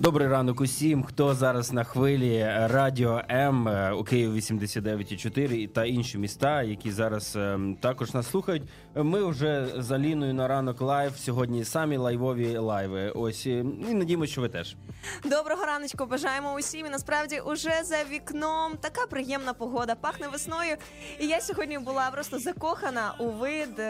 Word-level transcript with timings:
Добрий 0.00 0.28
ранок 0.28 0.60
усім, 0.60 1.02
хто 1.02 1.34
зараз 1.34 1.72
на 1.72 1.84
хвилі 1.84 2.46
Радіо 2.56 3.22
М 3.30 3.68
е, 3.68 3.92
у 3.92 4.04
Києві 4.04 4.40
89,4 4.40 5.68
та 5.68 5.84
інші 5.84 6.18
міста, 6.18 6.62
які 6.62 6.90
зараз 6.90 7.36
е, 7.36 7.58
також 7.80 8.14
нас 8.14 8.30
слухають. 8.30 8.62
Ми 8.94 9.24
вже 9.24 9.68
з 9.78 9.90
Аліною 9.90 10.34
на 10.34 10.48
ранок 10.48 10.80
live. 10.80 11.12
Сьогодні 11.16 11.64
самі 11.64 11.96
лайвові 11.96 12.58
лайви. 12.58 13.10
Ось 13.10 13.46
е, 13.46 13.64
і 13.90 13.94
надіємося, 13.94 14.32
що 14.32 14.40
ви 14.40 14.48
теж. 14.48 14.76
Доброго 15.24 15.64
раночку, 15.64 16.06
бажаємо 16.06 16.54
усім. 16.54 16.86
І 16.86 16.90
насправді 16.90 17.40
уже 17.40 17.82
за 17.84 17.96
вікном 18.10 18.72
така 18.80 19.06
приємна 19.06 19.52
погода, 19.52 19.94
пахне 19.94 20.28
весною. 20.28 20.76
І 21.20 21.26
я 21.26 21.40
сьогодні 21.40 21.78
була 21.78 22.10
просто 22.10 22.38
закохана 22.38 23.14
у 23.18 23.30
вид 23.30 23.80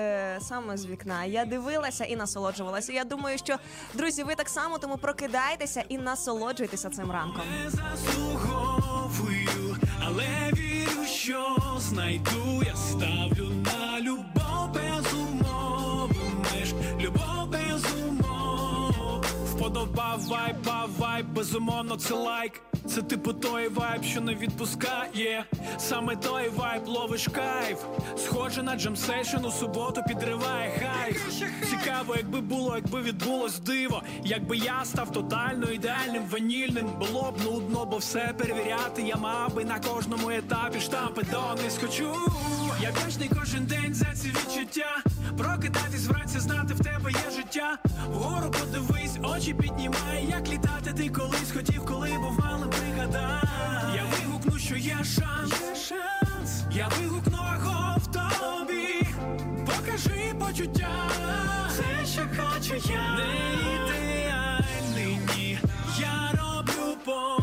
саме 0.40 0.76
з 0.76 0.86
вікна. 0.86 1.24
Я 1.24 1.44
дивилася 1.44 2.04
і 2.04 2.16
насолоджувалася. 2.16 2.92
Я 2.92 3.04
думаю, 3.04 3.38
що 3.38 3.56
друзі, 3.94 4.22
ви 4.22 4.34
так 4.34 4.48
само, 4.48 4.78
тому 4.78 4.96
прокидайтеся 4.96 5.84
і 5.88 5.97
насолоджуйтеся 6.04 6.90
цим 6.90 7.10
ранком. 7.10 7.42
Не 7.64 7.70
заслуговую, 7.70 9.76
але 10.06 10.26
вірю, 10.52 11.04
що 11.06 11.56
знайду. 11.78 12.62
Я 12.66 12.76
ставлю 12.76 13.48
на 13.50 14.00
любов 14.00 14.72
без 14.74 15.14
умови 15.14 16.14
меж, 16.42 16.74
любов 17.00 17.48
без 17.50 17.84
умов. 18.08 19.24
Вподобав 19.52 20.20
вайб, 20.20 20.56
вайб, 20.98 21.26
безумовно, 21.26 21.96
це 21.96 22.14
лайк. 22.14 22.62
Це 22.88 23.02
типу 23.02 23.32
той 23.32 23.68
вайб, 23.68 24.04
що 24.04 24.20
не 24.20 24.34
відпускає. 24.34 25.44
Саме 25.78 26.16
той 26.16 26.48
вайб 26.48 26.88
ловиш 26.88 27.28
кайф. 27.28 27.78
Схоже 28.16 28.62
на 28.62 28.76
jam 28.76 28.97
session 28.97 29.44
у 29.44 29.50
суботу 29.50 30.02
підриває 30.08 30.70
хайп. 30.70 31.16
Цікаво, 31.70 32.14
якби 32.16 32.40
було, 32.40 32.76
якби 32.76 33.02
відбулось 33.02 33.58
диво. 33.58 34.02
Якби 34.24 34.56
я 34.56 34.84
став 34.84 35.12
тотально 35.12 35.70
ідеальним 35.70 36.22
ванільним, 36.30 36.86
було 36.98 37.32
б 37.32 37.44
нудно, 37.44 37.84
бо 37.84 37.96
все 37.96 38.34
перевіряти. 38.38 39.02
Я 39.02 39.16
мав 39.16 39.54
би 39.54 39.64
на 39.64 39.80
кожному 39.80 40.30
етапі 40.30 40.80
штампи 40.80 41.22
донись 41.22 41.78
хочу. 41.80 42.14
Я 42.82 42.90
вдячний 42.90 43.30
кожен 43.40 43.66
день 43.66 43.94
за 43.94 44.14
ці 44.14 44.28
відчуття. 44.28 44.96
Прокидатись 45.38 46.06
вранці, 46.06 46.38
знати 46.38 46.74
в 46.74 46.84
тебе 46.84 47.10
є 47.10 47.30
життя. 47.36 47.78
Вгору 48.10 48.50
подивись, 48.50 49.18
очі 49.22 49.54
піднімай, 49.54 50.26
як 50.30 50.48
літати 50.48 50.67
ти 50.98 51.08
колись 51.08 51.52
хотів, 51.56 51.84
коли 51.84 52.08
був 52.08 52.40
малим 52.40 52.70
пригадай. 52.70 53.42
Я 53.94 54.02
вигукну, 54.04 54.58
що 54.58 54.76
є 54.76 54.96
шанс. 55.04 55.52
Є 55.60 55.74
шанс. 55.74 56.62
Я 56.72 56.88
вигукну 56.88 57.38
аго 57.38 57.96
в 57.98 58.06
тобі. 58.06 59.06
Покажи 59.66 60.34
почуття. 60.40 60.90
Все, 61.68 62.06
що 62.12 62.22
хочу 62.36 62.92
я 62.92 63.16
не 63.16 63.34
ідеальний, 63.74 65.18
ні. 65.36 65.58
Я 66.00 66.30
роблю 66.32 66.96
помилки, 67.04 67.37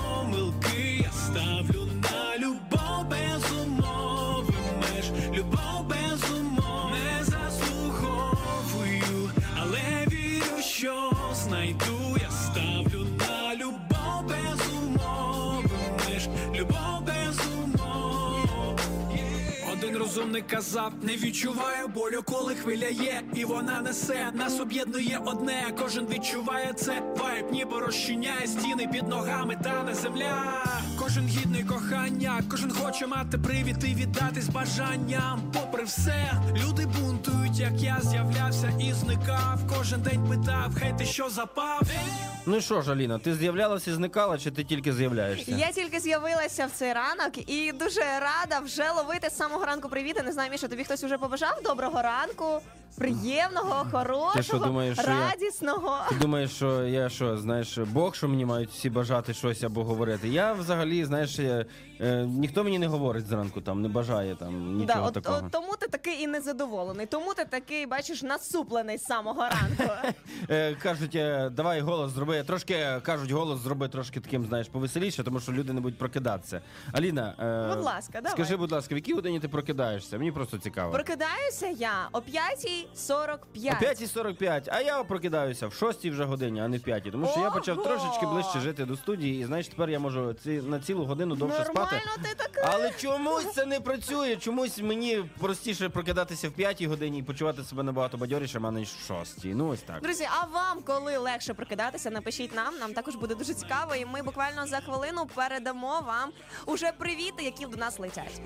Один 20.26 20.36
розумний 20.36 20.58
казав, 20.58 20.94
не 21.02 21.16
відчуваю 21.16 21.88
болю, 21.88 22.22
коли 22.26 22.56
хвиля 22.56 22.88
є, 22.88 23.22
і 23.34 23.46
вона 23.46 23.82
несе, 23.82 24.32
нас 24.34 24.60
об'єднує 24.60 25.20
одне, 25.26 25.74
кожен 25.80 26.08
відчуває 26.08 26.74
це, 26.74 27.02
вайб 27.18 27.52
ніби 27.52 27.80
розчиняє 27.80 28.48
стіни 28.48 28.88
під 28.94 29.08
ногами, 29.08 29.58
та 29.64 29.84
не 29.84 29.96
земля. 29.96 30.64
Кожен 31.00 31.28
гідний 31.28 31.64
кохання, 31.64 32.44
кожен 32.52 32.72
хоче 32.72 33.08
мати 33.08 33.38
привід 33.38 33.84
і 33.84 33.96
віддатись 33.96 34.50
бажанням. 34.50 35.42
Попри 35.54 35.84
все, 35.84 36.32
люди 36.64 36.86
бунтують, 36.86 37.60
як 37.60 37.74
я 37.82 38.00
з'являвся 38.02 38.74
і 38.80 38.94
зникав. 38.94 39.60
Кожен 39.78 40.02
день 40.02 40.28
питав, 40.30 40.76
хей, 40.80 40.94
ти 40.98 41.06
що 41.06 41.30
запав? 41.30 41.82
Ну 42.46 42.62
що 42.62 42.82
ж, 42.82 42.92
Аліна, 42.92 43.20
ти 43.20 43.36
з'являлася 43.36 43.92
і 43.92 43.94
зникала, 43.94 44.38
чи 44.38 44.52
ти 44.52 44.64
тільки 44.64 44.94
з'являєшся? 44.94 45.52
Я 45.52 45.72
тільки 45.72 46.00
з'явилася 46.00 46.66
в 46.66 46.72
цей 46.72 46.94
ранок 46.94 47.50
і 47.52 47.72
дуже 47.72 48.02
рада 48.02 48.60
вже 48.60 48.92
ловити 48.92 49.30
з 49.30 49.38
самого 49.38 49.66
ранку 49.66 49.90
привіти. 50.16 50.24
Не 50.28 50.32
знаю, 50.34 50.52
Міша, 50.52 50.68
тобі 50.68 50.84
хтось 50.84 51.04
уже 51.04 51.18
побажав 51.18 51.62
доброго 51.64 52.02
ранку, 52.02 52.62
приємного, 52.98 53.86
хорошого, 53.92 54.32
Ти 54.36 54.44
що, 54.44 54.58
думаєш, 54.58 55.00
що 55.00 55.12
я- 55.12 55.30
радісного. 55.32 55.98
Ти 56.10 56.16
думаєш, 56.16 56.52
що 56.52 56.84
я 56.84 57.10
що, 57.10 57.38
знаєш, 57.38 57.78
Бог, 57.78 58.16
що 58.16 58.28
мені 58.28 58.46
мають 58.46 58.70
всі 58.70 58.90
бажати 58.90 59.34
щось 59.34 59.64
або 59.64 59.84
говорити? 59.84 60.28
Я 60.30 60.54
взагалі, 60.54 61.06
знаєш, 61.06 61.40
я, 61.40 61.66
е, 62.02 62.26
ніхто 62.26 62.64
мені 62.64 62.80
не 62.80 62.88
говорить 62.88 63.26
зранку, 63.28 63.62
там 63.62 63.82
не 63.82 63.88
бажає 63.90 64.36
там 64.36 64.78
нічого 64.78 65.00
Да, 65.02 65.08
от, 65.08 65.14
такого. 65.14 65.38
от, 65.46 65.52
тому 65.52 65.74
ти 65.80 65.88
такий 65.88 66.22
і 66.22 66.28
незадоволений, 66.28 67.06
тому 67.06 67.34
ти 67.34 67.46
такий, 67.46 67.86
бачиш, 67.86 68.24
насуплений 68.24 68.98
з 68.98 69.04
самого 69.04 69.42
ранку. 69.42 69.94
Е, 70.50 70.76
кажуть, 70.76 71.16
е, 71.16 71.50
давай 71.50 71.82
голос 71.82 72.12
зроби. 72.12 72.44
Трошки 72.44 72.74
е, 72.74 73.02
кажуть, 73.04 73.32
голос 73.32 73.60
зроби 73.60 73.88
трошки 73.90 74.20
таким, 74.20 74.46
знаєш, 74.46 74.68
повеселіше, 74.68 75.24
тому 75.24 75.40
що 75.40 75.52
люди 75.52 75.74
не 75.74 75.82
будуть 75.82 76.00
прокидатися. 76.00 76.62
Аліна, 76.92 77.34
е, 77.72 77.76
Будь 77.76 77.86
ласка, 77.86 78.14
давай. 78.14 78.32
скажи, 78.32 78.56
будь 78.58 78.72
ласка, 78.72 78.96
в 78.96 78.98
якій 78.98 79.14
годині 79.14 79.40
ти 79.40 79.48
прокидаєшся? 79.48 80.18
Мені 80.18 80.32
просто 80.32 80.58
цікаво. 80.58 80.92
Прокидаюся 80.94 81.68
я 81.68 82.10
о 82.12 82.20
5.45. 82.20 83.38
О 83.82 83.84
5.45, 83.84 84.70
а 84.72 84.82
я 84.82 85.04
прокидаюся 85.04 85.68
в 85.68 85.74
6 85.74 86.06
вже 86.06 86.24
годині, 86.24 86.60
а 86.62 86.68
не 86.68 86.78
в 86.78 86.82
5. 86.82 87.12
Тому 87.12 87.28
що 87.28 87.40
я 87.40 87.50
почав 87.52 87.80
Ого! 87.80 87.88
трошечки 87.88 88.26
ближче 88.26 88.60
жити 88.60 88.86
до 88.86 88.96
студії, 88.98 89.42
і 89.42 89.46
знаєш, 89.46 89.68
тепер 89.68 89.90
я 89.90 90.00
можу 90.00 90.34
ці, 90.44 90.50
на 90.50 90.80
цілу 90.80 91.06
годину 91.06 91.36
довше 91.36 91.58
Нормально 91.58 91.85
спати. 91.88 92.20
ти 92.24 92.36
так... 92.36 92.70
Але 92.74 92.92
чомусь 92.92 93.54
це 93.54 93.66
не 93.66 93.80
працює. 93.80 94.36
Чомусь 94.36 94.78
мені 94.78 95.26
простіше 95.40 95.90
прокидатися 95.90 96.50
в 96.50 96.52
5 96.52 96.84
годині 96.84 97.20
і 97.20 97.24
почувати 97.24 97.64
себе 97.64 97.84
набагато 97.84 98.18
бадьорішим, 98.18 98.66
а 98.66 98.72
не 98.72 98.82
в 98.82 98.88
6. 98.88 99.38
Ну 99.44 99.68
ось 99.68 99.82
так. 99.82 100.02
Друзі, 100.02 100.28
а 100.42 100.46
вам 100.46 100.82
коли 100.82 101.18
легше 101.18 101.54
прокидатися? 101.54 102.10
Напишіть 102.12 102.56
нам. 102.56 102.78
Нам 102.80 102.94
також 102.94 103.16
буде 103.16 103.36
дуже 103.36 103.54
цікаво, 103.54 103.96
і 103.96 104.06
ми 104.06 104.22
буквально 104.22 104.68
за 104.68 104.80
хвилину 104.80 105.26
передамо 105.36 106.04
вам 106.08 106.32
уже 106.66 106.92
привіти, 106.92 107.44
які 107.44 107.66
до 107.66 107.78
нас 107.78 108.00
летять. 108.00 108.42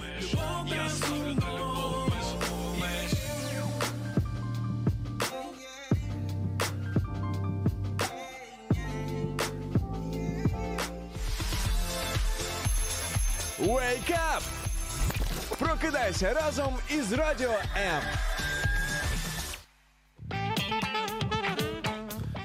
Wake 13.59 14.11
up! 14.11 14.41
Прокидайся 15.59 16.33
разом 16.33 16.77
із 16.89 17.13
Радіо 17.13 17.51
М. 17.77 18.01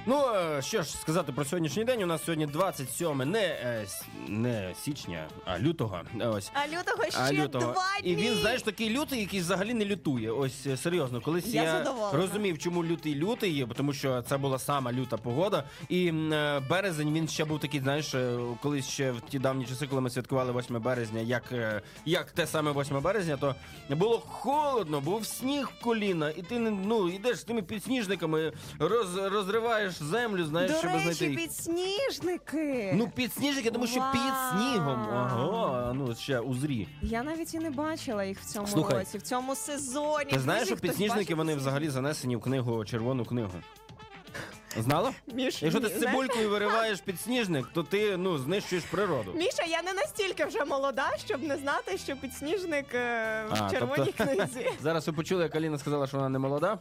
Ну 0.06 0.24
е, 0.34 0.62
що 0.62 0.82
ж 0.82 0.96
сказати 0.96 1.32
про 1.32 1.44
сьогоднішній 1.44 1.84
день. 1.84 2.02
У 2.02 2.06
нас 2.06 2.24
сьогодні 2.24 2.46
27 2.46 3.18
не, 3.18 3.40
е, 3.40 3.86
не 4.28 4.74
січня, 4.84 5.26
а 5.44 5.58
лютого. 5.58 6.00
Ось. 6.20 6.50
А 6.54 6.66
лютого 6.66 7.10
ще 7.10 7.18
А 7.20 7.32
лютого. 7.32 7.72
два 7.72 8.00
дні. 8.02 8.10
І 8.10 8.16
він, 8.16 8.34
знаєш, 8.34 8.62
такий 8.62 8.90
лютий, 8.90 9.20
який 9.20 9.40
взагалі 9.40 9.74
не 9.74 9.84
лютує. 9.84 10.30
Ось 10.30 10.66
е, 10.66 10.76
серйозно, 10.76 11.20
колись 11.20 11.46
Я 11.46 11.62
я, 11.62 11.94
розумів, 12.12 12.58
чому 12.58 12.84
лютий 12.84 13.14
лютий 13.14 13.52
є, 13.52 13.66
тому 13.76 13.92
що 13.92 14.22
це 14.22 14.36
була 14.36 14.58
сама 14.58 14.92
люта 14.92 15.16
погода. 15.16 15.64
І 15.88 16.12
березень 16.70 17.12
він 17.14 17.28
ще 17.28 17.44
був 17.44 17.60
такий, 17.60 17.80
знаєш, 17.80 18.14
колись 18.62 18.88
ще 18.88 19.12
в 19.12 19.20
ті 19.20 19.38
давні 19.38 19.64
часи, 19.66 19.86
коли 19.86 20.00
ми 20.00 20.10
святкували 20.10 20.52
8 20.52 20.80
березня, 20.80 21.20
як, 21.20 21.42
як 22.04 22.30
те 22.30 22.46
саме 22.46 22.72
8 22.72 23.00
березня, 23.00 23.36
то 23.36 23.54
було 23.90 24.18
холодно, 24.18 25.00
був 25.00 25.26
сніг 25.26 25.70
в 25.80 25.84
коліна, 25.84 26.30
і 26.30 26.42
ти 26.42 26.58
ну 26.58 27.08
йдеш 27.08 27.38
з 27.38 27.44
тими 27.44 27.62
підсніжниками, 27.62 28.52
роз, 28.78 29.16
розриваєш 29.16 29.93
землю, 29.98 30.44
знаєш, 30.44 30.70
До 30.72 30.78
щоб 30.78 30.90
речі, 30.90 31.02
знайти. 31.02 31.26
їх. 31.26 31.38
підсніжники. 31.38 32.92
Ну, 32.96 33.08
підсніжники, 33.14 33.70
тому 33.70 33.86
що 33.86 34.04
під 34.12 34.20
Вау. 34.20 34.52
снігом. 34.58 35.08
Ага, 35.12 35.92
ну 35.94 36.14
ще 36.14 36.40
узрі. 36.40 36.88
Я 37.02 37.22
навіть 37.22 37.54
і 37.54 37.58
не 37.58 37.70
бачила 37.70 38.24
їх 38.24 38.40
в 38.40 38.44
цьому 38.44 38.66
Слухай, 38.66 38.98
році, 38.98 39.18
в 39.18 39.22
цьому 39.22 39.54
сезоні. 39.54 40.30
Ти 40.30 40.38
знаєш, 40.38 40.60
Друзі, 40.60 40.66
що 40.66 40.76
хтось 40.76 40.90
підсніжники 40.90 41.20
бачив 41.24 41.36
вони 41.36 41.54
взагалі 41.56 41.88
занесені 41.88 42.36
в 42.36 42.40
книгу 42.40 42.84
червону 42.84 43.24
книгу. 43.24 43.52
Знала? 44.76 45.12
Міш, 45.34 45.62
Якщо 45.62 45.80
ти 45.80 45.88
ні, 45.88 45.94
з 45.94 46.00
цибулькою 46.00 46.50
вириваєш 46.50 47.00
підсніжник, 47.04 47.66
то 47.74 47.82
ти 47.82 48.16
ну 48.16 48.38
знищуєш 48.38 48.84
природу. 48.84 49.32
Міша, 49.34 49.62
я 49.68 49.82
не 49.82 49.92
настільки 49.92 50.44
вже 50.44 50.64
молода, 50.64 51.10
щоб 51.26 51.42
не 51.42 51.56
знати, 51.56 51.98
що 51.98 52.16
підсніжник 52.16 52.94
е, 52.94 53.44
в 53.50 53.54
А, 53.64 53.70
червоній 53.70 54.12
тобто- 54.16 54.24
книзі. 54.34 54.70
Зараз 54.82 55.06
ви 55.06 55.12
почули, 55.12 55.42
як 55.42 55.54
Аліна 55.56 55.78
сказала, 55.78 56.06
що 56.06 56.16
вона 56.16 56.28
не 56.28 56.38
молода. 56.38 56.78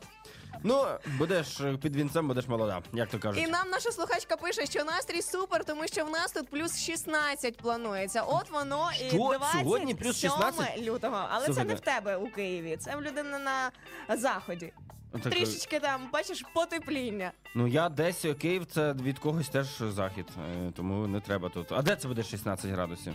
Ну, 0.63 0.85
будеш 1.17 1.59
е, 1.59 1.77
під 1.81 1.95
вінцем, 1.95 2.27
будеш 2.27 2.47
молода, 2.47 2.81
як 2.93 3.09
то 3.09 3.19
кажуть. 3.19 3.43
І 3.43 3.47
нам 3.47 3.69
наша 3.69 3.91
слухачка 3.91 4.37
пише, 4.37 4.65
що 4.65 4.83
настрій 4.83 5.21
супер, 5.21 5.63
тому 5.65 5.87
що 5.87 6.05
в 6.05 6.09
нас 6.09 6.31
тут 6.31 6.49
плюс 6.49 6.79
16 6.79 7.57
планується. 7.57 8.21
От 8.21 8.49
воно 8.51 8.89
і 9.01 9.09
Що? 9.09 9.17
27 9.17 9.61
Сьогодні 9.63 9.95
плюс 9.95 10.19
16? 10.19 10.77
лютого. 10.81 11.27
Але 11.29 11.45
Слухайте. 11.45 11.53
це 11.53 11.63
не 11.67 11.75
в 11.75 11.79
тебе 11.79 12.15
у 12.15 12.27
Києві, 12.27 12.77
це 12.77 12.95
в 12.95 13.01
людини 13.01 13.37
на 13.39 13.71
заході. 14.17 14.73
Так, 15.11 15.21
трішечки 15.33 15.79
там, 15.79 16.09
бачиш, 16.13 16.43
потепління. 16.53 17.31
Ну 17.55 17.67
я 17.67 17.89
десь 17.89 18.25
е, 18.25 18.33
Київ 18.33 18.65
це 18.65 18.93
від 18.93 19.19
когось 19.19 19.49
теж 19.49 19.67
захід, 19.79 20.25
е, 20.67 20.71
тому 20.75 21.07
не 21.07 21.19
треба 21.19 21.49
тут. 21.49 21.71
А 21.71 21.81
де 21.81 21.95
це 21.95 22.07
буде 22.07 22.23
16 22.23 22.71
градусів? 22.71 23.13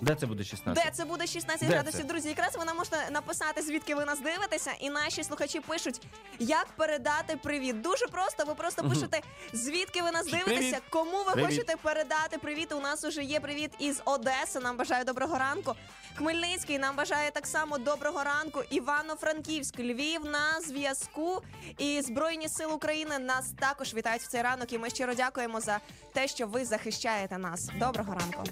Де 0.00 0.14
це 0.14 0.26
буде 0.26 0.44
16? 0.44 0.84
Де 0.84 0.90
це 0.90 1.04
буде 1.04 1.26
16 1.26 1.68
Де 1.68 1.74
градусів, 1.74 2.00
це? 2.00 2.06
друзі? 2.06 2.28
Якраз 2.28 2.56
ви 2.58 2.64
нам 2.64 2.76
можете 2.76 2.96
написати, 3.10 3.62
звідки 3.62 3.94
ви 3.94 4.04
нас 4.04 4.20
дивитеся, 4.20 4.70
і 4.80 4.90
наші 4.90 5.24
слухачі 5.24 5.60
пишуть, 5.60 6.00
як 6.38 6.66
передати 6.66 7.36
привіт. 7.36 7.80
Дуже 7.80 8.06
просто. 8.06 8.44
Ви 8.44 8.54
просто 8.54 8.88
пишете, 8.88 9.20
звідки 9.52 10.02
ви 10.02 10.10
нас 10.10 10.28
Привіт. 10.28 10.44
дивитеся, 10.46 10.78
кому 10.90 11.24
ви 11.24 11.32
Привіт. 11.32 11.46
хочете 11.50 11.76
передати 11.76 12.38
привіт. 12.38 12.72
У 12.72 12.80
нас 12.80 13.04
уже 13.04 13.22
є 13.22 13.40
привіт 13.40 13.70
із 13.78 14.02
Одеси. 14.04 14.60
Нам 14.60 14.76
бажає 14.76 15.04
доброго 15.04 15.38
ранку. 15.38 15.74
Хмельницький 16.16 16.78
нам 16.78 16.96
бажає 16.96 17.30
так 17.30 17.46
само 17.46 17.78
доброго 17.78 18.24
ранку. 18.24 18.62
Івано-Франківськ, 18.70 19.78
Львів 19.78 20.24
на 20.24 20.60
зв'язку. 20.60 21.42
І 21.78 22.02
Збройні 22.02 22.48
Сили 22.48 22.72
України 22.72 23.18
нас 23.18 23.52
також 23.60 23.94
вітають 23.94 24.22
в 24.22 24.26
цей 24.26 24.42
ранок. 24.42 24.72
І 24.72 24.78
ми 24.78 24.90
щиро 24.90 25.14
дякуємо 25.14 25.60
за 25.60 25.80
те, 26.12 26.28
що 26.28 26.46
ви 26.46 26.64
захищаєте 26.64 27.38
нас. 27.38 27.68
Доброго 27.78 28.14
ранку. 28.14 28.44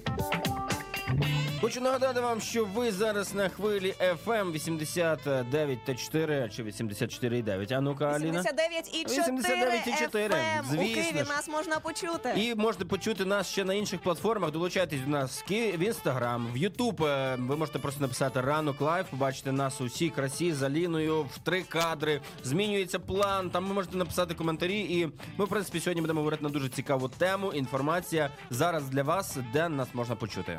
Хочу 1.60 1.80
нагадати 1.80 2.20
вам, 2.20 2.40
що 2.40 2.64
ви 2.64 2.92
зараз 2.92 3.34
на 3.34 3.48
хвилі 3.48 3.94
FM 4.26 4.52
89,4 4.52 6.48
чи 6.56 6.62
84,9. 6.64 7.74
А 7.74 7.80
ну-ка, 7.80 8.04
Аліна. 8.06 8.40
89 8.40 8.94
і 8.94 9.04
4 9.04 9.22
89,4, 9.32 10.28
FM. 10.30 10.60
У 10.60 10.64
звісно 10.70 10.94
Києві 10.94 11.18
ж. 11.18 11.24
нас 11.28 11.48
можна 11.48 11.80
почути. 11.80 12.34
І 12.36 12.54
можете 12.54 12.84
почути 12.84 13.24
нас 13.24 13.48
ще 13.48 13.64
на 13.64 13.74
інших 13.74 14.00
платформах. 14.00 14.50
Долучайтесь 14.50 15.00
до 15.00 15.10
нас 15.10 15.44
в 15.50 15.82
інстаграм, 15.82 16.48
в 16.52 16.56
Ютуб. 16.56 17.04
Е, 17.04 17.36
Ви 17.38 17.56
можете 17.56 17.78
просто 17.78 18.00
написати 18.00 18.40
ранок 18.40 18.80
live, 18.80 19.04
побачите 19.10 19.52
нас 19.52 19.80
у 19.80 19.84
всій 19.84 20.10
красі 20.10 20.52
з 20.52 20.62
Аліною 20.62 21.22
в 21.22 21.38
три 21.38 21.62
кадри. 21.62 22.20
Змінюється 22.44 22.98
план. 22.98 23.50
Там 23.50 23.66
ви 23.68 23.74
можете 23.74 23.96
написати 23.96 24.34
коментарі. 24.34 24.80
І 24.80 25.08
ми, 25.36 25.44
в 25.44 25.48
принципі, 25.48 25.80
сьогодні 25.80 26.00
будемо 26.00 26.20
говорити 26.20 26.42
на 26.44 26.48
дуже 26.50 26.68
цікаву 26.68 27.08
тему. 27.08 27.52
Інформація 27.52 28.30
зараз 28.50 28.88
для 28.88 29.02
вас, 29.02 29.36
де 29.52 29.68
нас 29.68 29.88
можна 29.94 30.14
почути. 30.16 30.58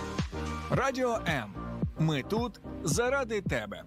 Радіо 0.73 1.19
М. 1.27 1.53
Ми 1.99 2.23
тут 2.23 2.61
заради 2.83 3.41
тебе. 3.41 3.83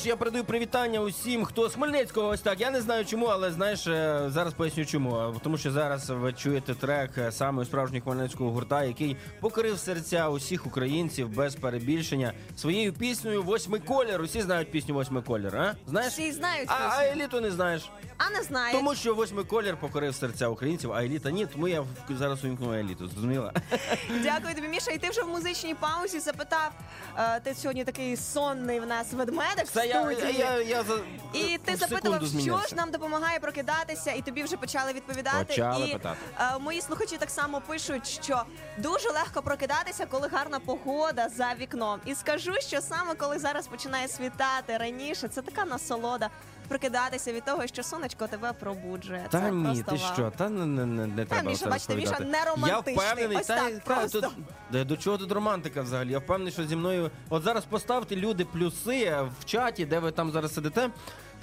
Ну 0.00 0.02
ж, 0.02 0.08
я 0.08 0.16
передаю 0.16 0.44
привітання 0.44 1.00
усім, 1.00 1.44
хто 1.44 1.68
з 1.68 1.74
Хмельницького 1.74 2.28
ось 2.28 2.40
так. 2.40 2.60
Я 2.60 2.70
не 2.70 2.80
знаю 2.80 3.04
чому, 3.04 3.26
але 3.26 3.52
знаєш, 3.52 3.86
е, 3.86 4.24
зараз 4.28 4.54
поясню 4.54 4.84
чому. 4.84 5.34
Тому 5.44 5.58
що 5.58 5.72
зараз 5.72 6.10
ви 6.10 6.32
чуєте 6.32 6.74
трек 6.74 7.10
е, 7.18 7.32
саме 7.32 7.64
справжнього 7.64 8.04
хмельницького 8.04 8.50
гурта, 8.50 8.84
який 8.84 9.16
покорив 9.40 9.78
серця 9.78 10.28
усіх 10.28 10.66
українців 10.66 11.28
без 11.28 11.54
перебільшення 11.54 12.32
своєю 12.56 12.92
піснею 12.92 13.42
Восьмий 13.42 13.80
колір. 13.80 14.22
Усі 14.22 14.42
знають 14.42 14.70
пісню 14.70 14.94
Восьмий 14.94 15.22
колір, 15.22 15.56
а? 15.56 15.74
Знаєш? 15.86 16.12
Всі 16.12 16.32
знають 16.32 16.68
А, 16.70 16.88
а 16.98 17.04
еліту 17.04 17.40
не 17.40 17.50
знаєш. 17.50 17.90
А 18.26 18.30
не 18.30 18.42
знаю. 18.42 18.72
Тому 18.74 18.94
що 18.94 19.14
восьмий 19.14 19.44
колір 19.44 19.76
покорив 19.76 20.14
серця 20.14 20.48
українців, 20.48 20.92
а 20.92 21.04
еліта 21.04 21.30
ні, 21.30 21.46
тому 21.46 21.68
я 21.68 21.84
зараз 22.10 22.44
увімкну 22.44 22.74
еліту. 22.74 23.08
Зрозуміла? 23.08 23.52
Дякую 24.22 24.54
тобі, 24.54 24.68
Міша. 24.68 24.90
І 24.90 24.98
ти 24.98 25.10
вже 25.10 25.22
в 25.22 25.28
музичній 25.28 25.74
паузі 25.74 26.20
запитав. 26.20 26.70
е, 27.18 27.40
ти 27.40 27.54
сьогодні 27.54 27.84
такий 27.84 28.16
сонний 28.16 28.80
в 28.80 28.86
нас 28.86 29.12
ведмедик 29.12 29.66
в 29.66 29.70
Це 29.70 29.86
я, 29.86 30.00
студії. 30.00 30.38
я, 30.38 30.50
я, 30.56 30.62
я 30.62 30.82
за 30.82 30.94
І 31.32 31.58
ти 31.58 31.74
в 31.74 31.76
запитував, 31.76 32.18
що 32.18 32.26
змінився. 32.28 32.68
ж 32.68 32.74
нам 32.76 32.90
допомагає 32.90 33.38
прокидатися, 33.40 34.12
і 34.12 34.22
тобі 34.22 34.42
вже 34.42 34.56
почали 34.56 34.92
відповідати. 34.92 35.44
Почали 35.44 35.88
і 35.88 35.92
питати. 35.92 36.18
е, 36.40 36.58
мої 36.58 36.80
слухачі 36.80 37.16
так 37.16 37.30
само 37.30 37.60
пишуть, 37.60 38.06
що 38.22 38.42
дуже 38.78 39.10
легко 39.10 39.42
прокидатися, 39.42 40.06
коли 40.06 40.28
гарна 40.28 40.60
погода 40.60 41.28
за 41.28 41.54
вікном. 41.60 42.00
І 42.04 42.14
скажу, 42.14 42.52
що 42.60 42.80
саме 42.80 43.14
коли 43.14 43.38
зараз 43.38 43.66
починає 43.66 44.08
світати 44.08 44.76
раніше, 44.76 45.28
це 45.28 45.42
така 45.42 45.64
насолода 45.64 46.30
прокидатися 46.70 47.32
від 47.32 47.44
того, 47.44 47.66
що 47.66 47.82
сонечко 47.82 48.26
тебе 48.26 48.52
пробуджує. 48.52 49.26
Та 49.30 49.40
це 49.40 49.50
ні, 49.52 49.64
просто 49.64 49.84
ти 49.84 49.96
вау. 50.02 50.12
що? 50.14 50.32
Та 50.36 50.48
не, 50.48 50.66
не, 50.66 50.86
не, 50.86 51.06
не 51.06 51.24
треба 51.24 51.50
Міша, 51.50 51.64
це 51.64 51.70
бачите, 51.70 51.94
Міша 51.96 52.10
розповідати. 52.10 52.38
не 52.44 52.50
романтичний. 52.50 52.94
Я 52.96 53.12
впевнений, 53.12 53.36
Ось 53.38 53.46
та, 53.46 53.56
так, 53.56 53.72
та, 53.84 53.94
просто. 53.94 54.20
тут, 54.20 54.30
де, 54.72 54.84
до 54.84 54.96
чого 54.96 55.18
тут 55.18 55.32
романтика 55.32 55.82
взагалі? 55.82 56.10
Я 56.12 56.18
впевнений, 56.18 56.52
що 56.52 56.64
зі 56.64 56.76
мною. 56.76 57.10
От 57.28 57.42
зараз 57.42 57.64
поставте 57.64 58.16
люди 58.16 58.44
плюси 58.44 59.16
в 59.40 59.44
чаті, 59.44 59.86
де 59.86 59.98
ви 59.98 60.10
там 60.10 60.30
зараз 60.32 60.54
сидите. 60.54 60.90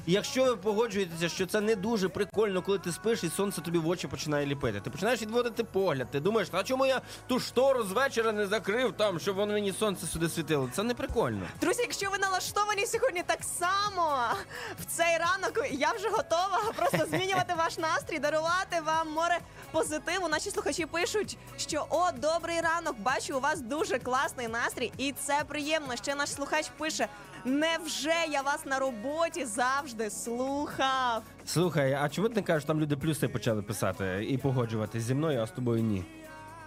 І 0.08 0.12
якщо 0.14 0.44
ви 0.46 0.56
погоджуєтеся, 0.58 1.30
що 1.30 1.46
це 1.46 1.62
не 1.62 1.76
дуже 1.76 2.10
прикольно, 2.10 2.62
коли 2.62 2.80
ти 2.80 2.92
спиш 2.92 3.24
і 3.24 3.30
сонце 3.30 3.62
тобі 3.62 3.78
в 3.78 3.88
очі 3.88 4.08
починає 4.08 4.46
ліпити. 4.46 4.82
Ти 4.82 4.90
починаєш 4.90 5.22
відводити 5.22 5.64
погляд. 5.64 6.08
Ти 6.12 6.20
думаєш, 6.20 6.50
а 6.52 6.64
чому 6.64 6.86
я 6.86 7.02
ту 7.28 7.40
штору 7.40 7.84
з 7.84 7.92
вечора 7.92 8.32
не 8.32 8.48
закрив 8.48 8.94
там, 8.98 9.20
щоб 9.20 9.36
воно 9.36 9.54
мені 9.54 9.74
сонце 9.74 10.08
сюди 10.08 10.30
світило? 10.30 10.70
Це 10.74 10.84
не 10.84 10.94
прикольно. 10.94 11.48
Друзі, 11.62 11.82
якщо 11.82 12.10
ви 12.10 12.18
налаштовані 12.18 12.86
сьогодні 12.86 13.24
так 13.26 13.40
само 13.44 14.18
в 14.80 14.86
цей 14.86 15.18
ранок, 15.18 15.68
я 15.72 15.92
вже 15.92 16.10
готова 16.10 16.62
просто 16.76 17.06
змінювати 17.10 17.54
ваш 17.58 17.78
настрій, 17.78 18.20
дарувати 18.20 18.82
вам 18.86 19.12
море 19.12 19.40
позитиву. 19.72 20.28
Наші 20.28 20.52
слухачі 20.52 20.86
пишуть, 20.86 21.38
що 21.58 21.86
о, 21.90 22.12
добрий 22.12 22.62
ранок, 22.62 23.00
бачу, 23.00 23.38
у 23.38 23.40
вас 23.40 23.62
дуже 23.62 24.00
класний 24.00 24.48
настрій, 24.48 24.92
і 24.98 25.12
це 25.12 25.42
приємно. 25.48 25.96
Ще 25.96 26.16
наш 26.16 26.30
слухач 26.30 26.70
пише: 26.78 27.08
невже 27.46 28.14
я 28.32 28.42
вас 28.42 28.66
на 28.66 28.80
роботі 28.80 29.46
завжди 29.46 30.10
слухав? 30.10 31.24
Слухай, 31.46 31.94
а 31.94 32.10
чому 32.10 32.30
ти 32.30 32.36
не 32.36 32.42
кажеш, 32.42 32.64
там 32.64 32.80
люди 32.80 32.96
плюси 32.96 33.28
почали 33.28 33.62
писати 33.62 34.26
і 34.30 34.38
погоджуватись 34.38 35.04
зі 35.04 35.14
мною, 35.16 35.42
а 35.42 35.48
з 35.48 35.52
тобою 35.52 35.84
ні? 35.84 36.04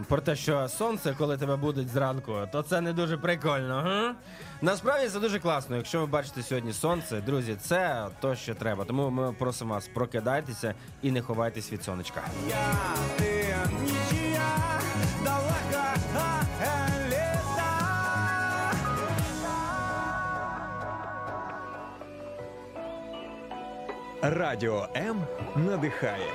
про 0.08 0.20
те, 0.20 0.36
що 0.36 0.68
сонце, 0.68 1.14
коли 1.18 1.36
тебе 1.36 1.56
будуть 1.56 1.88
зранку, 1.88 2.32
то 2.52 2.62
це 2.62 2.80
не 2.80 2.92
дуже 2.92 3.16
прикольно. 3.16 3.80
Га? 3.80 4.14
Насправді 4.62 5.08
це 5.08 5.20
дуже 5.20 5.38
класно. 5.38 5.76
Якщо 5.76 6.00
ви 6.00 6.06
бачите 6.06 6.42
сьогодні 6.42 6.72
сонце, 6.72 7.20
друзі, 7.20 7.56
це 7.60 8.06
то, 8.20 8.34
що 8.34 8.54
треба. 8.54 8.84
Тому 8.84 9.10
ми 9.10 9.32
просимо 9.32 9.74
вас 9.74 9.88
прокидайтеся 9.88 10.74
і 11.02 11.10
не 11.10 11.22
ховайтесь 11.22 11.72
від 11.72 11.84
сонечка. 11.84 12.22
Я, 12.48 12.56
ти, 13.18 13.56
нічия, 13.82 14.42
далека 15.24 16.39
Радіо 24.22 24.88
М 24.96 25.24
надихає. 25.56 26.32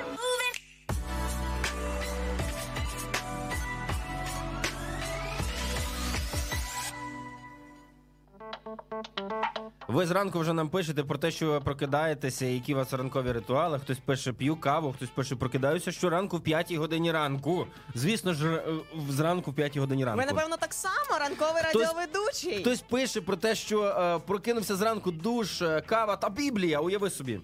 Ви 9.87 10.05
зранку 10.05 10.39
вже 10.39 10.53
нам 10.53 10.69
пишете 10.69 11.03
про 11.03 11.17
те, 11.17 11.31
що 11.31 11.51
ви 11.51 11.59
прокидаєтеся, 11.59 12.45
які 12.45 12.73
у 12.73 12.77
вас 12.77 12.93
ранкові 12.93 13.31
ритуали. 13.31 13.79
Хтось 13.79 13.97
пише 13.99 14.33
п'ю 14.33 14.55
каву, 14.55 14.93
хтось 14.93 15.09
пише 15.09 15.35
прокидаюся 15.35 15.91
щоранку 15.91 16.37
в 16.37 16.41
5 16.41 16.73
годині 16.73 17.11
ранку. 17.11 17.67
Звісно 17.95 18.33
ж, 18.33 18.47
е, 18.55 18.61
зранку 19.09 19.51
в 19.51 19.53
5 19.53 19.77
годині 19.77 20.05
ранку. 20.05 20.19
Ви, 20.21 20.25
напевно, 20.25 20.57
так 20.57 20.73
само 20.73 21.19
ранковий 21.19 21.63
Хтось- 21.63 21.81
радіоведучий. 21.81 22.59
Хтось 22.61 22.81
пише 22.81 23.21
про 23.21 23.35
те, 23.35 23.55
що 23.55 23.83
е, 23.83 24.19
прокинувся 24.27 24.75
зранку 24.75 25.11
душ, 25.11 25.61
е, 25.61 25.81
кава 25.81 26.15
та 26.15 26.29
Біблія. 26.29 26.79
Уяви 26.79 27.09
собі. 27.09 27.39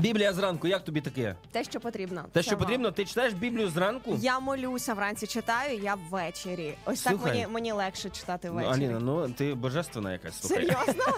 Біблія 0.00 0.32
зранку, 0.32 0.66
як 0.68 0.84
тобі 0.84 1.00
таке? 1.00 1.34
Те, 1.52 1.64
що 1.64 1.80
потрібно. 1.80 2.22
Те, 2.22 2.28
Це 2.32 2.42
що 2.42 2.50
вам. 2.50 2.58
потрібно, 2.60 2.90
ти 2.90 3.04
читаєш 3.04 3.32
Біблію 3.34 3.68
зранку? 3.70 4.16
Я 4.20 4.40
молюся 4.40 4.94
вранці, 4.94 5.26
читаю, 5.26 5.78
я 5.82 5.94
ввечері. 6.10 6.74
Ось 6.84 7.02
так 7.02 7.12
Слухай. 7.12 7.32
мені, 7.32 7.46
мені 7.46 7.72
легше 7.72 8.10
читати 8.10 8.48
Ну, 8.48 8.54
ввечері. 8.54 8.84
Аліна, 8.84 8.98
ну 9.00 9.28
ти 9.30 9.54
божественна 9.54 10.12
якась. 10.12 10.40
слухай. 10.40 10.66
Серйозно? 10.66 11.04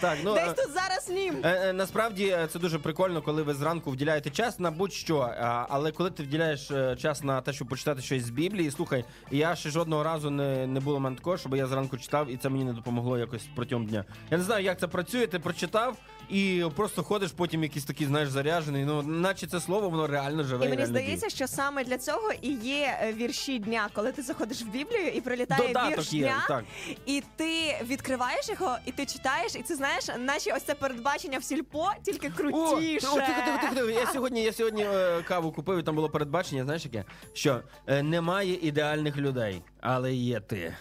Так, 0.00 0.18
ну, 0.24 0.34
Десь 0.34 0.48
е, 0.48 0.52
тут 0.52 0.72
зараз 0.74 1.08
нім. 1.10 1.34
Е, 1.44 1.48
е, 1.68 1.72
Насправді 1.72 2.26
е, 2.28 2.46
це 2.52 2.58
дуже 2.58 2.78
прикольно, 2.78 3.22
коли 3.22 3.42
ви 3.42 3.54
зранку 3.54 3.90
вділяєте 3.90 4.30
час 4.30 4.58
на 4.58 4.70
будь-що. 4.70 5.18
а, 5.20 5.66
Але 5.68 5.92
коли 5.92 6.10
ти 6.10 6.22
вділяєш 6.22 6.70
е, 6.70 6.96
час 6.96 7.22
на 7.22 7.40
те, 7.40 7.52
щоб 7.52 7.68
почитати 7.68 8.02
щось 8.02 8.22
з 8.22 8.30
Біблії, 8.30 8.70
слухай, 8.70 9.04
я 9.30 9.56
ще 9.56 9.70
жодного 9.70 10.02
разу 10.02 10.30
не, 10.30 10.66
не 10.66 10.80
було 10.80 10.96
в 10.96 11.00
мене 11.00 11.16
такого, 11.16 11.36
щоб 11.38 11.56
я 11.56 11.66
зранку 11.66 11.96
читав, 11.98 12.30
і 12.30 12.36
це 12.36 12.48
мені 12.48 12.64
не 12.64 12.72
допомогло 12.72 13.18
якось 13.18 13.42
протягом 13.56 13.86
дня. 13.86 14.04
Я 14.30 14.38
не 14.38 14.44
знаю, 14.44 14.64
як 14.64 14.78
це 14.80 14.86
працює. 14.86 15.26
Ти 15.26 15.38
прочитав 15.38 15.96
і 16.28 16.64
просто 16.76 17.02
ходиш 17.02 17.32
потім 17.32 17.62
якийсь 17.62 17.84
такий, 17.84 18.06
знаєш, 18.06 18.28
заряджений. 18.28 18.84
Ну, 18.84 19.02
наче 19.02 19.46
це 19.46 19.60
слово, 19.60 19.88
воно 19.88 20.06
реально 20.06 20.42
живе. 20.44 20.66
І 20.66 20.68
мені 20.68 20.82
реально 20.82 20.98
здається, 20.98 21.28
що 21.28 21.46
саме 21.48 21.84
для 21.84 21.98
цього 21.98 22.32
і 22.42 22.52
є 22.52 22.98
е, 23.02 23.12
вірші 23.12 23.58
дня, 23.58 23.88
коли 23.92 24.12
ти 24.12 24.22
заходиш 24.22 24.62
в 24.62 24.68
Біблію 24.68 25.08
і 25.08 25.20
прилітає 25.20 25.68
Додаток 25.68 25.98
вірш 25.98 26.12
є, 26.12 26.20
дня, 26.20 26.44
так. 26.48 26.64
і 27.06 27.22
ти 27.36 27.76
відкриваєш 27.84 28.48
його, 28.48 28.76
і 28.86 28.92
ти 28.92 29.06
читаєш, 29.06 29.54
і 29.56 29.62
це 29.62 29.76
знаєш, 29.76 30.04
наче 30.18 30.52
ось 30.56 30.62
це 30.62 30.74
передбачення 30.74 31.38
в 31.38 31.44
сільпо, 31.44 31.90
тільки 32.02 32.28
О, 32.28 32.30
крутіше. 32.30 33.06
о, 33.06 33.14
тихо, 33.14 33.26
тихо, 33.46 33.58
тихо, 33.62 33.74
тихо. 33.74 33.90
Я 33.90 34.06
сьогодні, 34.06 34.42
я 34.42 34.52
сьогодні 34.52 34.82
е, 34.82 35.22
каву 35.22 35.52
купив, 35.52 35.78
і 35.78 35.82
там 35.82 35.94
було 35.94 36.08
передбачення, 36.10 36.64
знаєш 36.64 36.84
яке? 36.84 37.04
Що 37.32 37.60
е, 37.86 38.02
немає 38.02 38.58
ідеальних 38.62 39.16
людей, 39.16 39.62
але 39.80 40.14
є 40.14 40.40
ти. 40.40 40.74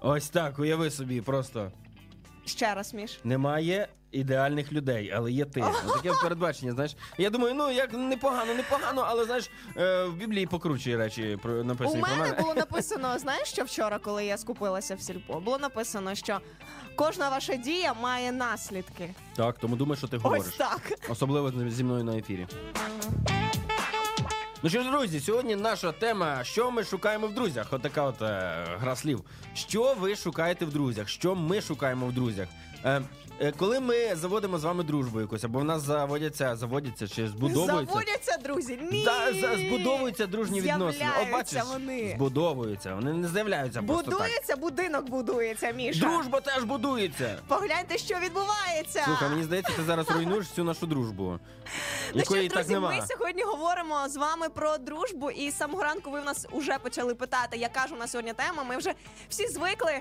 Ось 0.00 0.28
так, 0.28 0.58
уяви 0.58 0.90
собі, 0.90 1.20
просто 1.20 1.72
Ще 2.44 2.74
раз, 2.74 2.94
Міш. 2.94 3.20
немає 3.24 3.88
ідеальних 4.14 4.72
людей, 4.72 5.12
але 5.16 5.32
є 5.32 5.44
ти. 5.44 5.60
Ну, 5.86 5.92
Таке 5.92 6.12
передбачення, 6.22 6.72
знаєш. 6.72 6.96
Я 7.18 7.30
думаю, 7.30 7.54
ну 7.54 7.70
як 7.70 7.92
непогано, 7.92 8.54
непогано, 8.54 9.04
але 9.08 9.24
знаєш, 9.24 9.50
е, 9.76 10.04
в 10.04 10.14
Біблії 10.14 10.46
покручі 10.46 10.96
речі 10.96 11.38
про 11.42 11.52
У 11.60 11.64
написані 11.64 12.00
про 12.02 12.10
мене 12.10 12.22
мене. 12.22 12.40
було 12.42 12.54
написано, 12.64 13.18
знаєш, 13.18 13.48
що 13.48 13.64
вчора, 13.64 13.98
коли 13.98 14.24
я 14.24 14.38
скупилася 14.38 14.94
в 14.94 15.00
сільпо, 15.00 15.40
було 15.40 15.58
написано, 15.58 16.14
що 16.14 16.40
кожна 16.96 17.28
ваша 17.28 17.56
дія 17.56 17.94
має 17.94 18.32
наслідки. 18.32 19.14
Так, 19.36 19.58
тому 19.58 19.76
думаю, 19.76 19.96
що 19.96 20.08
ти 20.08 20.16
говориш. 20.16 20.46
Ось 20.48 20.56
так. 20.56 20.80
Особливо 21.08 21.52
зі 21.70 21.84
мною 21.84 22.04
на 22.04 22.16
ефірі. 22.16 22.46
Ну 24.62 24.70
що 24.70 24.82
ж, 24.82 24.90
друзі, 24.90 25.20
сьогодні 25.20 25.56
наша 25.56 25.92
тема, 25.92 26.44
що 26.44 26.70
ми 26.70 26.84
шукаємо 26.84 27.26
в 27.26 27.34
друзях. 27.34 27.66
Отака 27.72 28.02
от 28.02 28.22
е, 28.22 28.64
гра 28.80 28.96
слів. 28.96 29.20
Що 29.54 29.94
ви 30.00 30.16
шукаєте 30.16 30.64
в 30.64 30.70
друзях? 30.72 31.08
Що 31.08 31.34
ми 31.34 31.60
шукаємо 31.60 32.06
в 32.06 32.12
друзях? 32.12 32.48
Е, 32.84 33.02
е, 33.40 33.52
коли 33.58 33.80
ми 33.80 34.14
заводимо 34.16 34.58
з 34.58 34.64
вами 34.64 34.84
дружбу 34.84 35.20
якусь, 35.20 35.44
або 35.44 35.58
в 35.58 35.64
нас 35.64 35.82
заводяться, 35.82 36.56
заводяться 36.56 37.08
чи 37.08 37.28
збудовуються. 37.28 37.86
Заводяться, 37.92 38.36
друзі. 38.44 38.78
Ні. 38.92 39.04
Да, 39.04 39.32
за- 39.40 39.56
збудовуються 39.58 40.26
дружні 40.26 40.60
відносини. 40.60 41.10
О, 41.22 41.32
бачиш, 41.32 41.50
З'являються 41.50 41.62
вони. 41.72 42.12
збудовуються. 42.16 42.94
Вони 42.94 43.12
не 43.12 43.28
з'являються 43.28 43.82
просто 43.82 44.10
так. 44.10 44.20
Будується 44.20 44.56
будинок, 44.56 45.10
будується, 45.10 45.70
Міша. 45.70 46.00
Дружба 46.00 46.40
теж 46.40 46.64
будується. 46.64 47.38
Погляньте, 47.48 47.98
що 47.98 48.14
відбувається. 48.18 49.02
Слухай, 49.04 49.28
мені 49.30 49.42
здається, 49.42 49.72
ти 49.76 49.82
зараз 49.82 50.10
руйнуєш 50.10 50.46
всю 50.46 50.64
нашу 50.64 50.86
дружбу. 50.86 51.24
Ну 51.24 51.38
що, 52.10 52.18
Якої 52.18 52.42
ж, 52.42 52.48
так 52.48 52.58
друзі, 52.58 52.72
нема. 52.74 52.90
ми 52.96 53.06
сьогодні 53.06 53.42
говоримо 53.42 54.08
з 54.08 54.16
вами 54.16 54.48
про 54.48 54.78
дружбу, 54.78 55.30
і 55.30 55.50
з 55.50 55.56
самого 55.56 55.82
ранку 55.82 56.10
ви 56.10 56.20
в 56.20 56.24
нас 56.24 56.46
вже 56.52 56.78
почали 56.78 57.14
питати, 57.14 57.56
яка 57.56 57.86
ж 57.86 57.94
у 57.94 57.96
нас 57.96 58.10
сьогодні 58.10 58.32
тема. 58.32 58.64
Ми 58.64 58.76
вже 58.76 58.92
всі 59.28 59.46
звикли, 59.48 59.92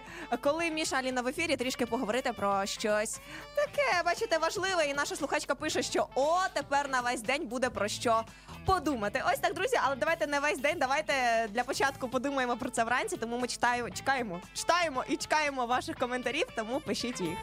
коли 0.42 0.70
Міша 0.72 0.96
Аліна 0.96 1.22
в 1.22 1.28
ефірі 1.28 1.56
трішки 1.56 1.86
поговорити 1.86 2.34
про 2.34 2.66
щось 2.80 3.20
таке, 3.56 4.04
бачите, 4.06 4.38
важливе. 4.38 4.86
І 4.86 4.94
наша 4.94 5.16
слухачка 5.16 5.56
пише, 5.56 5.84
що 5.84 6.08
о, 6.16 6.38
тепер 6.54 6.90
на 6.90 7.02
весь 7.02 7.22
день 7.22 7.46
буде 7.48 7.70
про 7.70 7.88
що 7.88 8.24
подумати. 8.66 9.24
Ось 9.34 9.40
так, 9.40 9.54
друзі, 9.54 9.80
але 9.84 9.96
давайте 9.96 10.28
не 10.28 10.40
весь 10.40 10.60
день. 10.60 10.78
Давайте 10.80 11.14
для 11.50 11.64
початку 11.64 12.10
подумаємо 12.10 12.58
про 12.58 12.70
це 12.70 12.84
вранці. 12.84 13.18
Тому 13.18 13.38
ми 13.38 13.48
читаємо, 13.48 13.90
чекаємо, 13.90 14.42
читаємо 14.54 15.04
і 15.10 15.18
чекаємо 15.18 15.66
ваших 15.66 15.98
коментарів. 15.98 16.48
Тому 16.56 16.80
пишіть 16.80 17.22
їх. 17.22 17.38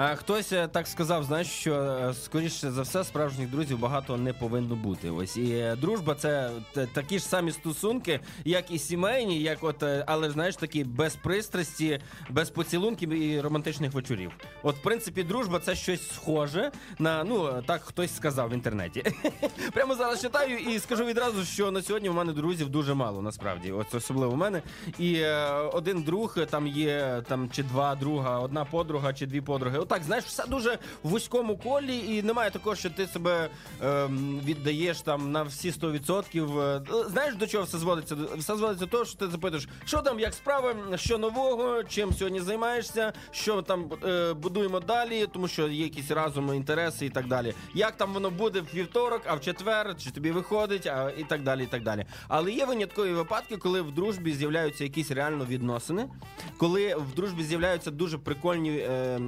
Хтось 0.00 0.52
е, 0.52 0.68
так 0.68 0.86
сказав, 0.86 1.24
знаєш, 1.24 1.46
що 1.46 1.74
е, 1.74 2.14
скоріше 2.14 2.70
за 2.70 2.82
все 2.82 3.04
справжніх 3.04 3.50
друзів 3.50 3.78
багато 3.78 4.16
не 4.16 4.32
повинно 4.32 4.76
бути. 4.76 5.10
Ось 5.10 5.36
і 5.36 5.50
е, 5.52 5.76
дружба 5.76 6.14
це 6.14 6.50
такі 6.92 7.18
ж 7.18 7.24
самі 7.24 7.52
стосунки, 7.52 8.20
як 8.44 8.70
і 8.70 8.78
сімейні, 8.78 9.42
як 9.42 9.64
от, 9.64 9.84
але 10.06 10.30
знаєш, 10.30 10.56
такі 10.56 10.84
без 10.84 11.16
пристрасті, 11.16 12.00
без 12.30 12.50
поцілунків 12.50 13.10
і 13.10 13.40
романтичних 13.40 13.92
вечорів. 13.92 14.32
От, 14.62 14.76
в 14.76 14.82
принципі, 14.82 15.22
дружба 15.22 15.58
це 15.58 15.74
щось 15.74 16.08
схоже 16.14 16.70
на 16.98 17.24
ну 17.24 17.62
так 17.66 17.82
хтось 17.82 18.16
сказав 18.16 18.48
в 18.48 18.52
інтернеті. 18.52 19.04
Прямо 19.72 19.94
зараз 19.94 20.20
читаю 20.20 20.58
і 20.58 20.78
скажу 20.78 21.04
відразу, 21.04 21.44
що 21.44 21.70
на 21.70 21.82
сьогодні 21.82 22.08
у 22.08 22.12
мене 22.12 22.32
друзів 22.32 22.68
дуже 22.68 22.94
мало, 22.94 23.22
насправді. 23.22 23.72
От 23.72 23.94
особливо 23.94 24.32
у 24.32 24.36
мене. 24.36 24.62
І 24.98 25.24
один 25.72 26.02
друг 26.02 26.38
там 26.50 26.66
є, 26.66 27.22
там 27.28 27.50
чи 27.50 27.62
два 27.62 27.94
друга, 27.94 28.38
одна 28.38 28.64
подруга 28.64 29.12
чи 29.12 29.26
дві 29.26 29.40
подруги. 29.40 29.78
Отак, 29.90 30.02
знаєш, 30.02 30.24
все 30.24 30.46
дуже 30.46 30.78
в 31.02 31.08
вузькому 31.08 31.56
колі, 31.56 32.16
і 32.16 32.22
немає 32.22 32.50
такого, 32.50 32.76
що 32.76 32.90
ти 32.90 33.06
себе 33.06 33.50
ем, 33.82 34.40
віддаєш 34.44 35.00
там 35.00 35.32
на 35.32 35.42
всі 35.42 35.70
100%. 35.70 36.60
Е, 36.60 36.82
Знаєш, 37.08 37.34
до 37.34 37.46
чого 37.46 37.64
все 37.64 37.78
зводиться? 37.78 38.16
Все 38.36 38.56
зводиться 38.56 38.84
до 38.84 38.90
того, 38.90 39.04
що 39.04 39.18
ти 39.18 39.28
запитуєш, 39.28 39.68
що 39.84 39.98
там, 40.02 40.20
як 40.20 40.34
справи, 40.34 40.74
що 40.96 41.18
нового, 41.18 41.84
чим 41.84 42.12
сьогодні 42.14 42.40
займаєшся, 42.40 43.12
що 43.30 43.62
там 43.62 43.90
е, 44.04 44.32
будуємо 44.32 44.80
далі, 44.80 45.26
тому 45.32 45.48
що 45.48 45.68
є 45.68 45.82
якісь 45.82 46.10
разом 46.10 46.54
інтереси 46.54 47.06
і 47.06 47.10
так 47.10 47.26
далі. 47.26 47.54
Як 47.74 47.96
там 47.96 48.12
воно 48.12 48.30
буде 48.30 48.60
в 48.60 48.66
вівторок, 48.74 49.22
а 49.26 49.34
в 49.34 49.40
четвер, 49.40 49.96
чи 49.98 50.10
тобі 50.10 50.30
виходить, 50.30 50.86
а 50.86 51.12
і 51.18 51.24
так 51.24 51.42
далі. 51.42 51.62
і 51.64 51.66
так 51.66 51.82
далі. 51.82 52.04
Але 52.28 52.52
є 52.52 52.64
виняткові 52.64 53.12
випадки, 53.12 53.56
коли 53.56 53.80
в 53.80 53.92
дружбі 53.94 54.32
з'являються 54.32 54.84
якісь 54.84 55.10
реально 55.10 55.44
відносини, 55.44 56.08
коли 56.56 56.94
в 56.94 57.14
дружбі 57.14 57.42
з'являються 57.42 57.90
дуже 57.90 58.18
прикольні 58.18 58.70
е, 58.70 59.20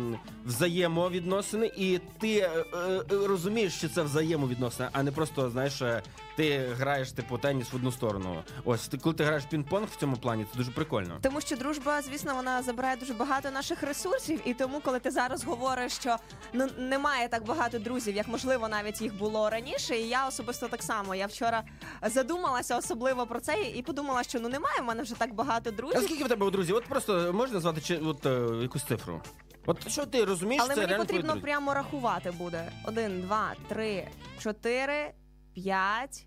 взаємовідносини, 0.52 1.70
і 1.76 2.00
ти 2.20 2.38
е, 2.38 2.50
е, 2.74 3.02
розумієш, 3.26 3.72
що 3.72 3.88
це 3.88 4.02
взаємовідносини, 4.02 4.88
а 4.92 5.02
не 5.02 5.12
просто 5.12 5.50
знаєш, 5.50 5.82
е, 5.82 6.02
ти 6.36 6.58
граєш 6.78 7.12
типу 7.12 7.38
теніс 7.38 7.72
в 7.72 7.76
одну 7.76 7.92
сторону. 7.92 8.42
Ось 8.64 8.88
ти 8.88 8.98
коли 8.98 9.14
ти 9.14 9.24
граєш 9.24 9.44
пінг-понг 9.52 9.86
в 9.86 9.96
цьому 9.96 10.16
плані, 10.16 10.46
це 10.52 10.58
дуже 10.58 10.70
прикольно. 10.70 11.18
Тому 11.22 11.40
що 11.40 11.56
дружба, 11.56 12.02
звісно, 12.02 12.34
вона 12.34 12.62
забирає 12.62 12.96
дуже 12.96 13.14
багато 13.14 13.50
наших 13.50 13.82
ресурсів, 13.82 14.40
і 14.44 14.54
тому, 14.54 14.80
коли 14.80 14.98
ти 14.98 15.10
зараз 15.10 15.44
говориш, 15.44 15.92
що 15.92 16.16
ну 16.52 16.68
немає 16.78 17.28
так 17.28 17.44
багато 17.44 17.78
друзів, 17.78 18.16
як 18.16 18.28
можливо 18.28 18.68
навіть 18.68 19.00
їх 19.00 19.16
було 19.18 19.50
раніше. 19.50 19.96
І 19.96 20.08
я 20.08 20.28
особисто 20.28 20.68
так 20.68 20.82
само. 20.82 21.14
Я 21.14 21.26
вчора 21.26 21.62
задумалася 22.02 22.76
особливо 22.78 23.26
про 23.26 23.40
це 23.40 23.62
і 23.62 23.82
подумала, 23.82 24.22
що 24.22 24.40
ну 24.40 24.48
немає 24.48 24.80
в 24.80 24.84
мене 24.84 25.02
вже 25.02 25.14
так 25.14 25.34
багато 25.34 25.70
друзів. 25.70 25.98
А 25.98 26.02
скільки 26.02 26.24
в 26.24 26.28
тебе 26.28 26.50
друзів? 26.50 26.76
От 26.76 26.84
просто 26.84 27.32
можна 27.32 27.54
назвати 27.54 27.80
чи 27.80 27.96
от 27.96 28.26
е, 28.26 28.48
якусь 28.62 28.84
цифру? 28.84 29.20
От 29.66 29.88
що 29.88 30.06
ти 30.06 30.24
розумієш, 30.24 30.62
Але 30.66 30.74
це 30.74 30.80
мені 30.86 30.98
потрібно 30.98 31.40
прямо 31.40 31.74
рахувати 31.74 32.30
буде: 32.30 32.72
один, 32.84 33.22
два, 33.22 33.54
три, 33.68 34.08
чотири, 34.38 35.12
п'ять, 35.54 36.26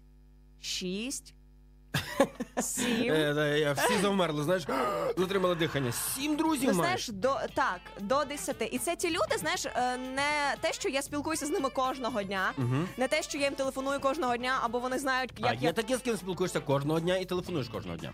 шість, 0.62 1.34
Сім. 2.62 3.14
Е, 3.14 3.34
да, 3.34 3.48
я- 3.48 3.74
Всі 3.74 3.98
завмерли, 4.02 4.44
знаєш, 4.44 4.64
затримали 5.18 5.56
дихання. 5.56 5.92
Сім 5.92 6.36
друзів 6.36 6.70
Ну, 6.74 6.78
маєш. 6.80 7.06
знаєш, 7.06 7.22
до 7.22 7.54
так, 7.54 7.80
до 8.02 8.24
10. 8.26 8.70
І 8.72 8.80
це 8.80 8.96
ті 8.96 9.10
люди, 9.10 9.38
знаєш, 9.40 9.66
е, 9.66 9.98
не 9.98 10.56
те, 10.62 10.74
що 10.74 10.90
я 10.90 11.02
спілкуюся 11.02 11.46
з 11.46 11.50
ними 11.50 11.70
кожного 11.70 12.24
дня, 12.24 12.54
не 12.98 13.08
те, 13.08 13.24
що 13.24 13.38
я 13.38 13.44
їм 13.46 13.56
телефоную 13.56 14.00
кожного 14.00 14.38
дня, 14.38 14.60
або 14.62 14.80
вони 14.80 15.00
знають, 15.00 15.32
А 15.42 15.52
як 15.52 15.62
є 15.62 15.68
я. 15.68 15.74
таке, 15.74 15.98
з 15.98 16.02
ким 16.02 16.18
спілкуєшся 16.18 16.60
кожного 16.60 17.00
дня 17.00 17.18
і 17.18 17.26
телефонуєш 17.26 17.68
кожного 17.70 17.98
дня. 17.98 18.14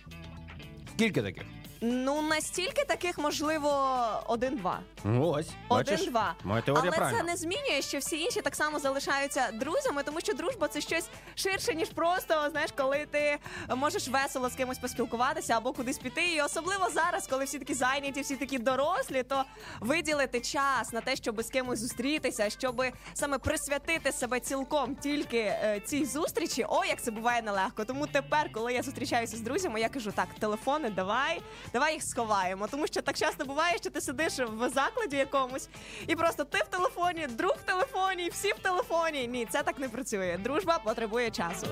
Скільки 0.95 1.21
таких? 1.21 1.43
Ну 1.83 2.21
настільки 2.21 2.85
таких, 2.85 3.17
можливо, 3.17 3.97
один-два. 4.27 4.79
Ось. 5.19 5.47
бачиш? 5.69 5.93
Один-два. 5.93 6.35
Моя 6.43 6.61
теорія 6.61 6.83
Але 6.87 6.97
правильна. 6.97 7.19
це 7.19 7.25
не 7.25 7.35
змінює, 7.35 7.81
що 7.81 7.97
всі 7.97 8.21
інші 8.21 8.41
так 8.41 8.55
само 8.55 8.79
залишаються 8.79 9.51
друзями, 9.53 10.03
тому 10.03 10.19
що 10.19 10.33
дружба 10.33 10.67
це 10.67 10.81
щось 10.81 11.09
ширше, 11.35 11.75
ніж 11.75 11.89
просто 11.89 12.49
знаєш, 12.51 12.71
коли 12.77 13.05
ти 13.11 13.37
можеш 13.75 14.07
весело 14.07 14.49
з 14.49 14.55
кимось 14.55 14.77
поспілкуватися 14.77 15.57
або 15.57 15.73
кудись 15.73 15.97
піти. 15.97 16.25
І 16.35 16.41
особливо 16.41 16.89
зараз, 16.89 17.27
коли 17.27 17.45
всі 17.45 17.59
такі 17.59 17.73
зайняті, 17.73 18.21
всі 18.21 18.35
такі 18.35 18.57
дорослі, 18.59 19.23
то 19.23 19.43
виділити 19.79 20.39
час 20.41 20.93
на 20.93 21.01
те, 21.01 21.15
щоб 21.15 21.41
з 21.41 21.49
кимось 21.49 21.79
зустрітися, 21.79 22.49
щоб 22.49 22.83
саме 23.13 23.37
присвятити 23.37 24.11
себе 24.11 24.39
цілком 24.39 24.95
тільки 24.95 25.37
е, 25.37 25.81
цій 25.85 26.05
зустрічі. 26.05 26.65
О, 26.69 26.85
як 26.85 27.01
це 27.01 27.11
буває 27.11 27.41
нелегко. 27.41 27.85
Тому 27.85 28.07
тепер, 28.07 28.51
коли 28.51 28.73
я 28.73 28.83
зустрічаюся 28.83 29.37
з 29.37 29.41
друзями, 29.41 29.81
я 29.81 29.89
кажу: 29.89 30.11
так, 30.11 30.27
телефони, 30.39 30.89
давай, 30.89 31.41
давай 31.73 31.93
їх 31.93 32.03
сховаємо. 32.03 32.67
Тому 32.67 32.87
що 32.87 33.01
так 33.01 33.17
часто 33.17 33.45
буває, 33.45 33.77
що 33.77 33.89
ти 33.89 34.01
сидиш 34.01 34.39
в 34.39 34.69
закладі 34.69 35.17
якомусь, 35.17 35.69
і 36.07 36.15
просто 36.15 36.43
ти 36.43 36.57
в 36.57 36.67
телефоні, 36.67 37.27
друг 37.29 37.55
в 37.63 37.65
телефоні, 37.65 38.29
всі 38.29 38.51
в 38.53 38.59
телефоні. 38.59 39.27
Ні, 39.27 39.45
це 39.51 39.63
так 39.63 39.79
не 39.79 39.89
працює. 39.89 40.39
Дружба 40.43 40.79
потребує 40.79 41.31
часу. 41.31 41.67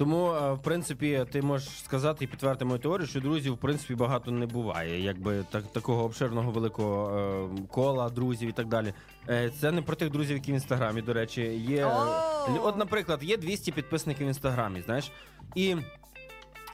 Тому, 0.00 0.32
е, 0.32 0.52
в 0.52 0.62
принципі, 0.62 1.26
ти 1.32 1.42
можеш 1.42 1.68
сказати 1.68 2.24
і 2.24 2.28
підтвердити 2.28 2.64
мою 2.64 2.78
теорію, 2.78 3.06
що 3.06 3.20
друзів, 3.20 3.54
в 3.54 3.58
принципі, 3.58 3.94
багато 3.94 4.30
не 4.30 4.46
буває. 4.46 5.00
Якби 5.02 5.44
так, 5.50 5.72
такого 5.72 6.04
обширного 6.04 6.50
великого 6.50 7.18
е, 7.18 7.62
кола 7.70 8.10
друзів 8.10 8.48
і 8.48 8.52
так 8.52 8.66
далі. 8.66 8.92
Е, 9.28 9.50
це 9.60 9.72
не 9.72 9.82
про 9.82 9.96
тих 9.96 10.10
друзів, 10.10 10.36
які 10.36 10.52
в 10.52 10.54
інстаграмі, 10.54 11.02
до 11.02 11.12
речі, 11.12 11.40
є. 11.68 11.86
Лю- 11.86 12.60
От, 12.62 12.76
наприклад, 12.76 13.22
є 13.22 13.36
200 13.36 13.72
підписників 13.72 14.26
в 14.26 14.28
інстаграмі, 14.28 14.82
знаєш, 14.82 15.12
і. 15.54 15.76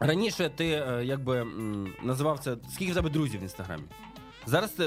Раніше 0.00 0.50
ти 0.56 0.66
е, 0.68 1.04
якби 1.04 1.46
називав 2.02 2.38
це 2.38 2.56
скільки 2.72 2.92
в 2.92 2.94
тебе 2.94 3.10
друзів 3.10 3.40
в 3.40 3.42
інстаграмі. 3.42 3.82
Зараз 4.46 4.80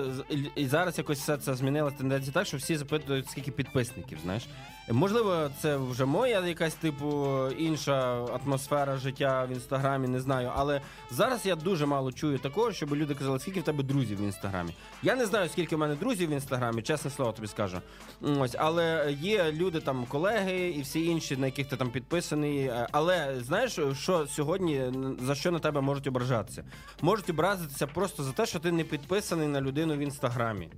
і 0.56 0.66
зараз 0.68 0.98
якось 0.98 1.20
все 1.20 1.38
це 1.38 1.56
змінилася 1.56 1.98
тенденція 1.98 2.34
так, 2.34 2.48
що 2.48 2.58
всі 2.58 2.78
запитують, 2.78 3.30
скільки 3.30 3.52
підписників, 3.52 4.18
знаєш. 4.24 4.48
Можливо, 4.92 5.50
це 5.62 5.78
вже 5.78 6.06
моя 6.06 6.48
якась 6.48 6.74
типу 6.74 7.28
інша 7.58 8.26
атмосфера 8.26 8.98
життя 8.98 9.46
в 9.50 9.52
інстаграмі, 9.52 10.08
не 10.08 10.20
знаю. 10.20 10.52
Але 10.56 10.82
зараз 11.12 11.46
я 11.46 11.56
дуже 11.56 11.86
мало 11.86 12.12
чую 12.12 12.40
такого, 12.40 12.72
щоб 12.72 12.96
люди 12.96 13.16
казали, 13.16 13.40
скільки 13.40 13.60
в 13.60 13.64
тебе 13.64 13.84
друзів 13.84 14.20
в 14.20 14.24
інстаграмі. 14.24 14.74
Я 15.04 15.16
не 15.16 15.26
знаю, 15.26 15.50
скільки 15.50 15.76
в 15.76 15.80
мене 15.80 15.96
друзів 15.96 16.30
в 16.30 16.32
інстаграмі, 16.32 16.82
чесне 16.82 17.12
слово 17.12 17.32
тобі 17.32 17.48
скажу. 17.48 17.78
Ось, 18.22 18.56
але 18.60 19.16
є 19.22 19.52
люди 19.52 19.80
там, 19.80 20.06
колеги 20.06 20.70
і 20.70 20.82
всі 20.82 21.06
інші, 21.06 21.38
на 21.38 21.46
яких 21.46 21.68
ти 21.68 21.78
там 21.78 21.90
підписаний. 21.90 22.60
Е, 22.60 22.88
Але 22.92 23.36
знаєш, 23.42 23.80
що 23.94 24.28
сьогодні 24.28 24.92
за 25.22 25.36
що 25.36 25.52
на 25.52 25.60
тебе 25.60 25.82
можуть 25.82 26.08
ображатися? 26.08 26.64
Можуть 27.02 27.30
образитися 27.30 27.88
просто 27.88 28.24
за 28.24 28.32
те, 28.32 28.46
що 28.46 28.60
ти 28.60 28.72
не 28.72 28.84
підписаний 28.84 29.48
на 29.48 29.62
людину 29.62 29.96
в 29.96 30.00
інстаграмі. 30.00 30.70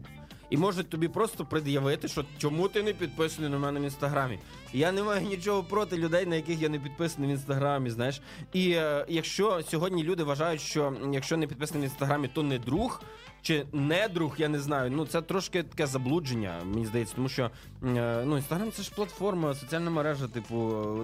І 0.51 0.57
можуть 0.57 0.89
тобі 0.89 1.07
просто 1.07 1.45
пред'явити, 1.45 2.07
що 2.07 2.25
чому 2.37 2.67
ти 2.67 2.83
не 2.83 2.93
підписаний 2.93 3.49
на 3.49 3.57
мене 3.57 3.79
в 3.79 3.83
інстаграмі. 3.83 4.39
Я 4.73 4.91
не 4.91 5.03
маю 5.03 5.27
нічого 5.27 5.63
проти 5.63 5.97
людей, 5.97 6.25
на 6.25 6.35
яких 6.35 6.61
я 6.61 6.69
не 6.69 6.79
підписаний 6.79 7.29
в 7.29 7.31
інстаграмі. 7.31 7.89
Знаєш, 7.89 8.21
і 8.53 8.71
е, 8.71 9.05
якщо 9.09 9.61
сьогодні 9.69 10.03
люди 10.03 10.23
вважають, 10.23 10.61
що 10.61 10.93
якщо 11.13 11.37
не 11.37 11.47
підписаний 11.47 11.87
в 11.87 11.91
інстаграмі, 11.91 12.27
то 12.27 12.43
не 12.43 12.59
друг. 12.59 13.01
Чи 13.41 13.65
не 13.73 14.07
друг, 14.07 14.35
я 14.37 14.47
не 14.47 14.59
знаю. 14.59 14.91
Ну 14.91 15.05
це 15.05 15.21
трошки 15.21 15.63
таке 15.63 15.87
заблудження, 15.87 16.61
мені 16.65 16.85
здається, 16.85 17.15
тому 17.15 17.29
що 17.29 17.51
е, 17.83 18.23
ну 18.25 18.37
інстаграм 18.37 18.71
це 18.71 18.83
ж 18.83 18.91
платформа, 18.95 19.55
соціальна 19.55 19.89
мережа. 19.89 20.27
Типу, 20.27 20.55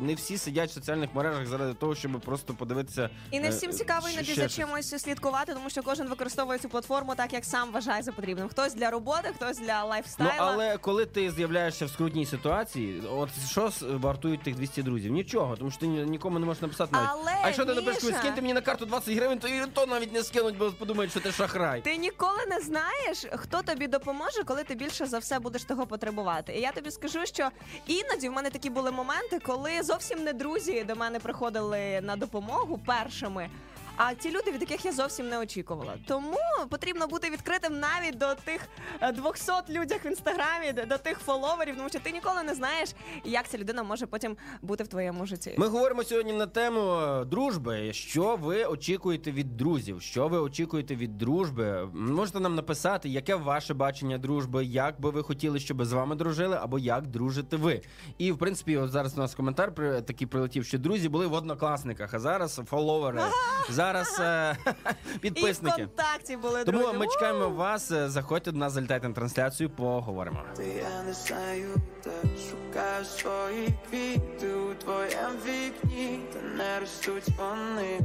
не 0.02 0.16
всі 0.16 0.38
сидять 0.38 0.70
в 0.70 0.74
соціальних 0.74 1.16
мережах 1.16 1.48
заради 1.48 1.74
того, 1.74 1.96
щоб 1.96 2.22
просто 2.22 2.54
подивитися. 2.54 3.10
І 3.32 3.40
не 3.40 3.48
е, 3.48 3.50
всім 3.50 3.72
цікаво 3.72 4.10
іноді 4.10 4.34
за 4.34 4.50
чимось 4.50 4.90
слідкувати, 5.04 5.54
тому 5.54 5.70
що 5.70 5.84
кожен 5.84 6.10
використовує 6.10 6.60
цю 6.60 6.70
платформу 6.70 7.16
так, 7.16 7.34
як 7.34 7.46
сам 7.46 7.72
вважає 7.72 8.04
за 8.04 8.12
потрібним. 8.12 8.48
Хтось 8.48 8.74
для 8.74 8.90
роботи, 8.90 9.30
хтось 9.36 9.58
для 9.58 10.04
Ну, 10.20 10.30
але 10.38 10.78
коли 10.78 11.06
ти 11.06 11.32
з'являєшся 11.32 11.86
в 11.86 11.90
скрутній 11.90 12.26
ситуації, 12.26 13.04
от 13.12 13.30
що 13.50 13.72
вартують 13.82 14.44
тих 14.44 14.56
200 14.56 14.84
друзів? 14.84 15.12
Нічого, 15.12 15.56
тому 15.56 15.72
що 15.72 15.80
ти 15.80 15.88
нікому 15.88 16.40
не 16.40 16.46
можеш 16.46 16.62
написати 16.62 16.92
навіть. 16.94 17.10
Але, 17.12 17.32
а 17.44 17.46
якщо 17.46 17.66
ти 17.66 17.74
напишеш, 17.74 18.04
скиньте 18.04 18.42
мені 18.42 18.54
на 18.54 18.62
карту 18.62 18.86
20 18.86 19.16
гривень, 19.16 19.40
то 19.40 19.48
і 19.48 19.62
то 19.74 19.86
навіть 19.86 20.14
не 20.14 20.24
скинуть, 20.24 20.58
бо 20.58 20.72
подумають, 20.72 21.12
що 21.12 21.20
ти 21.20 21.32
шахрай. 21.32 21.82
Ти 21.82 21.98
ніколи 21.98 22.27
не 22.50 22.60
знаєш, 22.60 23.26
хто 23.36 23.62
тобі 23.62 23.88
допоможе, 23.88 24.44
коли 24.44 24.64
ти 24.64 24.76
більше 24.76 25.06
за 25.06 25.18
все 25.18 25.40
будеш 25.40 25.64
того 25.64 25.88
потребувати. 25.88 26.54
І 26.54 26.62
я 26.62 26.72
тобі 26.72 26.92
скажу, 26.92 27.26
що 27.26 27.50
іноді 27.88 28.30
в 28.30 28.32
мене 28.32 28.50
такі 28.50 28.70
були 28.70 28.92
моменти, 28.92 29.40
коли 29.40 29.84
зовсім 29.84 30.24
не 30.24 30.34
друзі 30.34 30.84
до 30.84 30.96
мене 30.96 31.20
приходили 31.20 32.02
на 32.02 32.16
допомогу 32.16 32.80
першими. 32.86 33.50
А 33.98 34.14
ті 34.14 34.30
люди, 34.32 34.52
від 34.52 34.62
яких 34.62 34.86
я 34.86 34.92
зовсім 34.92 35.30
не 35.30 35.40
очікувала. 35.40 35.94
Тому 36.08 36.38
потрібно 36.70 37.08
бути 37.08 37.30
відкритим 37.30 37.80
навіть 37.80 38.18
до 38.18 38.36
тих 38.36 38.62
е, 39.02 39.12
200 39.12 39.52
людях 39.70 40.06
в 40.06 40.08
інстаграмі, 40.08 40.72
до- 40.88 40.98
тих 40.98 41.20
фоловерів, 41.20 41.76
тому 41.78 41.90
що 41.90 42.00
ти 42.00 42.12
ніколи 42.12 42.44
не 42.44 42.56
знаєш, 42.56 42.90
як 43.24 43.48
ця 43.50 43.58
людина 43.58 43.84
може 43.84 44.06
потім 44.06 44.38
бути 44.62 44.84
в 44.84 44.88
твоєму 44.88 45.26
житті. 45.26 45.56
Ми 45.58 45.68
говоримо 45.68 46.04
сьогодні 46.04 46.34
на 46.34 46.48
тему 46.48 47.00
е, 47.02 47.26
дружби. 47.26 47.94
Що 47.94 48.36
ви 48.36 48.66
очікуєте 48.66 49.32
від 49.32 49.58
друзів? 49.58 50.02
Що 50.02 50.28
ви 50.28 50.40
очікуєте 50.40 50.96
від 50.96 51.18
дружби? 51.18 51.90
Можете 51.94 52.40
нам 52.40 52.56
написати, 52.56 53.10
яке 53.10 53.36
ваше 53.36 53.74
бачення 53.74 54.18
дружби, 54.18 54.66
як 54.66 55.02
би 55.02 55.10
ви 55.10 55.24
хотіли, 55.24 55.60
щоб 55.60 55.86
з 55.86 55.92
вами 55.92 56.16
дружили, 56.16 56.58
або 56.62 56.80
як 56.80 57.08
дружите 57.08 57.58
ви. 57.58 57.82
І 58.18 58.32
в 58.32 58.38
принципі, 58.38 58.78
от 58.78 58.92
зараз 58.92 59.18
у 59.18 59.20
нас 59.22 59.36
коментар 59.36 59.74
такий 60.06 60.28
прилетів, 60.28 60.66
що 60.66 60.78
друзі 60.78 61.10
були 61.10 61.28
в 61.28 61.34
однокласниках, 61.34 62.14
а 62.14 62.20
зараз 62.20 62.62
фоловери, 62.70 63.22
зараз 63.88 64.20
е, 64.20 64.58
І 65.14 65.16
в 65.16 65.20
підписники. 65.20 65.78
контакті 65.82 66.38
були 66.38 66.64
Тому 66.64 66.80
друзі. 66.80 66.98
ми 66.98 67.08
чекаємо 67.08 67.50
вас. 67.50 67.92
е, 67.92 68.10
Заходьте 68.10 68.52
до 68.52 68.58
нас, 68.58 68.74
залітайте 68.74 69.08
на 69.08 69.14
трансляцію, 69.16 69.70
поговоримо. 69.70 70.40
Я 70.60 71.04
не 71.04 71.14
знаю, 71.14 71.76
де 72.04 72.12
шукаєш 72.50 73.08
свої 73.08 73.70
квіти 73.90 74.54
у 74.54 74.74
твоєм 74.74 75.32
вікні, 75.46 76.20
та 76.34 76.40
не 76.58 76.80
ростуть 76.80 77.28
вони, 77.40 78.00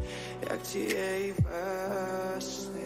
як 0.51 0.63
тієї 0.63 1.35
весни. 1.39 2.81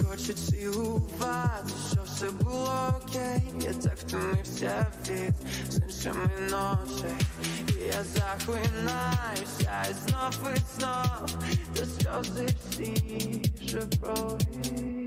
І 0.00 0.04
хочу 0.04 0.32
цілувати, 0.32 1.72
що 1.90 2.00
все 2.04 2.30
було 2.30 2.94
окей. 3.02 3.42
Я 3.60 3.72
так 3.72 3.98
втомився 3.98 4.86
від 5.08 5.34
з 5.70 5.76
іншими 5.76 6.30
ночей. 6.50 7.26
І 7.68 7.86
я 7.86 8.04
захлинаюся 8.14 9.84
і 9.90 9.94
знов 10.08 10.54
і 10.56 10.60
знов, 10.78 11.38
та 11.74 11.84
сльози 11.86 12.48
всі 12.70 13.52
вже 13.60 13.80
проліто. 13.80 15.03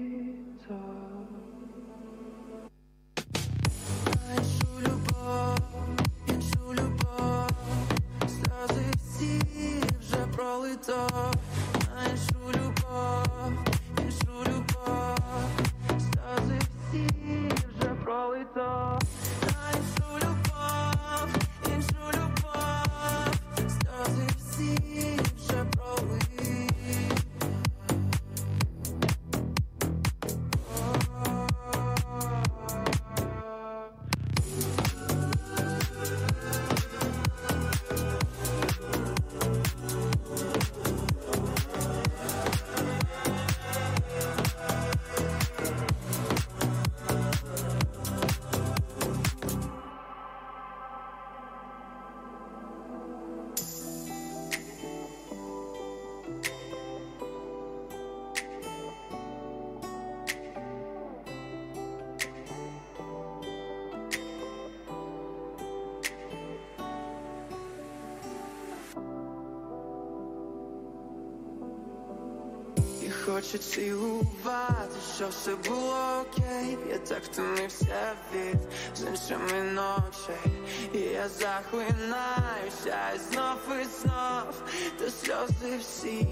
Хоче 73.51 73.57
цілувати, 73.57 74.97
що 75.15 75.27
все 75.27 75.55
було 75.55 76.21
окей. 76.21 76.77
Я 76.89 76.97
так 76.97 77.23
втомився 77.23 78.15
від 78.33 78.57
з 78.95 79.01
іншими 79.01 79.63
ночей. 79.63 80.51
І 80.93 80.97
я 80.99 81.29
захлинаюся 81.29 82.97
і 83.15 83.19
знов 83.31 83.57
і 83.81 83.85
знов, 84.01 84.63
та 84.99 85.09
сльози 85.09 85.77
всі 85.79 86.27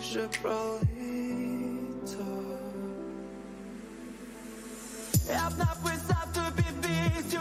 вже 0.00 0.28
пролито. 0.42 0.84
Я 5.28 5.50
б 5.50 5.58
написав 5.58 6.26
тобі 6.34 6.64
пісню, 6.80 7.40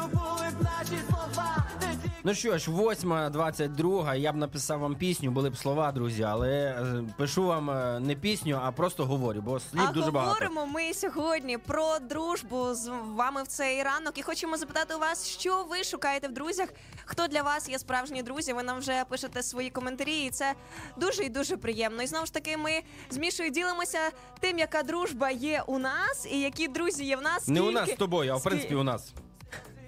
Ну 2.26 2.34
що 2.34 2.58
ж, 2.58 2.72
8.22, 2.72 4.16
я 4.16 4.34
б 4.34 4.36
написав 4.36 4.80
вам 4.80 4.96
пісню, 4.96 5.32
були 5.32 5.50
б 5.50 5.58
слова, 5.58 5.92
друзі, 5.92 6.24
але 6.24 6.50
е, 6.50 7.04
пишу 7.18 7.44
вам 7.44 7.70
е, 7.70 8.00
не 8.00 8.16
пісню, 8.16 8.60
а 8.64 8.72
просто 8.72 9.06
говорю, 9.06 9.42
бо 9.42 9.60
слів 9.60 9.82
а 9.90 9.92
дуже 9.92 10.12
багато. 10.12 10.34
говоримо 10.34 10.66
ми 10.66 10.94
сьогодні 10.94 11.58
про 11.58 12.00
дружбу 12.00 12.74
з 12.74 12.92
вами 13.16 13.44
в 13.44 13.48
цей 13.48 13.84
ранок. 13.84 14.18
І 14.18 14.22
хочемо 14.22 14.58
запитати 14.58 14.96
у 14.96 15.00
вас, 15.00 15.28
що 15.28 15.66
ви 15.70 15.84
шукаєте 15.84 16.28
в 16.28 16.32
друзях? 16.32 16.70
Хто 17.06 17.28
для 17.28 17.42
вас 17.42 17.70
є 17.70 17.80
справжні 17.80 18.24
друзі? 18.24 18.54
Ви 18.54 18.64
нам 18.64 18.80
вже 18.80 19.04
пишете 19.10 19.44
свої 19.44 19.70
коментарі, 19.70 20.24
і 20.26 20.30
це 20.30 20.54
дуже 20.98 21.24
і 21.24 21.30
дуже 21.30 21.58
приємно. 21.58 22.04
І 22.04 22.08
знову 22.08 22.26
ж 22.26 22.34
таки, 22.34 22.58
ми 22.58 22.82
з 23.10 23.18
Мішою 23.18 23.50
ділимося 23.50 24.00
тим, 24.40 24.60
яка 24.60 24.84
дружба 24.84 25.30
є 25.32 25.64
у 25.68 25.80
нас, 25.80 26.28
і 26.32 26.40
які 26.42 26.68
друзі 26.68 27.06
є 27.06 27.18
в 27.18 27.22
нас. 27.22 27.48
Не 27.48 27.62
у 27.62 27.72
нас 27.72 27.90
з 27.90 27.96
тобою, 27.96 28.34
а 28.34 28.36
в 28.36 28.44
принципі 28.44 28.76
у 28.76 28.84
нас. 28.84 29.14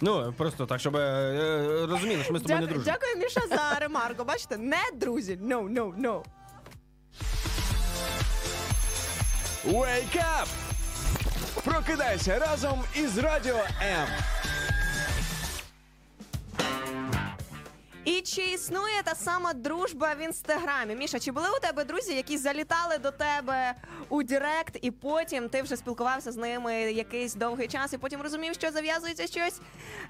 Ну, 0.02 0.34
просто 0.38 0.66
так, 0.66 0.80
щоб 0.80 0.96
е, 0.96 1.00
е, 1.00 1.86
розуміли, 1.86 2.24
що 2.24 2.34
ми 2.34 2.40
з 2.40 2.42
тобою 2.42 2.60
не 2.60 2.66
Дякую, 2.66 2.84
дружимо. 2.84 2.98
дякую, 3.02 3.24
Міша, 3.26 3.42
за 3.50 3.80
ремарку. 3.80 4.24
Бачите, 4.24 4.58
не 4.58 4.82
друзі. 4.94 5.40
No, 5.44 5.70
no, 5.74 5.94
no. 6.02 6.22
Wake 9.66 10.18
up! 10.18 10.48
Прокидайся 11.64 12.40
разом 12.40 12.84
із 12.96 13.18
Радіо 13.18 13.56
М. 13.82 14.08
І 18.06 18.22
чи 18.22 18.42
існує 18.42 19.04
та 19.04 19.16
сама 19.16 19.54
дружба 19.54 20.14
в 20.20 20.24
інстаграмі? 20.24 20.96
Міша, 20.96 21.20
чи 21.20 21.32
були 21.32 21.48
у 21.58 21.62
тебе 21.62 21.84
друзі, 21.84 22.14
які 22.14 22.38
залітали 22.38 22.98
до 22.98 23.12
тебе 23.12 23.74
у 24.10 24.24
Директ, 24.24 24.78
і 24.82 24.92
потім 24.92 25.50
ти 25.50 25.62
вже 25.62 25.78
спілкувався 25.78 26.32
з 26.32 26.38
ними 26.38 26.74
якийсь 26.76 27.36
довгий 27.36 27.68
час, 27.68 27.94
і 27.94 27.98
потім 27.98 28.22
розумів, 28.22 28.54
що 28.54 28.72
зав'язується 28.72 29.28
щось 29.28 29.62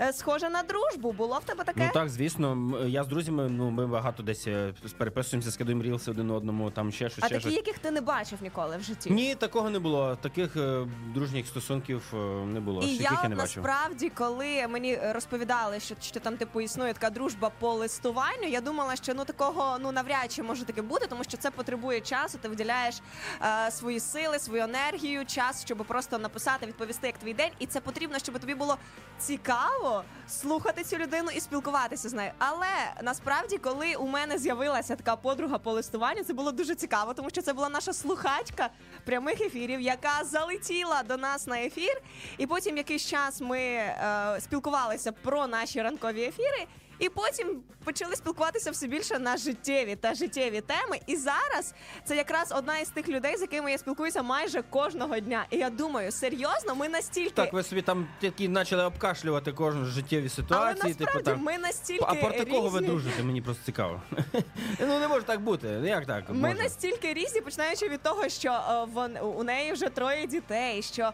е, 0.02 0.14
схоже 0.14 0.50
на 0.50 0.64
дружбу? 0.64 1.12
Було 1.12 1.40
в 1.40 1.44
тебе 1.44 1.64
таке? 1.64 1.86
Ну 1.86 1.90
так, 1.94 2.10
звісно, 2.10 2.78
я 2.88 3.04
з 3.04 3.08
друзями, 3.08 3.50
ну 3.50 3.70
ми 3.70 3.88
багато 3.88 4.24
десь 4.24 4.48
е, 4.48 4.74
переписуємося, 4.98 5.52
скидуємо 5.52 5.84
рілси 5.84 6.12
один 6.12 6.32
одному, 6.32 6.72
там 6.72 6.92
ще 6.92 7.10
щось, 7.10 7.24
а 7.24 7.28
ще 7.28 7.36
такі, 7.36 7.42
щось. 7.42 7.56
яких 7.56 7.80
ти 7.80 7.92
не 7.92 8.02
бачив 8.02 8.40
ніколи 8.42 8.78
в 8.78 8.82
житті? 8.82 9.10
Ні, 9.10 9.36
такого 9.36 9.70
не 9.70 9.80
було. 9.80 10.18
Таких 10.22 10.58
е, 10.58 10.88
дружніх 11.14 11.48
стосунків 11.48 12.14
не 12.46 12.60
було. 12.60 12.82
І 12.82 12.96
я 12.96 13.20
я 13.24 13.30
не 13.30 13.36
бачив. 13.36 13.64
насправді, 13.64 14.10
коли 14.10 14.68
мені 14.68 15.00
розповідали, 15.12 15.80
що, 15.80 15.96
що 16.02 16.20
там 16.20 16.38
типу 16.38 16.62
існує 16.62 16.94
така 16.94 17.10
дружба 17.10 17.52
по 17.60 17.85
листуванню, 17.86 18.48
я 18.48 18.62
думала, 18.62 18.96
що 18.96 19.14
ну 19.14 19.26
такого 19.26 19.78
ну 19.82 19.92
навряд 19.92 20.32
чи 20.32 20.44
може 20.44 20.66
таке 20.66 20.82
бути, 20.82 21.08
тому 21.08 21.24
що 21.24 21.38
це 21.38 21.52
потребує 21.52 22.02
часу. 22.02 22.38
Ти 22.42 22.50
виділяєш 22.50 23.02
е, 23.42 23.72
свої 23.72 24.00
сили, 24.00 24.40
свою 24.40 24.64
енергію, 24.64 25.26
час, 25.26 25.62
щоб 25.66 25.78
просто 25.78 26.18
написати, 26.18 26.66
відповісти, 26.66 27.08
як 27.08 27.18
твій 27.18 27.34
день, 27.34 27.52
і 27.60 27.66
це 27.66 27.82
потрібно, 27.82 28.20
щоб 28.20 28.40
тобі 28.40 28.56
було 28.56 28.78
цікаво 29.20 30.04
слухати 30.28 30.84
цю 30.84 30.98
людину 30.98 31.30
і 31.36 31.40
спілкуватися 31.40 32.10
з 32.10 32.14
нею. 32.14 32.32
Але 32.38 32.68
насправді, 33.04 33.58
коли 33.58 33.96
у 33.96 34.08
мене 34.08 34.38
з'явилася 34.38 34.96
така 34.96 35.16
подруга 35.16 35.58
по 35.58 35.72
листуванню, 35.72 36.24
це 36.24 36.34
було 36.34 36.52
дуже 36.52 36.76
цікаво, 36.76 37.14
тому 37.14 37.30
що 37.30 37.42
це 37.42 37.54
була 37.54 37.70
наша 37.70 37.94
слухачка 37.94 38.70
прямих 39.06 39.42
ефірів, 39.42 39.82
яка 39.82 40.24
залетіла 40.24 41.04
до 41.04 41.18
нас 41.18 41.48
на 41.48 41.62
ефір, 41.62 42.02
і 42.38 42.48
потім 42.48 42.78
якийсь 42.78 43.06
час 43.06 43.42
ми 43.42 43.60
е, 43.60 44.38
спілкувалися 44.40 45.12
про 45.12 45.48
наші 45.48 45.82
ранкові 45.82 46.24
ефіри. 46.24 46.68
І 47.00 47.10
потім 47.10 47.64
почали 47.84 48.16
спілкуватися 48.16 48.72
все 48.72 48.88
більше 48.88 49.20
на 49.20 49.38
життєві 49.38 49.96
та 49.96 50.14
життєві 50.14 50.62
теми. 50.62 51.00
І 51.08 51.16
зараз 51.16 51.74
це 52.06 52.16
якраз 52.16 52.52
одна 52.58 52.78
із 52.78 52.90
тих 52.90 53.10
людей, 53.10 53.38
з 53.38 53.42
якими 53.42 53.72
я 53.72 53.78
спілкуюся 53.78 54.24
майже 54.24 54.62
кожного 54.62 55.20
дня. 55.20 55.46
І 55.50 55.58
я 55.58 55.70
думаю, 55.70 56.12
серйозно, 56.12 56.76
ми 56.76 56.90
настільки 56.90 57.30
Так, 57.30 57.54
ви 57.54 57.64
собі 57.64 57.82
там 57.82 58.08
такі 58.22 58.50
почали 58.50 58.84
обкашлювати 58.84 59.52
кожну 59.52 59.86
життєві 59.86 60.22
але 60.22 60.30
ситуації, 60.30 60.94
типу 60.94 61.04
насправді 61.04 61.32
там. 61.32 61.40
ми 61.42 61.58
настільки 61.58 62.06
А 62.08 62.16
про 62.16 62.32
такого 62.32 62.70
ви 62.70 62.80
різні. 62.80 62.88
дружите, 62.94 63.24
мені 63.24 63.42
просто 63.42 63.64
цікаво. 63.66 64.02
ну 64.80 65.00
не 65.00 65.08
може 65.08 65.24
так 65.24 65.42
бути. 65.42 65.68
Як 65.68 66.06
так? 66.06 66.30
Ми 66.30 66.50
може? 66.50 66.64
настільки 66.64 67.14
різні, 67.14 67.42
починаючи 67.42 67.90
від 67.90 68.02
того, 68.02 68.30
що 68.30 68.50
е, 68.52 68.86
вон 68.94 69.18
у 69.18 69.44
неї 69.44 69.72
вже 69.72 69.90
троє 69.90 70.28
дітей. 70.28 70.82
Що 70.82 71.12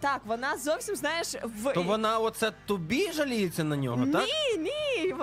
так, 0.00 0.20
вона 0.24 0.58
зовсім 0.58 0.96
знаєш 0.96 1.34
в 1.44 1.72
То 1.72 1.82
вона 1.82 2.18
оце 2.18 2.52
тобі 2.66 3.12
жаліється 3.12 3.64
на 3.64 3.76
нього, 3.76 4.06
так? 4.12 4.24
Ні, 4.26 4.58
ні. 4.58 5.14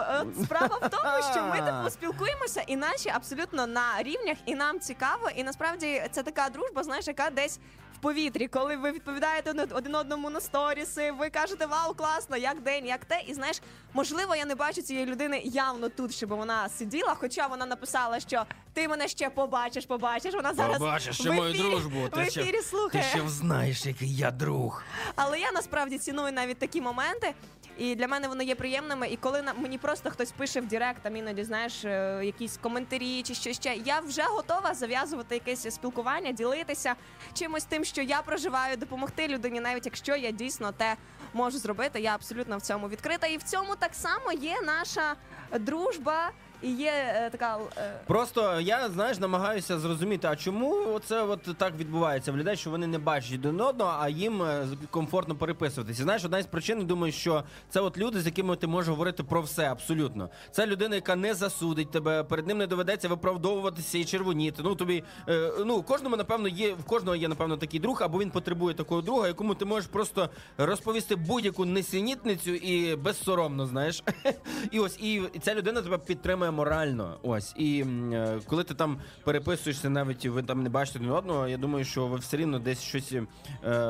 Справа 0.44 0.78
в 0.82 0.90
тому, 0.90 1.32
що 1.32 1.44
ми 1.44 1.62
типу 1.72 1.90
спілкуємося, 1.90 2.62
і 2.68 2.76
наші 2.76 3.10
абсолютно 3.10 3.68
на 3.68 3.84
рівнях, 4.04 4.38
і 4.46 4.56
нам 4.56 4.80
цікаво. 4.80 5.30
І 5.36 5.44
насправді 5.44 6.04
це 6.12 6.24
така 6.24 6.50
дружба, 6.50 6.84
знаєш, 6.84 7.08
яка 7.08 7.30
десь 7.30 7.60
в 7.96 7.98
повітрі, 8.02 8.48
коли 8.48 8.78
ви 8.78 8.92
відповідаєте 8.92 9.68
один 9.72 9.96
одному 9.96 10.30
на 10.30 10.42
сторіси, 10.42 11.12
ви 11.12 11.30
кажете 11.30 11.66
вау, 11.66 11.94
класно, 11.94 12.38
як 12.38 12.62
день, 12.62 12.86
як 12.86 13.06
те. 13.06 13.22
І 13.28 13.34
знаєш, 13.34 13.62
можливо, 13.94 14.36
я 14.36 14.46
не 14.46 14.56
бачу 14.56 14.82
цієї 14.82 15.06
людини 15.06 15.42
явно 15.46 15.90
тут, 15.90 16.14
щоб 16.16 16.30
вона 16.30 16.70
сиділа. 16.70 17.16
Хоча 17.16 17.48
вона 17.48 17.66
написала, 17.66 18.20
що 18.20 18.46
ти 18.74 18.88
мене 18.88 19.08
ще 19.08 19.30
побачиш, 19.30 19.86
побачиш. 19.86 20.34
Вона 20.34 20.54
зараз 20.54 20.78
Побачиш 20.78 21.20
в 21.20 21.22
ще 21.22 21.32
мою 21.32 21.54
ефірі- 21.54 21.70
дружбу. 21.72 22.00
в 22.06 22.10
Ти 22.10 22.30
ще, 22.30 22.42
ефірі 22.42 22.58
ти 22.58 22.64
слухає. 22.64 23.04
ще 23.04 23.30
знаєш, 23.30 23.86
який 23.86 24.16
я 24.16 24.32
друг. 24.32 24.84
Але 25.16 25.40
я 25.40 25.52
насправді 25.52 25.98
ціную 25.98 26.32
навіть 26.34 26.58
такі 26.60 26.82
моменти. 26.82 27.34
І 27.78 27.96
для 27.96 28.08
мене 28.08 28.28
вони 28.28 28.46
є 28.46 28.56
приємними. 28.56 29.08
І 29.10 29.18
коли 29.18 29.42
на 29.42 29.54
мені 29.54 29.78
просто 29.78 30.10
хтось 30.10 30.32
пише 30.32 30.62
в 30.62 30.66
Директ, 30.68 31.02
там 31.04 31.16
іноді 31.16 31.44
знаєш 31.44 31.86
е, 31.86 32.22
якісь 32.24 32.58
коментарі 32.58 33.24
чи 33.24 33.34
що 33.34 33.54
ще, 33.54 33.76
я 33.86 34.00
вже 34.00 34.22
готова 34.24 34.74
зав'язувати 34.74 35.36
якесь 35.36 35.74
спілкування, 35.76 36.32
ділитися 36.32 36.96
чимось 37.34 37.64
тим, 37.64 37.84
що 37.86 38.02
я 38.02 38.22
проживаю, 38.22 38.78
допомогти 38.78 39.28
людині, 39.28 39.60
навіть 39.60 39.86
якщо 39.86 40.16
я 40.16 40.32
дійсно 40.32 40.72
те 40.72 40.96
можу 41.34 41.58
зробити. 41.58 42.02
Я 42.02 42.16
абсолютно 42.16 42.58
в 42.58 42.62
цьому 42.62 42.90
відкрита. 42.90 43.28
І 43.28 43.38
в 43.38 43.44
цьому 43.44 43.76
так 43.76 43.96
само 43.96 44.32
є 44.32 44.62
наша 44.62 45.16
дружба. 45.60 46.32
І 46.62 46.72
є 46.72 46.92
е, 46.92 47.30
така 47.30 47.60
е, 47.78 48.00
Просто 48.08 48.62
я 48.62 48.90
знаєш, 48.90 49.20
намагаюся 49.20 49.80
зрозуміти, 49.80 50.28
а 50.28 50.36
чому 50.36 51.00
це 51.06 51.24
от 51.24 51.58
так 51.58 51.74
відбувається 51.78 52.32
в 52.32 52.38
людей, 52.38 52.58
що 52.58 52.70
вони 52.70 52.88
не 52.88 53.00
бачать 53.00 53.34
один 53.34 53.62
одного, 53.62 53.98
а 54.00 54.10
їм 54.10 54.42
е, 54.44 54.68
комфортно 54.90 55.36
переписуватися. 55.36 56.04
Знаєш, 56.04 56.26
одна 56.26 56.40
із 56.40 56.46
причин, 56.46 56.86
думаю, 56.86 57.14
що 57.14 57.44
це 57.70 57.80
от 57.80 57.98
люди, 57.98 58.22
з 58.22 58.26
якими 58.26 58.56
ти 58.56 58.68
можеш 58.68 58.90
говорити 58.90 59.24
про 59.24 59.42
все 59.42 59.72
абсолютно. 59.72 60.30
Це 60.52 60.68
людина, 60.68 60.96
яка 60.96 61.16
не 61.16 61.34
засудить 61.34 61.92
тебе, 61.92 62.24
перед 62.24 62.48
ним 62.48 62.58
не 62.58 62.68
доведеться 62.68 63.10
виправдовуватися 63.10 63.98
і 63.98 64.06
червоніти. 64.06 64.62
Ну 64.64 64.76
тобі 64.76 65.04
е, 65.30 65.52
ну 65.66 65.84
кожному, 65.84 66.16
напевно, 66.16 66.48
є 66.48 66.74
в 66.74 66.84
кожного 66.84 67.16
є 67.16 67.28
напевно 67.28 67.58
такий 67.58 67.80
друг, 67.80 68.04
або 68.04 68.20
він 68.20 68.32
потребує 68.32 68.76
такого 68.76 69.02
друга, 69.02 69.28
якому 69.28 69.56
ти 69.56 69.66
можеш 69.66 69.90
просто 69.90 70.30
розповісти 70.58 71.16
будь-яку 71.16 71.66
несенітницю 71.66 72.52
і 72.52 72.96
безсоромно, 72.96 73.66
знаєш. 73.66 74.04
І 74.72 74.80
ось 74.80 75.00
і 75.00 75.22
ця 75.42 75.56
людина 75.56 75.82
тебе 75.82 75.98
підтримує 75.98 76.51
морально. 76.52 77.18
Ось 77.24 77.54
і 77.58 77.86
е, 78.14 78.40
коли 78.48 78.64
ти 78.64 78.74
там 78.74 78.98
переписуєшся, 79.24 79.90
навіть 79.90 80.26
ви 80.26 80.44
там 80.44 80.64
не 80.64 80.70
бачите 80.70 81.00
один 81.00 81.12
одного. 81.12 81.48
Я 81.48 81.58
думаю, 81.58 81.86
що 81.86 82.08
ви 82.08 82.18
все 82.18 82.38
рівно 82.38 82.60
десь 82.60 82.82
щось 82.82 83.14
е, 83.14 83.24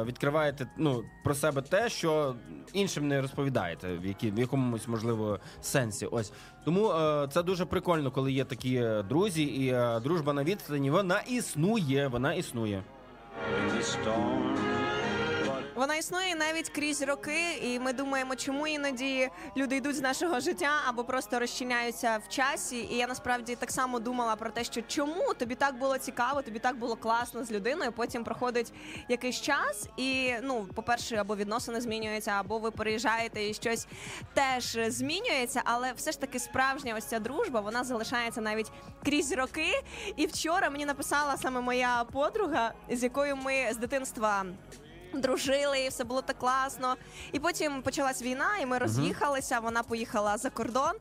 відкриваєте 0.04 0.68
ну 0.78 1.04
про 1.24 1.36
себе 1.36 1.62
те, 1.62 1.90
що 1.90 2.36
іншим 2.74 3.08
не 3.08 3.22
розповідаєте, 3.22 3.98
в 3.98 4.06
які 4.06 4.32
в 4.32 4.40
якомусь 4.40 4.88
можливо 4.88 5.40
сенсі. 5.62 6.06
Ось 6.06 6.34
тому 6.66 6.92
е, 6.92 7.28
це 7.32 7.44
дуже 7.44 7.66
прикольно, 7.66 8.12
коли 8.12 8.32
є 8.32 8.46
такі 8.46 8.86
друзі, 9.10 9.44
і 9.44 9.76
дружба 10.04 10.34
на 10.34 10.44
відстані 10.44 10.92
вона 10.92 11.20
існує. 11.20 12.08
Вона 12.08 12.34
існує. 12.34 12.84
Вона 15.76 15.96
існує 15.96 16.36
навіть 16.36 16.70
крізь 16.70 17.02
роки, 17.02 17.54
і 17.62 17.80
ми 17.80 17.94
думаємо, 17.94 18.36
чому 18.36 18.68
іноді 18.68 19.30
люди 19.58 19.76
йдуть 19.76 19.96
з 19.96 20.02
нашого 20.02 20.40
життя 20.40 20.72
або 20.88 21.04
просто 21.04 21.40
розчиняються 21.40 22.20
в 22.26 22.30
часі. 22.30 22.88
І 22.92 22.98
я 22.98 23.08
насправді 23.08 23.56
так 23.56 23.72
само 23.72 24.00
думала 24.00 24.36
про 24.36 24.50
те, 24.50 24.64
що 24.64 24.82
чому 24.82 25.34
тобі 25.34 25.56
так 25.56 25.76
було 25.76 25.98
цікаво, 25.98 26.42
тобі 26.42 26.60
так 26.60 26.78
було 26.78 26.96
класно 26.96 27.44
з 27.44 27.52
людиною. 27.52 27.92
Потім 27.92 28.24
проходить 28.24 28.74
якийсь 29.10 29.42
час, 29.42 29.88
і 29.98 30.34
ну, 30.44 30.68
по-перше, 30.76 31.16
або 31.16 31.36
відносини 31.36 31.82
змінюються, 31.82 32.32
або 32.32 32.60
ви 32.60 32.72
переїжджаєте 32.72 33.50
і 33.50 33.54
щось 33.54 33.88
теж 34.34 34.80
змінюється. 34.88 35.62
Але 35.66 35.94
все 35.94 36.12
ж 36.12 36.20
таки 36.20 36.40
справжня 36.40 36.96
ось 36.98 37.06
ця 37.06 37.20
дружба 37.20 37.60
вона 37.60 37.84
залишається 37.84 38.42
навіть 38.42 38.72
крізь 39.06 39.32
роки. 39.32 39.84
І 40.16 40.26
вчора 40.26 40.70
мені 40.70 40.86
написала 40.86 41.38
саме 41.38 41.62
моя 41.62 42.04
подруга, 42.12 42.74
з 42.90 43.04
якою 43.04 43.36
ми 43.36 43.74
з 43.74 43.78
дитинства 43.78 44.46
Дружили, 45.14 45.80
і 45.80 45.90
все 45.90 46.04
було 46.04 46.22
так 46.22 46.38
класно. 46.38 46.96
І 47.32 47.40
потім 47.40 47.82
почалась 47.82 48.22
війна, 48.22 48.48
і 48.62 48.66
ми 48.66 48.78
роз'їхалися. 48.78 49.60
Вона 49.60 49.84
поїхала 49.84 50.38
за 50.38 50.50
кордон. 50.50 50.92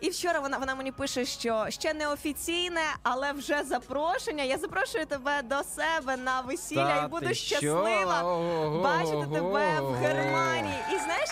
І 0.00 0.10
вчора 0.10 0.40
вона, 0.40 0.58
вона 0.58 0.74
мені 0.74 0.92
пише, 0.92 1.24
що 1.24 1.66
ще 1.68 1.94
не 1.94 2.08
офіційне, 2.08 2.80
але 3.02 3.32
вже 3.32 3.64
запрошення. 3.64 4.44
Я 4.44 4.58
запрошую 4.58 5.06
тебе 5.06 5.42
до 5.42 5.62
себе 5.64 6.16
на 6.16 6.40
весілля 6.40 6.96
Та 6.96 7.04
і 7.04 7.08
буду 7.08 7.26
ти 7.26 7.34
що? 7.34 7.46
щаслива 7.56 8.22
Ого-го-го. 8.22 8.82
бачити 8.82 9.26
тебе 9.34 9.80
в 9.80 9.94
Германії. 9.94 10.74
І 10.92 10.98
знаєш. 10.98 11.28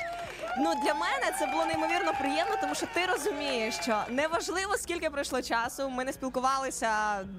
Ну 0.60 0.74
для 0.84 0.94
мене 0.94 1.36
це 1.38 1.46
було 1.46 1.64
неймовірно 1.64 2.12
приємно, 2.20 2.54
тому 2.60 2.74
що 2.74 2.86
ти 2.94 3.06
розумієш, 3.06 3.74
що 3.82 4.02
неважливо 4.08 4.76
скільки 4.76 5.10
пройшло 5.10 5.42
часу. 5.42 5.90
Ми 5.90 6.04
не 6.04 6.12
спілкувалися 6.12 6.90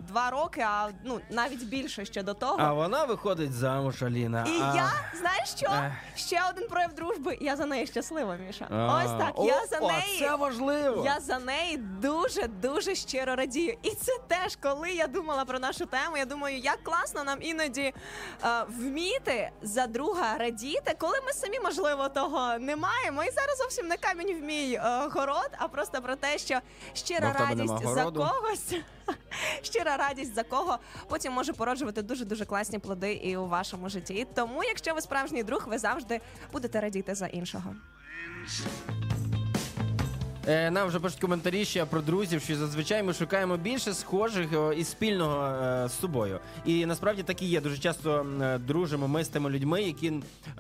два 0.08 0.30
роки, 0.30 0.62
а 0.62 0.90
ну 1.04 1.20
навіть 1.30 1.64
більше 1.64 2.06
ще 2.06 2.24
до 2.24 2.34
того. 2.34 2.56
А 2.60 2.74
вона 2.74 3.04
виходить 3.06 3.54
замуж, 3.54 4.04
Аліна. 4.04 4.46
І 4.48 4.62
а... 4.62 4.76
я, 4.76 4.92
знаєш 5.20 5.50
що? 5.58 5.66
Ех. 5.66 5.92
Ще 6.16 6.42
один 6.50 6.68
прояв 6.70 6.94
дружби. 6.94 7.38
Я 7.42 7.56
за 7.56 7.66
неї 7.66 7.88
щаслива, 7.88 8.36
Міша. 8.36 8.68
А, 8.72 9.04
Ось 9.04 9.26
так. 9.26 9.32
о, 9.36 9.46
Я 9.46 9.66
за 9.66 9.78
о, 9.80 9.88
неї. 9.92 10.20
Це 10.20 10.36
важливо. 10.36 11.06
Я 11.06 11.20
за 11.20 11.40
неї 11.40 11.78
дуже 11.78 12.48
дуже 12.48 12.96
щиро 12.96 13.36
радію. 13.36 13.78
І 13.84 13.90
це 13.90 14.12
теж, 14.28 14.56
коли 14.56 14.92
я 14.92 15.08
думала 15.08 15.46
про 15.46 15.60
нашу 15.60 15.86
тему. 15.86 16.18
Я 16.18 16.26
думаю, 16.26 16.58
як 16.58 16.84
класно 16.84 17.24
нам 17.24 17.38
іноді 17.42 17.82
е, 17.82 17.94
вміти 18.68 19.50
за 19.62 19.88
друга 19.88 20.38
радіти, 20.38 20.96
коли 20.98 21.20
ми 21.26 21.34
самі 21.34 21.60
можливо 21.60 22.10
того 22.10 22.58
не 22.60 22.76
маємо. 22.76 23.09
І 23.14 23.32
зараз 23.32 23.58
зовсім 23.58 23.88
не 23.88 23.98
камінь 23.98 24.40
в 24.40 24.44
мій 24.44 24.74
е, 24.74 25.08
город, 25.12 25.50
а 25.58 25.68
просто 25.68 26.02
про 26.02 26.16
те, 26.16 26.38
що 26.38 26.60
щира 26.94 27.28
Бо 27.28 27.34
в 27.34 27.38
тебе 27.38 27.56
нема 27.56 27.74
радість 27.74 27.94
за 27.96 28.04
городу. 28.04 28.20
когось. 28.20 28.74
Щира 29.62 29.98
радість 29.98 30.36
за 30.36 30.44
кого 30.44 30.78
потім 31.08 31.34
може 31.34 31.54
породжувати 31.54 32.02
дуже 32.02 32.26
дуже 32.26 32.46
класні 32.46 32.80
плоди 32.80 33.14
і 33.14 33.38
у 33.38 33.48
вашому 33.48 33.90
житті. 33.90 34.28
Тому, 34.36 34.64
якщо 34.64 34.94
ви 34.94 35.02
справжній 35.02 35.44
друг, 35.44 35.66
ви 35.68 35.78
завжди 35.78 36.22
будете 36.52 36.82
радіти 36.82 37.16
за 37.16 37.28
іншого. 37.28 37.76
Е, 40.50 40.72
нам 40.72 40.88
вже 40.88 41.00
пишуть 41.00 41.20
коментарі 41.20 41.66
ще 41.66 41.86
про 41.86 42.02
друзів, 42.02 42.42
що 42.42 42.56
зазвичай 42.56 43.04
ми 43.04 43.14
шукаємо 43.14 43.58
більше 43.58 43.94
схожих 43.94 44.54
е, 44.54 44.76
і 44.76 44.84
спільного 44.84 45.46
е, 45.46 45.88
з 45.90 46.00
собою. 46.00 46.40
І 46.66 46.86
насправді 46.86 47.24
так 47.24 47.42
і 47.42 47.46
є. 47.46 47.62
Дуже 47.62 47.78
часто 47.78 48.26
дружимо 48.68 49.08
ми 49.08 49.24
з 49.24 49.28
тими 49.28 49.50
людьми, 49.50 49.82
які 49.82 50.14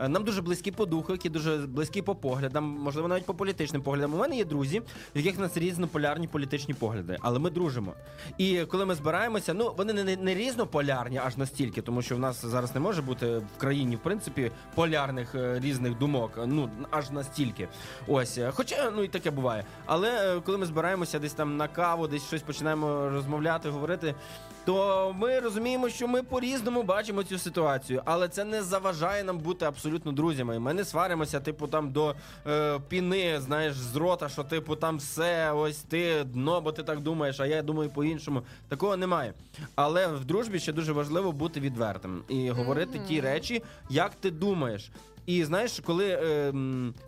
нам 0.07 0.23
дуже 0.23 0.41
близькі 0.41 0.71
по 0.71 0.85
духу, 0.85 1.11
які 1.11 1.29
дуже 1.29 1.57
близькі 1.57 2.01
по 2.01 2.15
поглядам, 2.15 2.63
можливо, 2.63 3.07
навіть 3.07 3.25
по 3.25 3.33
політичним 3.33 3.81
поглядам. 3.81 4.13
У 4.13 4.17
мене 4.17 4.37
є 4.37 4.45
друзі, 4.45 4.81
в 5.15 5.17
яких 5.17 5.37
в 5.37 5.41
нас 5.41 5.57
різнополярні 5.57 6.27
політичні 6.27 6.73
погляди, 6.73 7.17
але 7.21 7.39
ми 7.39 7.49
дружимо. 7.49 7.93
І 8.37 8.65
коли 8.65 8.85
ми 8.85 8.95
збираємося, 8.95 9.53
ну 9.53 9.73
вони 9.77 9.93
не, 9.93 10.15
не, 10.15 10.35
різнополярні 10.35 11.17
аж 11.17 11.37
настільки, 11.37 11.81
тому 11.81 12.01
що 12.01 12.15
в 12.15 12.19
нас 12.19 12.45
зараз 12.45 12.73
не 12.75 12.79
може 12.79 13.01
бути 13.01 13.37
в 13.37 13.57
країні, 13.57 13.95
в 13.95 13.99
принципі, 13.99 14.51
полярних 14.75 15.35
різних 15.35 15.97
думок. 15.97 16.31
Ну 16.45 16.69
аж 16.91 17.11
настільки. 17.11 17.67
Ось, 18.07 18.39
хоча 18.51 18.91
ну 18.95 19.03
і 19.03 19.07
таке 19.07 19.31
буває. 19.31 19.63
Але 19.85 20.37
е, 20.37 20.41
коли 20.41 20.57
ми 20.57 20.65
збираємося 20.65 21.19
десь 21.19 21.33
там 21.33 21.57
на 21.57 21.67
каву, 21.67 22.07
десь 22.07 22.27
щось 22.27 22.41
починаємо 22.41 23.09
розмовляти, 23.09 23.69
говорити, 23.69 24.15
то 24.65 25.15
ми 25.17 25.39
розуміємо, 25.39 25.89
що 25.89 26.07
ми 26.07 26.23
по-різному 26.23 26.83
бачимо 26.83 27.23
цю 27.23 27.37
ситуацію, 27.37 28.01
але 28.05 28.27
це 28.27 28.45
не 28.45 28.63
заважає 28.63 29.23
нам 29.23 29.37
бути 29.37 29.65
абсолютно 29.65 30.11
друзями. 30.11 30.59
Ми 30.59 30.73
не 30.73 30.85
сваримося, 30.85 31.39
типу, 31.39 31.67
там 31.67 31.91
до 31.91 32.15
е, 32.47 32.79
піни, 32.87 33.41
знаєш, 33.41 33.75
з 33.75 33.95
рота, 33.95 34.29
що 34.29 34.43
типу 34.43 34.75
там 34.75 34.97
все, 34.97 35.51
ось 35.51 35.77
ти 35.77 36.23
дно, 36.23 36.61
бо 36.61 36.71
ти 36.71 36.83
так 36.83 36.99
думаєш, 36.99 37.39
а 37.39 37.45
я 37.45 37.61
думаю 37.61 37.89
по-іншому. 37.89 38.41
Такого 38.67 38.97
немає. 38.97 39.33
Але 39.75 40.07
в 40.07 40.25
дружбі 40.25 40.59
ще 40.59 40.73
дуже 40.73 40.91
важливо 40.91 41.31
бути 41.31 41.59
відвертим 41.59 42.23
і 42.27 42.49
говорити 42.49 43.01
ті 43.07 43.21
речі, 43.21 43.63
як 43.89 44.15
ти 44.15 44.31
думаєш. 44.31 44.91
І 45.25 45.43
знаєш, 45.43 45.79
коли 45.85 46.07
е, 46.07 46.53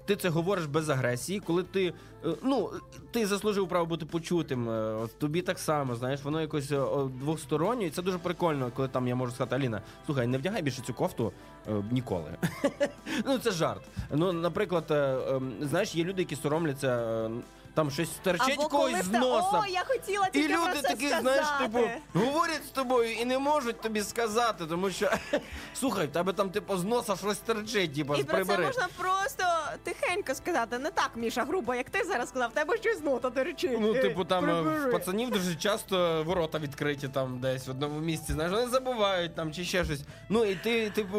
ти 0.05 0.15
це 0.15 0.29
говориш 0.29 0.65
без 0.65 0.89
агресії, 0.89 1.39
коли 1.39 1.63
ти 1.63 1.93
е, 2.25 2.35
ну 2.43 2.69
ти 3.11 3.25
заслужив 3.25 3.67
право 3.67 3.85
бути 3.85 4.05
почутим, 4.05 4.69
е, 4.69 5.07
тобі 5.17 5.41
так 5.41 5.59
само, 5.59 5.95
знаєш, 5.95 6.23
воно 6.23 6.41
якось 6.41 6.71
е, 6.71 6.81
двостороннє, 7.19 7.85
і 7.85 7.89
це 7.89 8.01
дуже 8.01 8.17
прикольно, 8.17 8.71
коли 8.75 8.87
там 8.87 9.07
я 9.07 9.15
можу 9.15 9.31
сказати, 9.31 9.55
Аліна, 9.55 9.81
слухай, 10.05 10.27
не 10.27 10.37
вдягай 10.37 10.61
більше 10.61 10.81
цю 10.81 10.93
кофту 10.93 11.33
е, 11.67 11.71
ніколи. 11.91 12.37
ну 13.25 13.37
це 13.37 13.51
жарт. 13.51 13.81
Ну, 14.11 14.33
наприклад, 14.33 14.85
е, 14.91 14.95
е, 14.95 15.41
знаєш, 15.61 15.95
є 15.95 16.03
люди, 16.03 16.21
які 16.21 16.35
соромляться. 16.35 17.29
Там 17.73 17.91
щось 17.91 18.09
стерчить 18.15 18.59
Або 18.59 18.67
когось 18.69 19.03
з 19.03 19.07
в 19.07 19.11
те- 19.11 19.19
носа. 19.19 19.59
О, 19.63 19.65
я 19.65 19.83
хотіла 19.87 20.27
І 20.27 20.31
тільки 20.31 20.53
про 20.53 20.63
люди 20.67 20.75
це 20.81 20.81
такі, 20.81 21.07
сказати. 21.07 21.21
знаєш, 21.21 21.47
типу, 21.61 21.79
говорять 22.25 22.65
з 22.65 22.69
тобою 22.69 23.11
і 23.13 23.25
не 23.25 23.39
можуть 23.39 23.81
тобі 23.81 24.01
сказати, 24.01 24.65
тому 24.65 24.89
що 24.89 25.11
слухай, 25.73 26.07
в 26.07 26.11
тебе 26.11 26.33
там 26.33 26.49
типу 26.49 26.77
з 26.77 26.83
носа 26.83 27.15
щось 27.15 27.37
терчить, 27.37 27.95
типу, 27.95 28.15
І 28.15 28.23
про 28.23 28.25
це 28.25 28.43
прибери. 28.45 28.65
можна 28.65 28.87
просто 28.97 29.43
тихенько 29.83 30.35
сказати. 30.35 30.79
Не 30.79 30.91
так, 30.91 31.11
Міша, 31.15 31.43
грубо, 31.45 31.75
як 31.75 31.89
ти 31.89 32.03
зараз 32.03 32.29
сказав, 32.29 32.49
в 32.49 32.53
тебе 32.53 32.77
щось 32.77 32.99
з 32.99 33.01
нота 33.03 33.29
терчить. 33.29 33.77
Ну, 33.81 33.93
Е, 33.95 34.01
типу, 34.01 34.25
там 34.25 34.43
е, 34.49 34.53
прибери. 34.53 34.89
в 34.89 34.91
пацанів 34.91 35.29
дуже 35.31 35.55
часто 35.55 36.23
ворота 36.23 36.59
відкриті 36.59 37.09
там 37.13 37.39
десь 37.39 37.67
в 37.67 37.71
одному 37.71 37.99
місці. 37.99 38.33
Знаєш, 38.33 38.53
вони 38.53 38.67
забувають 38.67 39.35
там 39.35 39.53
чи 39.53 39.63
ще 39.63 39.85
щось. 39.85 40.01
Ну 40.29 40.45
і 40.45 40.55
ти, 40.55 40.89
типу, 40.89 41.17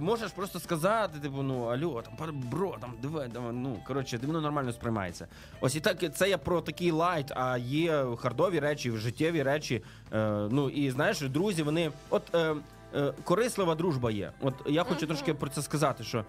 можеш 0.00 0.30
просто 0.30 0.60
сказати, 0.60 1.18
типу, 1.18 1.42
ну 1.42 1.64
алло, 1.64 2.02
там 2.02 2.16
пар- 2.16 2.32
бро, 2.32 2.76
там 2.80 2.94
диви, 3.02 3.30
давай, 3.32 3.52
ну 3.52 3.78
коротше, 3.86 4.18
ти 4.18 4.26
воно 4.26 4.40
нормально 4.40 4.72
сприймається. 4.72 5.26
Ось 5.60 5.74
і 5.76 5.80
так 5.80 5.93
це 5.94 6.28
я 6.28 6.38
про 6.38 6.60
такий 6.60 6.90
light, 6.90 7.32
а 7.36 7.58
є 7.58 8.04
хардові 8.18 8.58
речі, 8.58 8.96
життєві 8.96 9.42
речі. 9.42 9.82
Е, 10.12 10.48
ну 10.50 10.70
і 10.70 10.90
знаєш, 10.90 11.20
друзі, 11.20 11.62
вони 11.62 11.90
от. 12.10 12.34
Е, 12.34 12.54
е, 12.94 13.12
Корислива 13.24 13.74
дружба 13.74 14.10
є. 14.10 14.32
От 14.40 14.54
я 14.66 14.84
хочу 14.84 15.06
трошки 15.06 15.34
про 15.34 15.50
це 15.50 15.62
сказати, 15.62 16.04
що 16.04 16.24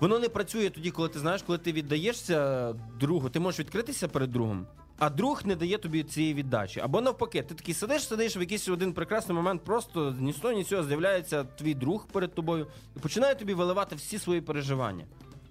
Воно 0.00 0.18
не 0.18 0.28
працює 0.28 0.70
тоді, 0.70 0.90
коли 0.90 1.08
ти 1.08 1.18
знаєш, 1.18 1.42
коли 1.42 1.58
ти 1.58 1.72
віддаєшся 1.72 2.72
другу, 3.00 3.30
ти 3.30 3.40
можеш 3.40 3.60
відкритися 3.60 4.08
перед 4.08 4.32
другом, 4.32 4.66
а 4.98 5.10
друг 5.10 5.42
не 5.44 5.56
дає 5.56 5.78
тобі 5.78 6.02
цієї 6.02 6.34
віддачі. 6.34 6.80
Або 6.80 7.00
навпаки, 7.00 7.42
ти 7.42 7.54
такий 7.54 7.74
сидиш, 7.74 8.08
сидиш 8.08 8.36
в 8.36 8.38
якийсь 8.38 8.68
один 8.68 8.92
прекрасний 8.92 9.36
момент, 9.36 9.64
просто 9.64 10.16
ні 10.20 10.32
з 10.32 10.36
того, 10.36 10.54
ні 10.54 10.64
з 10.64 10.68
цього 10.68 10.82
з'являється 10.82 11.44
твій 11.44 11.74
друг 11.74 12.06
перед 12.12 12.34
тобою 12.34 12.66
і 12.96 12.98
починає 12.98 13.34
тобі 13.34 13.54
виливати 13.54 13.96
всі 13.96 14.18
свої 14.18 14.40
переживання. 14.40 15.04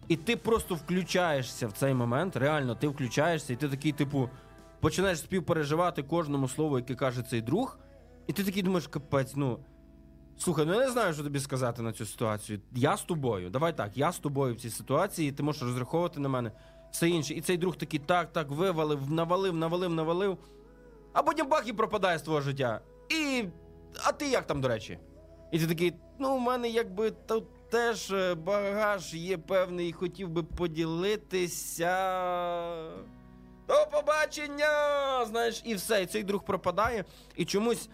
І 0.08 0.16
ти 0.16 0.38
просто 0.38 0.76
включаєшся 0.76 1.68
в 1.68 1.72
цей 1.72 1.94
момент, 1.94 2.36
реально 2.36 2.76
ти 2.76 2.88
включаєшся, 2.88 3.54
і 3.54 3.56
ти 3.56 3.70
такий, 3.70 3.92
типу, 3.92 4.30
починаєш 4.80 5.20
співпереживати 5.20 6.04
кожному 6.04 6.48
слову, 6.48 6.78
яке 6.78 6.96
каже 6.96 7.24
цей 7.24 7.42
друг, 7.42 7.80
і 8.28 8.34
ти 8.34 8.44
такий 8.44 8.64
думаєш, 8.64 8.88
капець, 8.88 9.36
ну. 9.36 9.60
Слухай, 10.38 10.66
ну 10.66 10.74
я 10.74 10.80
не 10.80 10.92
знаю, 10.92 11.14
що 11.14 11.24
тобі 11.24 11.40
сказати 11.40 11.82
на 11.82 11.94
цю 11.94 12.06
ситуацію. 12.06 12.60
Я 12.74 12.98
з 12.98 13.04
тобою. 13.04 13.50
Давай 13.50 13.78
так, 13.78 13.98
я 13.98 14.12
з 14.12 14.20
тобою 14.20 14.54
в 14.54 14.58
цій 14.58 14.70
ситуації, 14.70 15.32
ти 15.32 15.44
можеш 15.44 15.64
розраховувати 15.64 16.20
на 16.20 16.30
мене. 16.30 16.52
Все 16.92 17.10
інше. 17.10 17.34
І 17.34 17.42
цей 17.42 17.58
друг 17.58 17.76
такий 17.76 18.00
так, 18.00 18.34
так, 18.34 18.50
вивалив, 18.50 19.12
навалив, 19.12 19.56
навалив, 19.56 19.90
навалив. 19.90 20.38
А 21.14 21.24
потім 21.24 21.48
бах 21.48 21.68
і 21.68 21.74
пропадає 21.74 22.20
з 22.20 22.22
твого 22.22 22.42
життя. 22.42 22.82
І. 23.10 23.46
А 24.04 24.12
ти 24.12 24.28
як 24.28 24.48
там, 24.48 24.62
до 24.62 24.68
речі? 24.68 25.00
І 25.52 25.60
ти 25.60 25.68
такий, 25.68 25.94
ну, 26.20 26.36
у 26.36 26.40
мене 26.40 26.70
якби 26.70 27.12
тут 27.12 27.44
теж 27.76 28.12
е, 28.12 28.36
багаж 28.36 29.14
є 29.14 29.38
певний, 29.38 29.92
хотів 29.92 30.30
би 30.30 30.44
поділитися. 30.44 31.96
До 33.68 33.74
побачення! 33.92 35.26
Знаєш, 35.26 35.62
і 35.66 35.76
все. 35.76 36.04
І 36.04 36.06
цей 36.06 36.24
друг 36.24 36.46
пропадає. 36.46 37.06
І 37.36 37.46
чомусь 37.46 37.90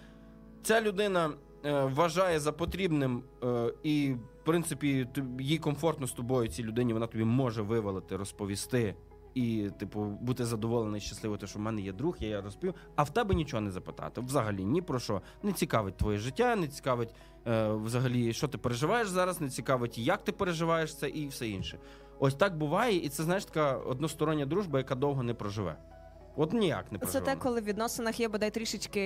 ця 0.64 0.82
людина 0.82 1.30
е, 1.66 1.84
вважає 1.84 2.40
за 2.40 2.52
потрібним, 2.52 3.24
е, 3.44 3.74
і, 3.84 4.14
в 4.42 4.46
принципі, 4.46 5.08
їй 5.40 5.58
комфортно 5.58 6.08
з 6.08 6.12
тобою, 6.12 6.48
цій 6.48 6.64
людині, 6.64 6.94
вона 6.94 7.08
тобі 7.08 7.24
може 7.24 7.62
вивалити, 7.62 8.16
розповісти. 8.16 8.96
І, 9.34 9.70
типу, 9.78 10.02
бути 10.02 10.46
задоволений, 10.46 11.02
щасливий, 11.02 11.40
те, 11.40 11.48
що 11.48 11.60
в 11.60 11.62
мене 11.62 11.82
є 11.82 11.94
друг, 11.94 12.16
я 12.20 12.28
я 12.28 12.42
розповів, 12.42 12.74
а 12.96 13.04
в 13.04 13.10
тебе 13.10 13.36
нічого 13.36 13.62
не 13.62 13.72
запитати. 13.72 14.22
Взагалі 14.22 14.66
ні 14.66 14.82
про 14.82 15.00
що. 15.00 15.22
Не 15.44 15.54
цікавить 15.54 15.98
твоє 15.98 16.18
життя, 16.18 16.56
не 16.56 16.68
цікавить 16.68 17.16
е, 17.48 17.72
взагалі, 17.72 18.34
що 18.34 18.48
ти 18.48 18.58
переживаєш 18.58 19.08
зараз, 19.08 19.42
не 19.42 19.50
цікавить, 19.50 19.98
як 19.98 20.24
ти 20.24 20.32
переживаєш 20.32 20.96
це 20.96 21.10
і 21.10 21.28
все 21.28 21.48
інше. 21.48 21.80
Ось 22.20 22.36
так 22.36 22.58
буває, 22.58 22.98
і 22.98 23.10
це 23.10 23.24
знаєш 23.24 23.46
така 23.46 23.78
одностороння 23.78 24.46
дружба, 24.46 24.80
яка 24.80 24.96
довго 24.96 25.24
не 25.24 25.34
проживе. 25.34 25.78
От 26.36 26.54
ніяк 26.54 26.92
не 26.92 26.98
проживе. 26.98 27.26
Це 27.26 27.32
те, 27.32 27.36
коли 27.42 27.62
в 27.62 27.64
відносинах 27.64 28.20
є 28.20 28.28
бодай 28.28 28.52
трішечки 28.52 29.02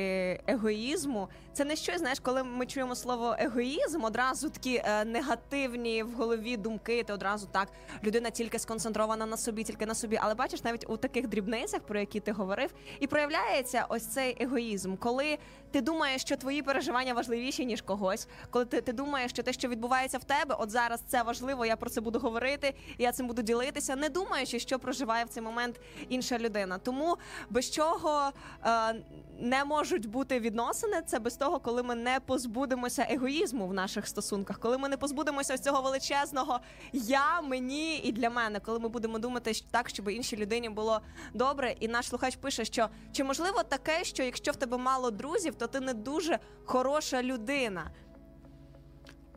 егоїзму. 0.47 1.29
Це 1.53 1.65
не 1.65 1.75
щось, 1.75 1.97
знаєш, 1.99 2.19
коли 2.19 2.43
ми 2.43 2.65
чуємо 2.65 2.95
слово 2.95 3.35
егоїзм, 3.39 4.03
одразу 4.03 4.49
такі 4.49 4.81
е, 4.85 5.05
негативні 5.05 6.03
в 6.03 6.11
голові 6.11 6.57
думки. 6.57 7.03
Ти 7.03 7.13
одразу 7.13 7.47
так 7.51 7.67
людина 8.03 8.29
тільки 8.29 8.59
сконцентрована 8.59 9.25
на 9.25 9.37
собі, 9.37 9.63
тільки 9.63 9.85
на 9.85 9.95
собі. 9.95 10.19
Але 10.21 10.35
бачиш, 10.35 10.63
навіть 10.63 10.89
у 10.89 10.97
таких 10.97 11.27
дрібницях, 11.27 11.81
про 11.81 11.99
які 11.99 12.19
ти 12.19 12.31
говорив, 12.31 12.73
і 12.99 13.07
проявляється 13.07 13.85
ось 13.89 14.05
цей 14.07 14.43
егоїзм, 14.43 14.95
коли 14.95 15.37
ти 15.71 15.81
думаєш, 15.81 16.21
що 16.21 16.37
твої 16.37 16.61
переживання 16.61 17.13
важливіші 17.13 17.65
ніж 17.65 17.81
когось, 17.81 18.27
коли 18.49 18.65
ти, 18.65 18.81
ти 18.81 18.93
думаєш, 18.93 19.31
що 19.31 19.43
те, 19.43 19.53
що 19.53 19.67
відбувається 19.67 20.17
в 20.17 20.23
тебе, 20.23 20.55
от 20.59 20.69
зараз 20.69 21.03
це 21.07 21.23
важливо, 21.23 21.65
я 21.65 21.75
про 21.75 21.89
це 21.89 22.01
буду 22.01 22.19
говорити, 22.19 22.73
я 22.97 23.11
цим 23.11 23.27
буду 23.27 23.41
ділитися, 23.41 23.95
не 23.95 24.09
думаючи, 24.09 24.59
що 24.59 24.79
проживає 24.79 25.25
в 25.25 25.29
цей 25.29 25.43
момент 25.43 25.79
інша 26.09 26.37
людина. 26.37 26.77
Тому 26.77 27.14
Без 27.49 27.71
чого 27.71 28.29
е, 28.65 28.95
не 29.39 29.65
можуть 29.65 30.05
бути 30.05 30.39
відносини, 30.39 31.01
це 31.05 31.19
без 31.19 31.35
того, 31.37 31.59
коли 31.59 31.83
ми 31.83 31.95
не 31.95 32.19
позбудемося 32.25 33.07
егоїзму 33.09 33.67
в 33.67 33.73
наших 33.73 34.07
стосунках, 34.07 34.59
коли 34.59 34.77
ми 34.77 34.89
не 34.89 34.97
позбудемося 34.97 35.53
ось 35.53 35.61
цього 35.61 35.81
величезного 35.81 36.59
я, 36.93 37.41
мені 37.41 37.97
і 37.97 38.11
для 38.11 38.29
мене, 38.29 38.59
коли 38.59 38.79
ми 38.79 38.89
будемо 38.89 39.19
думати 39.19 39.51
так, 39.71 39.89
щоб 39.89 40.09
іншій 40.09 40.37
людині 40.37 40.69
було 40.69 41.01
добре. 41.33 41.75
І 41.79 41.87
наш 41.87 42.07
слухач 42.07 42.35
пише, 42.35 42.65
що 42.65 42.87
чи 43.11 43.23
можливо 43.23 43.63
таке, 43.63 44.03
що 44.03 44.23
якщо 44.23 44.51
в 44.51 44.55
тебе 44.55 44.77
мало 44.77 45.11
друзів, 45.11 45.55
то 45.55 45.67
ти 45.67 45.79
не 45.79 45.93
дуже 45.93 46.39
хороша 46.65 47.23
людина. 47.23 47.91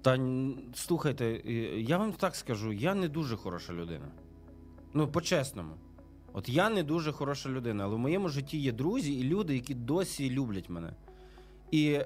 Та 0.02 0.18
слухайте, 0.74 1.24
е, 1.24 1.52
я 1.80 1.98
вам 1.98 2.12
так 2.12 2.36
скажу, 2.36 2.72
я 2.72 2.94
не 2.94 3.08
дуже 3.08 3.36
хороша 3.36 3.72
людина. 3.72 4.08
Ну, 4.94 5.08
по-чесному. 5.08 5.74
От 6.38 6.48
я 6.48 6.70
не 6.70 6.82
дуже 6.82 7.12
хороша 7.12 7.48
людина, 7.48 7.84
але 7.84 7.96
в 7.96 7.98
моєму 7.98 8.28
житті 8.28 8.58
є 8.58 8.72
друзі 8.72 9.12
і 9.12 9.24
люди, 9.24 9.54
які 9.54 9.74
досі 9.74 10.30
люблять 10.30 10.68
мене. 10.68 10.92
І 11.70 12.00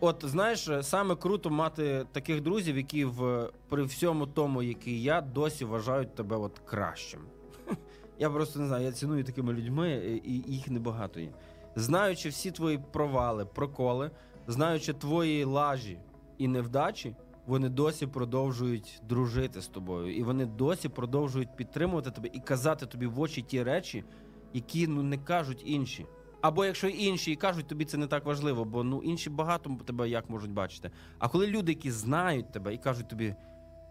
от 0.00 0.24
знаєш, 0.24 0.70
саме 0.82 1.16
круто 1.16 1.50
мати 1.50 2.06
таких 2.12 2.40
друзів, 2.40 2.76
які 2.76 3.04
в, 3.04 3.50
при 3.68 3.82
всьому 3.82 4.26
тому, 4.26 4.62
який 4.62 5.02
я, 5.02 5.20
досі 5.20 5.64
вважають 5.64 6.14
тебе 6.14 6.36
от 6.36 6.58
кращим. 6.58 7.20
Я 8.18 8.30
просто 8.30 8.60
не 8.60 8.66
знаю, 8.66 8.84
я 8.84 8.92
ціную 8.92 9.24
такими 9.24 9.52
людьми, 9.52 10.20
і 10.24 10.52
їх 10.52 10.68
небагато 10.68 11.20
є. 11.20 11.28
Знаючи 11.76 12.28
всі 12.28 12.50
твої 12.50 12.78
провали, 12.92 13.44
проколи, 13.44 14.10
знаючи 14.46 14.92
твої 14.92 15.44
лажі 15.44 15.98
і 16.38 16.48
невдачі, 16.48 17.16
вони 17.46 17.68
досі 17.68 18.06
продовжують 18.06 19.00
дружити 19.08 19.62
з 19.62 19.66
тобою, 19.66 20.16
і 20.16 20.22
вони 20.22 20.46
досі 20.46 20.88
продовжують 20.88 21.56
підтримувати 21.56 22.10
тебе 22.10 22.30
і 22.32 22.40
казати 22.40 22.86
тобі 22.86 23.06
в 23.06 23.20
очі 23.20 23.42
ті 23.42 23.62
речі, 23.62 24.04
які 24.52 24.86
ну 24.86 25.02
не 25.02 25.18
кажуть 25.18 25.62
інші. 25.64 26.06
Або 26.40 26.64
якщо 26.64 26.88
інші 26.88 27.32
і 27.32 27.36
кажуть, 27.36 27.66
тобі 27.66 27.84
це 27.84 27.96
не 27.96 28.06
так 28.06 28.24
важливо, 28.24 28.64
бо 28.64 28.84
ну 28.84 29.02
інші 29.02 29.30
багато 29.30 29.78
тебе 29.86 30.08
як 30.08 30.30
можуть 30.30 30.50
бачити. 30.50 30.90
А 31.18 31.28
коли 31.28 31.46
люди, 31.46 31.72
які 31.72 31.90
знають 31.90 32.52
тебе 32.52 32.74
і 32.74 32.78
кажуть 32.78 33.08
тобі, 33.08 33.34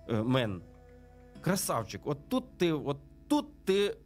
«Е, 0.09 0.23
мен, 0.23 0.61
красавчик, 1.41 2.01
от 2.05 2.29
тут 2.29 2.57
ти, 2.57 2.71
от 2.71 2.97
тут 3.27 3.65
ти 3.65 3.97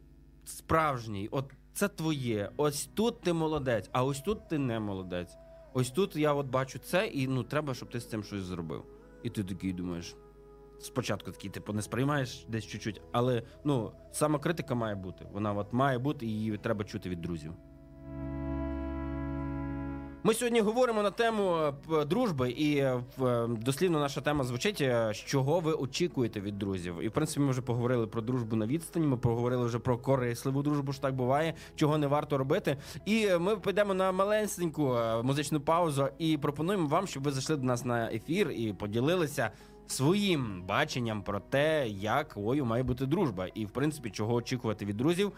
справжній, 0.44 1.28
от 1.30 1.52
це 1.72 1.88
твоє, 1.88 2.50
ось 2.56 2.86
тут 2.94 3.20
ти 3.20 3.32
молодець, 3.32 3.88
а 3.92 4.04
ось 4.04 4.20
тут 4.20 4.48
ти 4.48 4.58
не 4.58 4.80
молодець. 4.80 5.36
Ось 5.72 5.90
тут 5.90 6.16
я 6.16 6.34
от 6.34 6.46
бачу 6.46 6.78
це, 6.78 7.06
і 7.06 7.28
ну 7.28 7.42
треба, 7.42 7.74
щоб 7.74 7.90
ти 7.90 8.00
з 8.00 8.08
цим 8.08 8.24
щось 8.24 8.42
зробив. 8.42 8.84
І 9.22 9.30
ти 9.30 9.44
такий 9.44 9.72
думаєш. 9.72 10.16
Спочатку 10.80 11.32
такий, 11.32 11.50
типу, 11.50 11.72
не 11.72 11.82
сприймаєш 11.82 12.46
десь 12.48 12.66
чуть-чуть, 12.66 13.02
але 13.12 13.42
ну, 13.64 13.92
самокритика 14.12 14.74
має 14.74 14.94
бути. 14.94 15.26
Вона 15.32 15.52
от 15.52 15.72
має 15.72 15.98
бути, 15.98 16.26
і 16.26 16.28
її 16.28 16.58
треба 16.58 16.84
чути 16.84 17.08
від 17.08 17.20
друзів. 17.20 17.54
Ми 20.22 20.34
сьогодні 20.34 20.60
говоримо 20.60 21.02
на 21.02 21.10
тему 21.10 21.56
е, 21.92 22.04
дружби, 22.04 22.50
і 22.50 22.76
е, 22.76 23.02
е, 23.22 23.46
дослівно 23.48 24.00
наша 24.00 24.20
тема 24.20 24.44
звучить, 24.44 24.84
чого 25.12 25.60
ви 25.60 25.72
очікуєте 25.72 26.40
від 26.40 26.58
друзів. 26.58 26.94
І 27.02 27.08
в 27.08 27.12
принципі 27.12 27.40
ми 27.40 27.50
вже 27.50 27.62
поговорили 27.62 28.06
про 28.06 28.22
дружбу 28.22 28.56
на 28.56 28.66
відстані. 28.66 29.06
Ми 29.06 29.16
поговорили 29.16 29.66
вже 29.66 29.78
про 29.78 29.98
корисливу 29.98 30.62
дружбу, 30.62 30.92
що 30.92 31.02
так 31.02 31.14
буває, 31.14 31.54
чого 31.74 31.98
не 31.98 32.06
варто 32.06 32.38
робити. 32.38 32.76
І 33.06 33.28
ми 33.40 33.56
підемо 33.56 33.94
на 33.94 34.12
маленьку 34.12 34.96
музичну 35.22 35.60
паузу 35.60 36.08
і 36.18 36.38
пропонуємо 36.38 36.88
вам, 36.88 37.06
щоб 37.06 37.22
ви 37.22 37.32
зайшли 37.32 37.56
до 37.56 37.62
нас 37.62 37.84
на 37.84 38.12
ефір 38.12 38.50
і 38.50 38.72
поділилися. 38.72 39.50
Своїм 39.86 40.62
баченням 40.62 41.22
про 41.22 41.40
те, 41.40 41.88
якою 41.88 42.64
має 42.64 42.82
бути 42.82 43.06
дружба, 43.06 43.46
і 43.54 43.66
в 43.66 43.70
принципі, 43.70 44.10
чого 44.10 44.34
очікувати 44.34 44.84
від 44.84 44.96
друзів, 44.96 45.32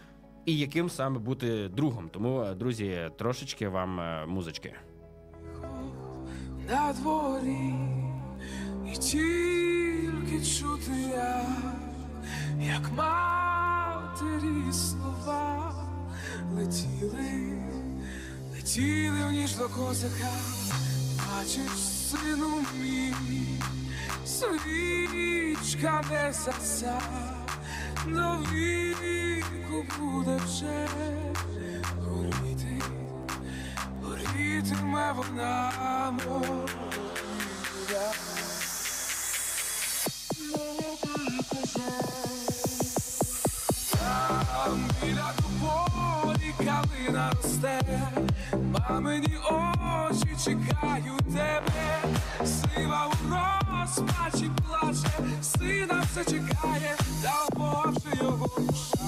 і 0.45 0.57
яким 0.57 0.89
саме 0.89 1.19
бути 1.19 1.67
другом. 1.67 2.09
Тому, 2.09 2.41
е, 2.41 2.55
друзі, 2.55 3.11
трошечки 3.17 3.67
вам 3.67 3.99
е, 3.99 4.25
музички. 4.27 4.73
на 6.69 6.93
дворі, 6.93 7.73
і 8.93 8.97
тільки 8.97 10.45
чути 10.45 10.91
я, 11.11 11.45
як 12.61 12.91
матері 12.97 14.73
слова 14.73 15.73
летіли, 16.55 17.57
летіли 18.53 19.23
в 19.27 19.31
ніж 19.31 19.55
до 19.55 19.69
козака, 19.69 20.31
бачиш, 21.17 21.71
сину 21.79 22.49
мій, 22.81 23.13
свічка 24.25 26.03
не 26.11 26.33
заса, 26.33 27.01
до 28.05 28.37
віку 28.51 29.85
буде 29.99 30.39
вже 30.45 30.87
горіти. 31.99 32.81
Горітиме 34.03 35.13
вона 35.15 35.71
моя. 36.25 38.11
Там 44.65 44.89
біля 45.03 45.33
тополі 45.37 46.53
калина 46.57 47.31
росте, 47.35 47.81
мамині 48.71 49.37
очі 49.51 49.80
чекають 50.19 51.25
тебе, 51.33 52.01
сива 52.45 53.07
у 53.07 53.29
розпачі 53.29 54.51
плаче, 54.67 55.41
сина 55.41 56.03
все 56.11 56.23
чекає, 56.25 56.95
та 57.23 57.33
Боже 57.55 58.17
його 58.21 58.49
душа. 58.57 59.05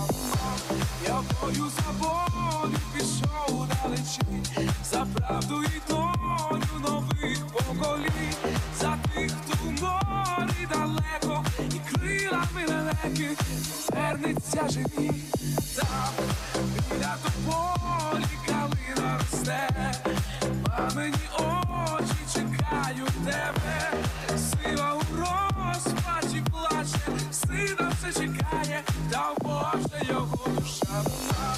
Я 1.07 1.21
бою 1.41 1.69
за 1.69 1.91
волю 1.99 2.77
пішов 2.93 3.67
далечінь, 3.67 4.71
за 4.83 5.05
правду 5.13 5.63
і 5.63 5.91
долю 5.91 6.81
нових 6.81 7.47
поколінь, 7.47 8.35
за 8.79 8.97
тих, 9.13 9.31
хто 9.31 9.57
в 9.63 9.71
морі 9.71 10.67
далеко, 10.71 11.45
і 11.59 11.95
крилами 11.95 12.65
лелеки 12.67 13.29
вернеться 13.89 14.69
живі. 14.69 15.11
Там 15.75 16.25
мамині 21.03 21.27
очі 21.37 22.15
чекають 22.33 23.25
тебе, 23.25 23.91
сила 24.37 24.93
у 24.93 25.01
розпачі 25.19 26.43
плаче, 26.51 27.21
сина 27.31 27.91
все 27.91 28.21
чекає, 28.21 28.83
та 29.11 29.33
Боже 29.41 30.05
його 30.09 30.47
душа 30.47 31.03
була. 31.03 31.55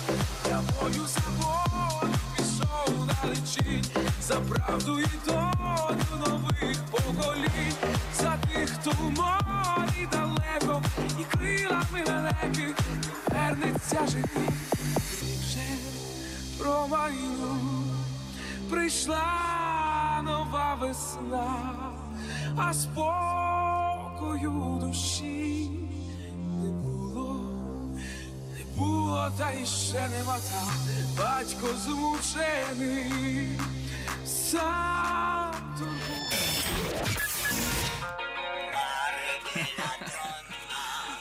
Я 0.50 0.62
бою 0.62 1.08
за 1.08 1.22
волю 1.38 2.14
пішов 2.38 3.08
далечінь, 3.08 3.86
за 4.22 4.36
правду 4.36 5.00
і 5.00 5.06
долю 5.26 6.26
нових 6.28 6.78
поколінь, 6.92 7.74
за 8.22 8.38
тих, 8.38 8.70
хто 8.70 8.92
в 8.92 9.12
морі 9.12 10.08
далеко, 10.12 10.82
і 11.20 11.38
крилами 11.38 12.04
лелеки 12.08 12.74
вернеться 13.32 14.08
живі. 14.08 14.50
Вже 15.42 15.68
про 16.58 16.88
війну 16.88 17.95
прийшла 18.70 20.22
нова 20.24 20.76
весна, 20.82 21.76
а 22.58 22.74
спокою 22.74 24.52
душі 24.82 25.70
не 26.64 26.70
було, 26.70 27.40
не 28.54 28.66
було, 28.78 29.32
та 29.38 29.52
й 29.52 29.66
ще 29.66 30.10
нема 30.10 30.38
там. 30.52 30.70
Батько 31.18 31.68
змучений, 31.86 33.50
сам. 34.26 35.52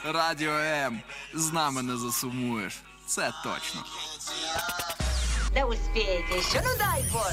Радіо 0.04 0.52
М. 0.52 1.00
З 1.35 1.52
нами 1.52 1.83
не 1.83 1.96
засумуєш. 1.96 2.83
Це 3.07 3.33
точно. 3.44 3.80
Да 5.55 5.67
успеете 5.67 6.38
еще, 6.38 6.61
ну 6.61 6.69
дай 6.79 7.03
бог. 7.12 7.31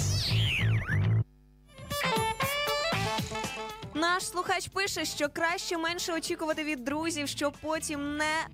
Наш 3.94 4.24
слухач 4.28 4.68
пише, 4.68 5.06
що 5.06 5.30
краще 5.30 5.78
менше 5.78 6.14
очікувати 6.14 6.64
від 6.64 6.84
друзів, 6.84 7.28
щоб 7.28 7.54
потім 7.62 8.18
не 8.18 8.48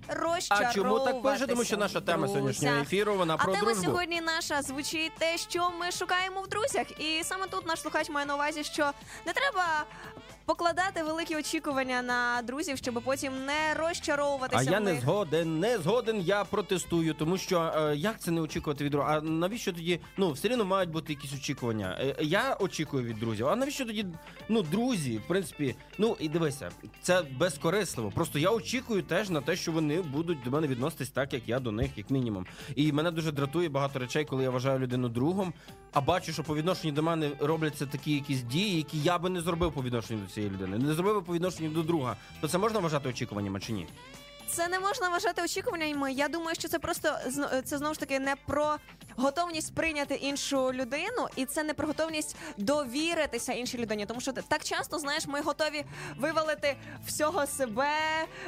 А 0.48 0.72
чому 0.72 1.00
так 1.00 1.22
пише? 1.22 1.46
Тому 1.46 1.64
що 1.64 1.76
наша 1.76 2.00
тема 2.00 2.16
друзях. 2.16 2.36
сьогоднішнього 2.36 2.76
ефіру 2.82 3.14
вона 3.14 3.34
А 3.34 3.44
про 3.44 3.52
тема 3.52 3.64
дружбу. 3.64 3.84
сьогодні 3.84 4.20
наша 4.20 4.62
звучить 4.62 5.12
те, 5.18 5.38
що 5.38 5.70
ми 5.80 5.90
шукаємо 5.90 6.40
в 6.42 6.48
друзях. 6.48 7.00
І 7.00 7.24
саме 7.24 7.46
тут 7.46 7.66
наш 7.66 7.80
слухач 7.80 8.08
має 8.10 8.26
на 8.26 8.34
увазі, 8.34 8.64
що 8.64 8.90
не 9.26 9.32
треба 9.32 9.84
покладати 10.48 11.02
великі 11.02 11.36
очікування 11.36 12.02
на 12.02 12.42
друзів, 12.42 12.76
щоб 12.78 13.00
потім 13.04 13.32
не 13.46 13.74
розчаровуватися. 13.74 14.62
А 14.68 14.72
я 14.72 14.78
в 14.78 14.82
не 14.82 14.92
них. 14.92 15.00
згоден, 15.00 15.60
не 15.60 15.78
згоден, 15.78 16.20
я 16.20 16.44
протестую, 16.44 17.14
тому 17.14 17.38
що 17.38 17.72
е, 17.76 17.96
як 17.96 18.20
це 18.20 18.30
не 18.30 18.40
очікувати 18.40 18.84
від 18.84 18.92
друга? 18.92 19.16
А 19.16 19.20
навіщо 19.20 19.72
тоді? 19.72 20.00
Ну, 20.16 20.32
все 20.32 20.48
рівно 20.48 20.64
мають 20.64 20.90
бути 20.90 21.12
якісь 21.12 21.32
очікування. 21.34 21.98
Е, 22.00 22.16
я 22.20 22.56
очікую 22.60 23.04
від 23.04 23.18
друзів. 23.18 23.48
А 23.48 23.56
навіщо 23.56 23.86
тоді? 23.86 24.06
Ну, 24.48 24.62
друзі, 24.62 25.18
в 25.18 25.28
принципі, 25.28 25.74
ну 25.98 26.16
і 26.20 26.28
дивися, 26.28 26.70
це 27.02 27.22
безкорисливо. 27.38 28.10
Просто 28.10 28.38
я 28.38 28.50
очікую 28.50 29.02
теж 29.02 29.30
на 29.30 29.40
те, 29.40 29.56
що 29.56 29.72
вони 29.72 30.02
будуть 30.02 30.42
до 30.44 30.50
мене 30.50 30.66
відноситись 30.66 31.10
так, 31.10 31.32
як 31.32 31.48
я 31.48 31.60
до 31.60 31.72
них, 31.72 31.90
як 31.96 32.10
мінімум. 32.10 32.46
І 32.74 32.92
мене 32.92 33.10
дуже 33.10 33.32
дратує 33.32 33.68
багато 33.68 33.98
речей, 33.98 34.24
коли 34.24 34.42
я 34.42 34.50
вважаю 34.50 34.78
людину 34.78 35.08
другом, 35.08 35.52
а 35.92 36.00
бачу, 36.00 36.32
що 36.32 36.42
по 36.42 36.56
відношенню 36.56 36.92
до 36.92 37.02
мене 37.02 37.30
робляться 37.40 37.86
такі 37.86 38.12
якісь 38.12 38.42
дії, 38.42 38.76
які 38.76 38.98
я 38.98 39.18
би 39.18 39.30
не 39.30 39.40
зробив 39.40 39.72
по 39.72 39.82
відношенню 39.82 40.20
до 40.20 40.26
цієї 40.26 40.37
людини, 40.44 40.78
не 40.78 40.94
зробив 40.94 41.24
по 41.24 41.34
відношенню 41.34 41.68
до 41.68 41.82
друга. 41.82 42.16
То 42.40 42.48
це 42.48 42.58
можна 42.58 42.80
вважати 42.80 43.08
очікуваннями 43.08 43.60
чи 43.60 43.72
ні? 43.72 43.86
Це 44.50 44.68
не 44.68 44.80
можна 44.80 45.08
вважати 45.08 45.42
очікуваннями. 45.42 46.12
Я 46.12 46.28
думаю, 46.28 46.54
що 46.54 46.68
це 46.68 46.78
просто 46.78 47.16
це 47.64 47.78
знову 47.78 47.94
ж 47.94 48.00
таки 48.00 48.18
не 48.18 48.36
про 48.46 48.76
готовність 49.16 49.74
прийняти 49.74 50.14
іншу 50.14 50.72
людину, 50.72 51.28
і 51.36 51.44
це 51.44 51.62
не 51.62 51.74
про 51.74 51.86
готовність 51.86 52.36
довіритися 52.56 53.52
іншій 53.52 53.78
людині. 53.78 54.06
Тому 54.06 54.20
що 54.20 54.32
так 54.32 54.64
часто 54.64 54.98
знаєш, 54.98 55.26
ми 55.26 55.40
готові 55.40 55.84
вивалити 56.18 56.76
всього 57.06 57.46
себе, 57.46 57.90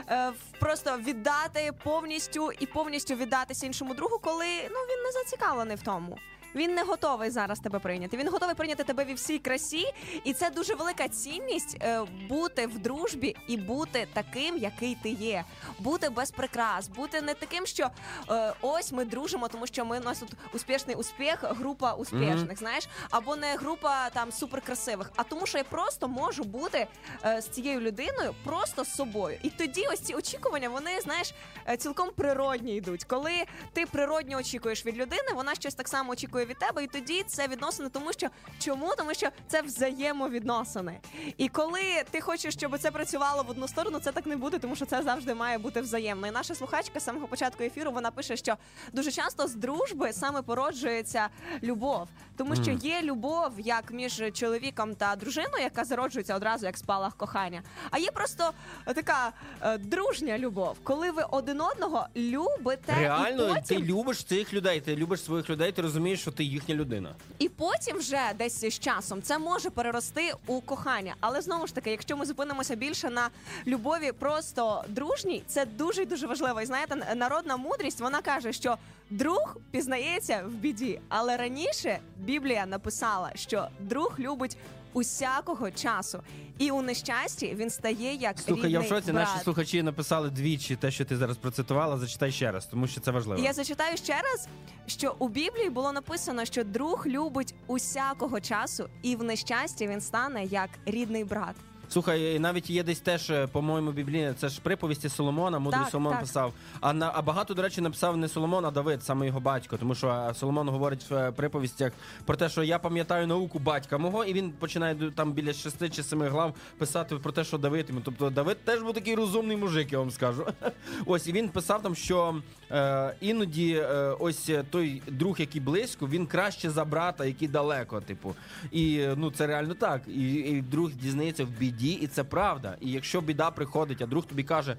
е, 0.09 0.33
просто 0.61 0.99
віддати 0.99 1.73
повністю 1.85 2.53
і 2.53 2.67
повністю 2.67 3.15
віддатися 3.15 3.67
іншому 3.67 3.95
другу, 3.95 4.19
коли 4.19 4.47
ну 4.71 4.79
він 4.91 5.03
не 5.05 5.13
зацікавлений 5.13 5.77
в 5.77 5.83
тому. 5.83 6.19
Він 6.55 6.75
не 6.75 6.83
готовий 6.83 7.31
зараз 7.31 7.59
тебе 7.61 7.79
прийняти. 7.79 8.17
Він 8.17 8.29
готовий 8.29 8.55
прийняти 8.55 8.85
тебе 8.85 9.05
в 9.05 9.15
всій 9.15 9.39
красі, 9.39 9.85
і 10.25 10.33
це 10.33 10.51
дуже 10.51 10.75
велика 10.75 11.09
цінність 11.09 11.77
е, 11.83 12.03
бути 12.29 12.67
в 12.67 12.79
дружбі 12.79 13.37
і 13.49 13.57
бути 13.57 14.09
таким, 14.13 14.59
який 14.59 14.95
ти 15.03 15.09
є. 15.11 15.45
Бути 15.79 16.11
без 16.11 16.31
прикрас, 16.31 16.89
бути 16.89 17.21
не 17.21 17.35
таким, 17.35 17.67
що 17.67 17.91
е, 18.31 18.53
ось 18.61 18.93
ми 18.93 19.05
дружимо, 19.05 19.49
тому 19.49 19.67
що 19.67 19.85
ми 19.85 19.99
у 19.99 20.03
нас 20.03 20.19
тут 20.19 20.33
успішний 20.55 20.97
успіх, 20.97 21.39
група 21.43 21.93
успішних, 21.93 22.59
знаєш, 22.59 22.89
або 23.11 23.37
не 23.37 23.57
група 23.57 24.11
там 24.11 24.33
суперкрасивих, 24.33 25.13
а 25.17 25.23
тому, 25.23 25.47
що 25.47 25.59
я 25.59 25.65
просто 25.65 26.09
можу 26.09 26.45
бути 26.45 26.87
е, 27.25 27.43
з 27.43 27.49
цією 27.49 27.81
людиною 27.81 28.35
просто 28.45 28.85
з 28.85 28.95
собою. 28.95 29.39
І 29.43 29.51
тоді 29.51 29.87
ось 29.93 30.01
ці 30.01 30.15
очікування, 30.15 30.69
вони 30.69 31.01
знаєш, 31.01 31.35
е, 31.69 31.77
цілком 31.77 32.09
природні 32.17 32.77
йдуть. 32.77 33.05
Коли 33.05 33.33
ти 33.73 33.87
природньо 33.87 34.39
очікуєш 34.39 34.87
від 34.87 34.97
людини, 34.97 35.29
вона 35.35 35.55
щось 35.55 35.75
так 35.75 35.89
само 35.89 36.13
очікує 36.13 36.40
від 36.45 36.59
тебе, 36.59 36.85
і 36.85 36.87
тоді 36.87 37.23
це 37.27 37.49
відносини, 37.49 37.89
тому 37.89 38.13
що 38.13 38.29
чому? 38.59 38.95
Тому 38.99 39.15
що 39.15 39.29
це 39.49 39.63
взаємовідносини. 39.63 41.01
І 41.37 41.49
коли 41.49 41.83
ти 42.11 42.21
хочеш, 42.21 42.55
щоб 42.55 42.79
це 42.79 42.91
працювало 42.91 43.43
в 43.43 43.51
одну 43.51 43.69
сторону, 43.69 43.99
це 43.99 44.13
так 44.13 44.27
не 44.27 44.37
буде, 44.37 44.59
тому 44.59 44.77
що 44.77 44.87
це 44.87 45.03
завжди 45.03 45.35
має 45.35 45.59
бути 45.59 45.81
взаємно. 45.81 46.27
І 46.27 46.31
наша 46.31 46.55
слухачка 46.55 47.01
з 47.01 47.05
самого 47.05 47.27
початку 47.27 47.63
ефіру 47.63 47.93
вона 47.93 48.11
пише, 48.11 48.37
що 48.37 48.57
дуже 48.93 49.11
часто 49.13 49.47
з 49.49 49.55
дружби 49.55 50.13
саме 50.13 50.43
породжується 50.43 51.29
любов, 51.63 52.09
тому 52.37 52.57
що 52.57 52.71
є 52.71 53.03
любов 53.03 53.53
як 53.59 53.91
між 53.91 54.23
чоловіком 54.33 54.95
та 54.95 55.17
дружиною, 55.17 55.63
яка 55.63 55.85
зароджується 55.85 56.37
одразу 56.37 56.67
як 56.67 56.79
спалах 56.79 57.17
кохання. 57.17 57.63
А 57.91 57.99
є 57.99 58.11
просто 58.11 58.51
така 58.95 59.33
е, 59.63 59.79
дружня 59.79 60.39
любов, 60.39 60.77
коли 60.83 61.11
ви 61.11 61.23
один 61.31 61.61
одного 61.61 62.07
любите 62.17 62.95
Реально, 63.01 63.45
і 63.45 63.49
потім 63.49 63.63
ти 63.63 63.83
любиш 63.93 64.25
цих 64.25 64.53
людей, 64.53 64.81
ти 64.81 64.97
любиш 64.97 65.25
своїх 65.25 65.51
людей, 65.51 65.73
ти 65.73 65.83
розумієш, 65.83 66.21
що 66.21 66.30
ти 66.31 66.45
їхня 66.45 66.75
людина. 66.75 67.15
І 67.39 67.49
потім 67.49 67.97
вже 67.97 68.21
десь 68.39 68.61
з 68.61 68.79
часом 68.79 69.23
це 69.23 69.39
може 69.39 69.71
перерости 69.71 70.33
у 70.47 70.61
кохання. 70.61 71.15
Але 71.21 71.41
знову 71.41 71.67
ж 71.67 71.75
таки, 71.75 71.91
якщо 71.91 72.17
ми 72.17 72.27
зупинимося 72.27 72.75
більше 72.75 73.11
на 73.11 73.29
любові 73.67 74.13
просто 74.13 74.85
дружній, 74.89 75.43
це 75.47 75.67
дуже 75.67 76.07
дуже 76.07 76.27
важливо. 76.27 76.61
І 76.61 76.67
знаєте, 76.67 77.15
народна 77.17 77.57
мудрість 77.57 78.01
вона 78.01 78.23
каже, 78.23 78.53
що 78.53 78.77
друг 79.11 79.57
пізнається 79.71 80.45
в 80.47 80.51
біді. 80.51 81.01
Але 81.09 81.37
раніше 81.37 81.99
Біблія 82.17 82.67
написала, 82.67 83.31
що 83.35 83.69
друг 83.81 84.15
любить 84.19 84.57
усякого 84.93 85.71
часу, 85.71 86.23
і 86.59 86.71
у 86.71 86.83
нещасті 86.83 87.55
він 87.55 87.71
стає 87.71 88.15
як 88.15 88.39
Слухай, 88.39 88.55
рідний 88.55 88.73
я 88.73 88.81
в 88.81 88.85
шоці. 88.87 89.13
брат. 89.13 89.29
Наші 89.29 89.45
слухачі 89.45 89.83
написали 89.83 90.31
двічі 90.31 90.77
те, 90.77 90.91
що 90.91 91.05
ти 91.05 91.17
зараз 91.17 91.37
процитувала. 91.37 91.99
Зачитай 91.99 92.33
ще 92.33 92.53
раз, 92.53 92.67
тому 92.67 92.87
що 92.87 93.01
це 93.01 93.11
важливо. 93.11 93.43
Я 93.43 93.53
зачитаю 93.53 93.97
ще 93.97 94.15
раз, 94.15 94.49
що 94.87 95.15
у 95.19 95.29
Біблії 95.29 95.71
було 95.71 95.93
написано, 95.93 96.45
що 96.45 96.65
друг 96.65 97.07
любить 97.07 97.55
усякого 97.67 98.41
часу, 98.41 98.89
і 99.03 99.17
в 99.17 99.23
нещасті 99.23 99.87
він 99.89 100.01
стане 100.01 100.45
як 100.45 100.71
рідний 100.87 101.25
брат. 101.25 101.55
Слухай, 101.93 102.39
навіть 102.39 102.71
є 102.71 102.83
десь 102.83 103.01
теж, 103.01 103.31
е, 103.31 103.47
по-моєму, 103.47 103.93
біблійне, 103.93 104.35
це 104.39 104.49
ж 104.49 104.61
приповісті 104.63 105.09
Соломона, 105.09 105.59
мудрий 105.59 105.83
Так, 105.83 105.91
Соломон 105.91 106.13
так. 106.13 106.21
писав. 106.21 106.53
А 106.81 106.93
на 106.93 107.11
а 107.15 107.23
багато, 107.23 107.55
до 107.55 107.63
речі, 107.63 107.81
написав 107.81 108.17
не 108.17 108.29
Соломон, 108.29 108.65
а 108.65 108.71
Давид, 108.71 109.03
саме 109.05 109.27
його 109.27 109.41
батько. 109.41 109.77
Тому 109.77 109.95
що 109.95 110.09
е, 110.09 110.35
Соломон 110.35 110.69
говорить 110.69 111.11
в 111.11 111.15
е, 111.15 111.33
приповістях 111.33 111.93
про 112.25 112.37
те, 112.37 112.49
що 112.49 112.63
я 112.63 112.79
пам'ятаю 112.79 113.27
науку 113.27 113.59
батька 113.59 113.99
мого, 113.99 114.25
і 114.25 114.33
він 114.33 114.51
починає 114.51 114.95
ду- 114.95 115.13
там 115.13 115.33
біля 115.33 115.53
шести 115.53 115.89
чи 115.89 116.03
семи 116.03 116.29
глав 116.29 116.55
писати 116.79 117.17
про 117.17 117.33
те, 117.33 117.45
що 117.45 117.59
Давид 117.59 117.87
йому. 117.89 118.01
Тобто 118.05 118.31
Давид 118.31 118.65
теж 118.65 118.83
був 118.83 118.95
такий 118.95 119.15
розумний 119.15 119.57
мужик, 119.57 119.93
я 119.93 119.99
вам 119.99 120.11
скажу. 120.11 120.47
Ось 121.07 121.27
і 121.27 121.33
він 121.33 121.49
писав 121.49 121.83
там, 121.83 121.95
що 121.95 122.37
е, 122.71 123.15
іноді 123.21 123.73
е, 123.75 123.95
ось 124.21 124.51
той 124.71 125.03
друг, 125.09 125.41
який 125.41 125.61
близько, 125.61 126.07
він 126.09 126.27
краще 126.27 126.71
за 126.71 126.85
брата, 126.85 127.25
який 127.25 127.49
далеко. 127.49 128.01
Типу, 128.01 128.35
і 128.71 128.99
е, 128.99 129.15
ну 129.17 129.31
це 129.31 129.47
реально 129.47 129.75
так. 129.75 130.03
І, 130.09 130.33
і 130.33 130.63
друг 130.63 130.91
дізнається 130.93 131.45
в 131.45 131.49
біді, 131.49 131.80
і 131.89 132.07
це 132.07 132.25
правда. 132.25 132.77
І 132.81 132.91
якщо 132.91 133.21
біда 133.21 133.51
приходить, 133.51 134.03
а 134.03 134.07
друг 134.07 134.27
тобі 134.27 134.45
каже: 134.45 134.77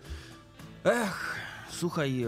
Ех, 0.85 1.37
слухай, 1.71 2.27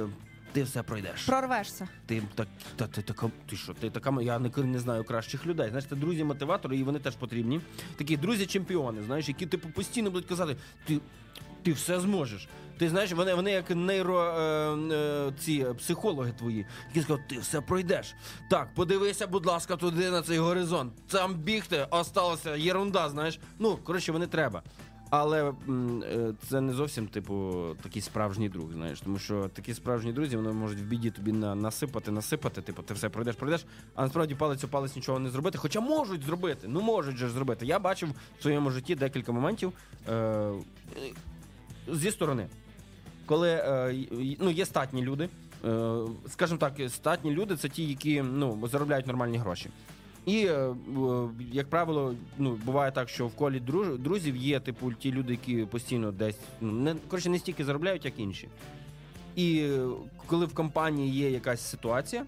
ти 0.54 0.64
все 0.64 0.84
пройдеш. 0.84 1.26
Прорвешся. 1.26 1.88
Ти 2.06 2.24
так, 2.36 2.48
та 2.76 2.88
ти 2.88 3.02
така, 3.02 3.32
ти 3.50 3.56
що, 3.56 3.74
ти 3.74 3.90
така, 3.90 4.22
я 4.22 4.40
не, 4.40 4.50
не 4.58 4.80
знаю 4.80 5.04
кращих 5.04 5.46
людей. 5.46 5.70
Знаєш, 5.70 5.86
це 5.90 5.96
друзі-мотиватори, 5.96 6.78
і 6.78 6.84
вони 6.84 7.00
теж 7.00 7.16
потрібні. 7.16 7.62
Такі 7.96 8.18
друзі-чемпіони, 8.18 9.04
знаєш, 9.04 9.28
які 9.28 9.46
типу 9.46 9.70
постійно 9.70 10.12
будуть 10.12 10.30
казати, 10.30 10.56
ти, 10.86 11.00
ти 11.64 11.72
все 11.72 12.00
зможеш. 12.00 12.48
Ти 12.78 12.90
знаєш, 12.90 13.12
вони, 13.12 13.34
вони 13.34 13.52
як 13.52 13.70
нейро 13.70 14.22
е, 14.22 14.42
е, 14.96 15.34
ці 15.40 15.66
психологи 15.78 16.32
твої, 16.32 16.66
які 16.88 17.02
скажуть, 17.02 17.28
ти 17.28 17.40
все 17.40 17.62
пройдеш. 17.62 18.16
Так, 18.50 18.74
подивися, 18.76 19.28
будь 19.28 19.46
ласка, 19.46 19.76
туди 19.76 20.12
на 20.12 20.22
цей 20.22 20.38
горизонт. 20.38 20.94
Там 21.08 21.36
бігти, 21.36 21.88
осталося 21.90 22.56
єрунда, 22.56 23.10
знаєш. 23.10 23.40
Ну, 23.60 23.78
коротше, 23.84 24.12
вони 24.12 24.28
треба. 24.28 24.64
Але 25.16 25.50
е, 25.50 26.34
це 26.50 26.62
не 26.62 26.74
зовсім, 26.74 27.08
типу, 27.08 27.66
такий 27.84 28.02
справжній 28.02 28.50
друг, 28.50 28.72
знаєш, 28.72 29.02
тому 29.02 29.20
що 29.20 29.50
такі 29.54 29.74
справжні 29.74 30.14
друзі 30.14 30.38
вони 30.38 30.52
можуть 30.52 30.80
в 30.80 30.84
біді 30.84 31.12
тобі 31.12 31.32
на, 31.32 31.56
насипати, 31.56 32.12
насипати, 32.12 32.62
типу, 32.62 32.82
ти 32.82 32.94
все 32.94 33.10
пройдеш, 33.10 33.36
пройдеш, 33.36 33.66
а 33.96 34.04
насправді 34.04 34.36
палець 34.36 34.64
у 34.64 34.68
палець 34.68 34.96
нічого 34.96 35.20
не 35.20 35.30
зробити. 35.30 35.58
Хоча 35.58 35.80
можуть 35.80 36.24
зробити, 36.24 36.68
ну 36.68 36.82
можуть 36.82 37.18
же 37.18 37.30
зробити. 37.30 37.66
Я 37.66 37.80
бачив 37.80 38.10
в 38.40 38.42
своєму 38.42 38.72
житті 38.72 38.96
декілька 38.96 39.32
моментів 39.32 39.74
е, 40.08 40.14
е, 40.14 40.54
зі 41.88 42.12
сторони, 42.12 42.48
коли 43.26 43.50
е, 43.50 43.96
ну, 44.40 44.52
є 44.52 44.66
статні 44.66 45.02
люди. 45.02 45.30
Е, 45.66 45.94
скажімо 46.28 46.58
так, 46.58 46.74
статні 46.90 47.32
люди 47.32 47.56
це 47.56 47.70
ті, 47.70 47.86
які 47.86 48.22
ну, 48.22 48.68
заробляють 48.68 49.08
нормальні 49.08 49.38
гроші. 49.38 49.70
І, 50.26 50.46
е, 50.46 50.76
як 51.52 51.70
правило, 51.70 52.16
ну, 52.38 52.60
буває 52.66 52.92
так, 52.92 53.10
що 53.10 53.28
в 53.28 53.36
колі 53.36 53.60
друзів 54.00 54.36
є, 54.36 54.60
типу, 54.60 54.94
ті 54.94 55.12
люди, 55.12 55.34
які 55.34 55.66
постійно 55.66 56.12
десь 56.12 56.38
ну, 56.62 56.72
не, 56.72 56.96
коротше, 57.08 57.30
не 57.30 57.40
стільки 57.40 57.66
заробляють, 57.66 58.06
як 58.06 58.20
інші. 58.20 58.48
І 59.36 59.70
коли 60.28 60.46
в 60.46 60.54
компанії 60.54 61.14
є 61.14 61.32
якась 61.32 61.62
ситуація, 61.62 62.26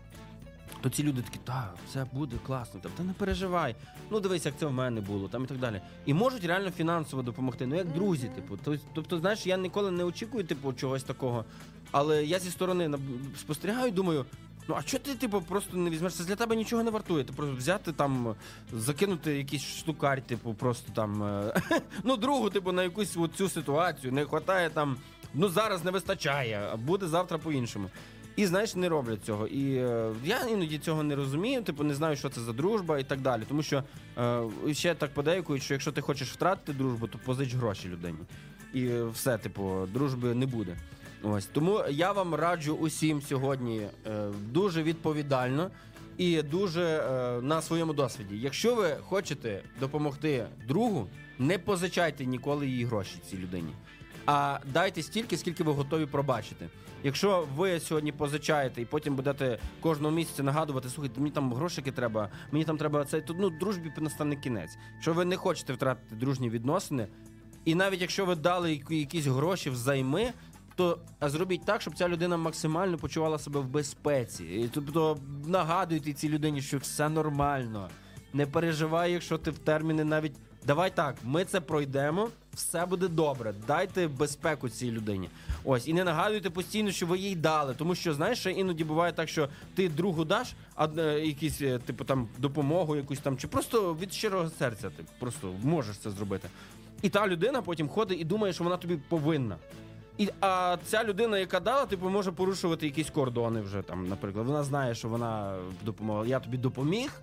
то 0.81 0.89
ці 0.89 1.03
люди 1.03 1.21
такі, 1.21 1.39
так, 1.43 1.75
все 1.89 2.05
буде 2.13 2.37
класно, 2.45 2.79
там, 2.79 2.91
та 2.97 3.03
не 3.03 3.13
переживай. 3.13 3.75
Ну 4.11 4.19
дивись, 4.19 4.45
як 4.45 4.57
це 4.57 4.65
в 4.65 4.71
мене 4.71 5.01
було, 5.01 5.27
там 5.27 5.43
і 5.43 5.47
так 5.47 5.57
далі. 5.57 5.81
І 6.05 6.13
можуть 6.13 6.45
реально 6.45 6.71
фінансово 6.71 7.23
допомогти. 7.23 7.65
Ну 7.65 7.75
як 7.75 7.87
друзі, 7.87 8.29
типу. 8.35 8.57
Тобто, 8.63 8.85
тобто, 8.93 9.17
знаєш, 9.17 9.45
я 9.45 9.57
ніколи 9.57 9.91
не 9.91 10.03
очікую, 10.03 10.43
типу, 10.43 10.73
чогось 10.73 11.03
такого. 11.03 11.45
Але 11.91 12.25
я 12.25 12.39
зі 12.39 12.51
сторони 12.51 12.97
спостерігаю, 13.37 13.91
думаю. 13.91 14.25
Ну, 14.67 14.75
а 14.77 14.83
чого 14.83 15.03
ти, 15.03 15.15
типу, 15.15 15.41
просто 15.41 15.77
не 15.77 15.89
візьмеш? 15.89 16.13
Це 16.13 16.23
для 16.23 16.35
тебе 16.35 16.55
нічого 16.55 16.83
не 16.83 16.91
вартує. 16.91 17.23
Ти 17.23 17.33
просто 17.33 17.55
взяти 17.55 17.91
там, 17.91 18.35
закинути 18.73 19.37
якийсь 19.37 19.61
штукарь, 19.61 20.21
типу, 20.21 20.53
просто 20.53 20.91
там. 20.91 21.23
е, 21.23 21.61
ну, 22.03 22.17
другу, 22.17 22.49
типу, 22.49 22.71
на 22.71 22.83
якусь 22.83 23.17
цю 23.35 23.49
ситуацію. 23.49 24.13
Не 24.13 24.23
вистачає 24.25 24.69
там. 24.69 24.97
Ну, 25.33 25.49
зараз 25.49 25.83
не 25.83 25.91
вистачає, 25.91 26.69
а 26.73 26.77
буде 26.77 27.07
завтра 27.07 27.37
по-іншому. 27.37 27.89
І 28.35 28.45
знаєш, 28.45 28.75
не 28.75 28.89
роблять 28.89 29.25
цього. 29.25 29.47
І 29.47 29.75
е, 29.75 30.13
я 30.23 30.39
іноді 30.47 30.77
цього 30.77 31.03
не 31.03 31.15
розумію, 31.15 31.61
типу 31.61 31.83
не 31.83 31.93
знаю, 31.93 32.15
що 32.15 32.29
це 32.29 32.41
за 32.41 32.53
дружба 32.53 32.99
і 32.99 33.03
так 33.03 33.21
далі. 33.21 33.43
Тому 33.47 33.63
що 33.63 33.83
е, 34.17 34.73
ще 34.73 34.95
так 34.95 35.13
подейкують, 35.13 35.63
що 35.63 35.73
якщо 35.73 35.91
ти 35.91 36.01
хочеш 36.01 36.31
втратити 36.31 36.73
дружбу, 36.73 37.07
то 37.07 37.19
позич 37.25 37.53
гроші 37.53 37.89
людині. 37.89 38.17
І 38.73 38.85
е, 38.85 39.05
все, 39.05 39.37
типу, 39.37 39.87
дружби 39.93 40.35
не 40.35 40.45
буде. 40.45 40.77
Ось 41.23 41.45
тому 41.45 41.83
я 41.89 42.11
вам 42.11 42.35
раджу 42.35 42.77
усім 42.81 43.21
сьогодні 43.21 43.81
е, 44.07 44.27
дуже 44.51 44.83
відповідально 44.83 45.71
і 46.17 46.41
дуже 46.41 46.83
е, 46.83 47.41
на 47.41 47.61
своєму 47.61 47.93
досвіді. 47.93 48.37
Якщо 48.37 48.75
ви 48.75 48.97
хочете 49.01 49.61
допомогти 49.79 50.45
другу, 50.67 51.07
не 51.39 51.59
позичайте 51.59 52.25
ніколи 52.25 52.67
її 52.67 52.85
гроші 52.85 53.15
цій 53.29 53.37
людині. 53.37 53.73
А 54.25 54.59
дайте 54.73 55.03
стільки, 55.03 55.37
скільки 55.37 55.63
ви 55.63 55.71
готові 55.71 56.05
пробачити. 56.05 56.69
Якщо 57.05 57.47
ви 57.55 57.79
сьогодні 57.79 58.11
позичаєте 58.11 58.81
і 58.81 58.85
потім 58.85 59.15
будете 59.15 59.59
кожного 59.81 60.15
місяця 60.15 60.43
нагадувати, 60.43 60.89
слухайте, 60.89 61.19
мені 61.19 61.31
там 61.31 61.53
грошики 61.53 61.91
треба, 61.91 62.29
мені 62.51 62.65
там 62.65 62.77
треба 62.77 63.05
це, 63.05 63.21
то 63.21 63.33
ну 63.39 63.49
дружбі 63.49 63.91
настане 63.97 64.35
кінець. 64.35 64.77
Якщо 64.93 65.13
ви 65.13 65.25
не 65.25 65.37
хочете 65.37 65.73
втратити 65.73 66.15
дружні 66.15 66.49
відносини, 66.49 67.07
і 67.65 67.75
навіть 67.75 68.01
якщо 68.01 68.25
ви 68.25 68.35
дали 68.35 68.81
якісь 68.89 69.25
гроші 69.25 69.69
взайми, 69.69 70.33
то 70.75 70.99
зробіть 71.21 71.65
так, 71.65 71.81
щоб 71.81 71.95
ця 71.95 72.09
людина 72.09 72.37
максимально 72.37 72.97
почувала 72.97 73.39
себе 73.39 73.59
в 73.59 73.65
безпеці. 73.65 74.43
І, 74.43 74.69
тобто 74.73 75.17
нагадуйте 75.45 76.13
цій 76.13 76.29
людині, 76.29 76.61
що 76.61 76.77
все 76.77 77.09
нормально. 77.09 77.89
Не 78.33 78.45
переживай, 78.45 79.11
якщо 79.11 79.37
ти 79.37 79.51
в 79.51 79.57
терміни 79.57 80.03
навіть. 80.03 80.33
Давай 80.67 80.95
так, 80.95 81.15
ми 81.23 81.45
це 81.45 81.61
пройдемо, 81.61 82.29
все 82.55 82.85
буде 82.85 83.07
добре. 83.07 83.53
Дайте 83.67 84.07
безпеку 84.07 84.69
цій 84.69 84.91
людині. 84.91 85.29
Ось, 85.63 85.87
і 85.87 85.93
не 85.93 86.03
нагадуйте 86.03 86.49
постійно, 86.49 86.91
що 86.91 87.05
ви 87.05 87.17
їй 87.17 87.35
дали. 87.35 87.73
Тому 87.73 87.95
що, 87.95 88.13
знаєш, 88.13 88.39
ще 88.39 88.51
іноді 88.51 88.83
буває 88.83 89.13
так, 89.13 89.29
що 89.29 89.49
ти 89.75 89.89
другу 89.89 90.25
даш, 90.25 90.53
а 90.75 90.87
е, 90.97 91.19
якісь, 91.19 91.61
е, 91.61 91.79
типу, 91.79 92.03
там 92.03 92.27
допомогу 92.37 92.95
якусь 92.95 93.19
там, 93.19 93.37
чи 93.37 93.47
просто 93.47 93.93
від 93.93 94.13
щирого 94.13 94.49
серця 94.49 94.89
ти 94.89 95.03
просто 95.19 95.53
можеш 95.63 95.97
це 95.97 96.09
зробити. 96.09 96.49
І 97.01 97.09
та 97.09 97.27
людина 97.27 97.61
потім 97.61 97.89
ходить 97.89 98.21
і 98.21 98.23
думає, 98.23 98.53
що 98.53 98.63
вона 98.63 98.77
тобі 98.77 98.97
повинна. 99.09 99.57
І, 100.17 100.29
а 100.41 100.77
ця 100.85 101.03
людина, 101.03 101.37
яка 101.37 101.59
дала, 101.59 101.85
типу, 101.85 102.09
може 102.09 102.31
порушувати 102.31 102.85
якісь 102.85 103.09
кордони 103.09 103.61
вже 103.61 103.81
там, 103.81 104.07
наприклад. 104.07 104.47
Вона 104.47 104.63
знає, 104.63 104.95
що 104.95 105.07
вона 105.07 105.57
допомогла. 105.83 106.27
Я 106.27 106.39
тобі 106.39 106.57
допоміг, 106.57 107.21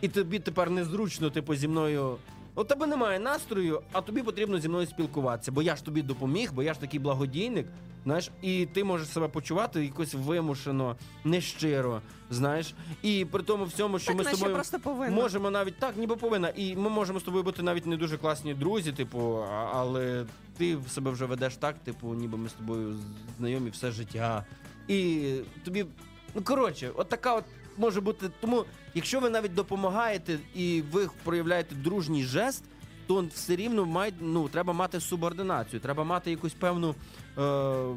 і 0.00 0.08
тобі 0.08 0.38
тепер 0.38 0.70
незручно, 0.70 1.30
типу, 1.30 1.54
зі 1.54 1.68
мною. 1.68 2.16
У 2.58 2.64
тебе 2.64 2.86
немає 2.86 3.18
настрою, 3.18 3.82
а 3.92 4.00
тобі 4.00 4.22
потрібно 4.22 4.58
зі 4.58 4.68
мною 4.68 4.86
спілкуватися, 4.86 5.52
бо 5.52 5.62
я 5.62 5.76
ж 5.76 5.84
тобі 5.84 6.02
допоміг, 6.02 6.52
бо 6.52 6.62
я 6.62 6.74
ж 6.74 6.80
такий 6.80 7.00
благодійник, 7.00 7.66
знаєш, 8.04 8.30
і 8.42 8.66
ти 8.66 8.84
можеш 8.84 9.08
себе 9.08 9.28
почувати 9.28 9.84
якось 9.84 10.14
вимушено, 10.14 10.96
нещиро, 11.24 12.00
знаєш. 12.30 12.74
І 13.02 13.26
при 13.30 13.42
тому 13.42 13.64
всьому, 13.64 13.98
що 13.98 14.14
Так, 14.14 14.16
ми 14.16 14.24
з 14.24 14.30
тобою 14.30 14.54
просто 14.54 14.78
повинна. 14.78 15.16
можемо 15.16 15.50
навіть 15.50 15.78
так, 15.78 15.96
ніби 15.96 16.16
повинна. 16.16 16.48
І 16.48 16.76
ми 16.76 16.90
можемо 16.90 17.20
з 17.20 17.22
тобою 17.22 17.44
бути 17.44 17.62
навіть 17.62 17.86
не 17.86 17.96
дуже 17.96 18.18
класні 18.18 18.54
друзі, 18.54 18.92
типу, 18.92 19.44
але 19.72 20.24
ти 20.58 20.76
в 20.76 20.88
себе 20.88 21.10
вже 21.10 21.24
ведеш 21.26 21.56
так, 21.56 21.78
типу, 21.78 22.14
ніби 22.14 22.38
ми 22.38 22.48
з 22.48 22.52
тобою 22.52 22.96
знайомі 23.38 23.70
все 23.70 23.90
життя. 23.90 24.44
І 24.88 25.30
тобі, 25.64 25.86
ну 26.34 26.42
коротше, 26.42 26.90
от 26.94 27.08
така 27.08 27.34
от 27.34 27.44
може 27.78 28.00
бути. 28.00 28.30
Тому, 28.40 28.64
якщо 28.94 29.20
ви 29.20 29.30
навіть 29.30 29.54
допомагаєте 29.54 30.38
і 30.54 30.82
ви 30.92 31.08
проявляєте 31.24 31.74
дружній 31.74 32.24
жест. 32.24 32.64
То 33.06 33.24
все 33.34 33.56
рівно 33.56 33.86
має, 33.86 34.12
ну, 34.20 34.48
треба 34.48 34.72
мати 34.72 35.00
субординацію, 35.00 35.80
треба 35.80 36.04
мати 36.04 36.30
якусь 36.30 36.52
певну 36.52 36.94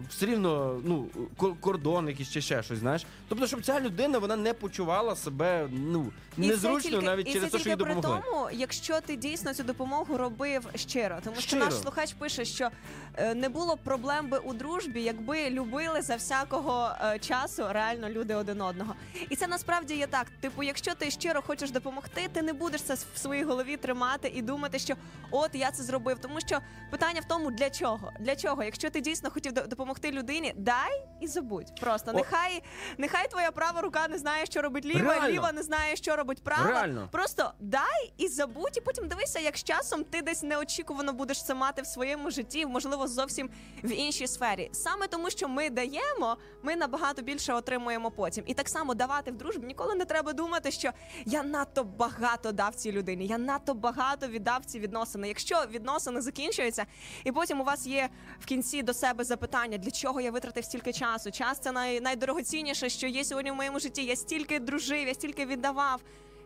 все 0.10 0.26
рівно 0.26 0.82
ну, 0.84 1.08
кор- 1.38 1.60
кордон, 1.60 2.08
якийсь 2.08 2.30
чи 2.30 2.42
ще 2.42 2.64
щось, 2.64 2.80
знаєш. 2.80 3.06
Тобто, 3.28 3.48
щоб 3.48 3.62
ця 3.62 3.80
людина 3.80 4.18
вона 4.20 4.36
не 4.36 4.54
почувала 4.54 5.16
себе 5.16 5.68
ну, 5.72 6.12
незручно 6.38 6.92
тільки- 6.92 7.06
навіть 7.06 7.28
і 7.28 7.34
через 7.34 7.52
це 7.52 7.58
те, 7.58 7.60
що 7.60 7.70
їй 7.70 7.76
тільки 7.76 7.94
при 7.94 8.02
тому, 8.02 8.50
якщо 8.54 9.02
ти 9.02 9.16
дійсно 9.16 9.54
цю 9.54 9.64
допомогу 9.64 10.18
робив 10.18 10.68
щиро, 10.76 11.18
тому 11.24 11.36
що 11.36 11.48
Щиро. 11.48 11.66
наш 11.66 11.74
слухач 11.74 12.14
пише, 12.14 12.46
що 12.46 12.70
е, 13.16 13.34
не 13.36 13.50
було 13.50 13.78
проблем 13.78 14.30
би 14.30 14.38
у 14.38 14.54
дружбі, 14.54 15.02
якби 15.02 15.50
любили 15.50 16.02
за 16.02 16.16
всякого 16.16 16.92
е, 17.02 17.20
часу 17.20 17.66
реально 17.70 18.10
люди 18.10 18.36
один 18.36 18.62
одного. 18.62 18.96
І 19.30 19.36
це 19.36 19.48
насправді 19.48 19.96
є 19.96 20.08
так. 20.08 20.28
Типу, 20.40 20.64
якщо 20.64 20.96
ти 20.96 21.12
щиро 21.12 21.42
хочеш 21.42 21.72
допомогти, 21.72 22.30
ти 22.34 22.42
не 22.42 22.54
будеш 22.54 22.82
це 22.82 22.94
в 22.94 23.18
своїй 23.18 23.44
голові 23.44 23.78
тримати 23.78 24.32
і 24.36 24.42
думати, 24.42 24.80
що 24.80 24.94
от 25.32 25.50
я 25.54 25.72
це 25.72 25.84
зробив. 25.84 26.20
Тому 26.20 26.40
що 26.42 26.60
питання 26.92 27.22
в 27.22 27.26
тому, 27.26 27.52
для 27.52 27.70
чого? 27.70 28.12
Для 28.20 28.36
чого? 28.36 28.64
Якщо 28.64 28.90
ти 28.90 29.02
дійсно 29.02 29.29
хотів 29.30 29.54
допомогти 29.54 30.12
людині, 30.12 30.54
дай 30.58 31.06
і 31.22 31.28
забудь. 31.28 31.80
Просто 31.80 32.12
О. 32.12 32.14
нехай, 32.14 32.64
нехай 32.98 33.28
твоя 33.30 33.52
права 33.52 33.82
рука 33.82 34.08
не 34.08 34.18
знає, 34.18 34.46
що 34.46 34.62
робить 34.62 34.86
ліва, 34.86 35.14
Реально. 35.14 35.30
ліва 35.30 35.52
не 35.52 35.64
знає, 35.64 35.96
що 35.96 36.16
робить 36.16 36.44
права. 36.44 36.68
Реально. 36.68 37.10
Просто 37.12 37.54
дай 37.60 38.14
і 38.18 38.28
забудь, 38.28 38.78
і 38.78 38.82
потім 38.82 39.08
дивися, 39.08 39.40
як 39.40 39.58
з 39.58 39.64
часом 39.64 40.04
ти 40.04 40.22
десь 40.22 40.44
неочікувано 40.44 41.14
будеш 41.14 41.46
це 41.46 41.54
мати 41.54 41.82
в 41.82 41.86
своєму 41.86 42.32
житті, 42.32 42.66
можливо, 42.66 43.08
зовсім 43.08 43.50
в 43.84 43.92
іншій 43.92 44.28
сфері. 44.28 44.70
Саме 44.74 45.08
тому, 45.08 45.30
що 45.30 45.48
ми 45.48 45.70
даємо, 45.70 46.38
ми 46.64 46.76
набагато 46.76 47.22
більше 47.22 47.54
отримуємо 47.54 48.12
потім. 48.12 48.44
І 48.48 48.54
так 48.54 48.70
само 48.70 48.94
давати 48.94 49.32
в 49.32 49.38
дружбі 49.38 49.68
ніколи 49.68 49.96
не 49.96 50.06
треба 50.06 50.34
думати, 50.34 50.72
що 50.72 50.92
я 51.26 51.44
надто 51.44 51.84
багато 51.84 52.52
дав 52.52 52.76
цій 52.76 52.92
людині, 52.92 53.28
я 53.28 53.38
надто 53.38 53.74
багато 53.74 54.28
віддав 54.28 54.66
ці 54.66 54.80
відносини. 54.80 55.28
Якщо 55.28 55.66
відносини 55.72 56.22
закінчуються, 56.22 56.86
і 57.24 57.32
потім 57.32 57.62
у 57.62 57.64
вас 57.64 57.88
є 57.88 58.10
в 58.40 58.46
кінці 58.46 58.84
до 58.84 58.94
себе 58.94 59.19
запитання, 59.24 59.78
для 59.78 59.92
чого 59.92 60.22
я 60.22 60.32
витратив 60.32 60.66
стільки 60.66 60.94
часу. 60.94 61.32
Час 61.32 61.60
це 61.60 61.72
най, 61.72 62.02
найдорогоцінніше, 62.02 62.90
що 62.90 63.08
є 63.08 63.24
сьогодні 63.24 63.52
в 63.52 63.56
моєму 63.56 63.80
житті. 63.80 64.06
Я 64.06 64.16
стільки 64.16 64.60
дружив, 64.60 65.08
я 65.08 65.14
стільки 65.14 65.46
віддавав. 65.46 66.02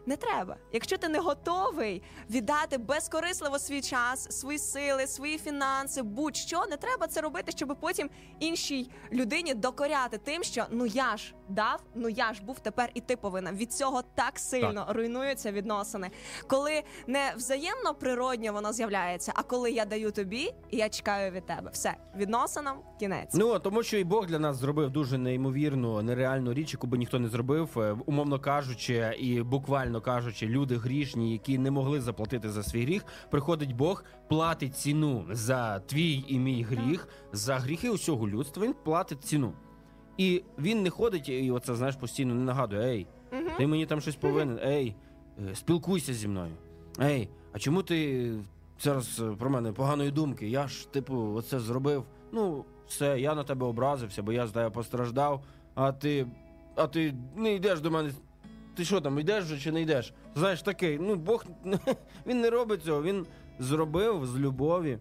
Не 0.06 0.16
треба. 0.16 0.56
Якщо 0.74 0.98
ти 0.98 1.08
не 1.08 1.20
готовий 1.20 2.02
віддати 2.30 2.78
безкорисливо 2.78 3.60
свій 3.60 3.82
час, 3.82 4.40
свої 4.40 4.60
сили, 4.60 5.08
свої 5.08 5.38
фінанси, 5.38 6.02
будь-що, 6.02 6.66
не 6.70 6.78
треба 6.78 7.08
це 7.08 7.22
робити, 7.22 7.52
щоб 7.52 7.78
потім 7.82 8.10
іншій 8.40 8.90
людині 9.14 9.54
докоряти 9.54 10.18
тим, 10.18 10.44
що 10.44 10.66
ну 10.72 10.86
я 10.86 11.18
ж 11.18 11.34
дав, 11.50 11.84
ну 11.96 12.10
я 12.10 12.34
ж 12.34 12.44
був 12.44 12.60
тепер, 12.60 12.90
і 12.94 13.02
ти 13.02 13.18
повинна. 13.18 13.52
Від 13.52 13.74
цього 13.74 14.02
так 14.16 14.40
сильно 14.40 14.86
руйнуються 14.90 15.52
відносини. 15.52 16.12
Коли 16.48 16.84
не 17.08 17.34
взаємно 17.38 17.94
природньо 17.96 18.54
воно 18.54 18.74
з'являється, 18.74 19.32
а 19.36 19.44
коли 19.44 19.72
я 19.72 19.86
даю 19.86 20.12
тобі, 20.12 20.54
і 20.72 20.78
я 20.78 20.90
чекаю 20.90 21.32
від 21.32 21.46
тебе. 21.46 21.70
Все, 21.74 21.94
відносинам 22.16 22.78
кінець. 23.00 23.34
Ну 23.34 23.60
тому, 23.60 23.84
що 23.84 23.98
і 23.98 24.04
Бог 24.04 24.26
для 24.26 24.40
нас 24.40 24.58
зробив 24.58 24.90
дуже 24.90 25.18
неймовірну, 25.18 26.02
нереальну 26.02 26.54
річ, 26.54 26.74
яку 26.74 26.88
би 26.88 26.98
ніхто 26.98 27.20
не 27.20 27.28
зробив, 27.30 27.70
Е, 27.78 27.96
умовно 28.06 28.40
кажучи, 28.40 29.16
і 29.20 29.42
буквально 29.42 29.93
кажучи, 30.02 30.48
люди 30.48 30.78
грішні, 30.78 31.32
які 31.32 31.58
не 31.58 31.72
могли 31.72 32.02
заплатити 32.02 32.50
за 32.50 32.64
свій 32.64 32.84
гріх, 32.84 33.06
приходить 33.30 33.76
Бог, 33.76 34.04
платить 34.30 34.76
ціну 34.76 35.26
за 35.32 35.80
твій 35.80 36.26
і 36.28 36.40
мій 36.40 36.64
гріх, 36.64 37.08
за 37.32 37.56
гріхи 37.56 37.90
усього 37.90 38.28
людства. 38.28 38.64
Він 38.64 38.76
платить 38.84 39.24
ціну. 39.24 39.54
І 40.18 40.44
він 40.60 40.84
не 40.84 40.90
ходить, 40.90 41.30
і 41.30 41.52
оце 41.52 41.76
знаєш 41.76 41.96
постійно 41.96 42.36
не 42.36 42.44
нагадує: 42.44 42.82
Ей, 42.82 43.08
ти 43.58 43.68
мені 43.68 43.86
там 43.86 44.02
щось 44.02 44.16
повинен. 44.16 44.60
Ей, 44.66 44.96
е, 45.50 45.56
спілкуйся 45.56 46.14
зі 46.14 46.28
мною. 46.28 46.52
Ей, 47.02 47.30
а 47.54 47.60
чому 47.60 47.84
ти 47.84 48.32
зараз 48.80 49.20
е, 49.20 49.36
про 49.40 49.50
мене 49.50 49.72
поганої 49.72 50.12
думки? 50.12 50.50
Я 50.50 50.68
ж, 50.68 50.92
типу, 50.92 51.34
оце 51.36 51.60
зробив. 51.60 52.06
Ну, 52.32 52.66
все, 52.88 53.20
я 53.20 53.36
на 53.36 53.44
тебе 53.44 53.66
образився, 53.66 54.24
бо 54.24 54.32
я 54.32 54.48
з 54.48 54.52
тебе 54.52 54.70
постраждав, 54.70 55.44
а 55.76 55.92
ти. 55.92 56.28
А 56.76 56.88
ти 56.88 57.14
не 57.36 57.54
йдеш 57.54 57.82
до 57.82 57.92
мене. 57.92 58.12
Ти 58.76 58.86
що 58.86 59.02
там, 59.02 59.20
йдеш 59.20 59.64
чи 59.64 59.72
не 59.72 59.82
йдеш? 59.82 60.14
Знаєш, 60.36 60.62
такий, 60.62 61.00
ну 61.00 61.16
Бог 61.16 61.46
він 62.28 62.42
не 62.42 62.50
робить 62.50 62.84
цього, 62.84 63.04
він 63.04 63.26
зробив 63.60 64.26
з 64.26 64.38
любові, 64.40 64.98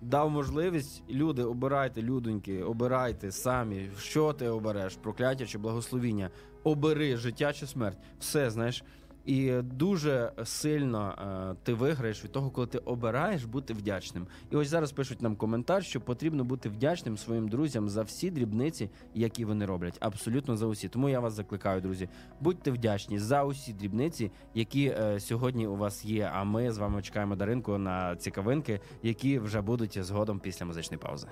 дав 0.00 0.30
можливість. 0.30 1.02
Люди, 1.10 1.42
обирайте, 1.42 2.02
людоньки, 2.02 2.62
обирайте 2.62 3.32
самі, 3.32 3.90
що 3.98 4.32
ти 4.32 4.48
обереш, 4.48 4.96
прокляття 4.96 5.46
чи 5.46 5.58
благословіння. 5.58 6.30
Обери 6.64 7.16
життя 7.16 7.52
чи 7.52 7.66
смерть. 7.66 7.98
Все, 8.18 8.50
знаєш. 8.50 8.84
І 9.24 9.52
дуже 9.62 10.32
сильно 10.44 11.14
е, 11.52 11.56
ти 11.62 11.74
виграєш 11.74 12.24
від 12.24 12.32
того, 12.32 12.50
коли 12.50 12.66
ти 12.66 12.78
обираєш 12.78 13.44
бути 13.44 13.74
вдячним. 13.74 14.26
І 14.50 14.56
ось 14.56 14.68
зараз 14.68 14.92
пишуть 14.92 15.22
нам 15.22 15.36
коментар, 15.36 15.84
що 15.84 16.00
потрібно 16.00 16.44
бути 16.44 16.68
вдячним 16.68 17.16
своїм 17.16 17.48
друзям 17.48 17.88
за 17.88 18.02
всі 18.02 18.30
дрібниці, 18.30 18.90
які 19.14 19.44
вони 19.44 19.66
роблять. 19.66 19.96
Абсолютно 20.00 20.56
за 20.56 20.66
усі. 20.66 20.88
Тому 20.88 21.08
я 21.08 21.20
вас 21.20 21.34
закликаю, 21.34 21.80
друзі, 21.80 22.08
будьте 22.40 22.70
вдячні 22.70 23.18
за 23.18 23.44
усі 23.44 23.72
дрібниці, 23.72 24.30
які 24.54 24.86
е, 24.86 25.20
сьогодні 25.20 25.66
у 25.66 25.76
вас 25.76 26.04
є. 26.04 26.30
А 26.34 26.44
ми 26.44 26.72
з 26.72 26.78
вами 26.78 27.02
чекаємо 27.02 27.36
Даринку 27.36 27.78
на 27.78 28.16
цікавинки, 28.16 28.80
які 29.02 29.38
вже 29.38 29.60
будуть 29.60 30.04
згодом 30.04 30.40
після 30.40 30.66
музичної 30.66 31.02
паузи. 31.02 31.28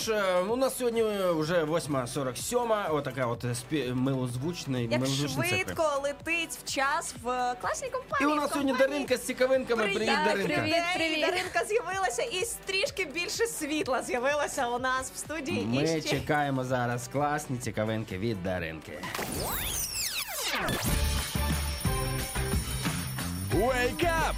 Ж, 0.00 0.12
е, 0.14 0.40
у 0.40 0.56
нас 0.56 0.76
сьогодні 0.78 1.02
вже 1.30 1.64
8.47, 1.64 2.94
отака 2.94 3.26
от 3.26 3.44
спі... 3.54 3.92
милозвучний, 3.94 4.82
Як 4.90 5.00
милозвучний 5.00 5.50
цикл. 5.50 5.54
швидко 5.64 6.00
летить 6.02 6.58
в 6.64 6.72
час 6.74 7.14
в 7.22 7.54
класній 7.60 7.88
І 7.88 7.90
компанії. 7.90 8.32
у 8.32 8.34
нас 8.40 8.50
в 8.50 8.52
сьогодні 8.52 8.72
компанії. 8.72 8.98
Даринка 8.98 9.16
з 9.16 9.26
цікавинками. 9.26 9.82
Привіт, 9.82 9.96
Привіт, 9.98 10.14
Даринка. 10.24 10.54
привіт, 10.54 10.74
привіт. 10.96 11.20
Даринка 11.20 11.64
з'явилася 11.68 12.22
і 12.22 12.46
трішки 12.66 13.04
більше 13.04 13.46
світла 13.46 14.02
з'явилося 14.02 14.68
у 14.68 14.78
нас 14.78 15.12
в 15.14 15.18
студії. 15.18 15.66
Ми 15.66 15.86
ще... 15.86 16.00
чекаємо 16.02 16.64
зараз 16.64 17.08
класні 17.08 17.58
цікавинки 17.58 18.18
від 18.18 18.42
Даринки. 18.42 18.98
Wake 23.54 24.04
up! 24.04 24.34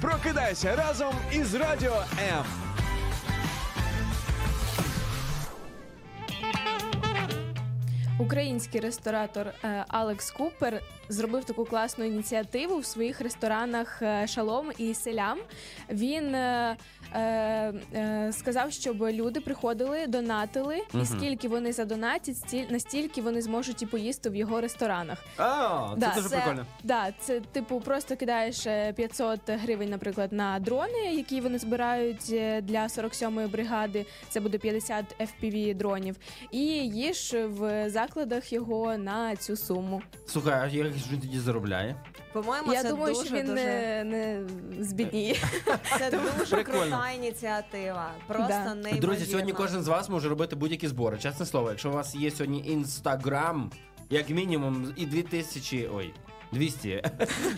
Прокидайся 0.00 0.76
разом 0.76 1.14
із 1.32 1.54
Радіо 1.54 2.04
М. 2.32 2.44
Український 8.18 8.80
ресторатор 8.80 9.46
е, 9.46 9.84
Алекс 9.88 10.30
Купер 10.30 10.82
зробив 11.08 11.44
таку 11.44 11.64
класну 11.64 12.04
ініціативу 12.04 12.78
в 12.78 12.84
своїх 12.84 13.20
ресторанах 13.20 14.02
е, 14.02 14.26
Шалом 14.26 14.70
і 14.78 14.94
Селям. 14.94 15.38
Він 15.90 16.36
е, 17.14 17.18
е, 17.94 18.32
сказав, 18.32 18.72
щоб 18.72 19.02
люди 19.02 19.40
приходили, 19.40 20.06
донатили, 20.06 20.78
і 21.02 21.06
скільки 21.06 21.48
вони 21.48 21.72
задонатять, 21.72 22.36
стіль, 22.36 22.64
настільки 22.70 23.22
вони 23.22 23.42
зможуть 23.42 23.82
і 23.82 23.86
поїсти 23.86 24.30
в 24.30 24.34
його 24.36 24.60
ресторанах. 24.60 25.18
А, 25.36 25.88
це 25.94 26.00
Да, 26.00 26.12
дуже 26.16 26.28
це- 26.28 26.36
прикольно. 26.36 26.66
Да, 26.82 27.12
це 27.20 27.40
типу 27.40 27.80
просто 27.80 28.16
кидаєш 28.16 28.66
е, 28.66 28.92
500 28.92 29.40
гривень, 29.46 29.90
наприклад, 29.90 30.32
на 30.32 30.58
дрони, 30.58 31.14
які 31.14 31.40
вони 31.40 31.58
збирають 31.58 32.30
е, 32.32 32.60
для 32.60 32.86
47-ї 32.86 33.48
бригади. 33.48 34.06
Це 34.28 34.40
буде 34.40 34.58
50 34.58 35.04
FPV 35.20 35.74
дронів, 35.74 36.16
і 36.50 36.60
їж 36.88 37.34
в 37.44 37.90
закладах 37.90 38.52
його 38.52 38.96
на 38.96 39.36
цю 39.36 39.56
суму. 39.56 40.02
Слухай, 40.26 40.60
а 40.62 40.66
як 40.66 40.86
ж 40.92 41.04
він 41.12 41.20
тоді 41.20 41.38
заробляє? 41.38 41.96
По-моєму, 42.32 42.72
Я 42.72 42.82
це 42.82 42.88
думаю, 42.88 43.14
дуже, 43.14 43.26
що 43.26 43.36
він 43.36 43.46
дуже... 43.46 43.54
не, 43.64 44.04
не 44.04 44.84
збідніє. 44.84 45.36
Це 45.98 46.10
дуже 46.10 46.56
Прикольно. 46.56 47.03
Ініціатива. 47.12 48.10
Просто 48.26 48.48
Да. 48.48 48.64
неймовірно. 48.74 49.00
Друзі, 49.00 49.24
сьогодні 49.26 49.52
кожен 49.52 49.82
з 49.82 49.88
вас 49.88 50.08
може 50.08 50.28
робити 50.28 50.56
будь-які 50.56 50.88
збори. 50.88 51.18
Чесне 51.18 51.46
слово, 51.46 51.70
якщо 51.70 51.90
у 51.90 51.92
вас 51.92 52.14
є 52.14 52.30
сьогодні 52.30 52.64
інстаграм, 52.66 53.70
як 54.10 54.30
мінімум, 54.30 54.92
і 54.96 55.06
2000, 55.06 55.88
ой. 55.94 56.14
200. 56.52 57.02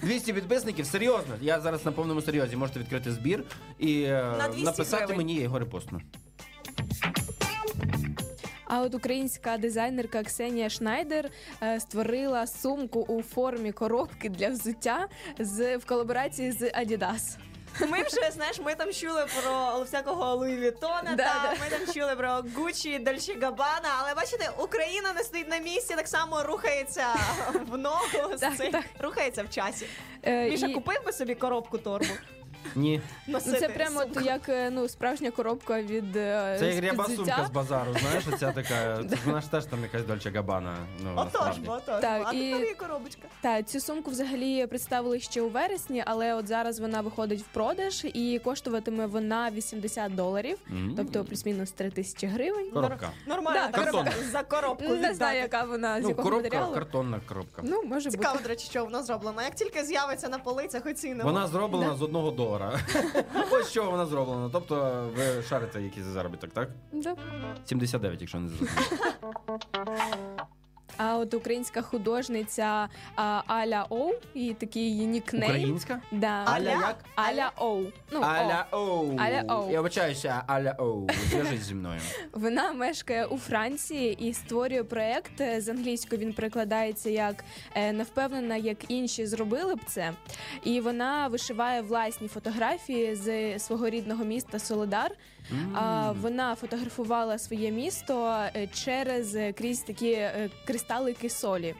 200 0.03 0.33
підписників, 0.33 0.87
серйозно. 0.87 1.35
Я 1.41 1.61
зараз 1.61 1.85
на 1.87 1.93
повному 1.93 2.21
серйозі. 2.23 2.57
Можете 2.57 2.81
відкрити 2.81 3.13
збір 3.13 3.45
і 3.79 4.03
е, 4.03 4.35
На 4.39 4.49
200 4.49 4.65
написати 4.65 4.97
гривень. 4.97 5.17
мені 5.17 5.35
я 5.35 5.43
його 5.43 5.59
репостну. 5.59 6.01
А 8.69 8.81
от 8.83 8.95
українська 8.95 9.59
дизайнерка 9.59 10.23
Ксенія 10.23 10.69
Шнайдер 10.69 11.31
е, 11.63 11.81
створила 11.81 12.47
сумку 12.47 13.01
у 13.01 13.23
формі 13.23 13.73
коробки 13.73 14.29
для 14.29 14.49
взуття 14.49 15.09
з 15.39 15.77
в 15.77 15.85
колаборації 15.87 16.53
з 16.53 16.63
Adidas. 16.63 17.37
Ми 17.81 18.03
вже 18.03 18.31
знаєш, 18.31 18.59
ми 18.61 18.75
там 18.75 18.93
чули 18.93 19.27
про 19.43 19.81
всякого 19.83 20.35
Луї 20.35 20.57
Вітона, 20.57 21.15
Да, 21.17 21.25
та 21.25 21.41
да. 21.43 21.51
ми 21.51 21.71
там 21.87 21.95
чули 21.95 22.17
про 22.17 22.45
Гучі, 22.57 22.99
Дольче 22.99 23.35
Габана, 23.43 23.89
але 24.01 24.15
бачите, 24.15 24.51
Україна 24.59 25.13
не 25.13 25.23
стоїть 25.23 25.49
на 25.49 25.59
місці, 25.59 25.95
так 25.95 26.09
само 26.09 26.43
рухається 26.43 27.07
в 27.71 27.79
ногу, 27.79 28.37
Так, 28.41 28.57
так. 28.73 28.85
рухається 29.01 29.43
в 29.43 29.51
часі. 29.51 29.87
Е, 30.23 30.51
Міша, 30.51 30.67
і- 30.67 30.75
купив 30.75 31.05
би 31.07 31.13
собі 31.13 31.35
коробку 31.35 31.79
торбу. 31.79 32.15
Ні. 32.75 33.01
Ну, 33.27 33.41
це 33.41 33.69
прямо 33.69 34.01
от 34.01 34.25
як 34.25 34.49
е, 34.49 34.71
ну, 34.71 34.89
справжня 34.89 35.31
коробка 35.31 35.83
від 35.83 36.17
е, 36.17 36.57
Це 36.59 36.75
як 36.75 36.85
ряба 36.85 37.05
сумка 37.05 37.45
з 37.49 37.51
базару, 37.51 37.95
знаєш, 38.01 38.25
оця 38.33 38.53
така. 38.53 39.05
Це 39.11 39.17
вона 39.27 39.41
ж 39.41 39.51
теж 39.51 39.65
там 39.65 39.83
якась 39.83 40.05
Дольче 40.05 40.31
Габана. 40.31 40.77
Ну, 41.05 41.13
Отож, 41.17 41.59
бо, 41.59 41.73
отож. 41.73 42.01
Так, 42.01 42.23
а 42.27 42.33
і- 42.33 42.51
тепер 42.51 42.67
є 42.69 42.75
коробочка. 42.75 43.23
Та 43.41 43.63
цю 43.63 43.81
сумку 43.81 44.11
взагалі 44.11 44.67
представили 44.67 45.21
ще 45.21 45.43
у 45.43 45.49
вересні, 45.49 46.03
але 46.07 46.35
от 46.35 46.49
зараз 46.49 46.81
вона 46.81 47.01
виходить 47.01 47.41
в 47.41 47.45
продаж 47.47 48.05
і 48.05 48.41
коштуватиме 48.45 49.07
вона 49.07 49.51
80 49.51 50.15
доларів, 50.15 50.59
Мгм. 50.69 50.95
тобто 50.97 51.25
плюс-мінус 51.25 51.71
3 51.73 51.91
тисячі 51.91 52.27
гривень. 52.27 52.71
Коробка. 52.71 53.11
Нормально, 53.27 53.61
Да, 53.61 53.69
так 53.73 53.85
картонна. 53.85 54.13
за 54.33 54.43
коробку 54.43 54.85
Не 54.85 54.95
віддати. 54.95 55.15
знаю, 55.15 55.41
яка 55.41 55.65
вона 55.65 56.01
з 56.01 56.03
Ну, 56.03 56.09
якого 56.09 56.29
коробка, 56.29 56.45
матеріалу. 56.49 56.75
картонна 56.75 57.21
коробка. 57.29 57.63
Ну, 57.65 57.83
може 57.83 58.11
Цікаво, 58.11 58.33
бути. 58.33 58.43
до 58.43 58.49
речі, 58.49 58.67
що 58.71 58.85
воно 58.85 59.03
зроблено. 59.03 59.43
Як 59.43 59.55
тільки 59.55 59.85
з'явиться 59.85 60.29
на 60.29 60.39
полицях, 60.39 60.87
оцінимо. 60.87 61.23
Вона 61.31 61.47
зроблена 61.47 61.97
з 61.97 62.03
одного 62.03 62.31
долара. 62.31 62.56
Ось 63.51 63.71
що 63.71 63.91
вона 63.91 64.07
зроблена. 64.07 64.49
Тобто 64.53 65.09
ви 65.17 65.43
шарите 65.43 65.83
якийсь 65.83 66.07
заробіток, 66.07 66.51
так? 66.51 66.69
Да. 66.93 67.17
79, 67.65 68.21
якщо 68.21 68.39
не 68.41 68.49
забуду. 68.49 68.71
А 70.97 71.17
от 71.19 71.35
українська 71.35 71.83
художниця 71.83 72.89
а, 73.17 73.43
Аля 73.47 73.87
Оу, 73.91 74.13
і 74.35 74.55
такий 74.55 74.83
її 74.83 75.07
нікнейм. 75.07 75.51
Українська? 75.51 76.01
Да. 76.13 76.45
Аля 76.47 76.71
як? 76.71 76.97
Аля 77.15 77.53
Оу. 77.57 77.85
Ну, 78.13 78.21
Аля 78.21 78.67
Оу. 78.71 79.17
Аля 79.19 79.45
Оу. 79.49 79.71
Я 79.71 79.81
вибачаюся, 79.81 80.43
Аля 80.47 80.77
Оу. 80.79 81.07
Зв'яжись 81.31 81.61
зі 81.61 81.75
мною. 81.75 82.01
Вона 82.33 82.73
мешкає 82.73 83.27
у 83.27 83.39
Франції 83.39 84.29
і 84.29 84.35
створює 84.35 84.85
проект. 84.85 85.43
З 85.59 85.69
англійської 85.69 86.21
він 86.21 86.33
перекладається 86.33 87.11
як 87.11 87.45
е, 87.75 87.93
не 87.93 88.03
впевнена, 88.03 88.57
як 88.57 88.79
інші 88.89 89.27
зробили 89.27 89.75
б 89.75 89.81
це. 89.87 90.13
І 90.65 90.81
вона 90.81 91.29
вишиває 91.29 91.83
власні 91.83 92.29
фотографії 92.29 93.15
з 93.15 93.59
свого 93.59 93.89
рідного 93.89 94.25
міста 94.25 94.59
Солодар. 94.59 95.11
А, 95.75 96.13
вона 96.13 96.55
фотографувала 96.55 97.39
своє 97.39 97.71
місто 97.71 98.37
е, 98.57 98.69
через 98.75 99.37
е, 99.37 99.53
крізь 99.53 99.81
такі 99.81 100.13
е, 100.13 100.51
кристалики 100.67 101.31
солі, 101.31 101.75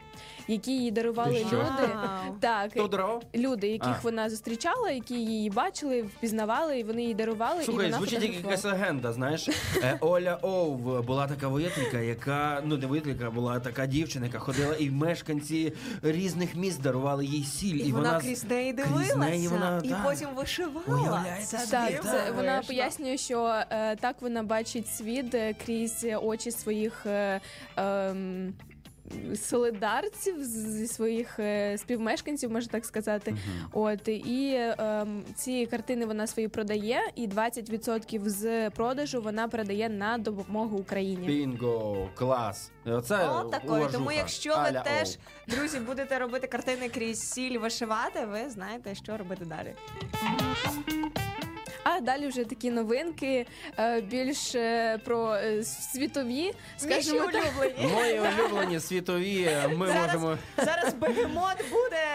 які 0.47 0.71
їй 0.71 0.91
дарували 0.91 1.33
Ти 1.33 1.39
що? 1.47 1.55
люди. 1.55 1.93
Вау. 1.95 2.35
Так, 2.39 2.71
Хто 2.71 2.87
дарував? 2.87 3.23
люди, 3.35 3.67
яких 3.67 3.95
А. 3.99 3.99
вона 4.03 4.29
зустрічала, 4.29 4.91
які 4.91 5.13
її 5.15 5.49
бачили, 5.49 6.01
впізнавали, 6.01 6.79
і 6.79 6.83
вони 6.83 7.03
їй 7.03 7.13
дарували. 7.13 7.61
і 7.61 7.65
Слухай, 7.65 7.85
вона 7.85 7.97
звучить 7.97 8.13
як 8.13 8.21
фотографувала. 8.33 8.51
якась 8.51 8.81
легенда, 8.81 9.13
знаєш. 9.13 9.49
Е, 9.83 9.97
Оля 10.01 10.39
Оу 10.41 10.75
була 11.01 11.27
така 11.27 11.47
воєтелька, 11.47 11.97
яка, 11.99 12.61
ну 12.65 12.77
не 12.77 12.85
воєтелька, 12.87 13.29
була 13.31 13.59
така 13.59 13.85
дівчина, 13.85 14.25
яка 14.25 14.39
ходила, 14.39 14.75
і 14.75 14.89
мешканці 14.91 15.73
різних 16.01 16.55
міст 16.55 16.81
дарували 16.81 17.25
їй 17.25 17.43
сіль. 17.43 17.85
І, 17.85 17.91
вона, 17.91 18.19
з- 18.19 18.23
крізь 18.23 18.43
неї 18.43 18.73
крізь 18.73 18.85
дивилася, 18.85 19.15
неї 19.15 19.47
вона, 19.47 19.81
і 19.83 19.89
да. 19.89 20.01
потім 20.05 20.27
вишивала. 20.35 20.83
Уявляєте 20.87 21.45
собі? 21.57 21.71
Так, 21.71 21.87
дивно. 21.91 22.11
це 22.11 22.31
вона 22.31 22.51
Конечно. 22.51 22.67
пояснює, 22.67 23.17
що 23.17 23.61
е, 23.71 23.95
так 23.95 24.15
вона 24.21 24.43
бачить 24.43 24.87
світ 24.87 25.35
е, 25.35 25.55
крізь 25.65 26.05
очі 26.21 26.51
своїх 26.51 27.05
е, 27.05 27.41
ем, 27.77 28.53
солидарців 29.35 30.43
зі 30.43 30.87
своїх 30.87 31.39
е, 31.39 31.77
співмешканців, 31.77 32.51
можна 32.51 32.71
так 32.71 32.85
сказати. 32.85 33.35
От 33.71 34.07
і 34.07 34.55
ем, 34.77 35.23
ці 35.35 35.65
картини 35.65 36.05
вона 36.05 36.27
свої 36.27 36.47
продає, 36.47 36.99
і 37.15 37.27
20% 37.27 38.29
з 38.29 38.69
продажу 38.69 39.21
вона 39.21 39.47
передає 39.47 39.89
на 39.89 40.17
допомогу 40.17 40.77
Україні. 40.77 41.27
Бінго, 41.27 42.09
клас. 42.15 42.71
Оце 42.85 43.29
От 43.29 43.51
такої. 43.51 43.85
Тому 43.91 44.11
якщо 44.11 44.49
ви 44.49 44.55
Аля 44.55 44.81
теж, 44.81 45.09
Оу. 45.09 45.55
друзі, 45.55 45.79
будете 45.79 46.19
робити 46.19 46.47
картини 46.47 46.89
крізь 46.89 47.19
сіль 47.19 47.59
вишивати, 47.59 48.25
ви 48.25 48.49
знаєте, 48.49 48.95
що 48.95 49.17
робити 49.17 49.45
далі. 49.45 49.73
А 51.89 51.99
далі 51.99 52.27
вже 52.27 52.43
такі 52.43 52.71
новинки, 52.71 53.45
е, 53.79 54.01
більш 54.01 54.55
е, 54.55 54.99
про 55.05 55.35
е, 55.35 55.63
світові, 55.63 56.53
скажімо 56.77 57.29
так. 57.31 57.43
улюблені. 57.45 57.93
Мої 57.93 58.19
улюблені 58.39 58.79
світові, 58.79 59.49
ми 59.75 59.87
Зараз- 59.87 60.01
можемо. 60.01 60.37
Зараз 60.57 60.93
бегемот 60.93 61.57
буде 61.71 62.05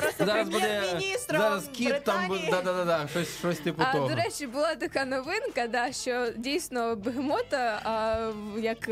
просто 0.00 0.24
Зараз 0.26 0.48
буде 0.48 0.60
прем'єр-міністром 0.68 1.40
зараз 1.40 1.68
кіт 1.72 2.04
там 2.04 2.28
буде. 2.28 2.48
Да-да-да, 2.50 3.08
щось, 3.08 3.38
щось 3.38 3.58
типу 3.58 3.82
А 3.86 3.92
того. 3.92 4.08
до 4.08 4.14
речі, 4.14 4.46
була 4.46 4.74
така 4.74 5.04
новинка, 5.04 5.66
да, 5.66 5.92
що 5.92 6.26
дійсно 6.36 6.96
бегемота 6.96 7.80
а, 7.84 8.30
як. 8.60 8.90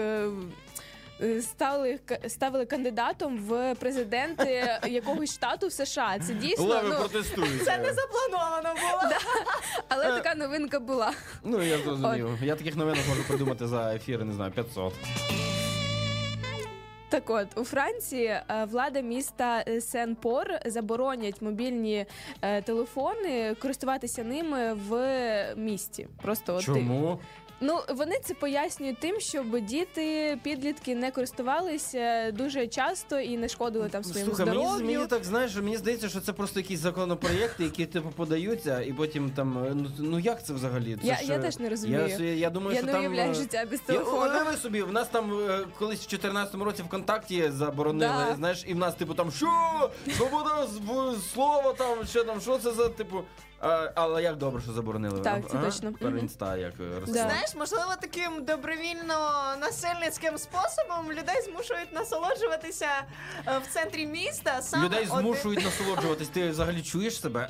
Е, 1.20 1.26
е, 1.26 1.42
Стали 1.42 1.98
ставили 2.28 2.66
кандидатом 2.66 3.38
в 3.38 3.74
президенти 3.74 4.78
якогось 4.88 5.34
штату 5.34 5.66
в 5.66 5.72
США. 5.72 6.18
Це 6.26 6.34
дійсно 6.34 6.82
ну, 6.84 6.94
протестують. 6.96 7.64
Це 7.64 7.78
не 7.78 7.92
заплановано 7.92 8.74
було. 8.74 9.12
але 9.88 10.04
така 10.04 10.34
новинка 10.34 10.80
була. 10.80 11.12
Ну, 11.44 11.62
я 11.62 11.78
зрозумів. 11.78 12.28
Я 12.42 12.56
таких 12.56 12.76
новинок 12.76 13.08
можу 13.08 13.24
придумати 13.24 13.66
за 13.66 13.94
ефіри, 13.94 14.24
не 14.24 14.32
знаю, 14.32 14.52
500. 14.52 14.92
Так 17.08 17.30
от 17.30 17.58
у 17.58 17.64
Франції 17.64 18.26
е, 18.26 18.44
влада 18.70 19.00
міста 19.00 19.64
е, 19.68 19.80
Сен-Пор 19.80 20.46
заборонять 20.66 21.42
мобільні 21.42 22.06
е, 22.42 22.62
телефони 22.62 23.54
користуватися 23.62 24.24
ними 24.24 24.74
в 24.74 25.54
місті. 25.56 26.08
Просто 26.22 26.54
от 26.54 26.58
ти- 26.58 26.64
Чому? 26.66 27.20
Ну 27.60 27.80
вони 27.88 28.18
це 28.24 28.34
пояснюють 28.34 28.98
тим, 29.00 29.20
щоб 29.20 29.60
діти, 29.60 30.38
підлітки 30.42 30.94
не 30.94 31.10
користувалися 31.10 32.30
дуже 32.32 32.66
часто 32.66 33.20
і 33.20 33.36
не 33.36 33.48
шкодили 33.48 33.88
там 33.88 34.04
своєму 34.04 34.30
Слухай, 34.34 34.46
мені, 34.54 34.66
здоров'ю. 34.66 34.86
мені 34.96 35.06
так 35.06 35.24
знаєш, 35.24 35.54
мені 35.56 35.76
здається, 35.76 36.08
що 36.08 36.20
це 36.20 36.32
просто 36.32 36.60
якісь 36.60 36.80
законопроєкти, 36.80 37.64
які 37.64 37.86
типу 37.86 38.10
подаються, 38.10 38.80
і 38.80 38.92
потім 38.92 39.30
там. 39.30 39.58
е, 39.64 39.72
Ну, 39.74 39.90
ну 39.98 40.18
як 40.18 40.44
це 40.46 40.52
взагалі? 40.52 40.96
Це 41.02 41.06
Я- 41.08 41.14
ж, 41.16 41.24
я 41.24 41.34
е, 41.34 41.38
теж 41.38 41.58
не 41.58 41.68
розумію. 41.68 42.08
Я, 42.18 42.24
я 42.34 42.50
думаю, 42.50 42.72
Я 42.72 42.76
що 42.78 42.86
не 42.86 42.92
там, 42.92 43.00
уявляю 43.00 43.30
е, 43.30 43.34
життя 43.34 43.64
без 43.70 43.80
Я, 43.88 43.94
телефону. 43.94 44.20
уяви 44.32 44.56
собі, 44.56 44.82
в 44.82 44.92
нас 44.92 45.08
там 45.08 45.32
е, 45.50 45.58
колись 45.78 46.00
в 46.12 46.14
14-му 46.16 46.64
році 46.64 46.82
ВКонтакті 46.82 47.50
заборонили, 47.50 48.24
Да. 48.28 48.34
знаєш, 48.36 48.64
і 48.68 48.74
в 48.74 48.78
нас, 48.78 48.94
типу, 48.94 49.14
там 49.14 49.30
що? 49.32 49.46
Свобода 50.16 50.66
з- 50.66 51.32
слова, 51.32 51.72
там, 51.72 51.98
що 52.10 52.24
там, 52.24 52.40
що 52.40 52.58
це 52.58 52.72
за 52.72 52.88
типу. 52.88 53.16
А, 53.60 53.88
але 53.94 54.22
як 54.22 54.36
добре, 54.36 54.62
що 54.62 54.72
заборонили. 54.72 55.20
Так, 55.20 55.40
це 55.50 55.58
точно. 55.58 55.92
Тепер 55.92 56.16
інста 56.16 56.56
як 56.56 56.72
е. 56.80 57.00
Да. 57.06 57.12
Знаєш, 57.12 57.54
можливо, 57.54 57.94
таким 58.00 58.44
добровільно 58.44 59.32
насильницьким 59.60 60.38
способом 60.38 61.12
людей 61.12 61.42
змушують 61.44 61.92
насолоджуватися 61.92 62.88
е, 63.46 63.58
в 63.58 63.66
центрі 63.74 64.06
міста. 64.06 64.62
Саме 64.62 64.84
Людей 64.84 64.98
один- 65.10 65.18
змушують 65.20 65.64
насолоджуватись. 65.64 66.28
Ти 66.28 66.48
взагалі 66.50 66.82
чуєш 66.82 67.20
себе? 67.20 67.48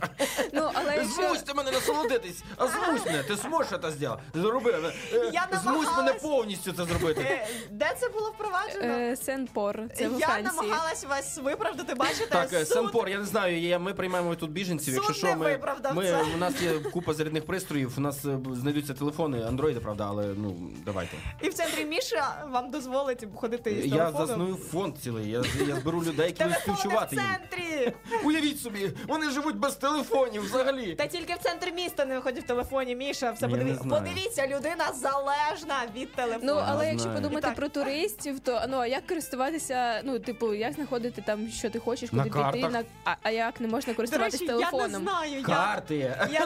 Ну 0.52 0.70
але 0.74 0.96
якщо 0.96 1.26
Змусьте 1.26 1.54
мене 1.54 1.70
насолодитись! 1.70 2.42
А 2.56 2.66
змусь 2.66 3.06
мене! 3.06 3.22
Ти 3.22 3.36
зможеш 3.36 3.70
це 3.82 3.90
зробити? 3.90 4.16
Зроби! 4.34 4.92
Е, 5.12 5.30
Я 5.32 5.48
Змусь 5.62 5.88
мене 5.96 6.12
повністю 6.12 6.72
це 6.72 6.84
зробити. 6.84 7.20
Е, 7.20 7.46
Де 7.70 7.96
це 8.00 8.08
було 8.08 8.30
впроваджено? 8.30 8.94
е, 8.94 9.16
Сен-Пор, 9.16 9.88
це 9.96 10.04
Я 10.04 10.10
Франції. 10.10 10.42
намагалась 10.42 11.04
вас 11.04 11.38
виправдати, 11.38 11.94
бачите, 11.94 12.26
Так, 12.26 12.50
суд. 12.50 12.68
Сенпор, 12.68 13.08
я 13.08 13.18
не 13.18 13.24
знаю, 13.24 13.60
є- 13.60 13.78
ми 13.78 13.94
приймаємо 13.94 14.34
тут 14.34 14.50
біженців. 14.50 14.94
Суд 14.94 15.04
Якщо 15.08 15.26
не 15.26 15.36
ми, 15.36 15.44
виправдав 15.44 15.94
ми 15.96 16.12
у 16.34 16.38
нас 16.38 16.62
є 16.62 16.72
купа 16.78 17.14
зарядних 17.14 17.46
пристроїв, 17.46 17.92
у 17.98 18.00
нас 18.00 18.24
е, 18.24 18.38
знайдуться 18.52 18.94
телефони, 18.94 19.42
андроїди, 19.42 19.80
правда, 19.80 20.06
але 20.08 20.26
ну 20.36 20.56
давайте. 20.84 21.16
І 21.42 21.48
в 21.48 21.54
центрі 21.54 21.84
Міша 21.84 22.44
вам 22.52 22.70
дозволить 22.70 23.24
ходити 23.34 23.70
із 23.72 23.86
Я 23.86 23.96
телефоном. 23.96 24.26
засную 24.26 24.54
фонд 24.56 24.98
цілий. 24.98 25.30
Я, 25.30 25.42
я 25.68 25.76
зберу 25.76 26.02
людей, 26.04 26.26
які 26.26 26.44
будуть 26.44 26.64
Телефони 26.64 27.06
в 27.08 27.12
їм. 27.14 27.22
центрі! 27.22 27.92
Уявіть 28.24 28.60
собі, 28.60 28.90
вони 29.08 29.30
живуть 29.30 29.56
без 29.56 29.74
телефонів 29.74 30.42
взагалі. 30.44 30.94
Та 30.94 31.06
тільки 31.06 31.34
в 31.34 31.38
центр 31.38 31.72
міста 31.76 32.04
не 32.04 32.14
виходить 32.14 32.44
в 32.44 32.46
телефоні, 32.46 32.96
Міша. 32.96 33.30
Все 33.32 33.46
Я 33.46 33.52
не 33.52 33.58
подивіться. 33.58 33.82
знаю. 33.82 34.02
Подивіться, 34.04 34.46
людина 34.46 34.84
залежна 34.94 35.74
від 35.96 36.14
телефону. 36.14 36.52
Ну, 36.54 36.62
але 36.66 36.84
Я 36.84 36.90
якщо 36.90 37.02
знаю. 37.08 37.16
подумати 37.22 37.38
І 37.46 37.48
так. 37.50 37.54
про 37.56 37.68
туристів, 37.68 38.40
то 38.40 38.62
ну 38.68 38.76
а 38.76 38.86
як 38.86 39.06
користуватися, 39.06 40.00
ну 40.04 40.18
типу, 40.18 40.54
як 40.54 40.72
знаходити 40.72 41.22
там, 41.26 41.48
що 41.48 41.70
ти 41.70 41.78
хочеш, 41.78 42.12
На 42.12 42.22
куди 42.22 42.34
піти, 42.34 42.42
картах. 42.60 42.72
на 42.72 42.82
а, 43.04 43.14
а 43.22 43.30
як 43.30 43.60
не 43.60 43.68
можна 43.68 43.92
До 43.92 43.96
користуватися 43.96 44.38
речі, 44.38 44.52
я 44.52 44.56
не 44.56 44.70
телефоном? 44.70 45.02
знаю. 45.02 45.32
Я, 45.32 45.42
Карти. 45.88 45.94
я 46.32 46.44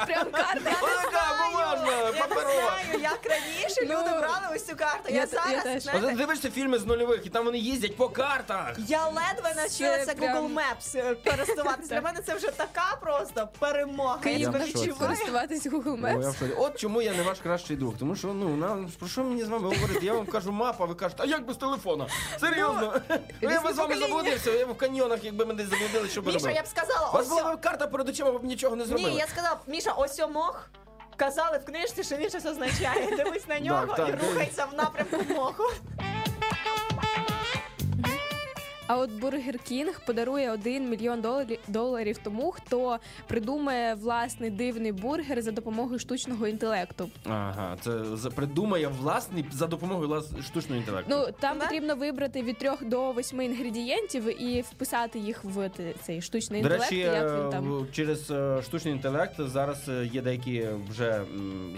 А, 0.00 0.06
прям 0.06 0.30
карти. 0.30 0.60
Я 0.64 0.70
не 0.70 0.76
Ось 0.82 1.50
бумажна, 1.52 1.92
я 2.16 2.22
паперова. 2.26 2.52
знаю, 2.52 3.02
як 3.02 3.18
раніше 3.26 3.80
Ну, 3.82 3.94
люди 3.94 4.10
брали 4.18 4.46
ось 4.54 4.66
цю 4.66 4.76
карту. 4.76 5.02
Я, 5.08 5.14
я- 5.14 5.20
я 5.20 5.26
зараз, 5.26 5.62
теж. 5.62 5.82
знаєте, 5.82 6.14
дивишся 6.14 6.50
фільми 6.50 6.78
з 6.78 6.86
нульових, 6.86 7.26
і 7.26 7.28
там 7.28 7.44
вони 7.44 7.58
їздять 7.58 7.96
по 7.96 8.08
картах. 8.08 8.76
я 8.88 9.04
ледве 9.04 9.54
навчилася 9.56 10.14
прям- 10.14 10.36
Google 10.36 10.54
Maps 10.54 10.98
е, 10.98 11.14
користуватися. 11.30 11.88
Для 11.88 11.94
Так. 11.96 12.04
мене 12.04 12.20
це 12.26 12.34
вже 12.34 12.50
така 12.50 12.96
просто 13.00 13.48
перемога. 13.58 14.18
Я 14.24 14.36
в 14.38 14.52
себе 14.52 14.58
шоці. 14.58 14.72
навчив 14.74 14.82
відчуваю. 14.92 15.14
користуватись 15.16 15.66
Google 15.66 15.92
Ой, 16.04 16.10
я 16.10 16.16
Maps. 16.16 16.38
шоці. 16.38 16.52
От 16.58 16.78
чому 16.78 17.02
я 17.02 17.12
не 17.12 17.22
ваш 17.22 17.38
кращий 17.40 17.76
друг. 17.76 17.94
Тому 17.98 18.16
що 18.16 18.28
ну 18.28 18.56
нам 18.56 18.90
про 18.98 19.08
що 19.08 19.24
мені 19.24 19.44
з 19.44 19.48
вами 19.48 19.64
говорити? 19.68 20.06
Я 20.06 20.12
вам 20.14 20.26
кажу 20.26 20.52
мапа, 20.52 20.84
ви 20.84 20.94
кажете, 20.94 21.22
а 21.22 21.26
як 21.26 21.46
без 21.46 21.56
телефона? 21.56 22.06
Серйозно? 22.40 23.00
Ну, 23.08 23.16
я 23.40 23.48
різні 23.50 23.64
би 23.64 23.72
з 23.72 23.76
вами 23.76 23.94
покоління. 23.94 24.06
заблудився. 24.06 24.50
Я 24.50 24.66
б 24.66 24.70
в 24.70 24.76
каньйонах, 24.76 25.24
якби 25.24 25.44
мене 25.46 25.66
заблудили, 25.66 26.08
що 26.08 26.22
би 26.22 26.26
Міша, 26.32 26.38
робив? 26.38 26.56
я 26.56 26.62
б 26.62 26.66
сказала, 26.66 27.08
У 27.08 27.12
вас 27.12 27.22
ось. 27.22 27.28
була 27.28 27.56
б 27.56 27.60
карта 27.60 27.86
перед 27.86 28.08
очима, 28.08 28.30
ви 28.30 28.38
б 28.38 28.44
нічого 28.56 28.76
не 28.76 28.84
зробили. 28.84 29.10
Ні, 29.10 29.16
я 29.16 29.26
сказала, 29.26 29.56
Міша, 29.66 29.92
ось 29.92 30.20
мох. 30.28 30.70
Казали 31.16 31.58
в 31.58 31.64
книжці, 31.64 32.04
що 32.04 32.16
він 32.16 32.28
щось 32.28 32.46
означає. 32.46 33.16
Дивись 33.16 33.48
на 33.48 33.60
нього 33.66 33.86
так, 33.86 34.08
і 34.08 34.12
так. 34.12 34.22
рухайся 34.22 34.64
в 34.64 34.74
напрямку 34.74 35.34
моху. 35.34 35.62
А 38.88 38.96
от 38.98 39.10
Бургер 39.10 39.58
Кінг 39.58 40.00
подарує 40.06 40.50
1 40.52 40.90
мільйон 40.90 41.20
доларів, 41.20 41.58
доларів 41.68 42.18
тому, 42.22 42.50
хто 42.50 42.98
придумає 43.26 43.94
власний 43.94 44.50
дивний 44.50 44.92
бургер 44.92 45.42
за 45.42 45.50
допомогою 45.50 45.98
штучного 45.98 46.46
інтелекту. 46.46 47.10
Ага, 47.24 47.76
це 47.80 48.04
за- 48.16 48.30
придумає 48.30 48.88
власний 48.88 49.44
за 49.52 49.66
допомогою 49.66 50.08
влас- 50.08 50.42
штучного 50.42 50.80
інтелекту. 50.80 51.10
Ну 51.10 51.26
там 51.40 51.58
Да? 51.58 51.64
потрібно 51.64 51.96
вибрати 51.96 52.42
від 52.42 52.58
трьох 52.58 52.84
до 52.84 53.12
восьми 53.12 53.44
інгредієнтів 53.44 54.42
і 54.42 54.60
вписати 54.60 55.18
їх 55.18 55.44
в 55.44 55.70
цей 56.02 56.22
штучний 56.22 56.62
До 56.62 56.68
інтелект. 56.68 56.90
речі, 56.92 57.02
як 57.02 57.42
він 57.44 57.50
там 57.50 57.86
через 57.92 58.30
е, 58.30 58.62
штучний 58.62 58.94
інтелект 58.94 59.40
зараз 59.40 59.88
е, 59.88 60.06
є 60.12 60.22
деякі 60.22 60.66
вже 60.90 61.22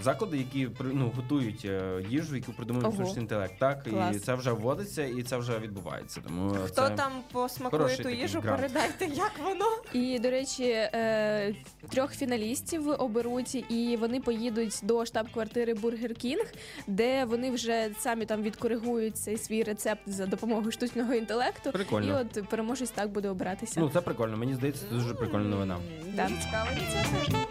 заклади, 0.01 0.37
які 0.37 0.69
ну, 0.93 1.11
готують 1.15 1.65
е, 1.65 2.03
їжу, 2.09 2.35
яку 2.35 2.51
придумує 2.53 2.87
Ого. 2.87 2.95
штучний 2.95 3.21
інтелект. 3.21 3.59
Так, 3.59 3.87
і 4.15 4.19
це 4.19 4.35
вже 4.35 4.51
вводиться, 4.51 5.03
і 5.03 5.23
це 5.23 5.37
вже 5.37 5.59
відбувається. 5.59 6.21
Тому 6.27 6.49
Хто 6.65 6.81
це... 6.87 6.95
там 6.99 7.11
посмакує 7.31 7.79
хороший 7.81 7.97
ту 7.97 8.03
такий 8.03 8.19
їжу, 8.19 8.39
грант. 8.39 8.57
передайте, 8.57 9.05
як 9.05 9.31
воно. 9.43 9.65
І 9.93 10.19
до 10.19 10.29
речі, 10.29 10.63
е, 10.63 11.55
трьох 11.89 12.13
фіналістів 12.13 12.89
оберуть, 12.89 13.55
і 13.55 13.97
вони 13.99 14.19
поїдуть 14.19 14.79
до 14.83 15.05
штаб-квартири 15.05 15.73
Бургер 15.73 16.13
Кінг, 16.13 16.45
де 16.87 17.25
вони 17.25 17.51
вже 17.51 17.89
самі 17.99 18.25
там 18.25 18.41
відкоригують 18.41 19.17
цей 19.17 19.37
свій 19.37 19.63
рецепт 19.63 20.01
за 20.05 20.25
допомогою 20.25 20.71
штучного 20.71 21.13
інтелекту. 21.13 21.71
Прикольно. 21.71 22.07
І 22.07 22.11
от 22.11 22.49
переможець 22.49 22.91
так 22.91 23.09
буде 23.09 23.29
обиратися. 23.29 23.79
Ну, 23.79 23.89
це 23.89 24.01
прикольно. 24.01 24.37
Мені 24.37 24.55
здається, 24.55 24.85
це 24.89 24.95
дуже 24.95 25.13
прикольна 25.13 25.49
новина. 25.49 25.77
Да. 26.15 26.27
Ініціатива. 26.27 27.45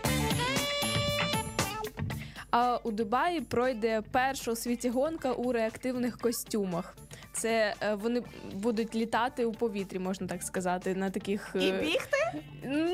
А 2.51 2.78
у 2.82 2.90
Дубаї 2.90 3.40
пройде 3.40 4.03
перша 4.12 4.53
у 4.53 4.57
світі 4.57 4.88
гонка 4.88 5.32
у 5.32 5.53
реактивних 5.53 6.18
костюмах. 6.18 6.96
Це 7.32 7.74
е, 7.80 7.94
вони 7.94 8.22
будуть 8.53 8.94
літати 8.94 9.44
у 9.44 9.53
повітрі, 9.53 9.99
можна 9.99 10.26
так 10.26 10.42
сказати, 10.42 10.94
на 10.94 11.11
таких 11.11 11.57
І 11.61 11.68
е, 11.68 11.80
бігти? 11.80 12.42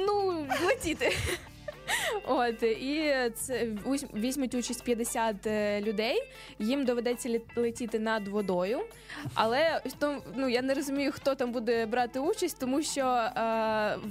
Ну, 0.06 0.46
летіти. 0.66 1.12
От 2.26 2.62
і 2.62 3.14
це 3.34 3.66
візьмуть 4.14 4.54
участь 4.54 4.84
50 4.84 5.46
е, 5.46 5.80
людей. 5.80 6.22
Їм 6.58 6.84
доведеться 6.84 7.28
літ- 7.28 7.56
летіти 7.56 7.98
над 7.98 8.28
водою. 8.28 8.80
Але 9.34 9.80
ну 10.34 10.48
я 10.48 10.62
не 10.62 10.74
розумію, 10.74 11.12
хто 11.12 11.34
там 11.34 11.52
буде 11.52 11.86
брати 11.86 12.18
участь, 12.20 12.58
тому 12.60 12.82
що 12.82 13.00
е, 13.06 13.30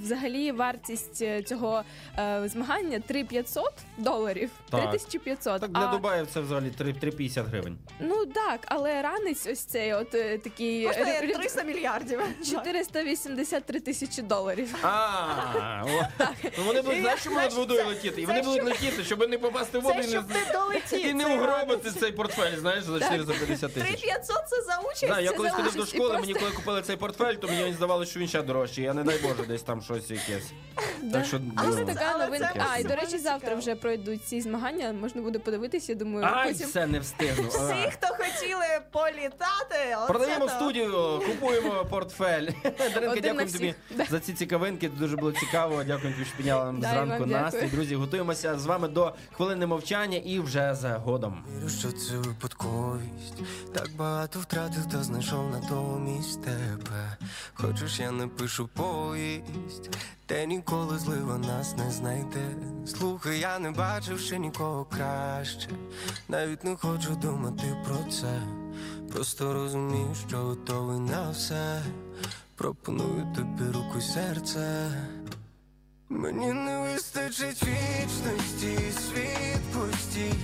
взагалі 0.02 0.52
вартість 0.52 1.22
е, 1.22 1.42
цього 1.42 1.82
е, 2.18 2.42
змагання 2.48 3.00
3500 3.00 3.72
доларів. 3.98 4.50
Так. 4.70 4.90
3500. 4.90 5.60
Так 5.60 5.70
для 5.72 5.80
а, 5.88 5.92
Дубаю 5.92 6.26
це 6.26 6.40
взагалі 6.40 6.70
3 6.70 6.92
3,50 6.92 7.44
гривень. 7.44 7.78
Ну 8.00 8.26
так, 8.26 8.60
але 8.66 9.02
ранець 9.02 9.46
ось 9.46 9.60
цей, 9.64 9.94
от 9.94 10.14
е, 10.14 10.38
такий 10.38 10.86
Коштує 10.86 11.06
ре- 11.20 11.26
ре- 11.26 11.34
300 11.38 11.62
мільярдів. 11.62 12.20
483 12.50 13.80
тисячі 13.80 14.22
доларів. 14.22 14.74
А. 14.82 15.82
Ну, 16.58 16.64
вони 16.66 16.82
будуть 16.82 17.02
водою 17.68 17.86
летіти? 17.88 18.22
І 18.22 18.26
вони 18.26 18.42
будуть 18.42 18.54
щоб- 18.54 18.68
летіти, 18.68 19.04
щоб 19.04 19.30
не 19.30 19.38
попасти 19.38 19.78
в 19.78 19.82
воду 19.82 20.02
Це 20.02 20.08
і 20.08 20.10
щоб 20.10 20.24
не 20.28 20.98
і 20.98 21.14
не 21.14 21.24
цей 21.24 21.38
угробити 21.38 21.90
цей 21.90 22.12
портфель, 22.12 22.56
знаєш, 22.56 22.84
за 22.84 23.00
450 23.00 23.74
тисяч. 23.74 23.88
3500 23.88 24.36
це 24.48 24.62
за 24.62 24.78
участь? 24.78 25.08
Да, 25.08 25.20
я 25.20 25.30
Це 25.30 25.36
колись 25.36 25.52
ходив 25.52 25.74
до 25.76 25.86
школи, 25.86 26.08
просто- 26.08 26.20
мені 26.20 26.34
коли 26.34 26.50
купили 26.50 26.82
цей 26.82 26.96
портфель, 26.96 27.34
то 27.34 27.48
мені 27.48 27.72
здавалося, 27.72 28.10
що 28.10 28.20
він 28.20 28.28
ще 28.28 28.42
дорожчий. 28.42 28.84
Я 28.84 28.94
не 28.94 29.02
дай 29.04 29.18
Боже, 29.18 29.42
десь 29.48 29.62
там 29.62 29.82
щось 29.82 30.10
якесь. 30.10 30.52
Так 31.12 31.24
що 31.24 31.40
Але 31.56 31.80
ну. 31.80 31.86
така 31.86 32.28
це 32.38 32.52
А, 32.72 32.78
і 32.78 32.84
до 32.84 32.94
речі, 32.94 33.18
завтра 33.18 33.54
вже 33.54 33.74
пройдуть 33.74 34.24
ці 34.24 34.40
змагання. 34.40 34.92
Можна 34.92 35.22
буде 35.22 35.38
подивитися. 35.38 35.92
Я 35.92 35.98
думаю, 35.98 36.26
Ай, 36.32 36.52
потім 36.52 36.68
все 36.68 36.86
не 36.86 37.00
встигну. 37.00 37.48
Всі, 37.48 37.90
хто 37.92 38.06
хотіли 38.06 38.80
політати, 38.90 39.96
Продаємо 40.08 40.48
студію, 40.48 41.22
купуємо 41.26 41.86
портфель. 41.90 42.48
Даринка, 42.94 43.20
дякую 43.20 43.52
тобі 43.52 43.74
за 44.10 44.20
ці 44.20 44.32
цікавинки. 44.32 44.88
Дуже 44.88 45.16
було 45.16 45.32
цікаво. 45.32 45.84
Дякую 45.86 46.14
що 46.14 46.36
підняла 46.36 46.64
нам 46.64 46.80
зранку 46.82 47.24
вам 47.24 47.50
настрій. 47.54 47.76
Друзі, 47.76 47.94
готуємося 47.94 48.58
з 48.58 48.66
вами 48.66 48.88
до 48.88 49.14
хвилини 49.32 49.66
мовчання 49.66 50.16
і 50.16 50.40
вже 50.40 50.74
згодом. 50.74 51.44
Вірю, 51.56 51.68
що 51.68 51.92
це 51.92 52.16
випадковість. 52.16 53.42
Так 53.74 53.90
багато 53.96 54.40
втратив, 54.40 54.86
та 54.92 55.02
знайшов 55.02 55.50
натомість 55.50 56.42
тебе. 56.42 57.16
Хочеш, 57.54 58.00
я 58.00 58.10
напишу 58.10 58.68
повість, 58.68 59.90
де 60.28 60.46
ніколи 60.46 60.98
злива 60.98 61.38
нас 61.38 61.76
не 61.76 61.90
знайде. 61.90 62.56
Слухай, 62.86 63.38
я 63.38 63.58
не 63.58 63.70
бачив 63.70 64.20
ще 64.20 64.38
нікого 64.38 64.84
краще. 64.84 65.68
Навіть 66.28 66.64
не 66.64 66.76
хочу 66.76 67.14
думати 67.14 67.76
про 67.84 68.12
це. 68.12 68.42
Просто 69.12 69.52
розумію, 69.52 70.14
що 70.28 70.36
готовий 70.36 70.98
на 70.98 71.30
все. 71.30 71.82
Пропоную 72.56 73.26
тобі 73.36 73.70
руку 73.72 73.98
й 73.98 74.02
серце. 74.02 74.90
Мені 76.08 76.52
не 76.52 76.78
вистачить 76.78 77.62
вічності, 77.62 78.78
світ 78.92 79.60
пустій. 79.72 80.34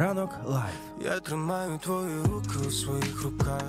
Ранок 0.00 0.30
live. 0.46 0.80
Я 1.04 1.20
тримаю 1.20 1.78
твої 1.78 2.22
руки 2.22 2.58
у 2.68 2.70
своїх 2.70 3.22
руках. 3.22 3.62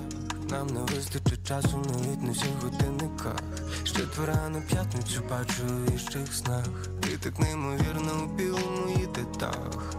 Нам 0.50 0.66
не 0.66 0.80
вистачить 0.80 1.46
часу 1.48 1.82
на 2.22 2.32
всіх 2.32 2.62
годинниках. 2.62 3.36
Ще 3.84 4.06
твора 4.06 4.48
на 4.48 4.60
п'ятницю 4.60 5.22
бачу 5.30 5.62
у 5.62 5.92
віщих 5.92 6.34
снах. 6.34 6.68
Ти 7.00 7.18
так 7.18 7.38
неймовірно 7.38 8.12
у 8.24 8.36
білому 8.36 8.88
і 8.88 9.01
кедах. 9.01 9.94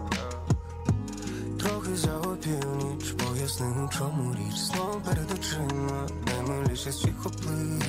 Трохи 1.59 1.95
за 1.95 2.17
опівніч, 2.17 3.11
поясни 3.11 3.67
у 3.67 3.89
чому 3.97 4.35
річ. 4.35 4.57
Знову 4.57 5.01
перед 5.01 5.31
очима, 5.31 6.07
наймиліше 6.25 6.89
всіх 6.89 7.25
облич. 7.25 7.83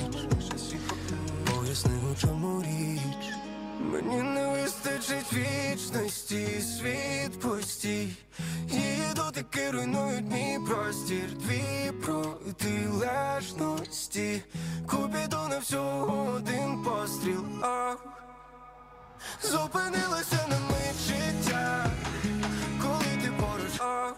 Поясни 1.45 1.91
у 2.11 2.21
чому 2.21 2.61
річ. 2.61 3.33
Мені 3.91 4.21
не 4.21 4.44
вистачить 5.05 5.33
вічності, 5.33 6.61
світ 6.61 7.39
пустій. 7.39 8.09
Її 8.69 9.13
дотики 9.15 9.71
руйнують 9.71 10.31
мій 10.31 10.59
простір, 10.67 11.29
дві 11.33 11.91
протилежності. 12.05 14.41
Купіду 14.87 15.37
на 15.49 15.57
всього 15.57 16.33
один 16.35 16.83
постріл. 16.83 17.45
А 17.61 17.95
зупинилася 19.43 20.47
на 20.49 20.59
мить 20.59 20.99
життя, 21.07 21.91
коли 22.81 23.05
ти 23.21 23.31
поруч. 23.39 23.79
А 23.79 24.13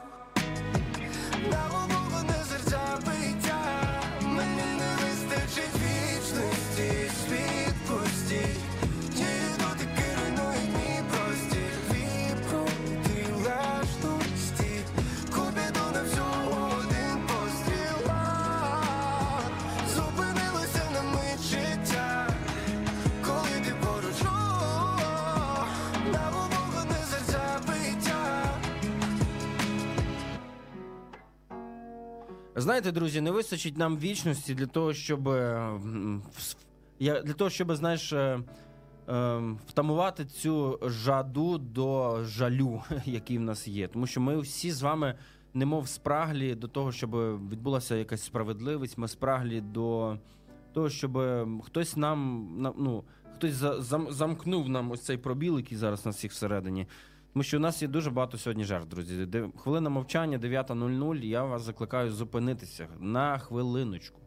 Знаєте, 32.68 32.92
друзі, 32.92 33.22
не 33.22 33.32
вистачить 33.32 33.78
нам 33.78 33.98
вічності 33.98 34.54
для 34.54 34.66
того, 34.66 34.94
щоб 34.94 35.28
е, 35.28 35.70
я 37.00 37.22
для 37.22 37.34
того, 37.34 37.50
щоб 37.50 37.76
знаєш. 37.76 38.14
е, 38.14 38.40
е, 39.10 39.42
Втамувати 39.68 40.26
цю 40.26 40.80
жаду 40.86 41.58
до 41.58 42.18
жалю, 42.24 42.82
який 43.06 43.38
в 43.38 43.42
нас 43.42 43.68
є, 43.68 43.88
тому 43.88 44.08
що 44.08 44.22
ми 44.22 44.40
всі 44.40 44.72
з 44.72 44.82
вами, 44.82 45.16
немов 45.54 45.88
спраглі 45.88 46.56
до 46.56 46.68
того, 46.68 46.92
щоб 46.92 47.12
відбулася 47.50 47.96
якась 47.96 48.24
справедливість. 48.24 48.98
Ми 48.98 49.08
спраглі 49.08 49.62
до 49.62 50.18
того, 50.74 50.90
щоб 50.90 51.20
хтось 51.66 51.98
нам 51.98 52.48
ну, 52.78 53.04
хтось 53.36 53.54
за- 53.54 53.82
замкнув 54.10 54.70
нам 54.70 54.92
ось 54.92 55.02
цей 55.02 55.18
пробіл, 55.18 55.58
який 55.58 55.78
зараз 55.78 56.06
у 56.06 56.10
нас 56.10 56.16
всіх 56.18 56.32
всередині. 56.32 56.88
Тому 57.38 57.44
що 57.44 57.58
у 57.58 57.60
нас 57.60 57.82
є 57.82 57.88
дуже 57.88 58.10
багато 58.10 58.38
сьогодні 58.38 58.64
жертв, 58.64 58.90
друзі. 58.90 59.28
Хвилина 59.58 59.90
мовчання 59.90 60.38
9.00. 60.38 61.24
Я 61.26 61.44
вас 61.44 61.62
закликаю 61.62 62.12
зупинитися 62.12 62.88
на 63.00 63.38
хвилиночку. 63.38 64.20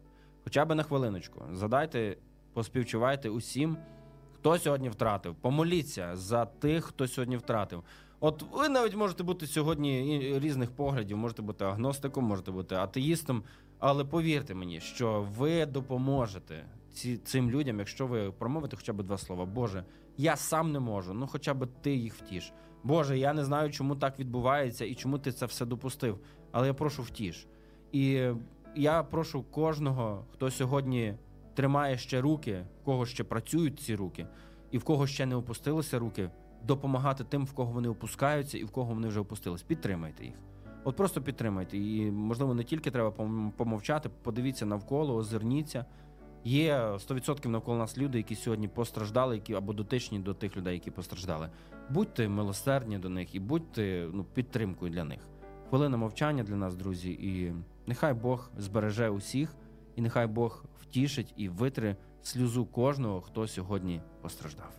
Хоча 0.44 0.64
б 0.64 0.74
на 0.74 0.82
хвилиночку. 0.82 1.42
Задайте, 1.52 2.16
поспівчувайте 2.52 3.30
усім, 3.30 3.76
хто 4.34 4.58
сьогодні 4.58 4.88
втратив. 4.88 5.34
Помоліться 5.34 6.16
за 6.16 6.44
тих, 6.44 6.84
хто 6.84 7.08
сьогодні 7.08 7.36
втратив. 7.36 7.82
От 8.20 8.44
ви 8.52 8.68
навіть 8.68 8.96
можете 8.96 9.22
бути 9.22 9.46
сьогодні 9.46 10.20
різних 10.38 10.70
поглядів, 10.70 11.16
можете 11.16 11.42
бути 11.42 11.64
агностиком, 11.64 12.24
можете 12.24 12.50
бути 12.50 12.74
атеїстом. 12.74 13.42
Але 13.78 14.04
повірте 14.04 14.54
мені, 14.54 14.80
що 14.80 15.28
ви 15.36 15.66
допоможете 15.66 16.64
ці, 16.92 17.16
цим 17.16 17.50
людям, 17.50 17.78
якщо 17.78 18.06
ви 18.06 18.32
промовите 18.32 18.76
хоча 18.76 18.92
б 18.92 19.02
два 19.02 19.18
слова. 19.18 19.44
Боже, 19.44 19.84
я 20.16 20.36
сам 20.36 20.72
не 20.72 20.80
можу, 20.80 21.14
ну 21.14 21.26
хоча 21.26 21.54
б 21.54 21.66
ти 21.82 21.94
їх 21.94 22.14
втіш. 22.14 22.52
Боже, 22.85 23.18
я 23.18 23.33
не 23.33 23.45
знаю, 23.45 23.70
чому 23.70 23.97
так 23.97 24.18
відбувається 24.18 24.85
і 24.85 24.95
чому 24.95 25.18
ти 25.18 25.33
це 25.33 25.47
все 25.47 25.66
допустив. 25.66 26.18
Але 26.53 26.66
я 26.66 26.74
прошу 26.74 27.03
втіш. 27.03 27.47
І 27.93 28.28
я 28.76 29.03
прошу 29.03 29.43
кожного, 29.43 30.24
хто 30.33 30.51
сьогодні 30.51 31.14
тримає 31.55 31.99
ще 31.99 32.20
руки, 32.20 32.64
в 32.83 32.85
кого 32.85 33.07
ще 33.07 33.24
працюють 33.24 33.81
ці 33.81 33.95
руки, 33.95 34.26
і 34.70 34.78
в 34.78 34.85
кого 34.85 35.07
ще 35.07 35.26
не 35.26 35.37
опустилися 35.37 35.99
руки, 35.99 36.31
допомагати 36.64 37.24
тим, 37.24 37.47
в 37.47 37.53
кого 37.53 37.72
вони 37.72 37.89
опускаються, 37.89 38.59
і 38.59 38.64
в 38.64 38.70
кого 38.70 38.95
вони 38.95 39.09
вже 39.09 39.20
опустились. 39.20 39.62
Підтримайте 39.62 40.24
їх. 40.24 40.35
От 40.85 40.97
просто 40.97 41.22
підтримайте. 41.22 41.78
І 41.78 42.11
можливо 42.11 42.55
не 42.55 42.64
тільки 42.64 42.91
треба 42.91 43.11
помовчати, 43.57 44.11
подивіться 44.22 44.66
навколо, 44.66 45.16
озирніться. 45.16 45.85
Є 46.45 46.76
100% 46.76 47.49
навколо 47.49 47.78
нас 47.78 47.99
люди, 47.99 48.18
які 48.18 48.34
сьогодні 48.34 48.68
постраждали, 48.68 49.34
які 49.34 49.55
або 49.55 49.72
дотичні 49.72 50.18
до 50.18 50.34
тих 50.34 50.57
людей, 50.57 50.74
які 50.74 50.91
постраждали. 50.91 51.49
Будьте 51.91 52.28
милосердні 52.28 52.99
до 52.99 53.09
них 53.09 53.34
і 53.34 53.41
будьте 53.41 54.09
ну, 54.12 54.24
підтримкою 54.24 54.93
для 54.93 55.05
них. 55.05 55.20
Хвилина 55.68 55.97
мовчання 55.97 56.43
для 56.43 56.57
нас, 56.57 56.74
друзі, 56.74 57.11
і 57.11 57.55
нехай 57.86 58.14
Бог 58.14 58.51
збереже 58.59 59.09
усіх, 59.09 59.57
і 59.97 60.01
нехай 60.01 60.26
Бог 60.26 60.64
втішить 60.80 61.34
і 61.36 61.49
витре 61.49 61.97
сльозу 62.22 62.66
кожного, 62.66 63.20
хто 63.20 63.49
сьогодні 63.49 64.01
постраждав. 64.22 64.72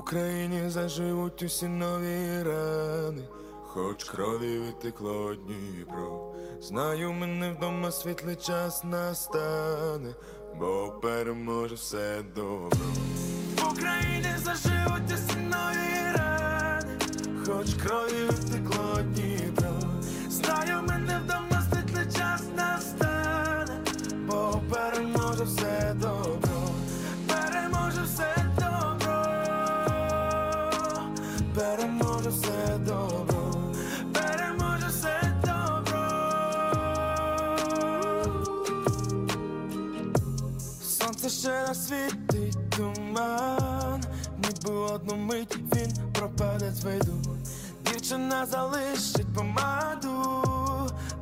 Україні 0.00 0.70
заживуть 0.70 1.42
усі 1.42 1.68
нові 1.68 2.42
рани, 2.42 3.22
хоч 3.62 4.04
крові 4.04 4.58
витекло 4.58 5.34
Дніпро. 5.34 6.34
Знаю, 6.62 7.12
мене 7.12 7.52
вдома 7.52 7.90
світлий 7.90 8.36
час 8.36 8.84
настане, 8.84 10.14
бо 10.58 10.98
переможе 11.02 11.74
все 11.74 12.22
добро. 12.34 12.86
В 13.56 13.72
Україні 13.72 14.34
заживуть 14.36 15.12
усі 15.14 15.38
нові 15.38 16.16
рани, 16.16 16.98
хоч 17.46 17.74
крові 17.74 18.24
витекло 18.30 18.98
Дніпро. 19.02 19.72
Знаю, 20.28 20.82
мене 20.88 21.20
вдома 21.24 21.39
ще 41.40 41.66
не 41.68 41.74
світить 41.74 42.70
туман, 42.70 44.04
ніби 44.38 44.74
одну 44.76 45.16
мить 45.16 45.56
він 45.74 45.92
пропаде 46.12 46.72
з 46.72 46.84
виду. 46.84 47.12
Дівчина 47.86 48.46
залишить 48.46 49.34
помаду, 49.34 50.42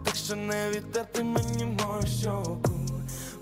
так 0.05 0.15
що 0.15 0.37
не 0.37 0.71
відтерти 0.71 1.23
мені 1.23 1.65
мою 1.65 2.07
щоку. 2.07 2.81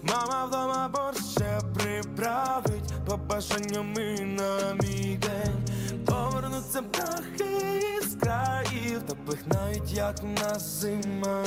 Мама 0.03 0.45
вдома 0.45 0.91
борщ 0.95 1.21
ще 1.31 1.61
приправить 1.75 2.93
побажаннями 3.07 4.19
на 4.21 4.75
мій 4.75 5.19
день. 5.23 5.77
Повернуться 6.07 6.83
птахи 6.83 8.01
з 8.03 8.15
країв 8.15 9.03
та 9.07 9.15
пихнають, 9.15 9.93
як 9.93 10.23
в 10.23 10.27
нас 10.27 10.81
зима. 10.81 11.45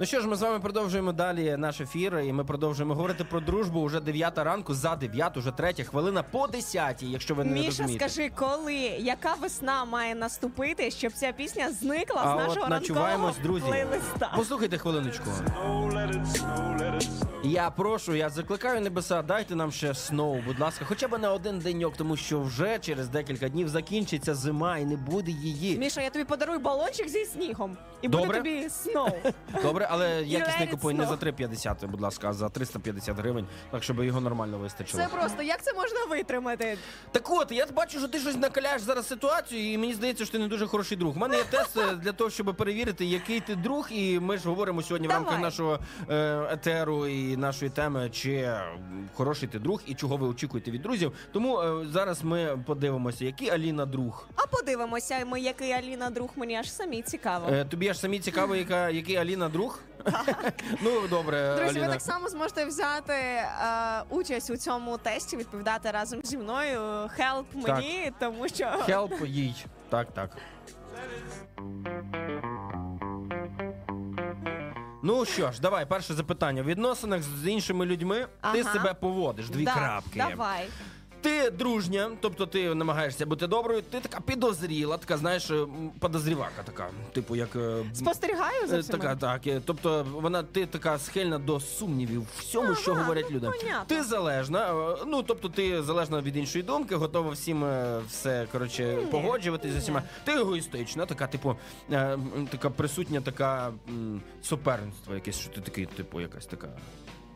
Ну 0.00 0.06
що 0.06 0.20
ж, 0.20 0.28
ми 0.28 0.36
з 0.36 0.42
вами 0.42 0.60
продовжуємо 0.60 1.12
далі 1.12 1.56
наш 1.58 1.80
ефір, 1.80 2.18
і 2.18 2.32
ми 2.32 2.44
продовжуємо 2.44 2.94
говорити 2.94 3.24
про 3.24 3.40
дружбу 3.40 3.80
уже 3.80 4.00
9 4.00 4.38
ранку, 4.38 4.74
за 4.74 4.96
9, 4.96 5.36
уже 5.36 5.50
3 5.50 5.72
хвилина 5.84 6.22
по 6.22 6.46
10, 6.46 7.02
якщо 7.02 7.34
ви 7.34 7.44
не 7.44 7.52
Міша, 7.52 7.66
розумієте. 7.66 8.08
скажи, 8.08 8.30
коли 8.34 8.74
яка 8.98 9.34
весна 9.34 9.84
має 9.84 10.14
наступити, 10.14 10.90
щоб 10.90 11.12
ця 11.12 11.32
пісня 11.32 11.72
зникла 11.72 12.22
А 12.24 12.28
з 12.28 12.32
от 12.40 12.48
нашого 12.48 12.68
начуваємось, 12.68 13.36
ранкового 13.36 13.42
друзі. 13.42 13.66
плейлиста? 13.66 14.32
Послухайте 14.36 14.78
хвилиночку. 14.78 15.30
Я 17.44 17.70
прошу, 17.70 18.14
я 18.14 18.28
закликаю 18.28 18.80
небеса, 18.80 19.22
дайте 19.22 19.54
нам 19.54 19.72
ще 19.72 19.94
сноу, 19.94 20.42
будь 20.46 20.60
ласка, 20.60 20.84
хоча 20.88 21.08
б 21.08 21.18
на 21.18 21.32
один 21.32 21.58
деньок, 21.58 21.96
тому 21.96 22.16
що 22.16 22.40
вже 22.40 22.78
через 22.78 23.08
декілька 23.08 23.48
днів 23.48 23.68
закінчиться 23.68 24.34
зима 24.34 24.78
і 24.78 24.84
не 24.84 24.96
буде 24.96 25.30
її. 25.30 25.78
Міша, 25.78 26.00
я 26.00 26.10
тобі 26.10 26.24
подарую 26.24 26.58
балончик 26.58 27.08
зі 27.08 27.24
снігом. 27.24 27.76
І 28.02 28.08
буде 28.08 28.22
Добре. 28.22 28.38
тобі 28.38 28.68
сноу. 28.70 29.10
Добре, 29.62 29.88
але 29.90 30.22
якісний 30.22 30.68
купуй 30.68 30.94
не 30.94 31.06
за 31.06 31.14
3,50, 31.14 31.86
будь 31.86 32.00
ласка, 32.00 32.28
а 32.28 32.32
за 32.32 32.48
350 32.48 33.16
гривень, 33.18 33.46
так 33.70 33.82
щоб 33.82 34.04
його 34.04 34.20
нормально 34.20 34.58
вистачило. 34.58 35.02
Це 35.02 35.08
просто 35.08 35.42
як 35.42 35.62
це 35.62 35.72
можна 35.72 36.04
витримати? 36.10 36.78
Так 37.12 37.30
от, 37.30 37.52
я 37.52 37.66
бачу, 37.66 37.98
що 37.98 38.08
ти 38.08 38.18
щось 38.18 38.36
накаляєш 38.36 38.82
зараз 38.82 39.06
ситуацію, 39.08 39.72
і 39.72 39.78
мені 39.78 39.94
здається, 39.94 40.24
що 40.24 40.32
ти 40.32 40.38
не 40.38 40.48
дуже 40.48 40.66
хороший 40.66 40.96
друг. 40.98 41.16
У 41.16 41.18
мене 41.18 41.36
є 41.36 41.44
тест 41.44 41.76
е, 41.76 41.94
для 41.94 42.12
того, 42.12 42.30
щоб 42.30 42.56
перевірити, 42.56 43.04
який 43.04 43.40
ти 43.40 43.56
друг, 43.56 43.88
і 43.90 44.20
ми 44.20 44.38
ж 44.38 44.48
говоримо 44.48 44.82
сьогодні 44.82 45.08
в 45.08 45.10
Давай. 45.10 45.24
рамках 45.24 45.42
нашого 45.42 45.78
е, 46.10 46.48
етеру 46.52 47.06
і 47.06 47.36
нашої 47.36 47.70
теми, 47.70 48.10
чи 48.10 48.54
хороший 49.14 49.48
ти 49.48 49.58
друг 49.58 49.82
і 49.86 49.94
чого 49.94 50.16
ви 50.16 50.26
очікуєте 50.26 50.70
від 50.70 50.82
друзів. 50.82 51.12
Тому 51.32 51.60
е, 51.60 51.86
зараз 51.92 52.22
ми 52.24 52.58
подивимося, 52.66 53.24
який 53.24 53.50
Аліна 53.50 53.86
друг. 53.86 54.28
А 54.36 54.46
подивимося, 54.46 55.24
ми 55.26 55.40
який 55.40 55.72
Аліна 55.72 56.10
друг, 56.10 56.30
мені 56.36 56.56
аж 56.56 56.72
самі 56.72 57.02
цікаво. 57.02 57.46
Е, 57.50 57.64
тобі 57.64 57.88
аж 57.88 57.98
самі 57.98 58.18
цікаво, 58.18 58.56
яка, 58.56 58.90
який 58.90 59.16
Аліна 59.16 59.48
друг? 59.48 59.79
ну 60.82 61.08
добре, 61.08 61.56
Друзі, 61.56 61.80
ви 61.80 61.86
так 61.88 62.00
само 62.00 62.28
зможете 62.28 62.64
взяти 62.64 63.12
е, 63.12 63.46
участь 64.08 64.50
у 64.50 64.56
цьому 64.56 64.98
тесті, 64.98 65.36
відповідати 65.36 65.90
разом 65.90 66.20
зі 66.24 66.38
мною. 66.38 66.80
Help 67.18 67.44
мені, 67.54 68.12
тому 68.20 68.48
що 68.48 68.66
Help 68.86 69.26
їй. 69.26 69.64
Так, 69.88 70.12
так. 70.12 70.30
Ну 75.02 75.24
що 75.24 75.52
ж, 75.52 75.60
давай, 75.60 75.86
перше 75.86 76.14
запитання. 76.14 76.62
В 76.62 76.66
відносинах 76.66 77.22
з 77.22 77.46
іншими 77.46 77.86
людьми 77.86 78.26
ти 78.52 78.60
Ага. 78.60 78.72
себе 78.72 78.94
поводиш. 78.94 79.48
Дві 79.50 79.64
Да, 79.64 79.74
крапки. 79.74 80.24
Давай. 80.30 80.68
Ти 81.20 81.50
дружня, 81.50 82.10
тобто 82.20 82.46
ти 82.46 82.74
намагаєшся 82.74 83.26
бути 83.26 83.46
доброю, 83.46 83.82
ти 83.90 84.00
така 84.00 84.20
підозріла, 84.20 84.96
така, 84.96 85.16
знаєш, 85.16 85.50
подозрівака 85.98 86.62
така, 86.64 86.88
типу, 87.12 87.36
як. 87.36 87.56
е, 87.56 87.84
Спостерігаю 87.94 88.66
за 88.68 88.76
е, 88.76 88.80
всіма? 88.80 88.98
Така, 88.98 89.16
так. 89.16 89.46
е, 89.46 89.60
Тобто 89.64 90.06
вона 90.12 90.42
ти 90.42 90.66
така 90.66 90.98
схильна 90.98 91.38
до 91.38 91.60
сумнівів 91.60 92.20
в 92.22 92.26
всьому, 92.38 92.74
що 92.74 92.92
Ага, 92.92 93.00
говорять 93.00 93.26
ну, 93.30 93.36
люди. 93.36 93.46
понятно. 93.60 93.84
Ти 93.96 94.02
залежна, 94.02 94.90
е, 94.92 94.96
ну 95.06 95.22
тобто 95.22 95.48
ти 95.48 95.82
залежна 95.82 96.20
від 96.20 96.36
іншої 96.36 96.64
думки, 96.64 96.94
готова 96.96 97.30
всім 97.30 97.64
е, 97.64 98.00
все 98.08 98.46
коротше 98.52 98.98
погоджуватись 99.10 99.72
з 99.72 99.76
усіма. 99.76 100.02
Ти 100.24 100.32
егоїстична, 100.32 101.06
така, 101.06 101.26
типу, 101.26 101.56
е, 101.92 102.18
така 102.50 102.70
присутня, 102.70 103.20
така 103.20 103.72
суперництво, 104.42 105.14
якесь, 105.14 105.38
що 105.38 105.50
ти 105.50 105.60
такий, 105.60 105.86
типу, 105.86 106.20
якась 106.20 106.46
така. 106.46 106.68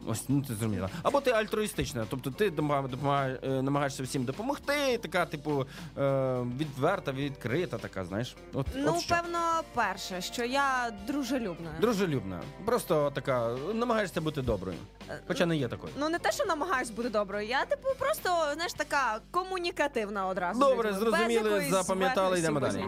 Ось 0.07 0.25
ну 0.29 0.41
ти 0.43 0.47
зрозуміла. 0.55 0.89
Або 1.03 1.21
ти 1.21 1.31
альтруїстична, 1.31 2.07
тобто 2.11 2.31
ти 2.31 2.51
допомагаєш, 2.51 3.39
е, 3.43 3.49
намагаєшся 3.63 4.03
всім 4.03 4.25
допомогти, 4.25 4.99
така, 5.03 5.27
типу, 5.27 5.67
е, 5.99 6.41
відверта, 6.59 7.13
відкрита, 7.13 7.79
така, 7.79 8.05
знаєш. 8.05 8.37
От, 8.53 8.67
Ну, 8.75 8.93
от 8.95 9.01
що. 9.01 9.15
певно, 9.15 9.39
перше, 9.75 10.21
що 10.21 10.45
я 10.45 10.93
дружелюбна. 11.07 11.71
Дружелюбна. 11.81 12.41
Просто 12.65 13.13
така, 13.15 13.57
намагаєшся 13.75 14.21
бути 14.21 14.43
доброю. 14.43 14.79
Е, 15.11 15.21
Хоча 15.29 15.47
не 15.47 15.57
є 15.57 15.69
такою. 15.69 15.93
Ну 15.99 16.09
не 16.09 16.19
те, 16.19 16.33
що 16.33 16.45
намагаюсь 16.45 16.91
бути 16.91 17.09
доброю, 17.09 17.47
я 17.47 17.65
типу 17.65 17.89
просто 17.99 18.29
знаєш 18.55 18.73
така 18.73 19.21
комунікативна 19.31 20.27
одразу. 20.27 20.61
Добре, 20.61 20.93
зрозуміли, 20.93 21.67
запам'ятали, 21.71 22.39
йдемо 22.39 22.61
далі. 22.61 22.85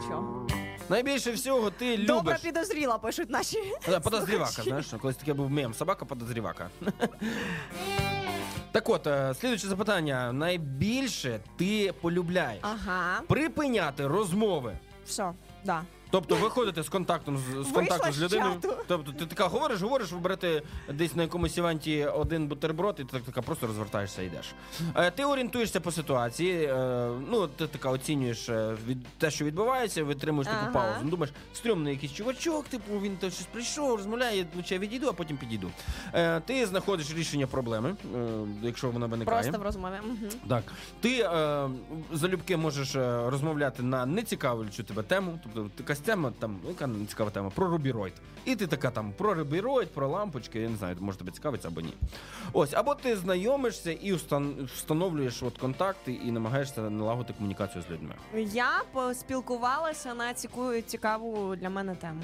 Найбільше 0.88 1.32
всього 1.32 1.70
ти 1.70 1.96
Добре 1.96 2.14
любиш. 2.32 2.40
підозріла, 2.40 2.98
пишуть 2.98 3.30
наші. 3.30 3.58
Подозрівака, 4.02 4.62
знаєш, 4.62 4.86
колись 5.00 5.16
таке 5.16 5.34
був 5.34 5.50
мем. 5.50 5.74
Собака 5.74 6.04
подозрівака. 6.04 6.70
Так 8.72 8.88
от, 8.88 9.08
слідуче 9.40 9.68
запитання. 9.68 10.32
Найбільше 10.32 11.40
ти 11.56 11.94
полюбляєш 12.00 12.58
Ага, 12.62 13.20
припиняти 13.28 14.06
розмови. 14.06 14.78
все, 15.06 15.32
да. 15.64 15.82
Тобто 16.16 16.34
виходити 16.36 16.82
з 16.82 16.88
контактом 16.88 17.38
з, 17.38 17.68
з 17.68 17.72
контакту 17.72 18.12
з 18.12 18.14
з 18.14 18.22
людиною. 18.22 18.52
чату. 18.62 18.74
Тобто 18.86 19.12
ти 19.12 19.26
така 19.26 19.46
говориш, 19.46 19.82
говориш, 19.82 20.12
ви 20.12 20.18
берете 20.18 20.62
десь 20.92 21.16
на 21.16 21.22
якомусь 21.22 21.58
івенті 21.58 22.04
один 22.04 22.48
бутерброд, 22.48 22.96
і 22.98 23.04
ти 23.04 23.12
так 23.12 23.22
така 23.22 23.42
просто 23.42 23.66
розвертаєшся 23.66 24.22
і 24.22 24.26
йдеш. 24.26 24.54
Е, 24.94 25.10
ти 25.10 25.24
орієнтуєшся 25.24 25.80
по 25.80 25.92
ситуації, 25.92 26.64
е, 26.64 27.08
ну 27.30 27.46
ти 27.46 27.66
така 27.66 27.90
оцінюєш 27.90 28.48
е, 28.48 28.76
від 28.86 29.06
те, 29.18 29.30
що 29.30 29.44
відбувається, 29.44 30.04
витримуєш 30.04 30.46
таку 30.46 30.58
Ага. 30.62 30.72
паузу. 30.72 31.00
Ну, 31.02 31.10
Думаєш, 31.10 31.34
стрьомний 31.54 31.92
якийсь 31.92 32.12
чувачок, 32.12 32.68
типу 32.68 33.00
він 33.00 33.16
то 33.16 33.30
щось 33.30 33.46
прийшов, 33.46 33.96
розмовляє, 33.96 34.46
лучше 34.56 34.74
я 34.74 34.80
відійду, 34.80 35.08
а 35.08 35.12
потім 35.12 35.36
підійду. 35.36 35.70
Е, 36.14 36.40
ти 36.40 36.66
знаходиш 36.66 37.14
рішення 37.14 37.46
проблеми, 37.46 37.96
е, 38.14 38.28
якщо 38.62 38.90
вона 38.90 39.06
виникає. 39.06 39.42
Просто 39.42 39.58
в 39.60 39.62
розмові. 39.62 39.94
Мгм. 40.04 40.30
Так, 40.48 40.62
ти 41.00 41.20
е, 41.20 41.68
залюбки 42.12 42.56
можеш 42.56 42.94
е, 42.94 43.30
розмовляти 43.30 43.82
на 43.82 44.06
нецікавлячу 44.06 44.84
тебе 44.84 45.02
тему. 45.02 45.38
Тобто 45.42 45.70
якась 45.78 46.00
тема, 46.06 46.32
там 46.38 46.58
ну, 46.64 46.68
яка 46.68 46.86
нецікава 46.86 47.30
тема, 47.30 47.50
про 47.54 47.68
рубіроїд. 47.68 48.14
І 48.44 48.56
ти 48.56 48.66
така 48.66 48.90
там 48.90 49.12
про 49.12 49.34
рубіроїд, 49.34 49.90
про 49.90 50.08
лампочки, 50.08 50.60
я 50.60 50.68
не 50.68 50.76
знаю, 50.76 50.96
може 51.00 51.18
тебе 51.18 51.32
цікавиться 51.32 51.68
або 51.68 51.80
ні. 51.80 51.94
Ось, 52.52 52.72
або 52.74 52.94
ти 52.94 53.16
знайомишся 53.16 53.92
і 53.92 54.12
встановлюєш 54.74 55.42
от 55.42 55.58
контакти 55.58 56.12
і 56.12 56.32
намагаєшся 56.32 56.90
налагодити 56.90 57.34
комунікацію 57.38 57.84
з 57.88 57.90
людьми. 57.90 58.14
Я 58.52 58.82
поспілкувалася 58.92 60.14
на 60.14 60.34
ціку 60.34 60.80
цікаву 60.86 61.56
для 61.56 61.70
мене 61.70 61.94
тему. 61.94 62.22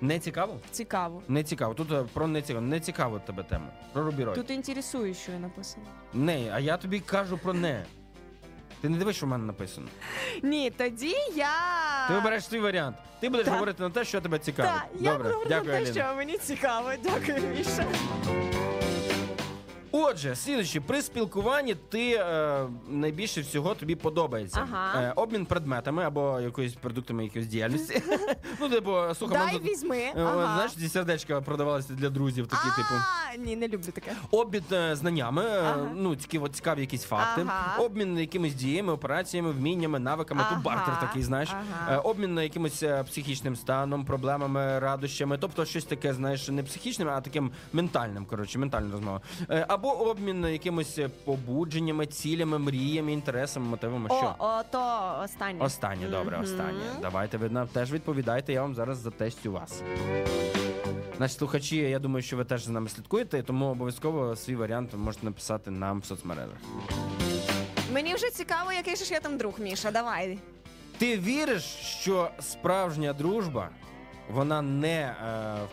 Не 0.00 0.18
цікаво? 0.18 0.60
Цікаву. 0.70 1.22
Не 1.28 1.44
цікаво. 1.44 1.74
Тут 1.74 1.92
е, 1.92 2.04
про 2.12 2.26
не 2.26 2.42
цікаво. 2.42 2.66
Не 2.66 2.80
цікаво 2.80 3.18
тебе 3.18 3.42
тема. 3.42 3.66
Про 3.92 4.04
рубіроїд. 4.04 4.38
Тут 4.40 4.50
інтересуючою 4.50 5.38
написано. 5.38 5.86
Не, 6.14 6.50
а 6.52 6.60
я 6.60 6.76
тобі 6.76 7.00
кажу 7.00 7.38
про 7.38 7.52
не. 7.52 7.84
Ти 8.80 8.88
не 8.88 8.98
дивиш, 8.98 9.16
що 9.16 9.26
в 9.26 9.28
мене 9.28 9.44
написано. 9.44 9.86
Ні, 10.42 10.70
тоді 10.70 11.14
я. 11.36 11.52
Ти 12.08 12.14
вибереш 12.14 12.44
свій 12.44 12.60
варіант. 12.60 12.96
Ти 13.20 13.28
будеш 13.28 13.48
говорити 13.48 13.82
на 13.82 13.90
те, 13.90 14.04
що 14.04 14.20
тебе 14.20 14.38
цікавить. 14.38 14.72
Так, 14.72 14.86
я 15.00 15.12
Добре, 15.12 15.16
буду 15.28 15.34
говорити 15.34 15.48
дякую, 15.54 15.72
на 15.72 15.78
те, 15.78 15.90
Аліна. 15.90 16.04
що 16.08 16.16
мені 16.16 16.38
цікаво. 16.38 16.90
Дякую, 17.02 17.48
Міша. 17.48 17.84
Отже, 19.92 20.36
слідуючи, 20.36 20.80
при 20.80 21.02
спілкуванні 21.02 21.74
ти 21.74 22.10
е, 22.14 22.66
найбільше 22.88 23.40
всього 23.40 23.74
тобі 23.74 23.94
подобається. 23.94 24.68
Ага. 24.72 25.00
Е, 25.02 25.12
обмін 25.16 25.46
предметами 25.46 26.04
або 26.04 26.40
якоюсь 26.40 26.74
продуктами 26.74 27.24
якоїсь 27.24 27.46
діяльності. 27.48 28.02
ну, 28.60 28.68
типу, 28.68 28.90
слухай, 29.18 29.38
Дай 29.38 29.46
мене 29.46 29.58
тут, 29.58 29.68
візьми. 29.68 29.96
е, 29.98 30.12
Ага. 30.16 30.54
Знаєш, 30.54 30.72
ці 30.72 30.88
сердечка 30.88 31.40
продавалися 31.40 31.92
для 31.92 32.10
друзів, 32.10 32.46
такі, 32.46 32.62
типу. 32.76 32.94
А, 33.32 33.36
ні, 33.36 33.56
не 33.56 33.68
люблю 33.68 33.92
таке. 33.92 34.12
Обмін 34.30 34.62
е, 34.72 34.96
знаннями, 34.96 35.42
е, 35.44 35.60
Ага. 35.62 35.90
ну 35.94 36.16
цікаві, 36.16 36.48
цікаві 36.52 36.80
якісь 36.80 37.02
факти, 37.04 37.46
Ага. 37.48 37.82
обмін 37.82 38.18
якимись 38.18 38.54
діями, 38.54 38.92
операціями, 38.92 39.50
вміннями, 39.50 39.98
навиками, 39.98 40.40
Ага. 40.44 40.54
тут 40.54 40.64
бартер 40.64 41.00
такий, 41.00 41.22
знаєш, 41.22 41.48
Ага. 41.52 41.94
Е, 41.94 41.96
обмін 41.96 42.38
якимось 42.38 42.82
е, 42.82 43.04
психічним 43.04 43.56
станом, 43.56 44.04
проблемами, 44.04 44.78
радощами, 44.78 45.38
тобто 45.38 45.64
щось 45.64 45.84
таке, 45.84 46.14
знаєш, 46.14 46.48
не 46.48 46.62
психічним, 46.62 47.08
а 47.08 47.20
таким 47.20 47.50
ментальним, 47.72 48.24
коротше, 48.24 48.58
ментальна 48.58 48.92
розмова. 48.92 49.20
Е, 49.50 49.66
Або 49.68 49.91
обмін 49.92 50.44
якимось 50.46 50.98
е, 50.98 51.08
побудженнями, 51.24 52.06
цілями, 52.06 52.58
мріями, 52.58 53.12
інтересами, 53.12 53.66
мотивами. 53.66 54.08
Що? 54.08 54.34
О, 54.38 54.46
о, 54.46 54.62
то 54.70 55.14
останнє. 55.24 55.64
Останнє, 55.64 56.08
добре, 56.08 56.36
Мгм. 56.36 56.44
останнє. 56.44 56.80
Давайте 57.02 57.36
ви 57.38 57.48
нам 57.48 57.68
теж 57.68 57.92
відповідайте, 57.92 58.52
я 58.52 58.62
вам 58.62 58.74
зараз 58.74 58.98
затестю 58.98 59.52
вас. 59.52 59.82
Наші 61.18 61.34
слухачі, 61.34 61.76
я 61.76 61.98
думаю, 61.98 62.22
що 62.22 62.36
ви 62.36 62.44
теж 62.44 62.64
за 62.64 62.72
нами 62.72 62.88
слідкуєте, 62.88 63.42
тому 63.42 63.66
обов'язково 63.66 64.36
свій 64.36 64.56
варіант 64.56 64.92
ви 64.92 64.98
можете 64.98 65.24
написати 65.26 65.70
нам 65.70 66.00
в 66.00 66.04
соцмережах. 66.04 66.56
Мені 67.92 68.14
вже 68.14 68.30
цікаво, 68.30 68.72
який 68.72 68.96
же 68.96 69.04
ж 69.04 69.14
я 69.14 69.20
там 69.20 69.36
друг, 69.38 69.60
Міша. 69.60 69.90
Давай. 69.90 70.38
Ти 70.98 71.18
віриш, 71.18 71.62
що 72.00 72.30
справжня 72.40 73.12
дружба 73.12 73.68
вона 74.32 74.62
не 74.62 75.00
е, 75.00 75.14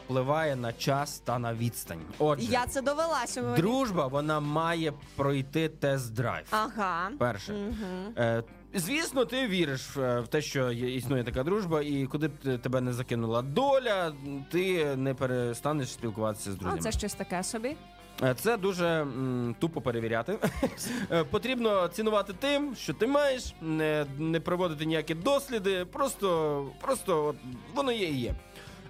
впливає 0.05 0.55
на 0.55 0.74
час 0.74 1.20
та 1.20 1.39
на 1.39 1.53
відстань? 1.53 2.01
Отже, 2.20 2.51
Я 2.51 2.66
це 2.68 2.82
довела 2.82 3.28
сьогодні. 3.28 3.57
дружба 3.57 4.07
вона 4.07 4.39
має 4.39 4.93
пройти 5.16 5.70
тест-драйв. 5.82 6.43
Ага. 6.51 7.10
Перше. 7.20 7.53
Мгм. 7.53 8.14
Е, 8.18 8.43
звісно, 8.74 9.26
ти 9.26 9.47
віриш 9.47 9.97
е, 9.97 10.20
в 10.20 10.28
те, 10.28 10.41
що 10.41 10.72
є- 10.72 10.95
існує 10.95 11.24
така 11.24 11.43
дружба, 11.43 11.82
і 11.82 12.05
куди 12.05 12.28
б 12.28 12.57
тебе 12.62 12.82
не 12.82 12.93
закинула 12.93 13.41
доля, 13.41 14.14
ти 14.51 14.95
не 14.95 15.14
перестанеш 15.14 15.91
спілкуватися 15.91 16.51
з 16.51 16.55
А 16.55 16.57
друзями. 16.57 16.82
це 16.82 16.91
щось 16.91 17.14
таке 17.14 17.43
собі. 17.43 17.76
Е, 18.24 18.34
Це 18.39 18.57
дуже 18.57 18.88
м, 18.88 19.55
тупо 19.60 19.82
перевіряти. 19.82 20.38
Е, 21.12 21.24
Потрібно 21.24 21.88
цінувати 21.88 22.34
тим, 22.39 22.76
що 22.76 22.93
ти 22.93 23.07
маєш, 23.07 23.53
не, 23.62 24.05
не 24.18 24.39
проводити 24.39 24.86
ніякі 24.86 25.14
досліди, 25.16 25.86
просто, 25.86 26.66
просто 26.82 27.26
от, 27.26 27.36
воно 27.76 27.91
є 27.91 28.07
і 28.07 28.18
є. 28.20 28.36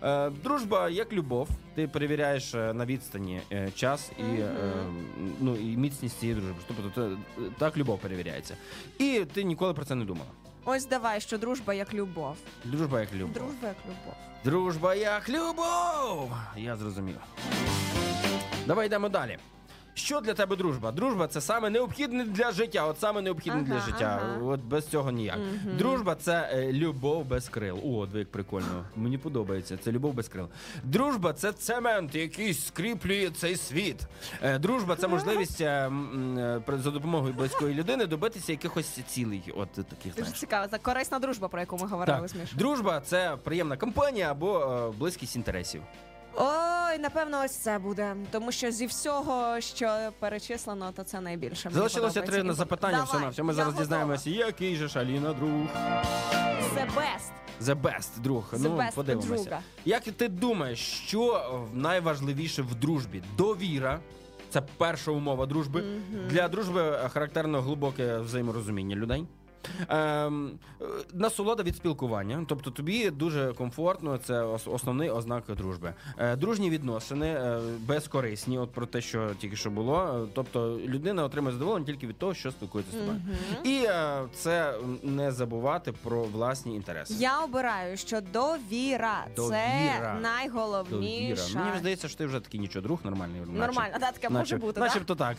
Е, 0.04 0.30
дружба 0.30 0.90
як 0.90 1.14
любов. 1.14 1.50
Ти 1.76 1.88
перевіряєш 1.88 2.56
е, 2.56 2.74
на 2.74 2.86
відстані 2.86 3.42
е, 3.52 3.72
час 3.76 4.12
і, 4.20 4.24
е, 4.42 4.52
ну, 5.40 5.56
і 5.56 5.78
міцність 5.78 6.20
цієї 6.20 6.40
дружби. 6.40 6.56
Тобто 6.68 7.18
так 7.58 7.78
любов 7.78 8.00
перевіряється. 8.00 8.58
І 8.98 9.26
ти 9.34 9.44
ніколи 9.44 9.74
про 9.74 9.86
це 9.86 9.96
не 9.96 10.06
думала. 10.06 10.30
Ось 10.66 10.86
давай, 10.86 11.22
що 11.22 11.38
дружба 11.38 11.74
як 11.74 11.94
любов. 11.94 12.38
Дружба 12.66 13.02
як 13.02 13.14
любов. 13.14 13.34
Дружба 13.34 13.68
як 13.68 13.78
любов. 13.86 14.14
Дружба 14.44 14.96
як 14.96 15.30
любов. 15.30 16.32
Я 16.58 16.76
зрозумів. 16.76 17.16
Давай 18.68 18.86
йдемо 18.88 19.10
далі. 19.10 19.38
Що 20.00 20.22
для 20.22 20.34
тебе 20.34 20.56
дружба? 20.56 20.92
Дружба 20.92 21.28
це 21.28 21.42
саме 21.42 21.70
необхідне 21.70 22.24
для 22.26 22.52
життя. 22.52 22.86
От 22.86 23.00
саме 23.00 23.22
необхідне 23.22 23.60
Ага, 23.68 23.74
для 23.74 23.80
життя. 23.80 24.22
ага. 24.24 24.46
От 24.46 24.60
без 24.62 24.88
цього 24.88 25.12
ніяк. 25.12 25.38
Мгм. 25.38 25.78
Дружба 25.78 26.16
це 26.16 26.50
е, 26.54 26.74
любов 26.74 27.26
без 27.26 27.50
крил. 27.50 27.80
О, 27.86 28.06
диви, 28.06 28.20
як 28.20 28.32
прикольно. 28.32 28.86
Мені 28.96 29.18
подобається. 29.18 29.78
Це 29.78 29.92
любов 29.92 30.14
без 30.14 30.28
крил. 30.28 30.48
Дружба 30.84 31.34
це 31.34 31.52
цемент, 31.52 32.16
який 32.16 32.54
скріплює 32.54 33.30
цей 33.30 33.56
світ. 33.56 34.02
Е, 34.44 34.60
Дружба 34.60 34.96
це 34.96 35.08
можливість 35.08 35.62
е, 35.62 35.66
м, 35.66 36.38
е, 36.38 36.62
за 36.84 36.92
допомогою 36.92 37.34
близької 37.34 37.74
людини 37.76 38.06
добитися 38.06 38.52
якихось 38.52 38.88
цілей. 39.08 39.44
От 39.58 39.70
таких 39.72 40.12
Дуже 40.14 40.14
знаєш. 40.24 40.40
цікаво. 40.40 40.68
Це 40.72 40.78
корисна 40.78 41.20
дружба, 41.20 41.48
про 41.48 41.60
яку 41.60 41.78
ми 41.78 41.88
говорили 41.88 42.20
Так. 42.20 42.28
з 42.28 42.36
Мішою. 42.36 42.58
Дружба 42.60 43.02
це 43.06 43.38
приємна 43.44 43.78
компанія 43.78 44.32
або 44.32 44.60
е, 44.60 44.98
близькість 45.00 45.36
інтересів. 45.36 45.82
Ой, 46.42 46.98
напевно, 47.00 47.42
ось 47.46 47.56
це 47.56 47.80
буде. 47.80 48.16
Тому 48.32 48.52
що 48.52 48.72
зі 48.72 48.86
всього, 48.86 49.62
що 49.62 50.10
перечислено, 50.20 50.92
то 50.96 51.04
це 51.04 51.22
найбільше. 51.22 51.70
Мені 51.70 51.76
Залишилося 51.78 52.08
подобається. 52.14 52.32
три 52.42 52.44
на 52.44 52.54
запитання. 52.54 52.94
Давай, 52.98 53.08
Все 53.08 53.20
на 53.20 53.30
все. 53.30 53.44
Ми 53.44 53.48
я 53.50 53.54
зараз 53.56 53.68
готова. 53.68 53.84
дізнаємося, 53.84 54.30
який 54.30 54.76
же 54.76 54.88
ж 54.88 55.00
Аліна 55.00 55.34
друг. 55.34 55.52
The 56.76 56.88
best. 56.96 57.32
The 57.62 57.82
best, 57.82 58.20
друг. 58.20 58.50
The 58.54 58.60
ну, 58.64 58.78
best 58.78 58.96
подивимося. 58.96 59.44
друга. 59.44 59.62
Як 59.86 60.04
ти 60.04 60.28
думаєш, 60.28 60.80
що 60.80 61.46
найважливіше 61.74 62.62
в 62.62 62.76
дружбі? 62.76 63.24
Довіра. 63.38 64.00
Це 64.50 64.62
перша 64.78 65.12
умова 65.12 65.46
дружби. 65.46 65.84
Для 66.30 66.48
дружби 66.48 67.00
характерно 67.14 67.62
глибоке 67.62 68.18
взаєморозуміння 68.18 68.96
людей. 68.96 69.26
Ем, 69.90 70.52
е, 70.82 70.86
насолода 71.14 71.64
від 71.64 71.76
спілкування, 71.76 72.46
тобто 72.48 72.72
тобі 72.72 73.10
дуже 73.10 73.54
комфортно, 73.54 74.18
це 74.18 74.42
основний 74.66 75.10
ознак 75.10 75.44
дружби. 75.58 75.94
Е, 76.18 76.36
дружні 76.36 76.70
відносини, 76.70 77.28
е, 77.28 77.60
безкорисні, 77.80 78.58
от 78.60 78.72
про 78.72 78.86
те, 78.86 79.02
що 79.02 79.30
тільки 79.40 79.56
що 79.56 79.70
було. 79.72 80.26
Е, 80.26 80.30
Тобто 80.34 80.80
людина 80.88 81.24
отримує 81.24 81.54
задоволення 81.54 81.86
тільки 81.86 82.08
від 82.08 82.18
того, 82.18 82.34
що 82.34 82.52
спілкується 82.52 82.92
з 82.98 83.00
тобою. 83.00 83.20
І 83.64 83.84
е, 83.88 84.22
це 84.34 84.74
не 85.04 85.32
забувати 85.32 85.92
про 85.92 86.24
власні 86.24 86.76
інтереси. 86.76 87.14
Я 87.20 87.40
обираю, 87.44 87.98
що 87.98 88.22
довіра, 88.22 89.26
це 89.28 89.36
Довіра. 89.36 90.20
найголовніша. 90.22 91.44
Довіра. 91.48 91.66
Мені 91.66 91.80
здається, 91.80 92.08
що 92.08 92.18
ти 92.18 92.26
вже 92.26 92.40
такий 92.40 92.60
нічого 92.60 92.84
друг 92.84 93.00
нормальний. 93.04 93.42
наче. 93.42 93.52
Нормально, 93.60 93.96
да, 94.00 94.12
таке 94.12 94.30
може 94.30 94.56
Начеб- 94.56 94.60
бути. 94.62 94.80
Начебто 94.80 95.16
так. 95.16 95.38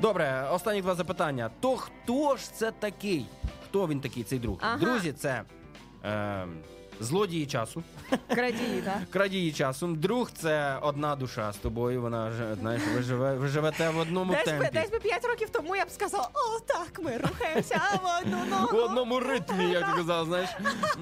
Добре, 0.00 0.48
останні 0.52 0.82
два 0.82 0.94
запитання. 0.94 1.50
То 1.60 1.76
хто 1.76 2.36
ж 2.36 2.52
це 2.52 2.70
такий? 2.70 3.26
Хто 3.64 3.88
він 3.88 4.00
такий, 4.00 4.22
цей 4.22 4.38
друг? 4.38 4.58
Ага. 4.60 4.78
Друзі, 4.78 5.12
це 5.12 5.42
е, 6.04 6.46
злодії 7.00 7.46
часу. 7.46 7.82
Крадії, 8.34 8.82
так? 8.84 9.10
крадії 9.10 9.52
часу. 9.52 9.86
Друг 9.86 10.30
це 10.30 10.78
одна 10.82 11.16
душа 11.16 11.52
з 11.52 11.56
тобою. 11.56 12.02
Вона 12.02 12.30
ж, 12.30 12.54
знаєш, 12.60 12.82
ви, 12.94 13.02
живе, 13.02 13.34
ви 13.34 13.48
живете 13.48 13.90
в 13.90 13.98
одному 13.98 14.32
Десь 14.32 14.58
би, 14.58 14.70
десь 14.72 14.90
би 14.90 14.98
5 14.98 15.24
років 15.24 15.48
тому 15.50 15.76
я 15.76 15.84
б 15.84 15.90
сказала, 15.90 16.28
о, 16.34 16.60
так, 16.60 17.00
ми 17.04 17.18
рухаємося 17.18 17.80
в 18.02 18.20
одну 18.20 18.38
В 18.72 18.84
одному 18.84 19.20
ритмі, 19.20 19.70
як 19.70 19.86
ти 19.90 19.96
казав, 19.96 20.26
знаєш. 20.26 20.50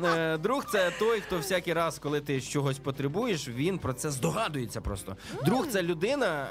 Е, 0.05 0.38
Друг 0.38 0.64
це 0.72 0.92
той, 0.99 1.20
хто 1.20 1.38
всякий 1.38 1.72
раз, 1.72 1.99
коли 1.99 2.20
ти 2.20 2.40
чогось 2.40 2.78
потребуєш, 2.78 3.49
він 3.49 3.78
про 3.78 3.92
це 3.92 4.11
здогадується 4.11 4.80
просто. 4.80 5.16
Друг 5.44 5.66
це 5.66 5.82
людина, 5.82 6.47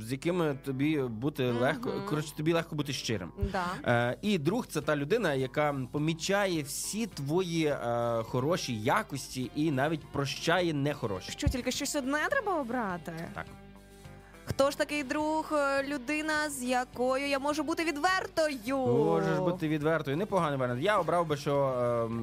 е, 0.00 0.04
з 0.06 0.12
якими 0.12 0.58
тобі 0.64 0.98
бути 1.02 1.50
легко. 1.52 1.92
Коротше, 2.08 2.36
тобі 2.36 2.52
легко 2.52 2.74
бути 2.74 2.92
щирим. 2.92 3.32
Да. 3.52 3.64
Е, 3.86 4.16
І 4.22 4.38
друг 4.38 4.66
це 4.66 4.80
та 4.80 4.96
людина, 4.96 5.34
яка 5.34 5.76
помічає 5.92 6.62
всі 6.62 7.06
твої 7.06 7.64
е, 7.66 7.76
хороші 8.22 8.79
якості 8.84 9.50
і 9.54 9.70
навіть 9.70 10.12
прощає 10.12 10.74
нехороші. 10.74 11.30
Що, 11.32 11.48
тільки 11.48 11.72
щось 11.72 11.96
одне 11.96 12.18
треба 12.30 12.60
обрати? 12.60 13.12
Так. 13.34 13.46
Хто 14.44 14.70
ж 14.70 14.78
такий 14.78 15.02
друг, 15.02 15.52
Е, 15.52 15.82
людина, 15.82 16.50
з 16.50 16.62
якою 16.62 17.28
я 17.28 17.38
можу 17.38 17.62
бути 17.62 17.84
відвертою? 17.84 18.76
Можеш 18.86 19.38
бути 19.38 19.68
відвертою. 19.68 20.16
Непоганий 20.16 20.58
варіант. 20.58 20.82
Я 20.82 20.98
обрав 20.98 21.26
би, 21.26 21.36
що 21.36 21.74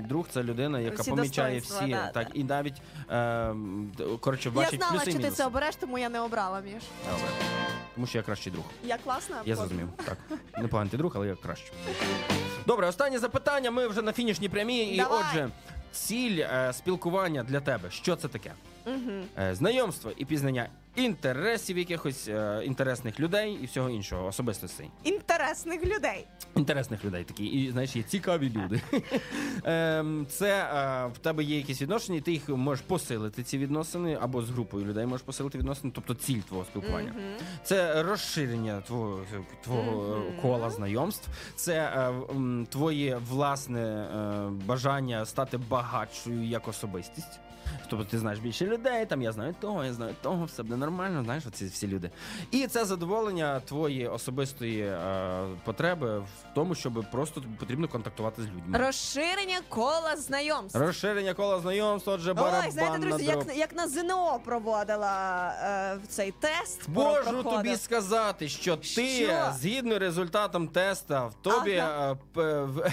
е, 0.02 0.08
друг 0.08 0.26
це 0.32 0.44
людина, 0.44 0.80
яка 0.80 1.02
Всі 1.02 1.10
помічає 1.12 1.60
всі, 1.60 1.88
да, 1.88 2.08
так 2.12 2.28
да. 2.28 2.34
і 2.34 2.44
навіть 2.44 2.82
е, 3.12 3.54
коротше, 4.20 4.52
Я 4.56 4.70
знала, 4.70 4.92
плюси 4.92 4.96
і 4.96 5.00
що 5.00 5.12
ти 5.12 5.18
мінуси. 5.18 5.36
це 5.36 5.46
обереш, 5.46 5.76
тому 5.76 5.98
я 5.98 6.10
не 6.10 6.20
обрала, 6.20 6.60
Міш. 6.62 6.84
Добре. 7.12 7.28
Тому 7.96 8.08
що 8.08 8.18
я 8.18 8.24
кращий 8.24 8.54
друг. 8.54 8.66
Я 8.84 8.98
класна. 8.98 9.36
Я 9.46 9.56
зрозумів. 9.56 9.90
Так. 10.06 10.18
Непоганий 10.58 10.92
ти 10.92 10.98
друг, 10.98 11.12
але 11.16 11.28
я 11.28 11.36
краще. 11.36 11.72
Добре, 12.66 12.88
останнє 12.88 13.20
запитання. 13.20 13.72
Ми 13.72 13.88
вже 13.88 14.02
на 14.02 14.14
фінішній 14.14 14.50
прямій. 14.50 14.84
І 14.86 14.98
Давай. 14.98 15.20
отже, 15.30 15.50
ціль 15.92 16.40
е, 16.40 16.74
спілкування 16.74 17.44
для 17.44 17.60
тебе. 17.60 17.92
Що 17.92 18.16
це 18.16 18.28
таке? 18.28 18.52
Е, 19.40 19.56
знайомство 19.56 20.12
і 20.18 20.26
пізнання 20.26 20.70
інтересів 20.98 21.78
якихось 21.78 22.28
е, 22.28 22.62
інтересних 22.66 23.20
людей 23.20 23.60
і 23.64 23.66
всього 23.66 23.90
іншого, 23.90 24.26
особистостей. 24.28 24.90
Інтересних 25.04 25.86
людей. 25.86 26.28
Інтересних 26.56 27.06
людей 27.06 27.24
такі, 27.24 27.46
і 27.46 27.72
знаєш, 27.72 27.96
є 27.96 28.04
цікаві 28.04 28.50
люди. 28.56 28.82
Ем, 29.64 30.28
Це 30.30 30.50
е, 30.60 31.08
в 31.14 31.18
тебе 31.18 31.44
є 31.44 31.58
якісь 31.58 31.82
відношення, 31.82 32.18
і 32.18 32.22
ти 32.22 32.32
їх 32.32 32.50
можеш 32.50 32.86
посилити, 32.86 33.44
ці 33.44 33.58
відносини, 33.58 34.18
або 34.22 34.42
з 34.42 34.50
групою 34.50 34.86
людей 34.86 35.06
можеш 35.06 35.26
посилити 35.26 35.58
відносини, 35.58 35.92
тобто 35.96 36.14
ціль 36.16 36.40
твого 36.42 36.66
спілкування. 36.66 37.14
Це 37.64 38.04
розширення 38.04 38.82
твого, 38.82 39.20
твого 39.64 40.16
е, 40.18 40.42
кола 40.42 40.70
знайомств, 40.70 41.30
це 41.56 41.74
е, 41.74 42.12
м, 42.32 42.68
твоє 42.70 43.20
власне 43.30 43.82
е, 43.82 44.50
бажання 44.66 45.26
стати 45.26 45.58
багатшою 45.58 46.44
як 46.44 46.68
особистість. 46.68 47.40
Тобто 47.90 48.06
ти 48.06 48.20
знаєш 48.20 48.40
більше 48.40 48.66
людей, 48.66 49.06
там 49.06 49.22
я 49.22 49.32
знаю 49.32 49.56
того, 49.62 49.84
я 49.84 49.94
знаю 49.94 50.16
того, 50.22 50.46
все 50.46 50.64
буде 50.64 50.76
нормально. 50.76 51.24
Знаєш, 51.24 51.46
оці 51.46 51.66
всі 51.66 51.88
люди. 51.88 52.12
І 52.52 52.68
це 52.68 52.86
задоволення 52.86 53.60
твоєї 53.60 54.08
особистої 54.08 54.82
е, 54.82 55.48
потреби 55.64 56.20
в 56.20 56.26
тому, 56.56 56.76
щоб 56.76 57.06
просто 57.12 57.44
потрібно 57.60 57.88
контактувати 57.88 58.42
з 58.42 58.46
людьми. 58.46 58.78
Розширення 58.80 59.60
кола 59.70 60.16
знайомств. 60.18 60.78
Розширення 60.80 61.34
кола 61.34 61.60
знайомств, 61.60 62.10
отже, 62.10 62.34
барабан 62.34 62.62
Ой, 62.66 62.72
знаєте, 62.72 62.98
на 62.98 63.08
друзі, 63.08 63.26
дроб. 63.26 63.44
як, 63.48 63.58
як 63.58 63.76
на 63.76 63.88
ЗНО 63.88 64.40
проводила 64.46 65.48
е, 65.64 66.00
цей 66.08 66.32
тест. 66.32 66.88
Можу 66.88 67.24
проходив. 67.24 67.44
тобі 67.52 67.76
сказати, 67.76 68.50
що 68.50 68.76
ти 68.78 68.84
Що? 68.86 69.52
згідно 69.60 70.00
результатам 70.00 70.68
теста, 70.68 71.26
в 71.26 71.34
тобі 71.34 71.76
Ага. 71.78 72.12
е, 72.12 72.18
п- 72.34 72.64
в- 72.64 72.92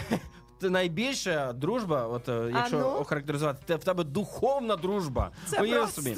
найбільша 0.70 1.53
дружба, 1.53 2.07
от 2.07 2.28
е, 2.28 2.51
якщо 2.55 2.78
ну? 2.78 2.86
охарактеризувати, 2.86 3.59
те 3.66 3.77
в 3.77 3.85
тебе 3.85 4.05
духовна 4.05 4.77
дружба. 4.77 5.31
Це 5.47 5.57
просто. 5.57 6.03
собі. 6.03 6.16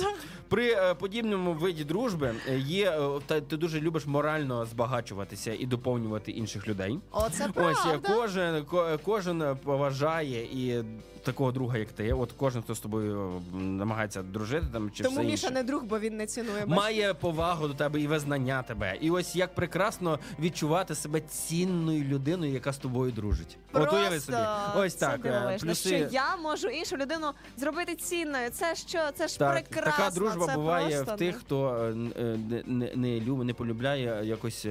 При 0.48 0.73
е, 0.73 0.94
подібному 0.94 1.52
виді 1.52 1.85
дружби 1.85 2.35
е, 2.48 2.59
є 2.59 2.98
та 3.27 3.40
ти 3.40 3.56
дуже 3.56 3.81
любиш 3.81 4.06
морально 4.06 4.66
збагачуватися 4.66 5.55
і 5.59 5.66
доповнювати 5.66 6.32
інших 6.32 6.68
людей. 6.68 6.98
Оце 7.10 7.47
Ось 7.47 7.52
правда. 7.52 7.98
кожен 8.14 8.64
ко- 8.64 8.98
кожен 9.05 9.43
е, 9.43 9.55
поважає 9.55 10.44
і 10.44 10.85
такого 11.27 11.53
друга, 11.53 11.78
як 11.78 11.93
ти. 11.93 12.12
От 12.12 12.32
кожен, 12.36 12.62
хто 12.62 12.74
з 12.74 12.81
тобою 12.81 13.43
намагається 13.55 14.23
дружити, 14.23 14.66
там 14.73 14.90
чи 14.90 15.03
Тому 15.03 15.16
все 15.16 15.24
Міша 15.24 15.47
інше. 15.47 15.51
не 15.55 15.62
друг, 15.62 15.82
бо 15.85 15.98
він 15.98 16.16
не 16.16 16.27
цінує. 16.27 16.61
бачиш? 16.66 16.77
Має 16.77 17.15
повагу 17.15 17.69
до 17.69 17.74
тебе 17.74 18.01
і 18.01 18.07
визнання 18.07 18.62
тебе. 18.62 18.97
І 19.01 19.11
ось 19.11 19.36
як 19.36 19.55
прекрасно 19.55 20.19
відчувати 20.40 20.94
себе 20.94 21.20
цінною 21.20 22.05
людиною, 22.05 22.53
яка 22.53 22.73
з 22.73 22.78
тобою 22.78 23.12
дружить. 23.12 23.59
От 23.73 23.93
уяви 23.93 24.20
собі. 24.20 24.39
Ось 24.77 24.94
так. 24.94 25.20
е, 25.24 25.31
дивовижно, 25.31 25.66
Плюси. 25.69 25.89
що 25.89 26.09
я 26.15 26.36
можу 26.36 26.69
іншу 26.69 26.97
людину 26.97 27.32
зробити 27.57 27.94
цінною. 27.97 28.51
Це 28.51 28.74
що? 28.74 28.98
Це 29.15 29.28
ж 29.28 29.39
Так, 29.39 29.53
прекрасно. 29.69 29.93
така 30.05 30.11
дружба 30.15 30.47
це 30.47 30.55
буває 30.55 30.97
просто, 30.97 31.15
в 31.15 31.19
тих, 31.19 31.36
хто 31.36 31.74
е, 31.74 31.94
е, 32.20 32.39
не, 32.47 32.62
не, 32.66 32.93
не 32.97 33.20
любить, 33.20 33.47
не 33.47 33.55
полюбляє 33.55 34.20
якось, 34.24 34.66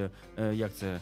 як 0.54 0.76
це, 0.76 1.00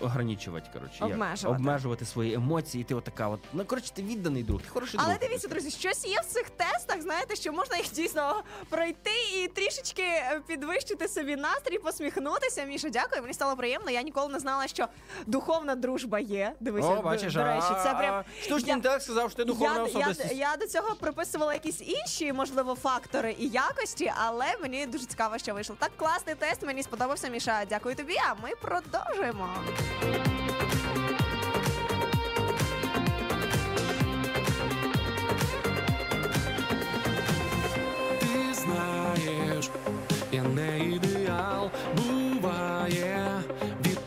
ограничувати, 0.00 0.68
коротше. 0.72 0.96
як? 1.00 1.10
Обмежувати. 1.12 1.60
Обмежувати 1.60 2.04
свої 2.04 2.34
емоції. 2.34 2.82
І 2.82 2.84
ти 2.84 2.94
отака, 2.94 3.28
от, 3.28 3.40
ну, 3.52 3.64
коротше, 3.64 3.92
ти 3.94 4.02
відданий 4.02 4.42
друг, 4.46 4.62
ти 4.62 4.68
хороший 4.68 5.00
Але 5.02 5.14
друг. 5.14 5.28
дивіться, 5.28 5.48
друзі, 5.48 5.70
щось 5.70 6.06
є 6.06 6.20
в 6.20 6.24
цих 6.24 6.50
тестах, 6.50 7.02
знаєте, 7.02 7.36
що 7.36 7.52
можна 7.52 7.76
їх 7.76 7.92
дійсно 7.92 8.42
пройти 8.68 9.10
і 9.34 9.48
трішечки 9.48 10.02
е, 10.02 10.40
підвищити 10.46 11.08
собі 11.08 11.36
настрій, 11.36 11.78
посміхнутися. 11.78 12.64
Міша, 12.64 12.88
дякую. 12.88 13.22
Мені 13.22 13.34
стало 13.34 13.56
приємно. 13.56 13.90
Я 13.90 14.02
ніколи 14.02 14.32
не 14.32 14.38
знала, 14.38 14.66
що 14.68 14.86
духовна 15.26 15.74
дружба 15.74 16.18
є. 16.18 16.52
Дивися, 16.60 16.88
О, 16.88 17.02
бачиш, 17.02 17.34
до 17.34 17.44
речі, 17.44 17.66
це 17.84 17.94
прям 17.94 18.24
штучний 18.42 18.72
інтелект 18.72 19.02
сказав, 19.02 19.30
що 19.30 19.36
ти 19.36 19.44
духовна 19.44 19.76
я, 19.76 19.82
особистість. 19.84 20.32
я, 20.32 20.50
я 20.50 20.56
до 20.56 20.66
цього 20.66 20.94
приписувала 20.94 21.52
якісь 21.54 21.80
інші, 21.80 22.32
можливо, 22.32 22.74
фактори 22.74 23.36
і 23.38 23.48
якості, 23.48 24.12
але 24.16 24.46
мені 24.62 24.86
дуже 24.86 25.06
цікаво, 25.06 25.38
що 25.38 25.54
вийшло. 25.54 25.76
Так, 25.78 25.90
класний 25.96 26.34
тест, 26.34 26.62
мені 26.62 26.82
сподобався, 26.82 27.28
Міша. 27.28 27.62
Дякую 27.68 27.94
тобі. 27.94 28.16
А 28.30 28.34
ми 28.42 28.50
продовжуємо. 28.60 29.48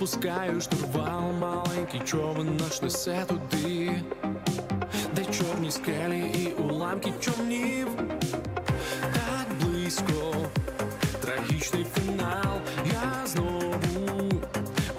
Відпускаю 0.10 0.61
штурвал, 0.61 1.31
маленький 1.40 1.99
човен 1.99 2.57
наш 2.57 2.81
несе 2.81 3.26
туди, 3.27 4.02
де 5.15 5.26
чорні 5.26 5.72
скелі 5.72 6.19
і 6.19 6.61
уламки 6.61 7.14
човнів, 7.19 7.88
так 9.02 9.48
близько, 9.61 10.36
трагічний 11.22 11.86
фінал, 11.95 12.60
я 12.86 13.27
знову 13.27 14.31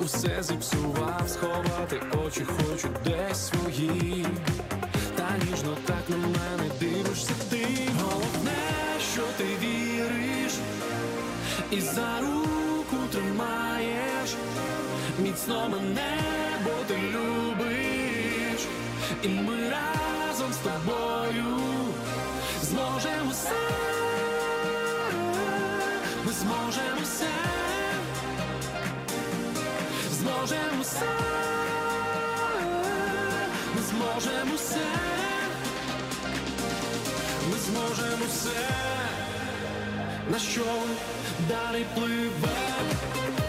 усе 0.00 0.42
зіпсував, 0.42 1.22
сховати 1.28 2.00
очі 2.26 2.44
хочу 2.44 2.88
десь 3.04 3.48
свої. 3.48 4.26
Та 5.16 5.28
ніжно 5.50 5.76
так 5.86 6.18
Міцно 15.40 15.68
мене, 15.68 16.18
бо 16.64 16.70
ти 16.86 16.94
любиш. 16.94 18.66
І 19.22 19.28
ми 19.28 19.70
разом 19.70 20.52
з 20.52 20.56
тобою 20.56 21.58
Зможемо 22.62 23.30
все 23.30 23.50
Ми 26.24 26.32
зможемо 26.32 27.00
все 27.02 27.30
Зможемо 30.10 30.82
все 30.82 31.06
ми 33.74 33.82
зможемо 33.82 34.54
все, 34.56 34.86
ми 37.50 37.58
зможемо 37.58 38.24
все, 38.28 38.68
на 40.30 40.38
що 40.38 40.64
далі 41.48 41.86
пливе. 41.94 43.39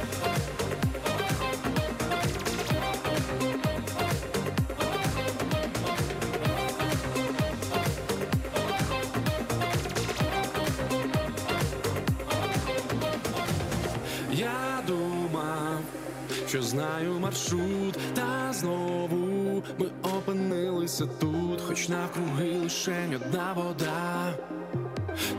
Що 16.51 16.61
знаю 16.61 17.19
маршрут, 17.19 17.97
та 18.13 18.53
знову 18.53 19.63
ми 19.79 19.85
опинилися 20.03 21.05
тут, 21.05 21.61
хоч 21.67 21.89
навкруги 21.89 22.57
лишень 22.63 23.15
одна 23.15 23.53
вода, 23.53 24.33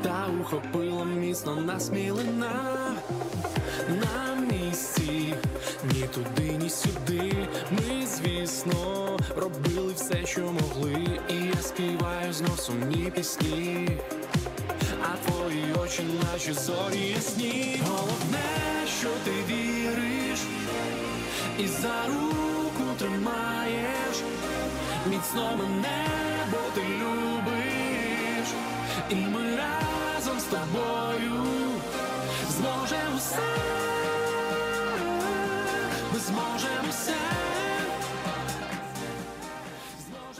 та 0.02 0.26
ухопила 0.40 1.04
міцно 1.04 1.56
нас 1.56 1.90
мілина. 1.90 2.52
На 3.88 4.34
місці, 4.34 5.34
ні 5.92 6.04
туди, 6.14 6.52
ні 6.62 6.70
сюди. 6.70 7.48
Ми, 7.70 8.06
звісно, 8.06 9.18
робили 9.36 9.92
все, 9.96 10.26
що 10.26 10.40
могли, 10.40 11.20
і 11.28 11.34
я 11.34 11.62
співаю 11.62 12.32
знов 12.32 12.58
сумні 12.60 13.12
пісні. 13.14 13.88
А 15.02 15.28
твої 15.28 15.64
очі 15.84 16.02
наші 16.32 16.52
зорі 16.52 17.08
ясні. 17.14 17.80
Головне, 17.86 18.86
що 19.00 19.08
ти 19.24 19.52
віриш 19.52 20.38
І 21.58 21.66
за 21.66 22.06
руку 22.06 22.84
тримаєш 22.98 24.16
Міцно 25.06 25.56
мене, 25.58 26.06
бо 26.50 26.58
ти 26.74 26.80
любиш. 26.80 28.48
І 29.10 29.14
ми 29.14 29.56
разом 29.56 30.40
з 30.40 30.44
тобою 30.44 31.44
Зможемо 32.50 33.16
все. 33.18 33.36
Ми 36.12 36.18
зможемо 36.18 36.90
все 36.90 37.41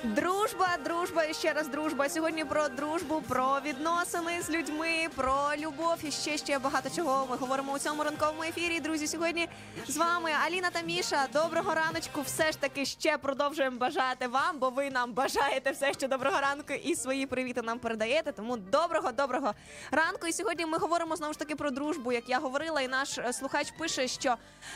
Дружба, 0.04 0.76
дружба 0.84 1.24
і 1.24 1.34
ще 1.34 1.52
раз 1.52 1.68
дружба. 1.68 2.08
Сьогодні 2.08 2.44
про 2.44 2.68
дружбу, 2.68 3.22
про 3.28 3.60
відносини 3.64 4.42
з 4.42 4.50
людьми, 4.50 5.08
про 5.16 5.50
любов 5.58 5.96
і 6.02 6.10
ще 6.10 6.38
ще 6.38 6.58
багато 6.58 6.90
чого. 6.96 7.26
Ми 7.30 7.36
говоримо 7.36 7.72
у 7.72 7.78
цьому 7.78 8.04
ранковому 8.04 8.42
ефірі. 8.42 8.80
Друзі, 8.80 9.06
сьогодні 9.06 9.48
з 9.88 9.96
вами 9.96 10.30
Аліна 10.46 10.70
та 10.70 10.80
Міша. 10.80 11.26
Доброго 11.32 11.74
раночку. 11.74 12.22
Все 12.22 12.52
ж 12.52 12.60
таки 12.60 12.84
ще 12.84 13.18
продовжуємо 13.18 13.76
бажати 13.76 14.26
вам, 14.26 14.58
бо 14.58 14.70
ви 14.70 14.90
нам 14.90 15.12
бажаєте 15.12 15.70
все 15.70 15.92
ще 15.92 16.08
доброго 16.08 16.40
ранку 16.40 16.72
і 16.72 16.94
свої 16.94 17.26
привіти 17.26 17.62
нам 17.62 17.78
передаєте. 17.78 18.32
Тому 18.32 18.56
доброго, 18.56 19.12
доброго 19.12 19.54
ранку. 19.90 20.26
І 20.26 20.32
сьогодні 20.32 20.66
ми 20.66 20.78
говоримо 20.78 21.16
знову 21.16 21.32
ж 21.32 21.38
таки 21.38 21.56
про 21.56 21.70
дружбу. 21.70 22.12
Як 22.12 22.28
я 22.28 22.38
говорила, 22.38 22.80
і 22.80 22.88
наш 22.88 23.18
е, 23.18 23.32
слухач 23.32 23.70
пише, 23.70 24.08
що 24.08 24.34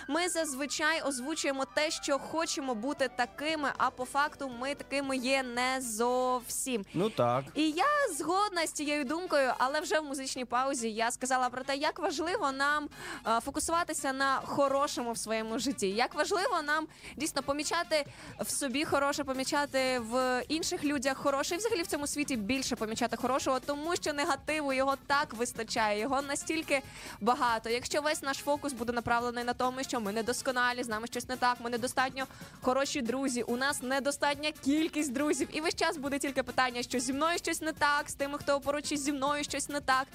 ми 0.09 0.28
зазвичай 0.28 1.03
озвучуємо 1.03 1.65
те, 1.65 1.90
що 1.90 2.19
хочемо 2.19 2.74
бути 2.74 3.11
такими, 3.16 3.69
а 3.77 3.90
по 3.90 4.05
факту 4.05 4.51
ми 4.61 4.74
такими 4.74 5.15
є 5.16 5.43
не 5.43 5.80
зовсім. 5.80 6.84
Ну 6.94 7.10
так. 7.10 7.44
І 7.55 7.70
я 7.70 7.84
згодна 8.18 8.66
з 8.66 8.72
цією 8.72 9.05
думкою, 9.05 9.52
але 9.59 9.80
вже 9.80 10.01
в 10.01 10.05
музичній 10.05 10.44
паузі 10.44 10.90
я 10.90 11.10
сказала 11.10 11.48
про 11.48 11.64
те, 11.64 11.76
як 11.76 11.98
важливо 11.98 12.52
нам 12.52 12.88
е, 13.26 13.40
фокусуватися 13.40 14.12
на 14.12 14.40
хорошому 14.44 15.12
в 15.12 15.18
своєму 15.18 15.59
житті. 15.59 15.88
Як 15.88 16.14
важливо 16.14 16.62
нам 16.62 16.86
дійсно 17.16 17.43
помічати 17.43 18.05
в 18.40 18.51
собі 18.51 18.84
хороше, 18.84 19.24
помічати 19.24 19.98
в 19.98 20.43
інших 20.48 20.84
людях 20.84 21.16
хороше, 21.16 21.55
і 21.55 21.59
взагалі 21.59 21.82
в 21.82 21.86
цьому 21.86 22.06
світі 22.06 22.36
більше 22.36 22.76
помічати 22.76 23.16
хорошого, 23.16 23.60
тому 23.60 23.97
що 23.97 24.12
негативу 24.12 24.72
його 24.72 24.94
так 25.06 25.34
вистачає, 25.34 26.01
його 26.01 26.22
настільки 26.22 26.82
багато. 27.20 27.70
Якщо 27.70 28.01
весь 28.02 28.22
наш 28.22 28.36
фокус 28.36 28.72
буде 28.72 28.93
направлений 28.93 29.44
на 29.44 29.55
тому, 29.55 29.82
що 29.82 30.01
ми 30.01 30.12
недосконалі, 30.12 30.82
з 30.82 30.88
нами 30.88 31.06
щось 31.06 31.28
не 31.28 31.36
так, 31.36 31.56
ми 31.60 31.70
недостатньо 31.70 32.24
хороші 32.60 33.02
друзі, 33.02 33.43
у 33.43 33.56
нас 33.56 33.82
недостатня 33.82 34.52
кількість 34.64 35.05
друзів, 35.08 35.48
і 35.52 35.60
весь 35.60 35.74
час 35.74 35.96
буде 35.96 36.18
тільки 36.18 36.42
питання, 36.42 36.82
що 36.82 36.98
зі 36.98 37.12
мною 37.12 37.38
щось 37.38 37.60
не 37.60 37.72
так, 37.72 38.10
з 38.10 38.14
тими, 38.14 38.38
хто 38.38 38.60
поруч 38.60 38.94
зі 38.94 39.12
мною 39.12 39.44
щось 39.44 39.68
не 39.68 39.80
так. 39.80 40.06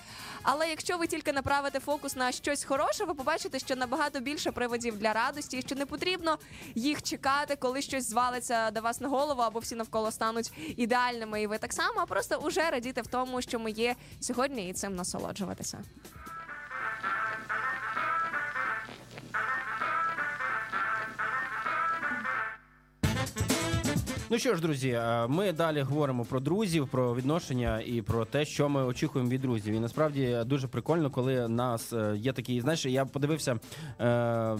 Але 0.43 0.69
якщо 0.69 0.97
ви 0.97 1.07
тільки 1.07 1.33
направите 1.33 1.79
фокус 1.79 2.15
на 2.15 2.31
щось 2.31 2.63
хороше, 2.63 3.05
ви 3.05 3.13
побачите, 3.13 3.59
що 3.59 3.75
набагато 3.75 4.19
більше 4.19 4.51
приводів 4.51 4.97
для 4.97 5.13
радості, 5.13 5.57
і 5.57 5.61
що 5.61 5.75
не 5.75 5.85
потрібно 5.85 6.37
їх 6.75 7.01
чекати, 7.01 7.55
коли 7.55 7.81
щось 7.81 8.09
звалиться 8.09 8.71
до 8.71 8.81
вас 8.81 9.01
на 9.01 9.07
голову, 9.07 9.41
або 9.41 9.59
всі 9.59 9.75
навколо 9.75 10.11
стануть 10.11 10.51
ідеальними, 10.77 11.41
і 11.41 11.47
ви 11.47 11.57
так 11.57 11.73
само, 11.73 11.93
а 11.97 12.05
просто 12.05 12.35
уже 12.35 12.69
радіти 12.69 13.01
в 13.01 13.07
тому, 13.07 13.41
що 13.41 13.59
ми 13.59 13.71
є 13.71 13.95
сьогодні, 14.19 14.69
і 14.69 14.73
цим 14.73 14.95
насолоджуватися. 14.95 15.83
Ну 24.31 24.39
що 24.39 24.55
ж, 24.55 24.61
друзі, 24.61 24.89
е, 24.89 25.27
ми 25.27 25.51
далі 25.51 25.81
говоримо 25.81 26.25
про 26.25 26.39
друзів, 26.39 26.87
про 26.87 27.15
відношення 27.15 27.81
і 27.81 28.01
про 28.01 28.25
те, 28.25 28.45
що 28.45 28.69
ми 28.69 28.83
очікуємо 28.83 29.29
від 29.29 29.41
друзів. 29.41 29.73
І 29.73 29.79
насправді 29.79 30.37
дуже 30.45 30.67
прикольно, 30.67 31.09
коли 31.09 31.47
нас 31.47 31.93
е, 31.93 32.13
є 32.17 32.33
такі. 32.33 32.61
Знаєш, 32.61 32.85
я 32.85 33.05
подивився 33.05 33.51
е, 33.51 33.59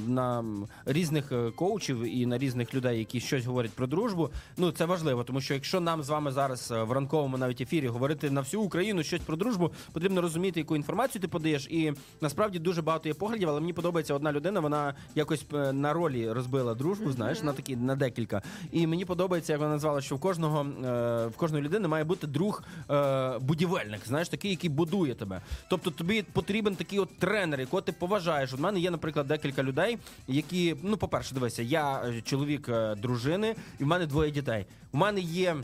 на 0.08 0.44
різних 0.86 1.32
коучів 1.56 2.18
і 2.18 2.26
на 2.26 2.38
різних 2.38 2.74
людей, 2.74 3.00
які 3.00 3.20
щось 3.20 3.46
говорять 3.46 3.72
про 3.72 3.88
дружбу. 3.88 4.30
Ну 4.58 4.72
це 4.72 4.86
важливо, 4.86 5.24
тому 5.24 5.42
що 5.42 5.54
якщо 5.54 5.80
нам 5.80 6.04
з 6.04 6.10
вами 6.10 6.32
зараз 6.32 6.72
в 6.72 6.92
ранковому 6.92 7.38
навіть 7.38 7.62
ефірі 7.62 7.88
говорити 7.88 8.32
на 8.32 8.42
всю 8.42 8.64
Україну 8.64 9.04
щось 9.04 9.22
про 9.22 9.36
дружбу, 9.36 9.72
потрібно 9.92 10.22
розуміти, 10.22 10.60
яку 10.60 10.76
інформацію 10.76 11.22
ти 11.22 11.28
подаєш. 11.28 11.68
І 11.68 11.94
насправді 12.22 12.60
дуже 12.60 12.82
багато 12.82 13.10
є 13.10 13.14
поглядів, 13.14 13.50
але 13.50 13.60
мені 13.60 13.74
подобається 13.74 14.14
одна 14.14 14.32
людина. 14.32 14.60
Вона 14.60 14.94
якось 15.16 15.46
на 15.74 15.94
ролі 15.94 16.32
розбила 16.32 16.76
дружбу. 16.76 17.12
Знаєш, 17.12 17.44
на 17.44 17.54
такі 17.54 17.76
на 17.76 17.96
декілька. 17.96 18.42
І 18.72 18.88
мені 18.88 19.06
подобається, 19.06 19.61
вона 19.62 19.74
назвала, 19.74 20.02
що 20.02 20.16
в 20.16 20.20
кожного 20.20 20.62
е, 20.62 21.28
в 21.28 21.38
кожної 21.38 21.64
людини 21.64 21.88
має 21.88 22.04
бути 22.04 22.28
друг 22.28 22.64
е, 22.90 23.40
будівельник, 23.40 24.02
знаєш, 24.08 24.30
такий, 24.30 24.52
який 24.52 24.70
будує 24.70 25.16
тебе. 25.16 25.42
Тобто 25.70 25.92
тобі 25.92 26.24
потрібен 26.24 26.76
такий 26.76 27.00
от 27.00 27.20
тренер, 27.20 27.60
якого 27.60 27.82
ти 27.82 27.92
поважаєш. 27.92 28.54
У 28.54 28.58
мене 28.58 28.80
є, 28.80 28.92
наприклад, 28.92 29.28
декілька 29.28 29.64
людей, 29.64 29.98
які, 30.28 30.76
ну, 30.84 30.98
по-перше, 30.98 31.34
дивися, 31.34 31.62
я 31.62 32.04
е, 32.06 32.22
чоловік 32.22 32.70
дружини, 32.98 33.56
і 33.80 33.84
в 33.84 33.88
мене 33.88 34.06
двоє 34.06 34.32
дітей. 34.32 34.66
У 34.92 34.98
мене 34.98 35.20
є 35.20 35.56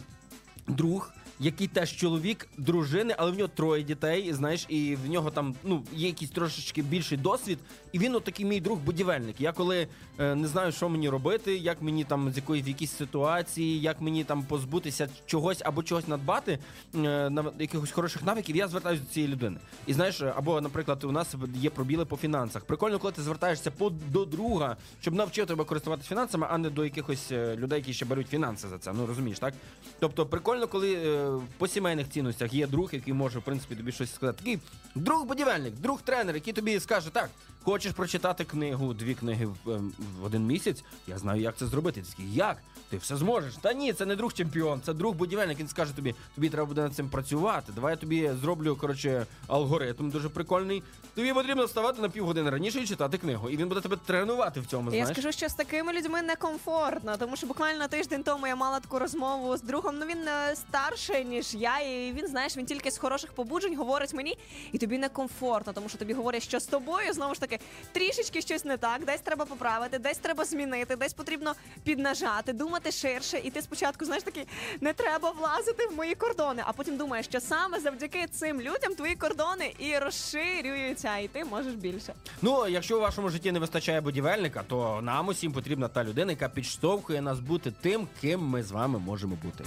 друг. 0.67 1.11
Який 1.39 1.67
теж 1.67 1.95
чоловік 1.95 2.47
дружини, 2.57 3.15
але 3.17 3.31
в 3.31 3.37
нього 3.37 3.47
троє 3.55 3.83
дітей, 3.83 4.33
знаєш, 4.33 4.65
і 4.69 4.97
в 5.05 5.09
нього 5.09 5.31
там 5.31 5.55
ну 5.63 5.83
є 5.93 6.07
якийсь 6.07 6.31
трошечки 6.31 6.81
більший 6.81 7.17
досвід, 7.17 7.59
і 7.91 7.99
він 7.99 8.15
от 8.15 8.23
такий 8.23 8.45
мій 8.45 8.61
друг 8.61 8.79
будівельник. 8.79 9.41
Я 9.41 9.51
коли 9.51 9.87
е, 10.19 10.35
не 10.35 10.47
знаю, 10.47 10.71
що 10.71 10.89
мені 10.89 11.09
робити, 11.09 11.57
як 11.57 11.81
мені 11.81 12.03
там 12.03 12.31
з 12.31 12.35
якої 12.35 12.61
в 12.61 12.67
якійсь 12.67 12.91
ситуації, 12.91 13.81
як 13.81 14.01
мені 14.01 14.23
там 14.23 14.43
позбутися 14.43 15.09
чогось 15.25 15.61
або 15.65 15.83
чогось 15.83 16.07
надбати 16.07 16.59
е, 16.95 17.29
на 17.29 17.45
якихось 17.59 17.91
хороших 17.91 18.23
навиків, 18.23 18.55
я 18.55 18.67
звертаюся 18.67 19.03
до 19.03 19.09
цієї 19.09 19.33
людини. 19.33 19.57
І 19.87 19.93
знаєш, 19.93 20.21
або, 20.21 20.61
наприклад, 20.61 21.03
у 21.03 21.11
нас 21.11 21.35
є 21.55 21.69
пробіли 21.69 22.05
по 22.05 22.17
фінансах. 22.17 22.65
Прикольно, 22.65 22.99
коли 22.99 23.13
ти 23.13 23.21
звертаєшся 23.21 23.71
по 23.71 23.89
до 23.89 24.25
друга, 24.25 24.77
щоб 25.01 25.13
навчив 25.13 25.45
тебе 25.45 25.63
користуватися 25.63 26.09
фінансами, 26.09 26.47
а 26.49 26.57
не 26.57 26.69
до 26.69 26.83
якихось 26.83 27.31
е, 27.31 27.55
людей, 27.55 27.79
які 27.79 27.93
ще 27.93 28.05
беруть 28.05 28.27
фінанси 28.27 28.67
за 28.67 28.77
це. 28.77 28.93
Ну 28.93 29.05
розумієш, 29.05 29.39
так? 29.39 29.53
Тобто, 29.99 30.25
прикольно, 30.25 30.67
коли 30.67 30.93
е, 30.93 31.26
по 31.57 31.67
сімейних 31.67 32.09
цінностях 32.09 32.53
є 32.53 32.67
друг, 32.67 32.89
який 32.93 33.13
може 33.13 33.39
в 33.39 33.41
принципі 33.41 33.75
тобі 33.75 33.91
щось 33.91 34.13
сказати. 34.13 34.37
Такий 34.37 34.59
друг 34.95 35.25
будівельник, 35.25 35.73
друг 35.73 36.01
тренер, 36.01 36.35
який 36.35 36.53
тобі 36.53 36.79
скаже, 36.79 37.09
так. 37.09 37.29
Хочеш 37.67 37.91
прочитати 37.91 38.43
книгу, 38.43 38.93
дві 38.93 39.15
книги 39.15 39.45
в, 39.45 39.71
ем, 39.71 39.93
в 40.21 40.25
один 40.25 40.45
місяць? 40.45 40.83
Я 41.07 41.17
знаю, 41.17 41.41
як 41.41 41.57
це 41.57 41.65
зробити. 41.65 42.01
Ти 42.01 42.09
такий, 42.09 42.33
як? 42.33 42.57
Ти 42.89 42.97
все 42.97 43.17
зможеш. 43.17 43.53
Та 43.61 43.73
ні, 43.73 43.93
це 43.93 44.05
не 44.05 44.15
друг 44.15 44.33
чемпіон, 44.33 44.81
це 44.85 44.93
друг 44.93 45.15
будівельник. 45.15 45.59
Він 45.59 45.67
скаже 45.67 45.95
тобі, 45.95 46.15
тобі 46.35 46.49
треба 46.49 46.65
буде 46.65 46.81
над 46.81 46.95
цим 46.95 47.09
працювати. 47.09 47.71
Давай 47.75 47.93
я 47.93 47.97
тобі 47.97 48.31
зроблю 48.41 48.75
коротше 48.75 49.25
алгоритм 49.47 50.09
дуже 50.09 50.29
прикольний. 50.29 50.83
Тобі 51.15 51.33
потрібно 51.33 51.65
вставати 51.65 52.01
на 52.01 52.09
півгодини 52.09 52.49
раніше 52.49 52.79
і 52.79 52.87
читати 52.87 53.17
книгу. 53.17 53.49
І 53.49 53.57
він 53.57 53.67
буде 53.67 53.81
тебе 53.81 53.97
тренувати 54.05 54.59
в 54.59 54.65
цьому. 54.65 54.93
Я 54.93 55.05
скажу, 55.05 55.31
що 55.31 55.49
з 55.49 55.53
такими 55.53 55.93
людьми 55.93 56.21
некомфортно, 56.21 57.17
тому 57.17 57.35
що 57.35 57.47
буквально 57.47 57.87
тиждень 57.87 58.23
тому 58.23 58.47
я 58.47 58.55
мала 58.55 58.79
таку 58.79 58.99
розмову 58.99 59.57
з 59.57 59.61
другом. 59.61 59.95
Ну 59.99 60.05
він 60.05 60.27
е, 60.27 60.55
старший 60.55 61.25
ніж 61.25 61.53
я, 61.53 61.79
і 61.79 62.13
він 62.13 62.27
знаєш, 62.27 62.57
він 62.57 62.65
тільки 62.65 62.91
з 62.91 62.97
хороших 62.97 63.31
побуджень 63.31 63.77
говорить 63.77 64.13
мені, 64.13 64.37
і 64.71 64.77
тобі 64.77 64.97
некомфортно, 64.97 65.73
тому 65.73 65.89
що 65.89 65.97
тобі 65.97 66.13
говорять, 66.13 66.43
що 66.43 66.59
з 66.59 66.65
тобою 66.65 67.13
знову 67.13 67.33
ж 67.33 67.39
таки 67.39 67.56
трішечки 67.91 68.41
щось 68.41 68.65
не 68.65 68.77
так, 68.77 69.05
десь 69.05 69.21
треба 69.21 69.45
поправити, 69.45 69.99
десь 69.99 70.17
треба 70.17 70.45
змінити, 70.45 70.95
десь 70.95 71.13
потрібно 71.13 71.53
піднажати, 71.83 72.53
думати 72.53 72.91
ширше. 72.91 73.41
І 73.43 73.49
ти 73.49 73.61
спочатку 73.61 74.05
знаєш 74.05 74.23
такий, 74.23 74.47
не 74.81 74.93
треба 74.93 75.31
влазити 75.31 75.87
в 75.87 75.95
мої 75.95 76.15
кордони. 76.15 76.63
А 76.65 76.71
потім 76.71 76.97
думаєш, 76.97 77.25
що 77.25 77.39
саме 77.39 77.79
завдяки 77.79 78.27
цим 78.31 78.61
людям 78.61 78.95
твої 78.95 79.15
кордони 79.15 79.73
і 79.79 79.97
розширюються, 79.97 81.17
і 81.17 81.27
ти 81.27 81.45
можеш 81.45 81.73
більше. 81.73 82.13
Ну, 82.41 82.67
якщо 82.67 82.97
у 82.97 83.01
вашому 83.01 83.29
житті 83.29 83.51
не 83.51 83.59
вистачає 83.59 84.01
будівельника, 84.01 84.63
то 84.67 84.99
нам 85.01 85.27
усім 85.27 85.51
потрібна 85.51 85.87
та 85.87 86.03
людина, 86.03 86.31
яка 86.31 86.49
підштовхує 86.49 87.21
нас 87.21 87.39
бути 87.39 87.73
тим, 87.81 88.07
ким 88.21 88.41
ми 88.41 88.63
з 88.63 88.71
вами 88.71 88.99
можемо 88.99 89.37
бути. 89.43 89.63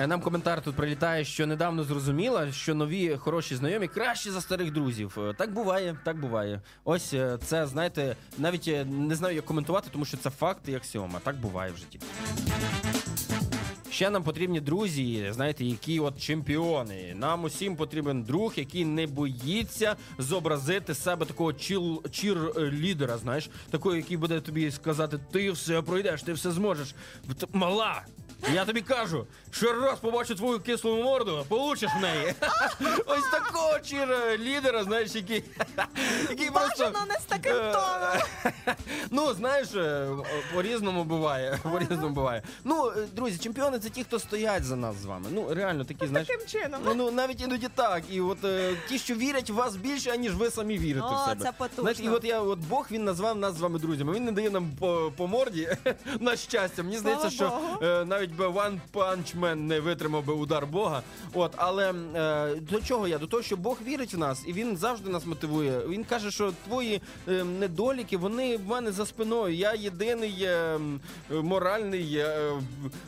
Е, 0.00 0.06
Нам 0.06 0.20
коментар 0.20 0.62
тут 0.62 0.76
прилітає, 0.76 1.24
що 1.24 1.46
недавно 1.46 1.84
зрозуміла, 1.84 2.52
що 2.52 2.74
нові 2.74 3.16
хороші 3.16 3.56
знайомі 3.56 3.88
кращі 3.88 4.30
за 4.30 4.40
старих 4.40 4.72
друзів. 4.72 5.18
Е, 5.18 5.34
Так 5.38 5.52
буває, 5.52 5.96
так 6.04 6.20
буває. 6.20 6.60
Ось 6.84 7.14
е, 7.14 7.38
це, 7.44 7.66
знаєте, 7.66 8.16
навіть 8.38 8.70
не 8.86 9.14
знаю, 9.14 9.36
як 9.36 9.44
коментувати, 9.44 9.88
тому 9.92 10.04
що 10.04 10.16
це 10.16 10.30
факт 10.30 10.68
і 10.68 10.74
аксіома. 10.74 11.20
Так 11.24 11.36
буває 11.36 11.72
в 11.72 11.76
житті. 11.76 12.00
Ще 13.90 14.10
нам 14.10 14.22
потрібні 14.22 14.60
друзі, 14.60 15.30
знаєте, 15.32 15.64
які 15.64 16.00
от 16.00 16.20
чемпіони. 16.20 17.14
Нам 17.16 17.44
усім 17.44 17.76
потрібен 17.76 18.22
друг, 18.22 18.52
який 18.56 18.84
не 18.84 19.06
боїться 19.06 19.96
зобразити 20.18 20.94
себе 20.94 21.26
такого 21.26 21.52
чіл 21.52 22.02
чір-лідера, 22.10 23.18
знаєш, 23.18 23.50
такого, 23.70 23.96
який 23.96 24.16
буде 24.16 24.40
тобі 24.40 24.70
сказати, 24.70 25.18
ти 25.32 25.50
все 25.50 25.82
пройдеш, 25.82 26.22
ти 26.22 26.32
все 26.32 26.50
зможеш. 26.50 26.94
Мала! 27.52 28.02
Я 28.54 28.64
тобі 28.64 28.80
кажу, 28.80 29.26
що 29.50 29.72
раз 29.72 29.98
побачу 29.98 30.34
твою 30.34 30.60
кислу 30.60 31.02
морду, 31.02 31.44
получиш 31.48 31.90
в 31.98 32.02
неї. 32.02 32.34
Ось 33.06 33.30
такого 33.30 33.78
чір-лідера, 33.84 34.84
знаєш, 34.84 35.14
який, 35.14 35.44
який 36.30 36.50
просто. 36.50 36.84
Бажано 36.84 37.06
не 37.08 37.14
з 37.14 37.24
таким 37.24 37.52
Е, 37.56 37.72
тоном. 37.72 38.22
Ну, 39.10 39.34
знаєш, 39.34 39.68
е, 39.74 40.08
по-різному 40.54 41.04
буває. 41.04 41.58
По-різному 41.72 42.14
буває. 42.14 42.42
Ну, 42.64 42.92
е, 42.96 43.06
друзі, 43.16 43.38
чемпіони 43.38 43.78
це 43.78 43.88
ті, 43.90 44.04
хто 44.04 44.18
стоять 44.18 44.64
за 44.64 44.76
нас 44.76 44.96
з 44.96 45.04
вами. 45.04 45.26
Ну, 45.30 45.54
реально 45.54 45.84
такі, 45.84 46.06
знаєш. 46.06 46.28
Таким 46.28 46.46
чином. 46.46 46.80
Ну, 46.84 46.94
ну 46.94 47.10
навіть 47.10 47.40
іноді 47.40 47.68
так. 47.74 48.02
І 48.10 48.20
от 48.20 48.44
е, 48.44 48.76
ті, 48.88 48.98
що 48.98 49.14
вірять 49.14 49.50
в 49.50 49.54
вас 49.54 49.76
більше, 49.76 50.10
аніж 50.10 50.34
ви 50.34 50.50
самі 50.50 50.78
вірите 50.78 51.06
О, 51.06 51.14
в 51.24 51.28
себе. 51.28 51.44
це 51.44 51.52
потужно. 51.52 51.82
Знаєш, 51.82 51.98
і 52.00 52.08
от 52.08 52.24
я, 52.24 52.40
от 52.40 52.58
Бог 52.58 52.86
він 52.90 53.04
назвав 53.04 53.36
нас 53.36 53.54
з 53.54 53.60
вами 53.60 53.78
друзями. 53.78 54.12
Він 54.12 54.24
не 54.24 54.32
дає 54.32 54.50
нам 54.50 54.70
по, 54.78 55.12
по 55.16 55.26
морді 55.26 55.76
на 56.20 56.36
щастя. 56.36 56.82
Мені 56.82 56.98
здається, 56.98 57.30
що 57.30 57.48
Богу. 57.48 57.84
е, 57.84 58.04
навіть 58.04 58.29
би 58.36 58.46
One 58.46 58.78
Punch 58.92 59.40
Man 59.40 59.54
не 59.54 59.80
витримав 59.80 60.24
би 60.24 60.32
удар 60.32 60.66
Бога. 60.66 61.02
От, 61.34 61.52
але 61.56 61.94
е, 62.14 62.54
до 62.70 62.80
чого 62.80 63.08
я? 63.08 63.18
До 63.18 63.26
того, 63.26 63.42
що 63.42 63.56
Бог 63.56 63.78
вірить 63.86 64.14
в 64.14 64.18
нас, 64.18 64.42
і 64.46 64.52
він 64.52 64.76
завжди 64.76 65.10
нас 65.10 65.26
мотивує. 65.26 65.80
Він 65.88 66.04
каже, 66.04 66.30
що 66.30 66.52
твої 66.64 67.02
е, 67.28 67.44
недоліки, 67.44 68.16
вони 68.16 68.56
в 68.56 68.66
мене 68.66 68.92
за 68.92 69.06
спиною. 69.06 69.54
Я 69.54 69.74
єдиний 69.74 70.36
е, 70.42 70.78
моральний, 71.30 72.16
е, 72.16 72.52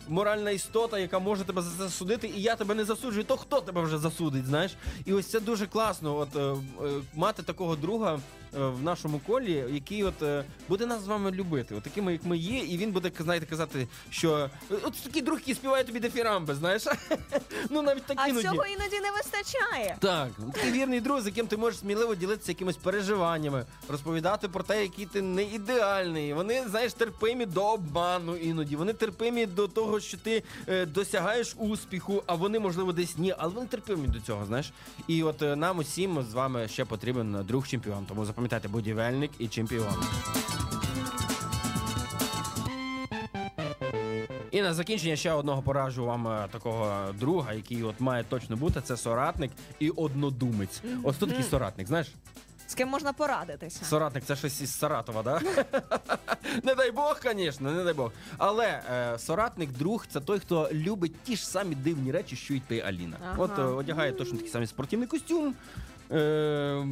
моральна 0.08 0.50
істота, 0.50 0.98
яка 0.98 1.18
може 1.18 1.44
тебе 1.44 1.62
за 1.62 1.84
це 1.84 1.90
судити, 1.90 2.32
і 2.36 2.42
я 2.42 2.56
тебе 2.56 2.74
не 2.74 2.84
засуджую. 2.84 3.24
То 3.24 3.36
хто 3.36 3.60
тебе 3.60 3.82
вже 3.82 3.98
засудить? 3.98 4.46
Знаєш? 4.46 4.72
І 5.04 5.12
ось 5.12 5.26
це 5.26 5.40
дуже 5.40 5.66
класно. 5.66 6.16
От 6.16 6.36
е, 6.36 6.40
е, 6.40 7.00
мати 7.14 7.42
такого 7.42 7.76
друга. 7.76 8.20
Е, 8.54 8.58
В 8.58 8.82
нашому 8.82 9.20
колі, 9.26 9.64
який 9.70 10.04
от 10.04 10.22
е, 10.22 10.44
буде 10.68 10.86
нас 10.86 11.02
з 11.02 11.06
вами 11.06 11.30
любити, 11.30 11.74
от 11.74 11.82
такими, 11.82 12.12
як 12.12 12.24
ми 12.24 12.36
є, 12.36 12.58
і 12.58 12.78
він 12.78 12.92
буде 12.92 13.10
знаєте, 13.20 13.46
казати, 13.46 13.88
що 14.10 14.50
е, 14.70 14.74
от 14.82 15.02
такий 15.02 15.22
друг, 15.22 15.38
який 15.38 15.54
співає 15.54 15.84
тобі 15.84 16.00
дефірамби, 16.00 16.54
знаєш? 16.54 16.84
ну 17.70 17.82
навіть 17.82 18.06
так 18.06 18.16
А 18.20 18.28
цього 18.28 18.64
іноді 18.66 19.00
не 19.00 19.10
вистачає. 19.16 19.96
Так, 20.00 20.28
такий 20.52 20.72
вірний 20.72 21.00
друг, 21.00 21.20
з 21.20 21.26
яким 21.26 21.46
ти 21.46 21.56
можеш 21.56 21.80
сміливо 21.80 22.14
ділитися 22.14 22.50
якимись 22.50 22.76
переживаннями, 22.76 23.66
розповідати 23.88 24.48
про 24.48 24.62
те, 24.62 24.82
який 24.82 25.06
ти 25.06 25.22
не 25.22 25.42
ідеальний. 25.42 26.34
Вони, 26.34 26.68
знаєш, 26.68 26.92
терпимі 26.92 27.46
до 27.46 27.64
обману 27.64 28.36
іноді. 28.36 28.76
Вони 28.76 28.92
терпимі 28.92 29.46
до 29.46 29.68
того, 29.68 30.00
що 30.00 30.16
ти 30.16 30.42
досягаєш 30.86 31.54
успіху, 31.58 32.22
а 32.26 32.34
вони, 32.34 32.58
можливо, 32.58 32.92
десь 32.92 33.18
ні, 33.18 33.34
але 33.38 33.54
вони 33.54 33.66
терпимі 33.66 34.08
до 34.08 34.20
цього, 34.20 34.46
знаєш. 34.46 34.72
І 35.08 35.22
от 35.22 35.40
нам 35.40 35.78
усім 35.78 36.22
з 36.30 36.34
вами 36.34 36.68
ще 36.68 36.84
потрібен 36.84 37.44
друг 37.48 37.68
чемпіон. 37.68 38.06
Тому 38.06 38.24
запам'ятайте, 38.24 38.41
будівельник 38.68 39.30
і 39.38 39.48
чемпіон. 39.48 40.04
І 44.50 44.62
на 44.62 44.74
закінчення 44.74 45.16
ще 45.16 45.32
одного 45.32 45.62
пораджу 45.62 46.04
вам 46.04 46.28
е, 46.28 46.48
такого 46.50 47.12
друга, 47.12 47.52
який 47.52 47.82
от 47.82 48.00
має 48.00 48.24
точно 48.24 48.56
бути. 48.56 48.80
Це 48.80 48.96
соратник 48.96 49.50
і 49.78 49.90
однодумець. 49.90 50.82
Ось 51.02 51.16
хто 51.16 51.26
такий 51.26 51.44
соратник, 51.44 51.86
знаєш? 51.86 52.08
з 52.72 52.74
ким 52.74 52.88
можна 52.88 53.12
порадитися. 53.12 53.84
Соратник 53.84 54.24
це 54.24 54.36
щось 54.36 54.60
із 54.60 54.78
Саратова, 54.78 55.22
да? 55.22 55.40
не 56.64 56.74
дай 56.74 56.90
Бог, 56.90 57.20
звісно, 57.22 57.72
не 57.72 57.84
дай 57.84 57.94
Бог. 57.94 58.12
Але 58.38 58.66
е, 58.66 59.18
соратник, 59.18 59.72
друг 59.72 60.06
це 60.06 60.20
той, 60.20 60.38
хто 60.38 60.68
любить 60.72 61.22
ті 61.22 61.36
ж 61.36 61.48
самі 61.48 61.74
дивні 61.74 62.12
речі, 62.12 62.36
що 62.36 62.54
й 62.54 62.60
ти, 62.60 62.80
Аліна. 62.80 63.16
Ага. 63.22 63.34
От 63.38 63.58
е, 63.58 63.62
одягає 63.62 64.12
точно 64.12 64.36
такий 64.36 64.52
самий 64.52 64.66
спортивний 64.66 65.08
костюм. 65.08 65.54
Е, 66.12 66.86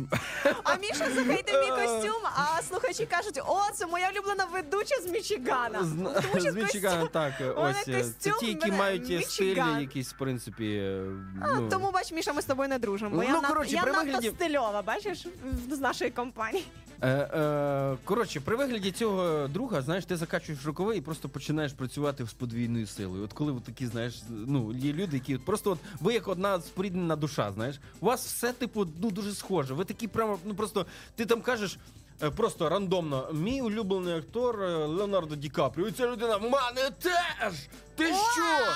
А 0.64 0.76
Міша 0.76 1.10
захейтив 1.14 1.54
мій 1.60 1.70
костюм, 1.86 2.22
а 2.36 2.62
слухачі 2.62 3.06
кажуть, 3.06 3.40
о, 3.46 3.60
це 3.74 3.86
моя 3.86 4.10
улюблена 4.14 4.44
ведуча 4.44 4.94
з 5.02 5.06
Мічигана. 5.10 5.84
з- 5.84 5.90
Тому 6.22 6.40
що 6.40 6.52
з 6.52 6.54
Мічигана, 6.54 7.06
так. 7.06 7.32
е, 7.40 7.44
мене 7.44 7.56
Ось 7.80 7.88
е, 7.88 7.92
це 7.92 7.98
костюм, 8.02 8.32
ті, 8.40 8.46
які 8.46 8.66
мене 8.66 8.76
мають 8.78 9.04
стилі, 9.04 9.18
Мічиган. 9.18 9.80
якийсь, 9.80 10.12
в 10.12 10.18
принципі. 10.18 10.66
е, 10.66 11.04
А, 11.42 11.52
ну, 11.60 11.68
Тому 11.68 11.90
бач, 11.90 12.12
Міша, 12.12 12.32
ми 12.32 12.42
з 12.42 12.44
тобою 12.44 12.68
не 12.68 12.78
дружимо. 12.78 13.10
Бо 13.10 13.16
Ну, 13.16 13.22
я, 13.22 13.32
над- 13.32 13.46
коротше, 13.46 13.74
я 13.74 13.82
при 13.82 13.92
надто 13.92 14.06
вигляді- 14.10 14.30
стильова, 14.34 14.82
бачиш, 14.82 15.26
в- 15.70 15.74
з 15.74 15.80
нашої 15.80 16.10
компанії. 16.10 16.64
Е, 17.02 17.08
е, 17.08 17.96
коротше, 18.04 18.40
при 18.40 18.56
вигляді 18.56 18.90
цього 18.92 19.48
друга, 19.48 19.82
знаєш, 19.82 20.04
ти 20.04 20.16
закачуєш 20.16 20.66
рукави 20.66 20.96
і 20.96 21.00
просто 21.00 21.28
починаєш 21.28 21.72
працювати 21.72 22.26
з 22.26 22.32
подвійною 22.32 22.86
силою. 22.86 23.24
От 23.24 23.32
коли 23.32 23.52
от 23.52 23.64
такі, 23.64 23.86
знаєш, 23.86 24.22
ну 24.28 24.72
є 24.72 24.92
люди, 24.92 25.16
які 25.16 25.34
от 25.36 25.44
просто 25.44 25.70
от 25.70 25.78
ви 26.00 26.14
як 26.14 26.28
одна 26.28 26.60
споріднена 26.60 27.16
душа, 27.16 27.52
знаєш, 27.52 27.80
у 28.00 28.06
вас 28.06 28.26
все 28.26 28.52
типу 28.52 28.86
ну 29.02 29.10
дуже 29.10 29.32
схоже. 29.34 29.74
Ви 29.74 29.84
такі 29.84 30.08
прямо, 30.08 30.38
ну 30.44 30.54
просто 30.54 30.86
ти 31.16 31.26
там 31.26 31.40
кажеш. 31.42 31.78
е, 32.22 32.30
Просто 32.30 32.68
рандомно. 32.68 33.28
Мій 33.32 33.62
улюблений 33.62 34.14
актор 34.14 34.58
Леонардо 34.88 35.36
Ді 35.36 35.48
Капріо. 35.48 35.86
І 35.88 35.92
ця 35.92 36.06
людина 36.06 36.36
в 36.36 36.42
мене 36.42 36.90
теж! 37.02 37.52
Ти 37.96 38.06
що? 38.06 38.72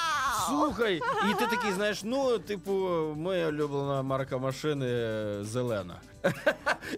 Слухай, 0.48 0.96
і 1.30 1.34
ти 1.38 1.46
такий, 1.56 1.72
знаєш, 1.72 2.00
ну, 2.04 2.38
типу, 2.38 2.72
моя 3.16 3.48
улюблена 3.48 4.02
марка 4.02 4.38
машини 4.38 4.86
зелена. 5.44 6.00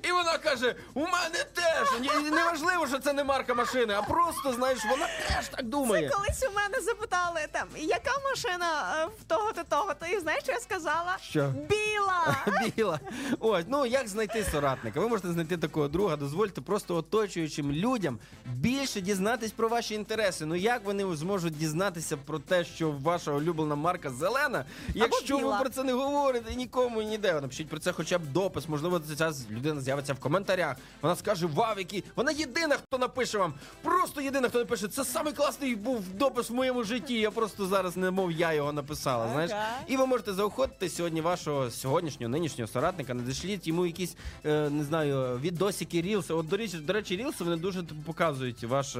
І 0.03 0.13
вона 0.13 0.39
каже: 0.39 0.75
у 0.95 1.01
мене 1.01 1.45
теж. 1.55 1.89
Неважливо, 2.33 2.87
що 2.87 2.99
це 2.99 3.13
не 3.13 3.25
марка 3.25 3.55
машини, 3.55 3.95
а 3.95 4.03
просто, 4.03 4.53
знаєш, 4.53 4.79
вона 4.91 5.07
теж 5.29 5.49
так 5.49 5.63
думає. 5.67 6.09
Колись 6.09 6.45
у 6.51 6.55
мене 6.55 6.81
запитали 6.81 7.41
там, 7.53 7.69
яка 7.77 8.11
машина 8.31 8.95
е, 9.03 9.07
в 9.21 9.25
того-то 9.25 9.63
того-то, 9.69 10.07
і 10.07 10.21
знаєш, 10.21 10.43
що 10.43 10.53
я 10.53 10.61
сказала? 10.61 11.17
Що? 11.23 11.53
Біла! 11.69 12.37
Біла. 12.77 13.01
Ось, 13.41 13.65
ну 13.69 13.87
як 13.87 14.09
знайти 14.09 14.45
соратника? 14.53 15.01
Ви 15.01 15.09
можете 15.09 15.33
знайти 15.33 15.57
такого 15.57 15.89
друга, 15.89 16.17
дозвольте 16.17 16.61
просто 16.61 16.97
оточуючим 16.97 17.73
людям 17.73 18.19
більше 18.45 19.01
дізнатись 19.01 19.51
про 19.53 19.69
ваші 19.69 19.95
інтереси. 19.95 20.47
Ну 20.47 20.55
як 20.55 20.85
вони 20.85 21.17
зможуть 21.17 21.59
дізнатися 21.59 22.17
про 22.17 22.39
те, 22.39 22.65
що 22.65 22.91
ваша 22.91 23.33
улюблена 23.33 23.75
марка 23.75 24.11
зелена, 24.11 24.65
якщо 24.95 25.37
біла. 25.39 25.57
ви 25.57 25.61
про 25.63 25.71
це 25.71 25.85
не 25.85 25.93
говорите 25.93 26.55
нікому 26.55 27.03
і 27.03 27.07
ніде. 27.07 27.33
Напишіть 27.33 27.69
про 27.69 27.79
це 27.79 27.93
хоча 27.93 28.19
б 28.19 28.23
допис. 28.27 28.69
Можливо, 28.69 29.01
ця 29.17 29.33
людина 29.51 29.81
з'явиться 29.81 30.13
в 30.15 30.19
коментарях. 30.19 30.77
Вона 31.03 31.17
скаже: 31.17 31.47
Вау, 31.47 31.79
які 31.79 32.05
вона 32.17 32.31
єдина, 32.31 32.77
хто 32.77 32.99
напише 32.99 33.39
вам. 33.39 33.55
Просто 33.83 34.21
єдина, 34.21 34.49
хто 34.49 34.59
напише. 34.59 34.89
Це 34.89 35.05
самий 35.05 35.33
класний 35.33 35.77
був 35.77 36.09
допис 36.09 36.51
в 36.51 36.55
моєму 36.55 36.85
житті. 36.85 37.15
Я 37.15 37.31
просто 37.31 37.67
зараз 37.67 37.97
не 37.97 38.11
мов 38.11 38.33
я 38.33 38.53
його 38.53 38.73
написала. 38.73 39.29
Знаєш, 39.33 39.51
і 39.87 39.97
ви 39.97 40.07
можете 40.07 40.33
заохотити 40.33 40.89
сьогодні 40.89 41.21
вашого 41.21 41.71
сьогоднішнього 41.71 42.31
нинішнього 42.31 42.69
соратника. 42.69 43.15
Надішліть 43.15 43.67
йому 43.67 43.87
якісь 43.87 44.17
е, 44.45 44.71
не 44.71 44.85
знаю 44.85 45.39
відосики, 45.39 46.03
рілси. 46.03 46.35
От 46.35 46.49
до 46.49 46.57
речі, 46.57 46.79
до 46.79 46.93
речі, 46.93 47.17
рілси 47.17 47.45
вони 47.45 47.57
дуже 47.57 47.83
показують 47.83 48.65
ваш 48.65 48.97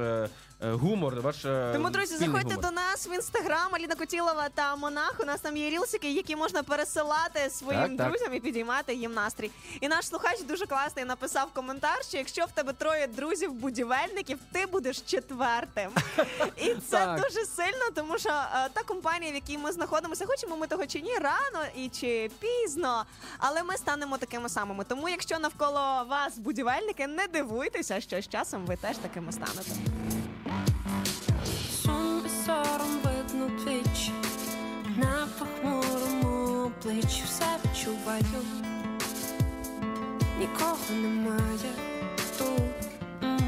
е, 0.63 0.71
гумор, 0.71 1.21
ваш 1.21 1.45
е, 1.45 1.69
Тому, 1.73 1.89
друзі, 1.89 2.15
спільний 2.15 2.27
заходьте 2.27 2.55
гумор. 2.55 2.69
до 2.71 2.75
нас 2.75 3.07
в 3.07 3.11
інстаграм 3.15 3.75
Аліна 3.75 3.95
Котілова 3.95 4.49
та 4.49 4.75
Монах. 4.75 5.15
У 5.19 5.25
нас 5.25 5.41
там 5.41 5.57
є 5.57 5.69
рілсики, 5.69 6.11
які 6.11 6.35
можна 6.35 6.63
пересилати 6.63 7.49
своїм 7.49 7.81
Так, 7.81 7.97
так. 7.97 8.09
друзям 8.09 8.33
і 8.33 8.39
підіймати 8.39 8.93
їм 8.93 9.13
настрій. 9.13 9.51
І 9.81 9.87
наш 9.87 10.07
слухач 10.07 10.41
дуже 10.41 10.65
класний 10.65 11.05
написав 11.05 11.47
коментар, 11.53 12.03
що 12.09 12.17
якщо 12.17 12.45
в 12.45 12.51
тебе 12.51 12.73
троє 12.73 13.07
друзів-будівельників, 13.07 14.39
ти 14.51 14.65
будеш 14.65 15.01
четвертим. 15.01 15.91
І 16.57 16.73
це 16.73 16.97
Так. 16.97 17.21
дуже 17.21 17.45
сильно, 17.45 17.85
тому 17.95 18.17
що 18.17 18.29
е, 18.29 18.69
та 18.73 18.83
компанія, 18.83 19.31
в 19.31 19.35
якій 19.35 19.57
ми 19.57 19.71
знаходимося, 19.71 20.25
хочемо 20.25 20.57
ми 20.57 20.67
того 20.67 20.85
чи 20.85 21.01
ні, 21.01 21.13
рано 21.17 21.65
і 21.75 21.89
чи 21.89 22.31
пізно, 22.39 23.05
але 23.37 23.63
ми 23.63 23.77
станемо 23.77 24.17
такими 24.17 24.49
самими. 24.49 24.83
Тому, 24.83 25.09
якщо 25.09 25.39
навколо 25.39 26.05
вас 26.09 26.37
будівельники, 26.37 27.07
не 27.07 27.27
дивуйтеся, 27.27 28.01
що 28.01 28.21
з 28.21 28.27
часом 28.27 28.65
ви 28.65 28.75
теж 28.75 28.97
такими 28.97 29.31
станете. 29.31 29.71
Похмурому 35.39 36.65
обличчі 36.65 37.23
все 37.25 37.45
відчуваю. 37.65 38.23
Нікого 40.39 40.77
немає 40.91 41.71
тут. 42.37 42.89
М. 43.23 43.39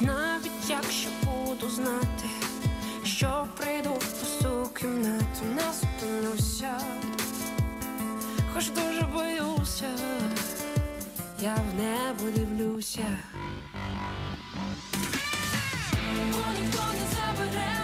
Навіть 0.00 0.68
якщо 0.68 1.08
буду 1.24 1.70
знати, 1.70 2.28
що 3.04 3.46
прийду 3.56 3.90
в 3.90 3.98
пусту 4.20 4.70
кімнату, 4.80 5.44
не 5.54 5.62
зупинюся. 5.72 6.80
Хоч 8.54 8.68
дуже 8.68 9.02
боюся, 9.02 9.90
я 11.42 11.54
в 11.54 11.74
небо 11.82 12.30
дивлюся. 12.36 13.06
Ніхто 16.60 16.82
не 16.92 17.06
забере 17.16 17.83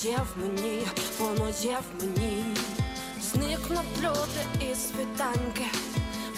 є 0.00 0.18
в 0.34 0.40
мені, 0.40 0.82
воно 1.18 1.48
є 1.60 1.78
в 1.78 2.02
мені. 2.02 2.44
Зникнуть 3.22 3.98
люди 4.00 4.70
і 4.70 4.74
світанки, 4.74 5.64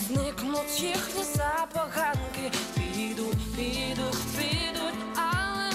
зникнуть 0.08 0.80
їхні 0.80 1.24
забаганки. 1.34 2.52
Підуть, 2.74 3.56
підуть, 3.56 4.24
підуть, 4.36 5.00
але 5.16 5.70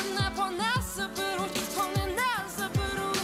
не 0.51 0.73
заберуть, 0.95 1.59
вони 1.77 2.05
не 2.15 2.33
заберуть. 2.57 3.21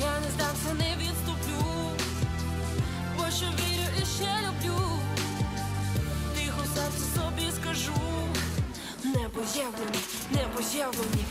Я 0.00 0.20
не 0.20 0.30
здамся, 0.30 0.74
не 0.78 0.96
відступлю 0.96 1.66
бо 3.18 3.30
що 3.30 3.46
вірю 3.46 3.88
і 4.02 4.06
ще 4.06 4.30
люблю. 4.46 4.80
Тихо 6.34 6.60
в 6.64 6.76
серці 6.76 7.04
собі 7.14 7.52
скажу. 7.62 7.92
Небо 9.04 9.40
є 9.54 10.86
в 10.86 10.98
мені, 10.98 11.24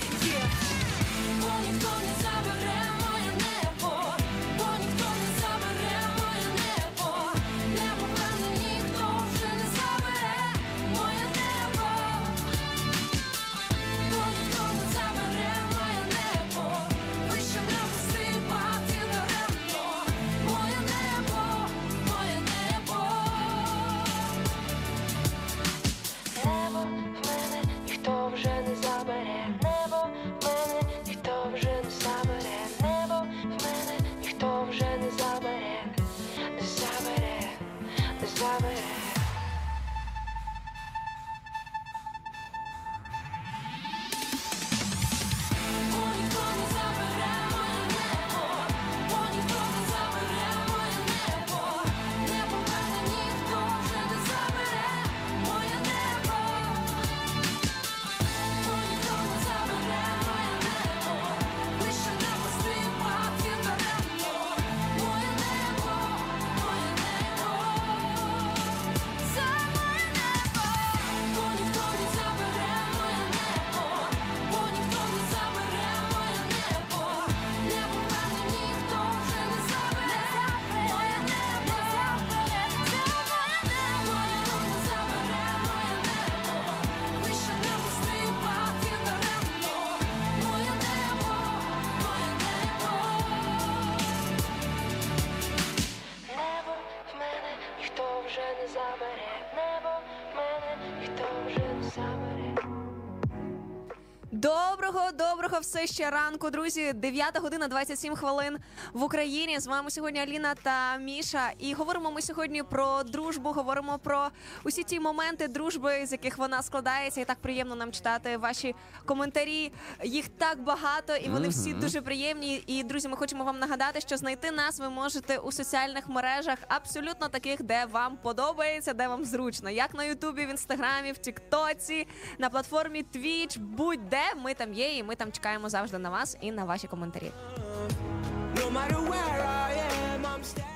ще 105.87 106.09
ранку, 106.09 106.49
друзі. 106.49 106.93
9 106.93 107.39
година 107.41 107.67
27 107.67 108.15
хвилин 108.15 108.57
в 108.95 109.03
Україні. 109.03 109.59
З 109.59 109.67
вами 109.67 109.91
сьогодні 109.91 110.19
Аліна 110.19 110.55
та 110.55 110.97
Міша. 110.97 111.51
І 111.59 111.73
говоримо 111.73 112.11
ми 112.11 112.21
сьогодні 112.21 112.63
про 112.63 113.03
дружбу. 113.03 113.51
Говоримо 113.51 113.99
про 113.99 114.29
усі 114.63 114.83
ті 114.83 114.99
моменти 114.99 115.47
дружби, 115.47 116.05
з 116.05 116.11
яких 116.11 116.37
вона 116.37 116.63
складається. 116.63 117.21
І 117.21 117.25
так 117.25 117.37
приємно 117.37 117.75
нам 117.75 117.91
читати 117.91 118.37
ваші 118.37 118.75
коментарі. 119.05 119.71
Їх 120.03 120.27
так 120.27 120.63
багато, 120.63 121.15
і 121.15 121.29
вони 121.29 121.47
всі 121.47 121.73
дуже 121.73 122.01
приємні. 122.01 122.63
І 122.67 122.83
друзі, 122.83 123.07
ми 123.07 123.17
хочемо 123.17 123.43
вам 123.43 123.59
нагадати, 123.59 124.01
що 124.01 124.17
знайти 124.17 124.51
нас 124.51 124.79
ви 124.79 124.89
можете 124.89 125.37
у 125.37 125.51
соціальних 125.51 126.09
мережах, 126.09 126.57
абсолютно 126.67 127.27
таких, 127.27 127.63
де 127.63 127.85
вам 127.85 128.17
подобається, 128.17 128.93
де 128.93 129.07
вам 129.07 129.25
зручно, 129.25 129.69
як 129.69 129.93
на 129.93 130.03
Ютубі, 130.03 130.45
в 130.45 130.49
інстаграмі, 130.49 131.11
в 131.11 131.17
Тіктоці, 131.17 132.07
на 132.37 132.49
платформі 132.49 133.05
Twitch, 133.15 133.59
будь-де 133.59 134.23
ми 134.43 134.53
там 134.53 134.73
є, 134.73 134.97
і 134.97 135.03
ми 135.03 135.15
там 135.15 135.31
чекаємо 135.31 135.69
завжди 135.69 135.97
на 135.97 136.09
вас 136.09 136.37
і 136.41 136.51
на 136.51 136.65
ваші 136.65 136.87
коментарі. 136.87 137.31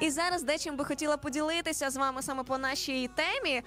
І 0.02 0.10
зараз 0.12 0.44
дечим 0.44 0.76
би 0.76 0.86
хотіла 0.86 1.18
поділитися 1.18 1.90
з 1.90 1.96
вами 1.96 2.22
саме 2.22 2.44
по 2.44 2.58
нашій 2.58 3.10
темі. 3.16 3.62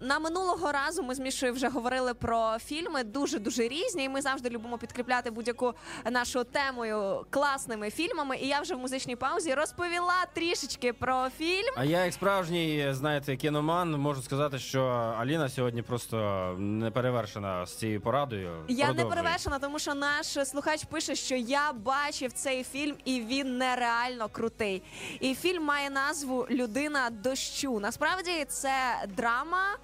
На 0.00 0.18
минулого 0.18 0.72
разу 0.72 1.02
ми 1.02 1.14
з 1.14 1.18
Мішою 1.18 1.52
вже 1.52 1.68
говорили 1.68 2.14
про 2.14 2.56
фільми 2.64 3.04
дуже 3.04 3.38
дуже 3.38 3.68
різні. 3.68 4.04
І 4.04 4.08
ми 4.08 4.22
завжди 4.22 4.50
любимо 4.50 4.78
підкріпляти 4.78 5.30
будь-яку 5.30 5.74
нашу 6.10 6.44
темою 6.44 7.26
класними 7.30 7.90
фільмами. 7.90 8.36
І 8.36 8.46
я 8.48 8.60
вже 8.60 8.74
в 8.74 8.78
музичній 8.78 9.16
паузі 9.16 9.54
розповіла 9.54 10.26
трішечки 10.34 10.92
про 10.92 11.28
фільм. 11.38 11.74
А 11.76 11.84
я, 11.84 12.04
як 12.04 12.14
справжній, 12.14 12.88
знаєте, 12.90 13.36
кіноман, 13.36 13.90
можу 13.90 14.22
сказати, 14.22 14.58
що 14.58 14.84
Аліна 15.18 15.48
сьогодні 15.48 15.82
просто 15.82 16.16
не 16.58 16.90
перевершена 16.90 17.66
з 17.66 17.74
цією 17.76 18.00
порадою. 18.00 18.64
Я 18.68 18.92
не 18.92 19.04
перевершена, 19.04 19.58
тому 19.58 19.78
що 19.78 19.94
наш 19.94 20.26
слухач 20.26 20.84
пише, 20.84 21.14
що 21.14 21.36
я 21.36 21.72
бачив 21.72 22.32
цей 22.32 22.64
фільм, 22.64 22.96
і 23.04 23.20
він 23.20 23.58
нереально 23.58 24.28
крутий. 24.28 24.82
І 25.20 25.34
фільм 25.34 25.64
має 25.64 25.90
назву 25.90 26.46
Людина 26.50 27.10
дощу. 27.10 27.80
Насправді 27.80 28.44
це 28.48 28.70
драма, 29.16 29.76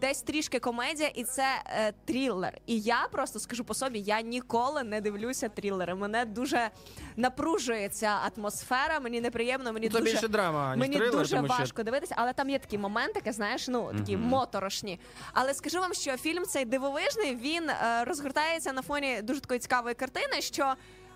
десь 0.00 0.22
трішки 0.22 0.58
комедія, 0.58 1.08
і 1.08 1.24
це 1.24 1.46
е, 1.66 1.92
трилер. 2.04 2.58
І 2.66 2.80
я 2.80 3.08
просто 3.12 3.38
скажу 3.38 3.64
по 3.64 3.74
собі, 3.74 4.00
я 4.00 4.20
ніколи 4.20 4.82
не 4.82 5.00
дивлюся 5.00 5.48
трилери. 5.48 5.94
Мене 5.94 6.24
дуже 6.24 6.70
напружує 7.16 7.88
ця 7.88 8.18
атмосфера. 8.36 9.00
Мені 9.00 9.20
неприємно, 9.20 9.72
мені 9.72 9.86
Ну, 9.86 9.92
Це 9.92 9.98
дуже 10.00 10.12
більше 10.12 10.28
драма, 10.28 10.76
ніж 10.76 10.80
Мені 10.80 10.96
трилер, 10.96 11.18
дуже 11.18 11.36
тому 11.36 11.48
що- 11.48 11.56
важко 11.58 11.82
дивитися, 11.82 12.14
але 12.18 12.32
там 12.32 12.50
є 12.50 12.58
такі 12.58 12.78
моментики, 12.78 13.32
знаєш, 13.32 13.68
ну 13.68 13.92
такі 13.98 14.16
моторошні. 14.16 15.00
Але 15.32 15.54
скажу 15.54 15.80
вам, 15.80 15.94
що 15.94 16.16
фільм 16.16 16.44
цей 16.44 16.64
дивовижний. 16.64 17.36
Він 17.36 17.70
е, 17.70 18.04
розгортається 18.04 18.72
на 18.72 18.82
фоні 18.82 19.22
дуже 19.22 19.40
такої 19.40 19.60
цікавої 19.60 19.94
картини, 19.94 20.40
що. 20.40 20.74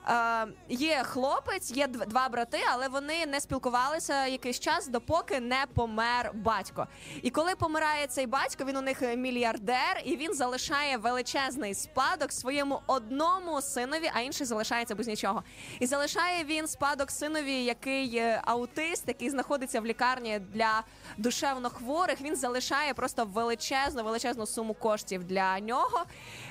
Е, 0.09 0.47
є 0.69 1.03
хлопець, 1.05 1.71
є 1.71 1.87
два 1.87 2.29
брати, 2.29 2.59
але 2.73 2.89
вони 2.89 3.27
не 3.27 3.41
спілкувалися 3.41 4.27
якийсь 4.27 4.61
час, 4.61 4.89
допоки 4.89 5.41
не 5.41 5.65
помер 5.75 6.31
батько. 6.35 6.87
І 7.23 7.31
коли 7.31 7.55
помирає 7.55 8.07
цей 8.07 8.27
батько, 8.27 8.65
він 8.65 8.77
у 8.77 8.81
них 8.81 9.03
мільярдер, 9.17 10.03
і 10.05 10.17
він 10.17 10.35
залишає 10.35 10.97
величезний 10.97 11.75
спадок 11.75 12.33
своєму 12.33 12.81
одному 12.87 13.63
синові, 13.63 14.11
а 14.15 14.21
інший 14.21 14.47
залишається 14.47 14.95
без 14.95 15.07
нічого. 15.07 15.43
І 15.81 15.87
залишає 15.87 16.45
він 16.45 16.69
спадок 16.69 17.11
синові, 17.11 17.65
який 17.65 18.17
е, 18.17 18.41
аутист, 18.45 19.05
який 19.07 19.31
знаходиться 19.31 19.81
в 19.81 19.87
лікарні 19.87 20.41
для 20.53 20.83
душевно 21.17 21.71
хворих. 21.71 22.21
Він 22.21 22.37
залишає 22.37 22.95
просто 22.95 23.25
величезну, 23.25 24.05
величезну 24.05 24.47
суму 24.47 24.75
коштів 24.75 25.25
для 25.25 25.61
нього. 25.61 26.05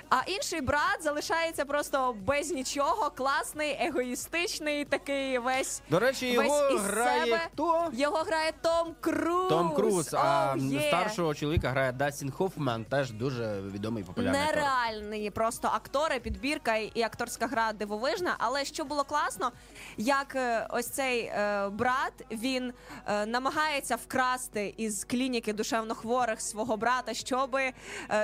А 0.09 0.21
інший 0.27 0.61
брат 0.61 0.97
залишається 1.01 1.65
просто 1.65 2.15
без 2.25 2.51
нічого, 2.51 3.09
класний, 3.15 3.77
егоїстичний, 3.79 4.85
такий 4.85 5.37
весь. 5.39 5.81
До 5.89 5.99
речі, 5.99 6.37
весь 6.37 6.47
його 6.47 6.69
із 6.69 6.81
грає 6.81 7.25
себе. 7.25 7.39
хто? 7.53 7.89
Його 7.93 8.17
грає 8.17 8.51
Том 8.61 8.95
Круз. 9.01 9.49
Том 9.49 9.73
Круз, 9.73 10.13
а 10.13 10.45
Oh, 10.55 10.57
yeah. 10.59 10.87
старшого 10.87 11.33
чоловіка 11.35 11.69
грає 11.69 11.91
Дастін 11.91 12.31
Хоффман, 12.31 12.85
теж 12.85 13.11
дуже 13.11 13.61
відомий 13.73 14.03
і 14.03 14.05
популярний. 14.05 14.41
актор. 14.41 14.55
Нереальні 14.55 15.31
просто 15.31 15.67
актори, 15.67 16.19
підбірка 16.19 16.75
і, 16.75 17.01
акторська 17.01 17.47
гра 17.47 17.73
дивовижна. 17.73 18.35
Але 18.37 18.65
що 18.65 18.85
було 18.85 19.03
класно, 19.03 19.51
як 19.97 20.35
е, 20.35 20.67
ось 20.69 20.87
цей 20.89 21.19
е, 21.21 21.69
брат 21.69 22.13
він 22.31 22.73
е, 23.07 23.25
намагається 23.25 23.95
вкрасти 23.95 24.73
із 24.77 25.03
клініки 25.03 25.53
душевнохворих 25.53 26.41
свого 26.41 26.77
брата, 26.77 27.13
щоб 27.13 27.55
е, 27.55 27.73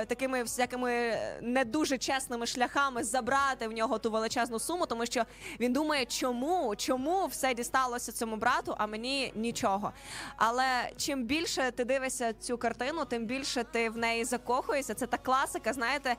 такими 0.06 0.42
всякими 0.42 1.16
не 1.42 1.64
дуже 1.72 1.98
чесними 1.98 2.46
шляхами 2.46 3.04
забрати 3.04 3.68
в 3.68 3.72
нього 3.72 3.98
ту 3.98 4.10
величезну 4.10 4.58
суму, 4.58 4.86
тому 4.86 5.06
що 5.06 5.24
він 5.60 5.72
думає, 5.72 6.06
чому, 6.06 6.76
чому 6.76 7.26
все 7.26 7.54
дісталося 7.54 8.12
цьому 8.12 8.36
брату, 8.36 8.74
а 8.78 8.86
мені 8.86 9.32
нічого. 9.34 9.92
Але 10.36 10.90
чим 10.96 11.24
більше 11.24 11.70
ти 11.70 11.84
дивишся 11.84 12.32
цю 12.32 12.58
картину, 12.58 13.04
тим 13.04 13.26
більше 13.26 13.64
ти 13.64 13.90
в 13.90 13.96
неї 13.96 14.24
закохуєшся. 14.24 14.94
Це 14.94 15.06
та 15.06 15.18
класика, 15.18 15.72
знаєте. 15.72 16.16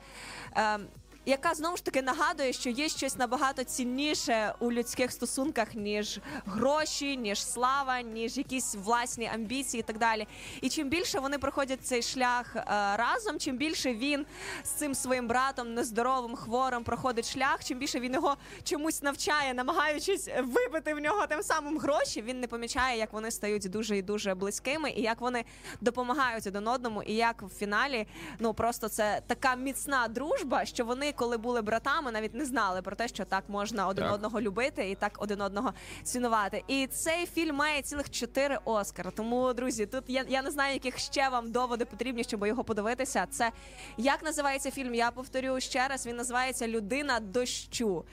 ем, 0.54 0.86
яка 1.26 1.54
знову 1.54 1.76
ж 1.76 1.84
таки 1.84 2.02
нагадує, 2.02 2.52
що 2.52 2.70
є 2.70 2.88
щось 2.88 3.16
набагато 3.16 3.64
цінніше 3.64 4.54
у 4.58 4.72
людських 4.72 5.12
стосунках, 5.12 5.74
ніж 5.74 6.20
гроші, 6.46 7.16
ніж 7.16 7.46
слава, 7.46 8.00
ніж 8.00 8.36
якісь 8.36 8.74
власні 8.74 9.30
амбіції 9.34 9.80
і 9.80 9.82
так 9.82 9.98
далі. 9.98 10.26
І 10.60 10.68
чим 10.68 10.88
більше 10.88 11.18
вони 11.18 11.38
проходять 11.38 11.86
цей 11.86 12.02
шлях 12.02 12.56
е, 12.56 12.62
разом, 12.96 13.38
чим 13.38 13.56
більше 13.56 13.94
він 13.94 14.26
з 14.64 14.68
цим 14.68 14.94
своїм 14.94 15.28
братом 15.28 15.74
нездоровим, 15.74 16.36
хворим 16.36 16.84
проходить 16.84 17.32
шлях, 17.32 17.64
чим 17.64 17.78
більше 17.78 18.00
він 18.00 18.14
його 18.14 18.36
чомусь 18.64 19.02
навчає, 19.02 19.54
намагаючись 19.54 20.28
вибити 20.42 20.94
в 20.94 20.98
нього 20.98 21.26
тим 21.26 21.42
самим 21.42 21.78
гроші, 21.78 22.22
він 22.22 22.40
не 22.40 22.46
помічає, 22.46 22.98
як 22.98 23.12
вони 23.12 23.30
стають 23.30 23.70
дуже 23.70 23.96
і 23.96 24.02
дуже 24.02 24.34
близькими, 24.34 24.90
і 24.90 25.02
як 25.02 25.20
вони 25.20 25.44
допомагають 25.80 26.46
один 26.46 26.68
одному, 26.68 27.02
і 27.02 27.14
як 27.14 27.42
в 27.42 27.48
фіналі 27.48 28.06
ну 28.38 28.54
просто 28.54 28.88
це 28.88 29.20
така 29.26 29.54
міцна 29.54 30.08
дружба, 30.08 30.64
що 30.64 30.84
вони, 30.84 31.13
коли 31.16 31.36
були 31.38 31.62
братами, 31.62 32.12
навіть 32.12 32.34
не 32.34 32.44
знали 32.44 32.82
про 32.82 32.96
те, 32.96 33.08
що 33.08 33.24
так 33.24 33.44
можна 33.48 33.86
один 33.88 34.04
Так. 34.04 34.14
одного 34.14 34.40
любити 34.40 34.90
і 34.90 34.94
так 34.94 35.12
один 35.18 35.40
одного 35.40 35.72
цінувати. 36.02 36.64
І 36.68 36.86
цей 36.86 37.26
фільм 37.26 37.56
має 37.56 37.82
цілих 37.82 38.10
чотири 38.10 38.58
Оскара. 38.64 39.10
Тому, 39.10 39.52
друзі, 39.52 39.86
тут 39.86 40.04
я, 40.06 40.24
я 40.28 40.42
не 40.42 40.50
знаю, 40.50 40.74
яких 40.74 40.98
ще 40.98 41.28
вам 41.28 41.52
доводи 41.52 41.84
потрібні, 41.84 42.24
щоб 42.24 42.46
його 42.46 42.64
подивитися. 42.64 43.26
Це 43.30 43.52
як 43.96 44.22
називається 44.22 44.70
фільм? 44.70 44.94
Я 44.94 45.10
повторю 45.10 45.60
ще 45.60 45.88
раз. 45.88 46.06
Він 46.06 46.16
називається 46.16 46.68
Людина 46.68 47.20
дощу. 47.20 48.04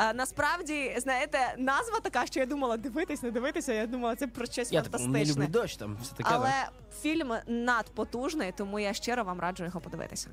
Е, 0.00 0.14
насправді, 0.14 0.94
знаєте, 0.98 1.54
назва 1.58 2.00
така, 2.00 2.26
що 2.26 2.40
я 2.40 2.46
думала 2.46 2.76
дивитись, 2.76 3.22
не 3.22 3.30
дивитися. 3.30 3.72
Я 3.72 3.86
думала, 3.86 4.16
це 4.16 4.26
про 4.26 4.46
щось 4.46 4.72
Я 4.72 4.82
типу, 4.82 4.98
не 4.98 5.04
фантастичне. 5.04 5.44
люблю 5.44 5.60
дощ, 5.60 5.76
там 5.76 5.98
все 6.02 6.14
таке. 6.14 6.28
Але 6.32 6.48
да. 6.48 6.70
фільм 7.02 7.34
надпотужний, 7.46 8.52
тому 8.56 8.78
я 8.80 8.92
щиро 8.92 9.24
вам 9.24 9.40
раджу 9.40 9.64
його 9.64 9.80
подивитися. 9.80 10.30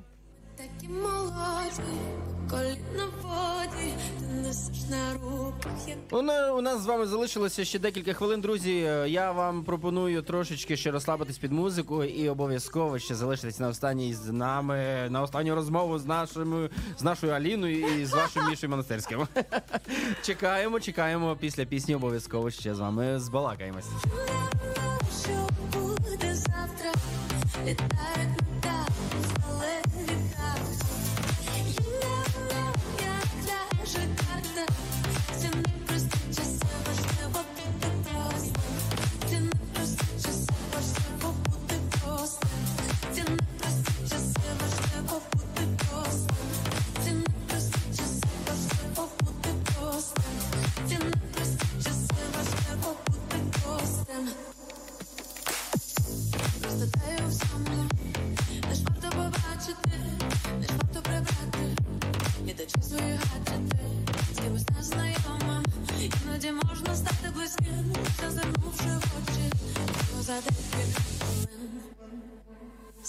Такі 0.61 0.93
молоді, 0.93 1.91
коліна 2.49 3.05
в 3.05 3.23
воді, 3.25 3.93
ти 4.19 4.25
несеш 4.47 4.83
на 4.89 5.13
руках, 5.13 5.87
як 5.87 5.97
У, 6.11 6.21
на- 6.21 6.53
у 6.53 6.61
нас 6.61 6.81
з 6.81 6.85
вами 6.85 7.05
залишилося 7.07 7.65
ще 7.65 7.79
декілька 7.79 8.13
хвилин, 8.13 8.41
друзі. 8.41 8.71
Е, 8.87 9.09
Я 9.09 9.31
вам 9.31 9.63
пропоную 9.63 10.21
трошечки 10.21 10.77
ще 10.77 10.91
розслабитись 10.91 11.37
під 11.37 11.51
музику 11.51 12.03
і 12.03 12.29
обов'язково 12.29 12.99
ще 12.99 13.15
залишитись 13.15 13.59
на 13.59 13.67
останній 13.67 14.13
з 14.13 14.27
нами, 14.31 15.07
на 15.09 15.21
останню 15.21 15.55
розмову 15.55 15.99
з 15.99 16.05
нашими 16.05 16.69
з 16.99 17.03
нашою 17.03 17.33
Аліною 17.33 18.01
і 18.01 18.05
з 18.05 18.13
вашим 18.13 18.49
Мішою 18.49 18.69
Монастирським. 18.69 19.27
чекаємо, 20.21 20.79
чекаємо 20.79 21.35
після 21.39 21.65
пісні. 21.65 21.95
Обов'язково 21.95 22.51
ще 22.51 22.75
з 22.75 22.79
вами 22.79 23.19
збалакаємось. 23.19 23.85
що 25.23 25.47
буде 25.79 26.35
завтра, 26.35 26.91
літають 27.65 28.41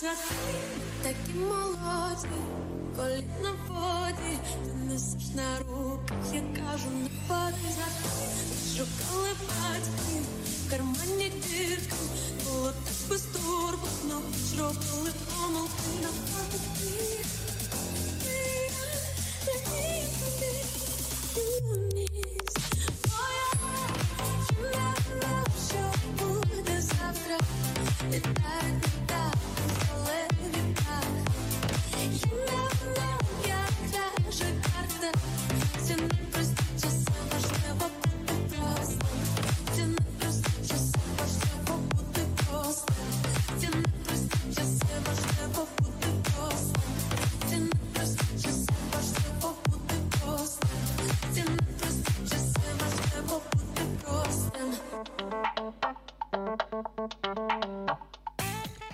за 0.02 0.08
хвилин. 0.08 0.80
Такі 1.02 1.38
молоді, 1.38 2.42
коли 2.96 3.24
на 3.42 3.50
воді, 3.68 4.38
ти 4.64 4.74
несеш 4.74 5.28
на 5.34 5.58
руках, 5.58 6.34
я 6.34 6.40
кажу, 6.40 6.90
не 7.02 7.10
падай 7.28 7.74
Шукали 8.76 9.28
батьки, 9.48 10.22
в 10.66 10.70
кармані 10.70 11.32
дірки, 11.48 11.94
було 12.44 12.72
так 12.84 13.08
безтурботно, 13.10 14.22
зробили 14.50 15.12
помилки 15.26 15.92
на 16.02 16.08
пам'яті. 16.08 17.41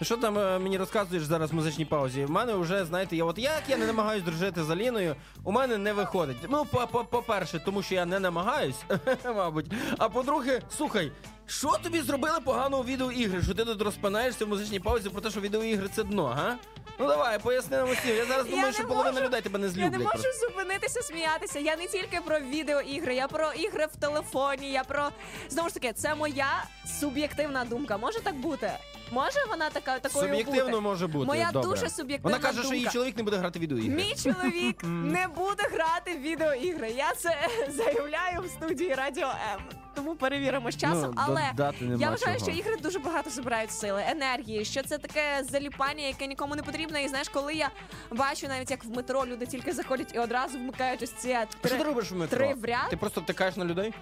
Що 0.08 0.16
там 0.16 0.38
е, 0.38 0.58
мені 0.58 0.78
розказуєш 0.78 1.24
зараз 1.24 1.50
в 1.50 1.54
музичній 1.54 1.84
паузі? 1.84 2.24
У 2.24 2.28
мене 2.28 2.54
вже, 2.54 2.84
знаєте, 2.84 3.16
я 3.16 3.24
от 3.24 3.38
як 3.38 3.62
я 3.68 3.76
не 3.76 3.86
намагаюсь 3.86 4.22
дружити 4.22 4.64
з 4.64 4.70
Аліною, 4.70 5.14
у 5.44 5.52
мене 5.52 5.78
не 5.78 5.92
виходить. 5.92 6.36
Ну, 6.50 6.64
по- 6.64 6.86
по- 6.86 7.04
по-перше, 7.04 7.58
тому 7.64 7.82
що 7.82 7.94
я 7.94 8.06
не 8.06 8.20
намагаюсь, 8.20 8.76
мабуть. 9.24 9.66
А 9.98 10.08
по-друге, 10.08 10.62
слухай, 10.76 11.12
що 11.46 11.68
тобі 11.82 12.00
зробили 12.00 12.40
поганого 12.44 12.84
відеоігри? 12.84 13.42
Що 13.42 13.54
ти 13.54 13.64
тут 13.64 13.82
розпинаєшся 13.82 14.44
в 14.44 14.48
музичній 14.48 14.80
паузі 14.80 15.08
про 15.10 15.20
те, 15.20 15.30
що 15.30 15.40
відеоігри 15.40 15.88
це 15.94 16.04
дно, 16.04 16.24
га? 16.26 16.56
Ну 17.00 17.06
давай, 17.08 17.38
поясни 17.38 17.76
нам 17.76 17.90
усім. 17.90 18.16
Я 18.16 18.24
зараз 18.26 18.46
думаю, 18.46 18.66
не 18.66 18.72
що 18.72 18.82
половина 18.86 19.12
можу- 19.12 19.24
людей 19.26 19.40
тебе 19.40 19.58
не 19.58 19.66
Я 19.68 19.90
не 19.90 19.98
можу 19.98 20.10
просто. 20.10 20.28
зупинитися 20.46 21.02
сміятися. 21.02 21.58
Я 21.58 21.76
не 21.76 21.86
тільки 21.86 22.20
про 22.24 22.38
відеоігри, 22.40 23.14
я 23.14 23.28
про 23.28 23.52
ігри 23.52 23.86
в 23.92 23.96
телефоні. 23.96 24.72
Я 24.72 24.84
про 24.84 25.08
знову 25.48 25.68
ж 25.68 25.74
таки, 25.74 25.92
це 25.92 26.14
моя 26.14 26.64
суб'єктивна 27.00 27.64
думка. 27.64 27.96
Може 27.96 28.20
так 28.20 28.34
бути? 28.34 28.72
Може 29.10 29.38
вона 29.50 29.70
така 29.70 29.98
такою 29.98 30.26
Суб'єктивно 30.28 30.64
бути? 30.70 30.80
може 30.80 31.06
бути. 31.06 31.26
Моя 31.26 31.50
добре. 31.52 31.70
дуже 31.70 31.90
суб'єктивна 31.90 32.36
Вона 32.36 32.48
каже, 32.48 32.62
що 32.62 32.72
її 32.72 32.84
думка. 32.84 32.92
чоловік 32.92 33.16
не 33.16 33.22
буде 33.22 33.36
грати 33.36 33.58
в 33.58 33.62
відеоігри. 33.62 33.88
Мій 33.94 34.14
чоловік 34.22 34.80
не 34.84 35.28
буде 35.28 35.62
грати 35.72 36.14
в 36.14 36.20
відеоігри. 36.20 36.90
Я 36.90 37.12
це 37.14 37.36
заявляю 37.68 38.40
в 38.42 38.48
студії 38.48 38.94
Радіо 38.94 39.26
М. 39.54 39.60
Тому 39.98 40.14
перевіримо 40.14 40.70
з 40.70 40.76
часом. 40.76 41.14
Ну, 41.16 41.22
Але 41.26 41.42
додати 41.56 41.84
нема 41.84 41.96
я 42.00 42.10
вважаю, 42.10 42.38
чого. 42.38 42.50
що 42.50 42.60
ігри 42.60 42.76
дуже 42.82 42.98
багато 42.98 43.30
забирають 43.30 43.70
сили, 43.70 44.04
енергії. 44.08 44.64
Що 44.64 44.82
це 44.82 44.98
таке 44.98 45.44
заліпання, 45.50 46.06
яке 46.06 46.26
нікому 46.26 46.56
не 46.56 46.62
потрібно. 46.62 46.98
І 46.98 47.08
знаєш, 47.08 47.28
коли 47.28 47.54
я 47.54 47.70
бачу 48.10 48.48
навіть 48.48 48.70
як 48.70 48.84
в 48.84 48.90
метро 48.90 49.26
люди 49.26 49.46
тільки 49.46 49.72
заходять 49.72 50.14
і 50.14 50.18
одразу 50.18 50.58
вмикають 50.58 51.02
ось 51.02 51.12
ці 51.12 51.36
що 51.64 51.76
ти 51.76 51.82
робиш 51.82 52.10
в 52.12 52.16
метро? 52.16 52.38
три 52.38 52.54
в 52.54 52.64
ряд. 52.64 52.90
Ти 52.90 52.96
просто 52.96 53.20
втикаєш 53.20 53.56
на 53.56 53.64
людей? 53.64 53.92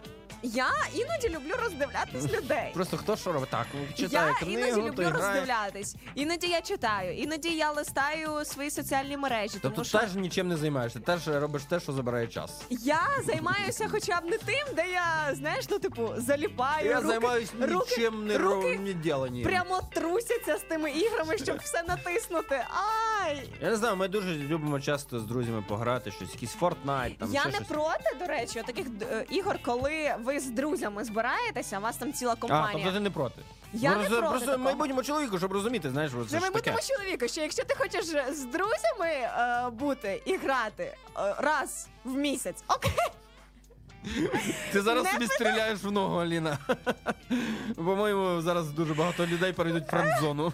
Я 0.43 0.69
іноді 0.95 1.29
люблю 1.37 1.55
роздивлятись 1.63 2.33
людей. 2.37 2.71
Просто 2.75 2.97
хто 2.97 3.17
що 3.17 3.33
робить? 3.33 3.51
Так, 3.51 3.67
читає 3.97 4.29
Я 4.41 4.47
книгу, 4.47 4.59
іноді 4.69 4.81
то 4.81 4.87
люблю 4.89 5.05
грає. 5.19 5.41
роздивлятись. 5.41 5.97
Іноді 6.15 6.47
я 6.47 6.61
читаю, 6.61 7.17
іноді 7.17 7.49
я 7.49 7.71
листаю 7.71 8.45
свої 8.45 8.71
соціальні 8.71 9.17
мережі. 9.17 9.53
Тобто 9.53 9.71
тому 9.71 9.85
що 9.85 9.99
теж 9.99 10.15
нічим 10.15 10.49
не 10.49 10.57
займаєшся, 10.57 11.01
теж 11.01 11.29
робиш 11.29 11.63
те, 11.63 11.81
що 11.81 11.93
забирає 11.93 12.27
час. 12.27 12.51
Я 12.71 13.01
займаюся 13.27 13.89
хоча 13.91 14.21
б 14.21 14.25
не 14.25 14.39
тим, 14.39 14.67
де 14.77 14.89
я, 14.91 15.35
знаєш, 15.35 15.65
ну 15.71 15.79
типу, 15.79 16.09
заліпаю. 16.17 16.87
Я 16.91 16.97
руки, 16.97 17.07
займаюсь 17.09 17.51
руки, 17.61 17.97
нічим 17.97 18.27
не 18.27 18.39
руки 18.39 18.79
не 18.79 18.93
діленням. 18.93 19.43
прямо 19.45 19.81
трусяться 19.95 20.57
з 20.59 20.61
тими 20.63 20.91
іграми, 20.91 21.39
щоб 21.39 21.59
все 21.59 21.83
натиснути. 21.83 22.65
Ай! 23.27 23.49
Я 23.61 23.71
не 23.71 23.77
знаю, 23.77 23.97
ми 23.97 24.09
дуже 24.09 24.35
любимо 24.35 24.81
часто 24.81 25.19
з 25.21 25.25
друзями 25.25 25.65
пограти 25.69 26.11
щось, 26.11 26.33
якийсь 26.33 26.57
Fortnite, 26.61 27.17
там 27.19 27.33
я 27.33 27.41
ще 27.41 27.49
не 27.51 27.55
щось. 27.57 27.69
проти, 27.69 28.17
до 28.21 28.27
речі, 28.27 28.63
таких 28.67 28.87
е, 29.03 29.25
ігор, 29.31 29.59
коли 29.65 30.15
ви 30.25 30.41
з 30.41 30.47
друзями 30.51 31.05
збираєтеся, 31.05 31.79
у 31.79 31.81
вас 31.83 31.97
там 31.97 32.13
ціла 32.13 32.33
А, 32.33 32.37
компанія. 32.37 32.73
тобто 32.73 32.93
ти 32.93 33.01
не 33.01 33.11
проти. 33.11 33.43
Я 33.73 33.91
не 33.91 33.97
просто, 33.97 34.11
проти 34.17 34.29
просто 34.31 34.47
такого. 34.47 34.65
майбутньому 34.65 35.03
чоловіку, 35.03 35.39
щоб 35.39 35.53
розуміти, 35.53 35.91
знаєш, 35.91 36.11
що 36.13 36.25
це 36.25 36.31
Це 36.41 36.47
ж 36.47 36.53
таке. 36.53 36.75
чоловіку, 36.97 37.29
що 37.29 37.41
якщо 37.41 37.65
ти 37.65 37.75
хочеш 37.75 38.05
з 38.35 38.45
друзями 38.45 39.07
е, 39.11 39.71
бути 39.71 40.23
і 40.25 40.37
грати 40.37 40.83
е, 40.85 40.95
раз 41.39 41.89
в 42.05 42.15
місяць, 42.17 42.65
окей. 42.69 42.93
Ти 44.73 44.83
зараз 44.83 45.05
Не 45.05 45.13
собі 45.13 45.27
стріляєш 45.27 45.83
в 45.83 45.91
ногу, 45.91 46.19
Аліна. 46.19 46.59
По-моєму, 47.77 48.41
зараз 48.43 48.71
дуже 48.71 48.95
багато 48.95 49.27
людей 49.27 49.53
перейдуть 49.53 49.85
в 49.85 49.91
френд-зону. 49.91 50.53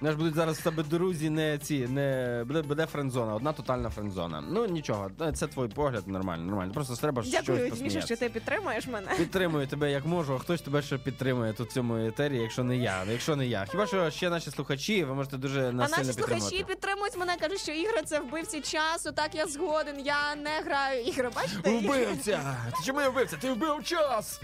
Знаєш, 0.00 0.18
будуть 0.18 0.34
зараз 0.34 0.58
в 0.58 0.62
тебе 0.62 0.82
друзі, 0.82 1.30
не 1.30 1.58
ці, 1.58 1.88
не 1.88 2.44
буде, 2.46 2.62
буде 2.62 2.86
френдзона, 2.86 3.34
одна 3.34 3.52
тотальна 3.52 3.90
френдзона. 3.90 4.44
Ну 4.50 4.66
нічого, 4.66 5.10
це 5.34 5.46
твій 5.46 5.68
погляд, 5.68 6.08
нормально, 6.08 6.44
нормально. 6.44 6.72
Просто 6.72 6.96
треба 6.96 7.22
щось 7.22 7.34
Дякую, 7.46 7.72
Міша, 7.80 8.00
що 8.00 8.16
ти 8.16 8.28
підтримуєш 8.28 8.86
мене. 8.86 9.06
Підтримую 9.16 9.66
тебе 9.66 9.90
як 9.90 10.06
можу, 10.06 10.34
а 10.34 10.38
хтось 10.38 10.62
тебе 10.62 10.82
ще 10.82 10.98
підтримує 10.98 11.52
тут 11.52 11.68
в 11.68 11.72
цьому 11.72 11.96
етері, 11.96 12.36
якщо 12.38 12.64
не 12.64 12.76
я. 12.76 13.04
Якщо 13.04 13.36
не 13.36 13.46
я. 13.46 13.66
Хіба 13.70 13.86
що 13.86 14.10
ще 14.10 14.30
наші 14.30 14.50
слухачі, 14.50 15.04
ви 15.04 15.14
можете 15.14 15.36
дуже 15.36 15.68
А 15.68 15.72
наші 15.72 16.04
слухачі 16.04 16.64
підтримують 16.68 17.16
мене, 17.16 17.36
кажуть, 17.40 17.60
що 17.60 17.72
ігри 17.72 18.02
це 18.04 18.20
вбивці 18.20 18.60
часу. 18.60 19.12
Так 19.12 19.34
я 19.34 19.46
згоден. 19.46 20.00
Я 20.00 20.34
не 20.36 20.60
граю 20.64 21.02
ігри. 21.02 21.30
Бачите? 21.36 21.70
Вбивця! 21.70 22.56
Ти 22.70 22.84
чому 22.86 23.00
я 23.00 23.08
вбивця? 23.08 23.36
Ти 23.36 23.52
вбив 23.52 23.84
час! 23.84 24.40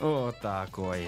О, 0.00 0.32
так 0.42 0.78
ой. 0.78 1.06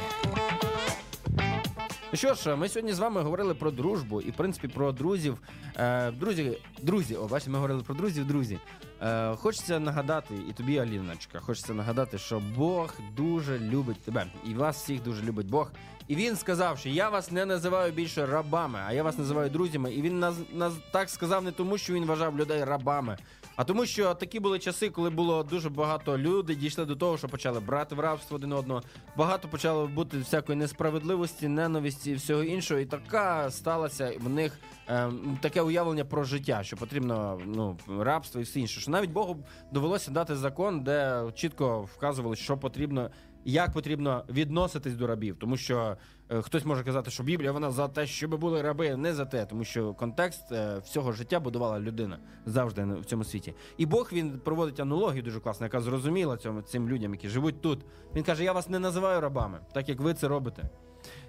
Ну 2.12 2.18
Що 2.18 2.34
ж, 2.34 2.56
ми 2.56 2.68
сьогодні 2.68 2.92
з 2.92 2.98
вами 2.98 3.22
говорили 3.22 3.54
про 3.54 3.70
дружбу 3.70 4.20
і, 4.20 4.30
в 4.30 4.34
принципі, 4.34 4.68
про 4.68 4.92
друзів. 4.92 5.38
Е, 5.76 6.10
друзі, 6.10 6.58
друзі, 6.82 7.16
о, 7.16 7.26
бачите, 7.26 7.50
ми 7.50 7.56
говорили 7.56 7.82
про 7.82 7.94
друзів, 7.94 8.26
друзі. 8.26 8.58
Е, 9.02 9.36
хочеться 9.36 9.78
нагадати, 9.78 10.34
і 10.50 10.52
тобі, 10.52 10.78
Аліночка, 10.78 11.40
хочеться 11.40 11.74
нагадати, 11.74 12.18
що 12.18 12.42
Бог 12.56 12.94
дуже 13.16 13.58
любить 13.58 14.00
тебе. 14.00 14.26
І 14.44 14.54
вас 14.54 14.82
всіх 14.82 15.02
дуже 15.02 15.22
любить 15.22 15.50
Бог. 15.50 15.70
І 16.08 16.16
він 16.16 16.36
сказав, 16.36 16.78
що 16.78 16.88
я 16.88 17.08
вас 17.08 17.30
не 17.30 17.46
називаю 17.46 17.92
більше 17.92 18.26
рабами, 18.26 18.78
а 18.86 18.92
я 18.92 19.02
вас 19.02 19.18
називаю 19.18 19.50
друзями. 19.50 19.92
І 19.92 20.02
він 20.02 20.18
нас, 20.18 20.36
нас 20.52 20.72
так 20.92 21.10
сказав 21.10 21.44
не 21.44 21.52
тому, 21.52 21.78
що 21.78 21.92
він 21.92 22.04
вважав 22.04 22.38
людей 22.38 22.64
рабами, 22.64 23.18
а 23.56 23.64
тому, 23.64 23.86
що 23.86 24.14
такі 24.14 24.40
були 24.40 24.58
часи, 24.58 24.90
коли 24.90 25.10
було 25.10 25.42
дуже 25.42 25.70
багато 25.70 26.18
людей, 26.18 26.56
дійшли 26.56 26.84
до 26.84 26.96
того, 26.96 27.18
що 27.18 27.28
почали 27.28 27.60
брати 27.60 27.94
в 27.94 28.00
рабство 28.00 28.36
один 28.36 28.52
одного. 28.52 28.82
Багато 29.16 29.48
почало 29.48 29.86
бути 29.86 30.18
всякої 30.18 30.58
несправедливості, 30.58 31.48
ненависті 31.48 32.10
і 32.10 32.14
всього 32.14 32.42
іншого. 32.42 32.80
І 32.80 32.86
така 32.86 33.50
сталася 33.50 34.12
в 34.20 34.28
них 34.28 34.58
ем, 34.88 35.38
таке 35.40 35.62
уявлення 35.62 36.04
про 36.04 36.24
життя, 36.24 36.62
що 36.62 36.76
потрібно 36.76 37.40
ну, 37.46 37.78
рабство 37.98 38.40
і 38.40 38.44
все 38.44 38.60
інше. 38.60 38.80
Що 38.80 38.90
навіть 38.90 39.10
Богу 39.10 39.44
довелося 39.72 40.10
дати 40.10 40.36
закон, 40.36 40.80
де 40.80 41.22
чітко 41.34 41.80
вказували, 41.82 42.36
що 42.36 42.58
потрібно. 42.58 43.10
Як 43.48 43.72
потрібно 43.72 44.24
відноситись 44.28 44.94
до 44.94 45.06
рабів, 45.06 45.36
тому 45.40 45.56
що 45.56 45.96
хтось 46.28 46.64
може 46.64 46.84
казати, 46.84 47.10
що 47.10 47.22
Біблія 47.22 47.52
вона 47.52 47.70
за 47.70 47.88
те, 47.88 48.06
щоб 48.06 48.40
були 48.40 48.62
раби, 48.62 48.96
не 48.96 49.14
за 49.14 49.24
те, 49.24 49.46
тому 49.46 49.64
що 49.64 49.94
контекст 49.94 50.52
е, 50.52 50.78
всього 50.78 51.12
життя 51.12 51.40
будувала 51.40 51.80
людина 51.80 52.18
завжди 52.46 52.84
в 52.84 53.04
цьому 53.04 53.24
світі. 53.24 53.54
І 53.76 53.86
Бог 53.86 54.10
він 54.12 54.40
проводить 54.44 54.80
аналогію 54.80 55.22
дуже 55.22 55.40
класно, 55.40 55.66
яка 55.66 55.80
зрозуміла 55.80 56.36
цьому 56.36 56.62
цим 56.62 56.88
людям, 56.88 57.14
які 57.14 57.28
живуть 57.28 57.60
тут. 57.60 57.84
Він 58.14 58.22
каже: 58.22 58.44
Я 58.44 58.52
вас 58.52 58.68
не 58.68 58.78
називаю 58.78 59.20
рабами, 59.20 59.58
так 59.72 59.88
як 59.88 60.00
ви 60.00 60.14
це 60.14 60.28
робите. 60.28 60.70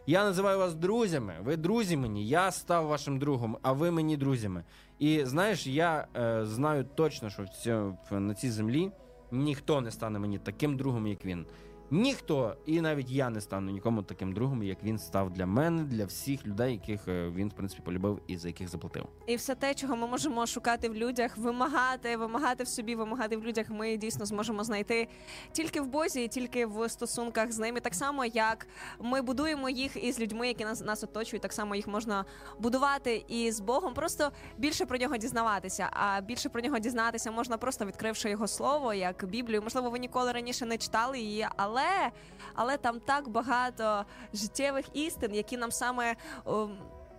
Я 0.05 0.23
називаю 0.23 0.59
вас 0.59 0.75
друзями. 0.75 1.35
Ви 1.43 1.57
друзі 1.57 1.97
мені. 1.97 2.27
Я 2.27 2.51
став 2.51 2.87
вашим 2.87 3.19
другом, 3.19 3.57
а 3.61 3.71
ви 3.71 3.91
мені 3.91 4.17
друзями. 4.17 4.63
І 4.99 5.25
знаєш, 5.25 5.67
я 5.67 6.07
е, 6.15 6.45
знаю 6.45 6.85
точно, 6.95 7.29
що 7.29 7.43
в 7.43 7.49
цьому, 7.49 7.97
на 8.11 8.33
цій 8.33 8.49
землі 8.49 8.91
ніхто 9.31 9.81
не 9.81 9.91
стане 9.91 10.19
мені 10.19 10.37
таким 10.37 10.77
другом, 10.77 11.07
як 11.07 11.25
він. 11.25 11.45
Ніхто, 11.91 12.55
і 12.65 12.81
навіть 12.81 13.11
я 13.11 13.30
не 13.30 13.41
стану 13.41 13.72
нікому 13.72 14.03
таким 14.03 14.34
другом, 14.34 14.64
як 14.64 14.84
він 14.84 14.99
став 14.99 15.30
для 15.30 15.45
мене, 15.45 15.84
для 15.84 16.05
всіх 16.05 16.45
людей, 16.45 16.73
яких 16.73 17.07
е, 17.07 17.30
він 17.30 17.49
в 17.49 17.53
принципі 17.53 17.81
полюбив 17.85 18.22
і 18.27 18.38
за 18.38 18.47
яких 18.47 18.69
заплатив. 18.69 19.05
І 19.27 19.35
все 19.35 19.55
те, 19.55 19.73
чого 19.73 19.95
ми 19.95 20.07
можемо 20.07 20.45
шукати 20.45 20.89
в 20.89 20.95
людях, 20.95 21.38
вимагати, 21.38 22.18
вимагати 22.18 22.64
в 22.64 22.68
собі, 22.68 22.95
вимагати 22.95 23.38
в 23.38 23.43
людях, 23.43 23.69
ми 23.69 23.97
дійсно 23.97 24.26
зможемо 24.26 24.64
знайти 24.64 25.07
тільки 25.51 25.81
в 25.81 25.88
Бозі, 25.88 26.27
тільки 26.27 26.65
в 26.65 26.89
стосунках 26.89 27.51
з 27.51 27.59
ними. 27.59 27.80
Так 27.80 27.95
само, 27.95 28.26
як 28.26 28.68
ми 28.99 29.22
будуємо 29.22 29.69
їх 29.69 30.03
із 30.03 30.19
людьми, 30.19 30.47
які 30.47 30.65
нас, 30.65 30.81
нас 30.81 31.03
оточують, 31.03 31.41
так 31.41 31.53
само 31.53 31.76
їх 31.76 31.88
можна 31.88 32.26
будувати 32.59 33.26
і 33.27 33.51
з 33.51 33.59
Богом. 33.59 33.93
Просто 33.93 34.31
більше 34.57 34.85
про 34.85 34.97
нього 34.97 35.18
дізнаватися. 35.18 35.89
А 35.91 36.22
більше 36.22 36.49
про 36.49 36.61
нього 36.61 36.80
дізнатися 36.80 37.31
можна 37.31 37.57
просто 37.57 37.85
відкривши 37.85 38.30
його 38.30 38.47
слово, 38.47 38.93
як 38.93 39.26
Біблію. 39.26 39.61
Можливо, 39.61 39.89
ви 39.89 39.99
ніколи 39.99 40.31
раніше 40.31 40.65
не 40.65 40.77
читали 40.77 41.19
її, 41.19 41.47
але 41.57 41.76
але, 41.77 42.11
але 42.55 42.77
там 42.77 42.99
так 42.99 43.29
багато 43.29 44.05
життєвих 44.33 44.85
істин, 44.93 45.35
які 45.35 45.57
нам 45.57 45.71
саме. 45.71 46.15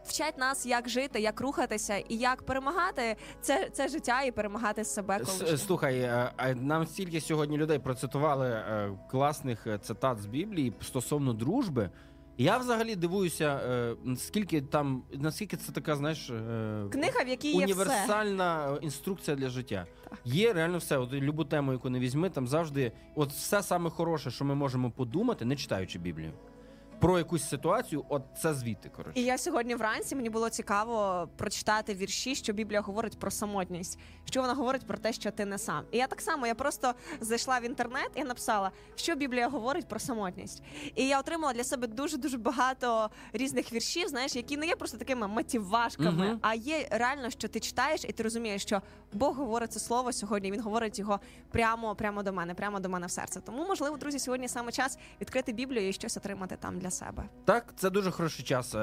Вчать 0.04 0.38
нас, 0.38 0.66
як 0.66 0.88
жити, 0.88 1.20
як 1.20 1.40
рухатися 1.40 1.96
і 1.96 2.16
як 2.16 2.42
перемагати 2.42 3.16
це, 3.40 3.68
це 3.72 3.88
життя 3.88 4.22
і 4.22 4.32
перемагати 4.32 4.84
себе. 4.84 5.18
Коли 5.18 5.58
Слухай, 5.58 6.00
е, 6.00 6.54
нам 6.54 6.86
стільки 6.86 7.20
сьогодні 7.20 7.56
людей 7.56 7.78
процитували 7.78 8.48
е, 8.48 8.90
класних 9.10 9.66
е, 9.66 9.78
цитат 9.78 10.20
з 10.20 10.26
Біблії 10.26 10.72
стосовно 10.80 11.32
дружби. 11.32 11.90
Я 12.40 12.58
взагалі 12.58 12.96
дивуюся, 12.96 13.60
е, 13.70 13.96
наскільки 14.04 14.60
там, 14.60 15.02
наскільки 15.12 15.56
це 15.56 15.72
така, 15.72 15.96
знаєш, 15.96 16.30
е, 16.30 16.84
книга, 16.90 17.24
в 17.24 17.28
якій 17.28 17.48
є 17.48 17.54
все. 17.54 17.64
універсальна 17.64 18.72
е, 18.72 18.78
інструкція 18.82 19.36
для 19.36 19.48
життя. 19.48 19.86
Є 20.24 20.52
реально 20.52 20.78
все. 20.78 20.98
От 20.98 21.12
любу 21.12 21.44
тему, 21.44 21.72
яку 21.72 21.90
не 21.90 21.98
візьми, 21.98 22.30
там 22.30 22.48
завжди 22.48 22.92
от 23.14 23.32
все 23.32 23.62
саме 23.62 23.90
хороше, 23.90 24.30
що 24.30 24.44
ми 24.44 24.54
можемо 24.54 24.90
подумати, 24.90 25.44
не 25.44 25.56
читаючи 25.56 25.98
Біблію. 25.98 26.32
Про 27.00 27.18
якусь 27.18 27.48
ситуацію, 27.48 28.04
от 28.08 28.22
це 28.42 28.54
звідти, 28.54 28.88
коротше. 28.88 29.20
І 29.20 29.24
я 29.24 29.38
сьогодні 29.38 29.74
вранці 29.74 30.16
мені 30.16 30.30
було 30.30 30.50
цікаво 30.50 31.28
прочитати 31.36 31.94
вірші, 31.94 32.34
що 32.34 32.52
Біблія 32.52 32.80
говорить 32.80 33.18
про 33.18 33.30
самотність, 33.30 33.98
що 34.24 34.40
вона 34.40 34.54
говорить 34.54 34.86
про 34.86 34.98
те, 34.98 35.12
що 35.12 35.30
ти 35.30 35.44
не 35.44 35.58
сам. 35.58 35.84
І 35.92 35.98
я 35.98 36.06
так 36.06 36.20
само, 36.20 36.46
я 36.46 36.54
просто 36.54 36.94
зайшла 37.20 37.58
в 37.58 37.64
інтернет 37.64 38.10
і 38.14 38.24
написала, 38.24 38.70
що 38.96 39.14
Біблія 39.14 39.48
говорить 39.48 39.88
про 39.88 39.98
самотність. 40.00 40.62
І 40.94 41.06
я 41.08 41.20
отримала 41.20 41.52
для 41.52 41.64
себе 41.64 41.86
дуже 41.86 42.16
дуже 42.16 42.38
багато 42.38 43.10
різних 43.32 43.72
віршів, 43.72 44.08
знаєш, 44.08 44.36
які 44.36 44.56
не 44.56 44.66
є 44.66 44.76
просто 44.76 44.98
такими 44.98 45.28
мотивашками, 45.28 46.26
Мгм. 46.26 46.38
а 46.42 46.54
є 46.54 46.88
реально, 46.90 47.30
що 47.30 47.48
ти 47.48 47.60
читаєш, 47.60 48.04
і 48.04 48.12
ти 48.12 48.22
розумієш, 48.22 48.62
що 48.62 48.82
Бог 49.12 49.34
говорить 49.36 49.72
це 49.72 49.80
слово 49.80 50.12
сьогодні. 50.12 50.52
Він 50.52 50.60
говорить 50.60 50.98
його 50.98 51.20
прямо, 51.50 51.94
прямо 51.94 52.22
до 52.22 52.32
мене, 52.32 52.54
прямо 52.54 52.80
до 52.80 52.88
мене 52.88 53.06
в 53.06 53.10
серце. 53.10 53.40
Тому, 53.40 53.66
можливо, 53.66 53.96
друзі, 53.96 54.18
сьогодні 54.18 54.48
саме 54.48 54.72
час 54.72 54.98
відкрити 55.20 55.52
Біблію 55.52 55.88
і 55.88 55.92
щось 55.92 56.16
отримати 56.16 56.56
там 56.56 56.78
для 56.78 56.87
себе. 56.90 57.28
Так, 57.44 57.72
це 57.76 57.90
дуже 57.90 58.10
хороший 58.10 58.44
час. 58.44 58.74
Е, 58.74 58.78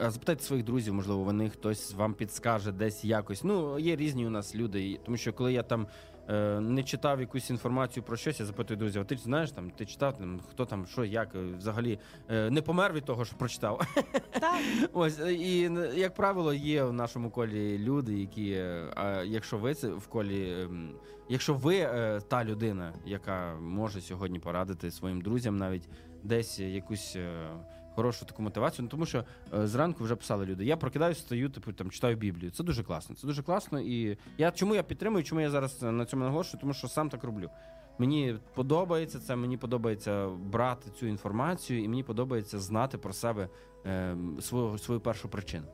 е, 0.00 0.10
Запитайте 0.10 0.44
своїх 0.44 0.64
друзів, 0.64 0.94
можливо, 0.94 1.24
вони 1.24 1.50
хтось 1.50 1.94
вам 1.94 2.14
підскаже 2.14 2.72
десь 2.72 3.04
якось. 3.04 3.44
Ну, 3.44 3.78
є 3.78 3.96
різні 3.96 4.26
у 4.26 4.30
нас 4.30 4.54
люди. 4.54 5.00
Тому 5.04 5.16
що 5.16 5.32
коли 5.32 5.52
я 5.52 5.62
там 5.62 5.86
е, 6.28 6.60
не 6.60 6.82
читав 6.82 7.20
якусь 7.20 7.50
інформацію 7.50 8.04
про 8.04 8.16
щось, 8.16 8.40
я 8.40 8.46
запитую 8.46 8.78
друзів, 8.78 9.02
а 9.02 9.04
ти 9.04 9.16
знаєш 9.16 9.50
там, 9.50 9.70
ти 9.70 9.86
читав 9.86 10.18
там, 10.18 10.40
хто 10.50 10.64
там, 10.64 10.86
що, 10.86 11.04
як, 11.04 11.34
взагалі 11.34 11.98
не 12.28 12.62
помер 12.62 12.92
від 12.92 13.04
того, 13.04 13.24
що 13.24 13.36
прочитав. 13.36 13.80
Так. 14.30 14.60
Ось 14.92 15.18
і 15.18 15.70
як 15.94 16.14
правило, 16.14 16.54
є 16.54 16.84
в 16.84 16.92
нашому 16.92 17.30
колі 17.30 17.78
люди, 17.78 18.18
які, 18.18 18.54
а 18.96 19.22
якщо 19.26 19.58
ви 19.58 19.74
це 19.74 19.88
в 19.88 20.06
колі, 20.06 20.62
ем, 20.62 20.94
якщо 21.28 21.54
ви 21.54 21.88
та 22.28 22.44
людина, 22.44 22.92
яка 23.06 23.54
може 23.60 24.00
сьогодні 24.00 24.38
порадити 24.38 24.90
своїм 24.90 25.20
друзям 25.20 25.56
навіть 25.56 25.88
десь 26.22 26.58
якусь. 26.58 27.16
е, 27.16 27.48
Хорошу 27.94 28.24
таку 28.24 28.42
мотивацію, 28.42 28.82
ну 28.82 28.88
тому 28.88 29.06
що 29.06 29.24
е, 29.54 29.66
зранку 29.66 30.04
вже 30.04 30.16
писали 30.16 30.46
люди. 30.46 30.64
Я 30.64 30.76
прокидаюся, 30.76 31.20
стою, 31.20 31.48
типу 31.48 31.72
там 31.72 31.90
читаю 31.90 32.16
Біблію. 32.16 32.50
Це 32.50 32.64
дуже 32.64 32.82
класно. 32.82 33.16
Це 33.16 33.26
дуже 33.26 33.42
класно. 33.42 33.80
І 33.80 34.18
я 34.38 34.50
чому 34.50 34.74
я 34.74 34.82
підтримую, 34.82 35.24
чому 35.24 35.40
я 35.40 35.50
зараз 35.50 35.82
на 35.82 36.04
цьому 36.04 36.24
наголошую, 36.24 36.60
тому 36.60 36.72
що 36.74 36.88
сам 36.88 37.08
так 37.10 37.24
роблю. 37.24 37.50
Мені 37.98 38.36
подобається 38.54 39.18
це, 39.18 39.36
мені 39.36 39.56
подобається 39.56 40.28
брати 40.28 40.90
цю 40.90 41.06
інформацію, 41.06 41.84
і 41.84 41.88
мені 41.88 42.02
подобається 42.02 42.58
знати 42.58 42.98
про 42.98 43.12
себе 43.12 43.48
е, 43.86 44.16
свою, 44.40 44.78
свою 44.78 45.00
першу 45.00 45.28
причину. 45.28 45.66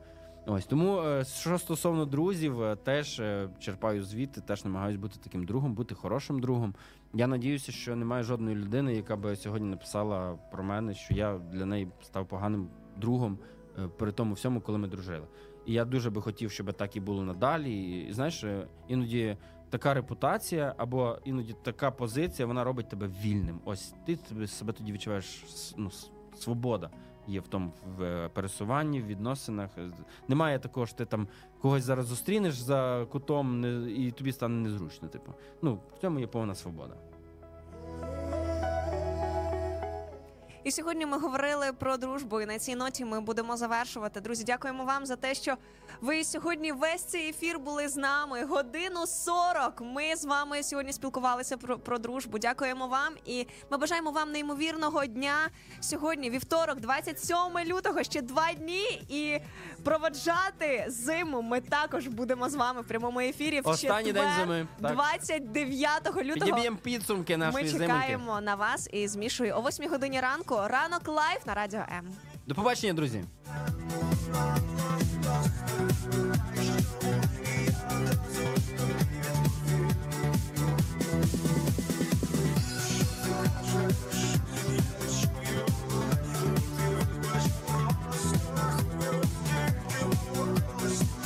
Ось 0.49 0.65
тому, 0.65 1.01
е, 1.01 1.25
що 1.25 1.57
стосовно 1.57 2.05
друзів, 2.05 2.61
е, 2.61 2.75
теж 2.75 3.19
е, 3.19 3.49
черпаю 3.59 4.03
звідти, 4.03 4.41
теж 4.41 4.65
намагаюся 4.65 4.99
бути 4.99 5.19
таким 5.23 5.45
другом, 5.45 5.73
бути 5.73 5.95
хорошим 5.95 6.39
другом. 6.39 6.75
Я 7.13 7.27
надіюся, 7.27 7.71
що 7.71 7.95
немає 7.95 8.23
жодної 8.23 8.55
людини, 8.55 8.95
яка 8.95 9.15
би 9.15 9.35
сьогодні 9.35 9.69
написала 9.69 10.39
про 10.51 10.63
мене, 10.63 10.93
що 10.93 11.13
я 11.13 11.37
для 11.37 11.65
неї 11.65 11.87
став 12.01 12.27
поганим 12.27 12.69
другом 12.97 13.39
е, 13.79 13.87
при 13.97 14.11
тому 14.11 14.33
всьому, 14.33 14.61
коли 14.61 14.77
ми 14.77 14.87
дружили. 14.87 15.27
І 15.65 15.73
я 15.73 15.85
дуже 15.85 16.09
би 16.09 16.21
хотів, 16.21 16.51
щоб 16.51 16.73
так 16.73 16.95
і 16.95 16.99
було 16.99 17.23
надалі. 17.23 18.01
І 18.07 18.13
знаєш, 18.13 18.43
е, 18.43 18.67
іноді 18.87 19.37
така 19.69 19.93
репутація 19.93 20.75
або 20.77 21.17
іноді 21.25 21.55
така 21.63 21.91
позиція, 21.91 22.45
вона 22.45 22.63
робить 22.63 22.89
тебе 22.89 23.09
вільним. 23.23 23.59
Ось 23.65 23.93
ти 24.05 24.17
себе 24.47 24.73
тоді 24.73 24.91
відчуваєш 24.91 25.43
ну, 25.77 25.91
свобода. 26.35 26.89
Є 27.27 27.39
в 27.39 27.47
тому 27.47 27.71
в 27.97 28.03
е, 28.03 28.29
пересуванні, 28.33 29.01
в 29.01 29.05
відносинах. 29.05 29.69
Е, 29.77 29.89
Немає 30.27 30.59
такого, 30.59 30.85
що 30.85 30.95
ти 30.97 31.05
там 31.05 31.27
когось 31.61 31.83
зараз 31.83 32.05
зустрінеш 32.05 32.55
за 32.57 33.05
кутом, 33.11 33.65
і 33.89 34.11
тобі 34.11 34.31
стане 34.31 34.69
незручно. 34.69 35.07
Типу, 35.07 35.33
ну 35.61 35.79
в 35.95 36.01
цьому 36.01 36.19
є 36.19 36.27
повна 36.27 36.55
свобода. 36.55 36.93
І 40.63 40.71
сьогодні 40.71 41.05
ми 41.05 41.19
говорили 41.19 41.73
про 41.79 41.97
дружбу. 41.97 42.41
І 42.41 42.45
на 42.45 42.59
цій 42.59 42.75
ноті 42.75 43.05
ми 43.05 43.21
будемо 43.21 43.57
завершувати. 43.57 44.21
Друзі, 44.21 44.43
дякуємо 44.43 44.85
вам 44.85 45.05
за 45.05 45.15
те, 45.15 45.33
що 45.33 45.55
ви 46.01 46.23
сьогодні 46.23 46.71
весь 46.71 47.03
цей 47.03 47.29
ефір 47.29 47.59
були 47.59 47.87
з 47.89 47.95
нами. 47.95 48.45
Годину 48.45 49.07
40. 49.07 49.81
Ми 49.81 50.15
з 50.15 50.25
вами 50.25 50.63
сьогодні 50.63 50.93
спілкувалися 50.93 51.57
про, 51.57 51.79
про 51.79 51.97
дружбу. 51.97 52.39
Дякуємо 52.39 52.87
вам 52.87 53.13
і 53.25 53.47
ми 53.71 53.77
бажаємо 53.77 54.11
вам 54.11 54.31
неймовірного 54.31 55.05
дня. 55.05 55.35
Сьогодні 55.79 56.29
вівторок, 56.29 56.79
27 56.79 57.35
лютого, 57.65 58.03
ще 58.03 58.21
два 58.21 58.53
дні. 58.53 59.05
І 59.09 59.39
проводжати 59.83 60.85
зиму 60.87 61.41
ми 61.41 61.61
також 61.61 62.07
будемо 62.07 62.49
з 62.49 62.55
вами 62.55 62.81
в 62.81 62.87
прямому 62.87 63.19
ефірі. 63.19 63.61
В 63.61 63.67
Останній 63.67 64.13
день 64.13 64.29
зими, 64.39 64.67
так. 64.81 64.91
29 64.93 66.05
лютого. 66.05 66.23
Підіб'ємо 66.23 66.77
підсумки 66.77 67.37
Ми 67.37 67.45
нашої 67.45 67.67
зимоньки. 67.67 67.93
чекаємо 67.93 68.41
на 68.41 68.55
вас 68.55 68.89
із 68.93 69.15
Мішою 69.15 69.55
о 69.55 69.61
8 69.61 69.89
годині 69.89 70.19
ранку. 70.21 70.59
Ранок 70.65 71.07
live 71.07 71.39
на 71.45 71.53
радіо 71.53 71.79
М. 71.79 72.05
До 72.47 72.55
побачення, 72.55 72.93
друзі. 72.93 73.23